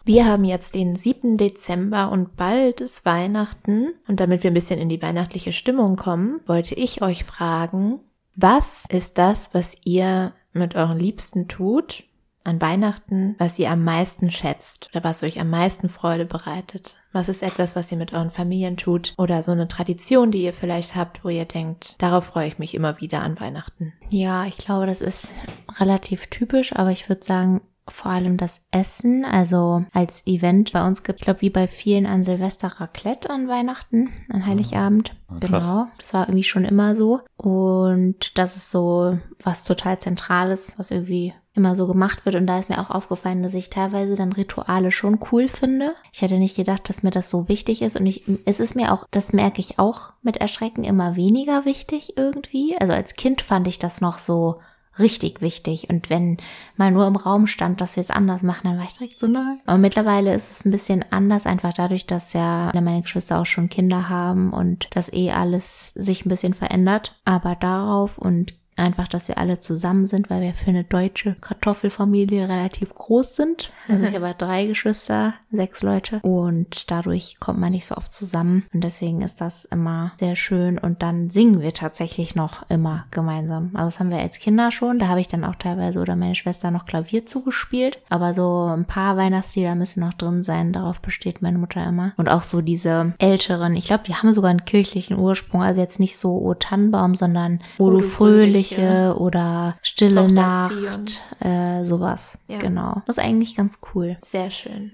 Wir 0.06 0.26
haben 0.26 0.44
jetzt 0.44 0.76
den 0.76 0.98
7. 0.98 1.38
Dezember 1.38 2.12
und 2.12 2.36
bald 2.36 2.82
ist 2.82 3.06
Weihnachten. 3.06 3.94
Und 4.06 4.20
damit 4.20 4.44
wir 4.44 4.52
ein 4.52 4.56
bisschen 4.56 4.80
in 4.80 4.90
die 4.90 5.02
weihnachtliche 5.02 5.54
Stimmung 5.54 5.96
kommen, 5.96 6.42
wollte 6.46 6.76
ich 6.76 7.02
euch 7.02 7.24
fragen, 7.24 8.02
was 8.36 8.84
ist 8.90 9.18
das, 9.18 9.54
was 9.54 9.78
ihr 9.86 10.34
mit 10.52 10.76
euren 10.76 11.00
Liebsten 11.00 11.48
tut 11.48 12.04
an 12.44 12.60
Weihnachten, 12.60 13.36
was 13.38 13.58
ihr 13.58 13.72
am 13.72 13.86
meisten 13.86 14.30
schätzt 14.30 14.90
oder 14.92 15.06
was 15.06 15.24
euch 15.24 15.40
am 15.40 15.50
meisten 15.50 15.88
Freude 15.88 16.26
bereitet? 16.26 16.98
Was 17.14 17.30
ist 17.30 17.42
etwas, 17.42 17.78
was 17.78 17.90
ihr 17.90 17.98
mit 17.98 18.12
euren 18.12 18.32
Familien 18.32 18.76
tut 18.76 19.14
oder 19.18 19.42
so 19.42 19.54
eine 19.54 19.70
Tradition, 19.70 20.32
die 20.32 20.44
ihr 20.44 20.52
vielleicht 20.52 20.96
habt, 20.96 21.24
wo 21.24 21.30
ihr 21.30 21.46
denkt, 21.46 21.96
darauf 22.02 22.26
freue 22.26 22.50
ich 22.50 22.60
mich 22.60 22.76
immer 22.76 23.00
wieder 23.00 23.22
an 23.22 23.40
Weihnachten? 23.40 23.94
Ja, 24.10 24.46
ich 24.46 24.58
glaube, 24.58 24.86
das 24.86 25.00
ist 25.00 25.32
relativ 25.80 26.28
typisch, 26.28 26.76
aber 26.76 26.92
ich 26.92 27.08
würde 27.08 27.24
sagen, 27.24 27.62
vor 27.88 28.12
allem 28.12 28.38
das 28.38 28.62
Essen, 28.72 29.26
also 29.26 29.86
als 29.94 30.26
Event 30.26 30.72
bei 30.72 30.86
uns 30.86 31.04
gibt, 31.04 31.20
ich 31.20 31.26
glaube, 31.26 31.42
wie 31.42 31.50
bei 31.50 31.68
vielen 31.68 32.06
an 32.06 32.24
Silvester 32.24 32.68
Raclette 32.68 33.30
an 33.30 33.48
Weihnachten, 33.48 34.10
an 34.30 34.46
Heiligabend. 34.46 35.16
Ja, 35.30 35.38
genau, 35.40 35.88
das 35.98 36.14
war 36.14 36.28
irgendwie 36.28 36.44
schon 36.44 36.66
immer 36.66 36.96
so. 36.96 37.22
Und 37.36 38.38
das 38.38 38.56
ist 38.56 38.72
so 38.72 39.18
was 39.44 39.64
total 39.64 40.00
Zentrales, 40.00 40.76
was 40.78 40.92
irgendwie 40.92 41.34
immer 41.56 41.76
so 41.76 41.86
gemacht 41.88 42.26
wird. 42.26 42.36
Und 42.36 42.48
da 42.48 42.60
ist 42.60 42.70
mir 42.70 42.80
auch 42.80 42.90
aufgefallen, 42.90 43.44
dass 43.44 43.54
ich 43.54 43.70
teilweise 43.70 44.16
dann 44.16 44.34
Rituale 44.34 44.92
schon 44.92 45.20
cool 45.32 45.48
finde. 45.48 45.94
Ich 46.12 46.22
hätte 46.22 46.40
nicht 46.40 46.56
gedacht, 46.56 46.90
dass 46.90 47.04
mir 47.04 47.12
das 47.12 47.30
so 47.30 47.48
wichtig 47.48 47.82
ist. 47.82 48.00
Und 48.00 48.06
ich, 48.06 48.24
es 48.46 48.60
ist 48.60 48.76
mir 48.76 48.92
auch, 48.92 49.06
das 49.12 49.34
merke 49.34 49.60
ich 49.60 49.78
auch 49.78 50.14
mit 50.22 50.38
Erschrecken 50.38 50.84
immer 50.84 51.16
weniger 51.16 51.66
wichtig 51.66 52.18
irgendwie. 52.18 52.76
Also 52.80 52.94
als 52.94 53.16
Kind 53.16 53.42
fand 53.42 53.68
ich 53.68 53.78
das 53.78 54.02
noch 54.02 54.18
so 54.20 54.60
richtig 55.00 55.42
wichtig. 55.42 55.90
Und 55.90 56.10
wenn 56.10 56.38
mal 56.78 56.92
nur 56.92 57.08
im 57.08 57.16
Raum 57.16 57.48
stand, 57.48 57.82
dass 57.82 57.96
wir 57.96 58.02
es 58.02 58.12
anders 58.12 58.44
machen, 58.44 58.62
dann 58.64 58.78
war 58.78 58.86
ich 58.86 58.98
direkt 58.98 59.20
so 59.20 59.28
nein. 59.28 59.60
Und 59.66 59.82
mittlerweile 59.82 60.34
ist 60.34 60.52
es 60.52 60.66
ein 60.66 60.72
bisschen 60.72 61.04
anders, 61.12 61.46
einfach 61.46 61.74
dadurch, 61.74 62.06
dass 62.06 62.34
ja 62.34 62.72
meine 62.74 63.02
Geschwister 63.02 63.40
auch 63.40 63.46
schon 63.46 63.70
Kinder 63.70 64.10
haben 64.10 64.52
und 64.52 64.88
das 64.92 65.12
eh 65.12 65.32
alles 65.32 65.90
sich 65.94 66.26
ein 66.26 66.30
bisschen 66.30 66.54
verändert. 66.54 67.16
Aber 67.26 67.56
darauf 67.56 68.18
und 68.18 68.54
Einfach, 68.76 69.08
dass 69.08 69.28
wir 69.28 69.38
alle 69.38 69.60
zusammen 69.60 70.06
sind, 70.06 70.30
weil 70.30 70.42
wir 70.42 70.54
für 70.54 70.70
eine 70.70 70.84
deutsche 70.84 71.36
Kartoffelfamilie 71.36 72.48
relativ 72.48 72.94
groß 72.96 73.36
sind. 73.36 73.72
Also 73.88 74.06
ich 74.06 74.16
habe 74.22 74.36
drei 74.38 74.66
Geschwister, 74.66 75.36
sechs 75.52 75.84
Leute. 75.84 76.20
Und 76.22 76.90
dadurch 76.92 77.38
kommt 77.40 77.60
man 77.60 77.72
nicht 77.72 77.86
so 77.86 77.96
oft 77.96 78.14
zusammen. 78.14 78.66
Und 78.74 78.84
deswegen 78.84 79.22
ist 79.22 79.42
das 79.42 79.66
immer 79.66 80.14
sehr 80.20 80.36
schön. 80.36 80.78
Und 80.78 81.04
dann 81.04 81.30
singen 81.30 81.62
wir 81.62 81.74
tatsächlich 81.74 82.36
noch 82.36 82.70
immer 82.70 83.06
gemeinsam. 83.12 83.72
Also 83.74 83.88
das 83.88 84.00
haben 84.00 84.10
wir 84.10 84.18
als 84.18 84.40
Kinder 84.40 84.72
schon, 84.72 85.00
da 85.00 85.08
habe 85.08 85.22
ich 85.22 85.28
dann 85.28 85.44
auch 85.44 85.56
teilweise 85.56 86.00
oder 86.00 86.16
meine 86.16 86.36
Schwester 86.36 86.72
noch 86.72 86.86
Klavier 86.86 87.26
zugespielt, 87.26 88.00
aber 88.10 88.34
so 88.34 88.66
ein 88.76 88.86
paar 88.86 89.18
Weihnachtslieder 89.18 89.76
müssen 89.76 90.00
noch 90.00 90.14
drin 90.14 90.44
sein, 90.44 90.74
darauf 90.74 91.02
besteht 91.02 91.42
meine 91.42 91.58
Mutter 91.58 91.86
immer. 91.86 92.14
Und 92.18 92.30
auch 92.30 92.44
so 92.44 92.62
diese 92.62 93.14
älteren, 93.20 93.76
ich 93.76 93.86
glaube, 93.86 94.04
die 94.08 94.16
haben 94.16 94.34
sogar 94.34 94.50
einen 94.50 94.66
kirchlichen 94.66 95.18
Ursprung, 95.18 95.62
also 95.62 95.82
jetzt 95.82 96.00
nicht 96.00 96.18
so 96.18 96.42
O 96.42 96.54
Tannenbaum, 96.54 97.16
sondern 97.16 97.60
O 97.78 97.90
du 97.90 98.02
fröhlich 98.02 98.63
Kirche 98.64 99.16
oder 99.18 99.78
Stille 99.82 100.32
Nacht, 100.32 101.22
äh, 101.40 101.84
sowas. 101.84 102.38
Ja. 102.48 102.60
Genau. 102.60 103.02
Das 103.06 103.18
ist 103.18 103.24
eigentlich 103.24 103.56
ganz 103.56 103.80
cool. 103.94 104.18
Sehr 104.24 104.52
schön. 104.52 104.92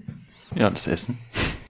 Ja, 0.54 0.70
das 0.70 0.86
Essen. 0.86 1.18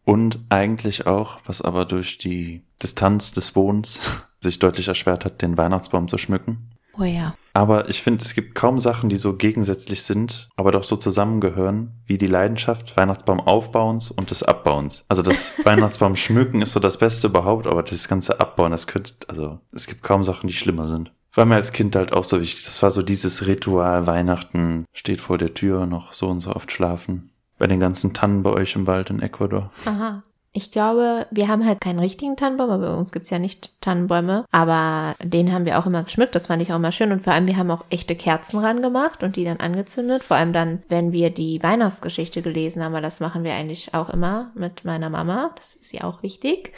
Und 0.04 0.40
eigentlich 0.48 1.06
auch, 1.06 1.38
was 1.46 1.62
aber 1.62 1.84
durch 1.84 2.18
die 2.18 2.64
Distanz 2.82 3.32
des 3.32 3.54
Wohnens 3.54 4.00
sich 4.40 4.58
deutlich 4.58 4.88
erschwert 4.88 5.24
hat, 5.24 5.42
den 5.42 5.58
Weihnachtsbaum 5.58 6.08
zu 6.08 6.18
schmücken. 6.18 6.70
Oh 6.98 7.04
ja. 7.04 7.34
Aber 7.52 7.88
ich 7.88 8.02
finde, 8.02 8.24
es 8.24 8.34
gibt 8.34 8.54
kaum 8.54 8.78
Sachen, 8.78 9.08
die 9.08 9.16
so 9.16 9.36
gegensätzlich 9.36 10.02
sind, 10.02 10.48
aber 10.56 10.70
doch 10.70 10.84
so 10.84 10.96
zusammengehören, 10.96 12.00
wie 12.06 12.18
die 12.18 12.26
Leidenschaft 12.26 12.96
Weihnachtsbaum 12.96 13.40
aufbauens 13.40 14.10
und 14.10 14.30
des 14.30 14.42
Abbauens. 14.42 15.04
Also 15.08 15.22
das 15.22 15.52
Weihnachtsbaum 15.64 16.16
schmücken 16.16 16.62
ist 16.62 16.72
so 16.72 16.80
das 16.80 16.98
Beste 16.98 17.28
überhaupt, 17.28 17.66
aber 17.66 17.82
das 17.82 18.08
ganze 18.08 18.40
Abbauen, 18.40 18.70
das 18.70 18.86
könnte, 18.86 19.14
also 19.28 19.60
es 19.72 19.86
gibt 19.86 20.02
kaum 20.02 20.24
Sachen, 20.24 20.46
die 20.46 20.54
schlimmer 20.54 20.88
sind. 20.88 21.12
War 21.34 21.44
mir 21.44 21.54
als 21.54 21.72
Kind 21.72 21.94
halt 21.96 22.12
auch 22.12 22.24
so 22.24 22.40
wichtig. 22.40 22.64
Das 22.64 22.82
war 22.82 22.90
so 22.90 23.02
dieses 23.02 23.46
Ritual, 23.46 24.06
Weihnachten 24.06 24.84
steht 24.92 25.20
vor 25.20 25.38
der 25.38 25.54
Tür, 25.54 25.86
noch 25.86 26.12
so 26.12 26.28
und 26.28 26.40
so 26.40 26.54
oft 26.54 26.72
schlafen. 26.72 27.30
Bei 27.58 27.66
den 27.66 27.80
ganzen 27.80 28.14
Tannen 28.14 28.42
bei 28.42 28.50
euch 28.50 28.74
im 28.74 28.86
Wald 28.86 29.10
in 29.10 29.20
Ecuador. 29.20 29.70
Aha. 29.84 30.22
Ich 30.52 30.72
glaube, 30.72 31.28
wir 31.30 31.46
haben 31.46 31.64
halt 31.64 31.80
keinen 31.80 32.00
richtigen 32.00 32.36
Tannenbaum, 32.36 32.70
aber 32.70 32.88
bei 32.88 32.96
uns 32.96 33.12
gibt's 33.12 33.30
ja 33.30 33.38
nicht 33.38 33.80
Tannenbäume. 33.80 34.44
Aber 34.50 35.14
den 35.22 35.52
haben 35.52 35.64
wir 35.64 35.78
auch 35.78 35.86
immer 35.86 36.02
geschmückt, 36.02 36.34
das 36.34 36.48
fand 36.48 36.60
ich 36.60 36.72
auch 36.72 36.76
immer 36.76 36.90
schön. 36.90 37.12
Und 37.12 37.22
vor 37.22 37.32
allem, 37.32 37.46
wir 37.46 37.56
haben 37.56 37.70
auch 37.70 37.84
echte 37.88 38.16
Kerzen 38.16 38.58
ran 38.58 38.82
gemacht 38.82 39.22
und 39.22 39.36
die 39.36 39.44
dann 39.44 39.60
angezündet. 39.60 40.24
Vor 40.24 40.36
allem 40.36 40.52
dann, 40.52 40.82
wenn 40.88 41.12
wir 41.12 41.30
die 41.30 41.62
Weihnachtsgeschichte 41.62 42.42
gelesen 42.42 42.82
haben, 42.82 42.92
weil 42.92 43.02
das 43.02 43.20
machen 43.20 43.44
wir 43.44 43.54
eigentlich 43.54 43.94
auch 43.94 44.08
immer 44.10 44.50
mit 44.56 44.84
meiner 44.84 45.08
Mama. 45.08 45.52
Das 45.54 45.76
ist 45.76 45.92
ja 45.92 46.02
auch 46.02 46.24
wichtig. 46.24 46.72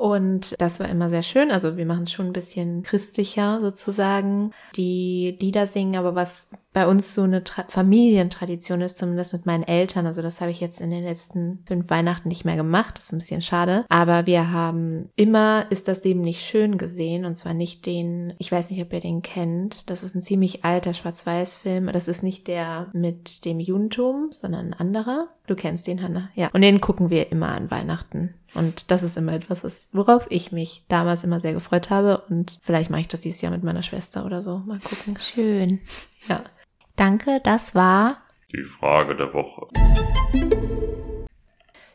Und 0.00 0.54
das 0.58 0.80
war 0.80 0.88
immer 0.88 1.10
sehr 1.10 1.22
schön. 1.22 1.50
Also 1.50 1.76
wir 1.76 1.84
machen 1.84 2.04
es 2.04 2.12
schon 2.12 2.28
ein 2.28 2.32
bisschen 2.32 2.82
christlicher 2.82 3.60
sozusagen. 3.60 4.52
Die 4.74 5.36
Lieder 5.38 5.66
singen, 5.66 5.96
aber 5.96 6.14
was 6.14 6.52
bei 6.72 6.86
uns 6.86 7.14
so 7.14 7.22
eine 7.22 7.44
Tra 7.44 7.64
Familientradition 7.68 8.80
ist, 8.80 8.96
zumindest 8.96 9.34
mit 9.34 9.44
meinen 9.44 9.64
Eltern. 9.64 10.06
Also 10.06 10.22
das 10.22 10.40
habe 10.40 10.52
ich 10.52 10.60
jetzt 10.60 10.80
in 10.80 10.90
den 10.90 11.04
letzten 11.04 11.64
fünf 11.66 11.90
Weihnachten 11.90 12.28
nicht 12.28 12.46
mehr 12.46 12.56
gemacht. 12.56 12.96
Das 12.96 13.06
ist 13.06 13.12
ein 13.12 13.18
bisschen 13.18 13.42
schade. 13.42 13.84
Aber 13.90 14.24
wir 14.24 14.50
haben 14.50 15.10
immer 15.16 15.66
ist 15.68 15.86
das 15.86 16.02
Leben 16.02 16.22
nicht 16.22 16.46
schön 16.46 16.78
gesehen. 16.78 17.26
Und 17.26 17.36
zwar 17.36 17.52
nicht 17.52 17.84
den, 17.84 18.32
ich 18.38 18.50
weiß 18.50 18.70
nicht, 18.70 18.80
ob 18.80 18.92
ihr 18.94 19.00
den 19.00 19.20
kennt. 19.20 19.90
Das 19.90 20.02
ist 20.02 20.14
ein 20.14 20.22
ziemlich 20.22 20.64
alter 20.64 20.94
Schwarz-Weiß-Film. 20.94 21.90
Das 21.92 22.08
ist 22.08 22.22
nicht 22.22 22.48
der 22.48 22.88
mit 22.94 23.44
dem 23.44 23.60
Judentum, 23.60 24.30
sondern 24.32 24.68
ein 24.68 24.74
anderer. 24.74 25.28
Du 25.50 25.56
kennst 25.56 25.88
den, 25.88 26.00
Hanna. 26.00 26.30
Ja. 26.36 26.48
Und 26.52 26.60
den 26.60 26.80
gucken 26.80 27.10
wir 27.10 27.32
immer 27.32 27.48
an 27.48 27.72
Weihnachten. 27.72 28.34
Und 28.54 28.92
das 28.92 29.02
ist 29.02 29.16
immer 29.16 29.32
etwas, 29.32 29.88
worauf 29.90 30.24
ich 30.28 30.52
mich 30.52 30.84
damals 30.86 31.24
immer 31.24 31.40
sehr 31.40 31.54
gefreut 31.54 31.90
habe. 31.90 32.22
Und 32.28 32.60
vielleicht 32.62 32.88
mache 32.88 33.00
ich 33.00 33.08
das 33.08 33.22
dieses 33.22 33.40
Jahr 33.40 33.50
mit 33.50 33.64
meiner 33.64 33.82
Schwester 33.82 34.24
oder 34.24 34.42
so. 34.42 34.58
Mal 34.58 34.78
gucken. 34.78 35.18
Schön. 35.18 35.80
Ja. 36.28 36.44
Danke, 36.94 37.40
das 37.42 37.74
war 37.74 38.18
die 38.52 38.62
Frage 38.62 39.16
der 39.16 39.34
Woche. 39.34 39.66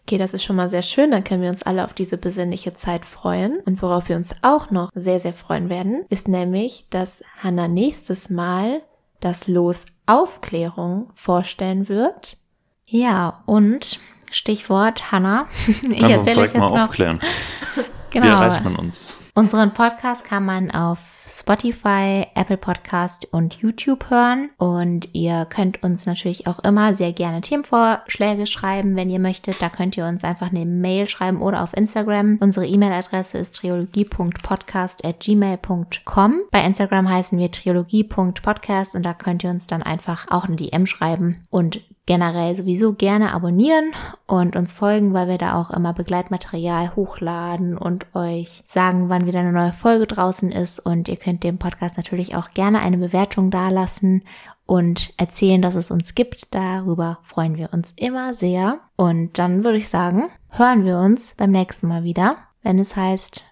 Okay, 0.02 0.18
das 0.18 0.34
ist 0.34 0.44
schon 0.44 0.58
mal 0.58 0.70
sehr 0.70 0.82
schön. 0.82 1.12
Dann 1.12 1.24
können 1.24 1.42
wir 1.42 1.48
uns 1.50 1.64
alle 1.64 1.86
auf 1.86 1.94
diese 1.94 2.18
besinnliche 2.18 2.74
Zeit 2.74 3.06
freuen. 3.06 3.62
Und 3.62 3.82
worauf 3.82 4.10
wir 4.10 4.18
uns 4.18 4.36
auch 4.42 4.70
noch 4.70 4.90
sehr, 4.94 5.22
sehr 5.22 5.32
freuen 5.32 5.70
werden, 5.70 6.04
ist 6.10 6.28
nämlich, 6.28 6.88
dass 6.90 7.24
Hannah 7.38 7.70
nächstes 7.70 8.30
Mal 8.30 8.82
das 9.22 9.48
Los 9.48 9.86
Aufklärung 10.08 11.10
vorstellen 11.16 11.88
wird. 11.88 12.38
Ja, 12.88 13.44
und 13.46 14.00
Stichwort 14.32 15.12
Hannah. 15.12 15.48
Ich 15.68 16.00
Kannst 16.00 16.20
uns 16.20 16.34
direkt 16.34 16.58
mal 16.58 16.84
aufklären. 16.84 17.20
genau. 18.10 18.26
Wie 18.26 18.30
erreicht 18.30 18.64
man 18.64 18.76
uns? 18.76 19.06
Unseren 19.38 19.72
Podcast 19.72 20.24
kann 20.24 20.46
man 20.46 20.72
auf 20.72 21.26
Spotify, 21.28 22.26
Apple 22.36 22.56
Podcast 22.56 23.28
und 23.34 23.56
YouTube 23.56 24.10
hören. 24.10 24.50
Und 24.58 25.14
ihr 25.14 25.46
könnt 25.50 25.84
uns 25.84 26.06
natürlich 26.06 26.48
auch 26.48 26.60
immer 26.60 26.94
sehr 26.94 27.12
gerne 27.12 27.42
Themenvorschläge 27.42 28.48
schreiben, 28.48 28.96
wenn 28.96 29.10
ihr 29.10 29.20
möchtet. 29.20 29.62
Da 29.62 29.68
könnt 29.68 29.98
ihr 29.98 30.06
uns 30.06 30.24
einfach 30.24 30.52
eine 30.52 30.66
Mail 30.66 31.10
schreiben 31.10 31.42
oder 31.42 31.64
auf 31.64 31.76
Instagram. 31.76 32.38
Unsere 32.40 32.66
E-Mail-Adresse 32.66 33.38
ist 33.38 33.58
triologie.podcast.gmail.com. 33.58 36.40
Bei 36.52 36.64
Instagram 36.64 37.10
heißen 37.10 37.38
wir 37.38 37.52
triologie.podcast 37.52 38.96
und 38.96 39.04
da 39.04 39.14
könnt 39.14 39.44
ihr 39.44 39.50
uns 39.50 39.68
dann 39.68 39.84
einfach 39.84 40.28
auch 40.30 40.46
eine 40.46 40.56
DM 40.56 40.86
schreiben 40.86 41.46
und 41.50 41.82
generell 42.06 42.56
sowieso 42.56 42.94
gerne 42.94 43.34
abonnieren 43.34 43.94
und 44.28 44.56
uns 44.56 44.74
folgen, 44.74 45.14
weil 45.14 45.28
wir 45.28 45.38
da 45.38 45.60
auch 45.60 45.72
immer 45.72 45.94
Begleitmaterial 45.94 46.96
hochladen 46.96 47.78
und 47.78 48.06
euch 48.14 48.64
sagen, 48.68 49.10
wann 49.10 49.26
wieder 49.26 49.40
eine 49.40 49.52
neue 49.52 49.72
Folge 49.72 50.06
draußen 50.06 50.52
ist. 50.52 50.80
Und 50.80 51.08
ihr 51.08 51.18
könnt 51.18 51.44
dem 51.44 51.58
Podcast 51.58 51.98
natürlich 51.98 52.36
auch 52.36 52.52
gerne 52.52 52.80
eine 52.80 52.98
Bewertung 52.98 53.50
dalassen 53.50 54.24
und 54.68 55.14
erzählen, 55.18 55.62
dass 55.62 55.76
es 55.76 55.90
uns 55.90 56.14
gibt. 56.14 56.54
Darüber 56.54 57.20
freuen 57.24 57.58
wir 57.58 57.74
uns 57.74 57.94
immer 57.96 58.36
sehr. 58.36 58.80
Und 58.96 59.40
dann 59.40 59.64
würde 59.64 59.78
ich 59.78 59.90
sagen, 59.90 60.30
hören 60.50 60.86
wir 60.86 61.00
uns 61.00 61.34
beim 61.36 61.52
nächsten 61.52 61.88
Mal 61.88 62.04
wieder, 62.04 62.38
wenn 62.62 62.78
es 62.78 62.96
heißt 62.96 63.44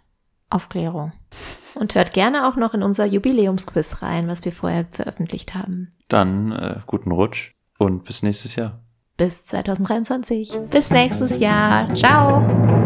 Aufklärung. 0.51 1.11
Und 1.73 1.95
hört 1.95 2.13
gerne 2.13 2.47
auch 2.47 2.55
noch 2.55 2.75
in 2.75 2.83
unser 2.83 3.05
Jubiläumsquiz 3.05 4.03
rein, 4.03 4.27
was 4.27 4.45
wir 4.45 4.51
vorher 4.51 4.85
veröffentlicht 4.91 5.55
haben. 5.55 5.91
Dann 6.07 6.51
äh, 6.51 6.79
guten 6.85 7.11
Rutsch 7.11 7.53
und 7.83 8.03
bis 8.03 8.23
nächstes 8.23 8.55
Jahr. 8.55 8.79
Bis 9.17 9.45
2023. 9.45 10.59
Bis 10.69 10.89
nächstes 10.89 11.39
Jahr. 11.39 11.93
Ciao. 11.93 12.82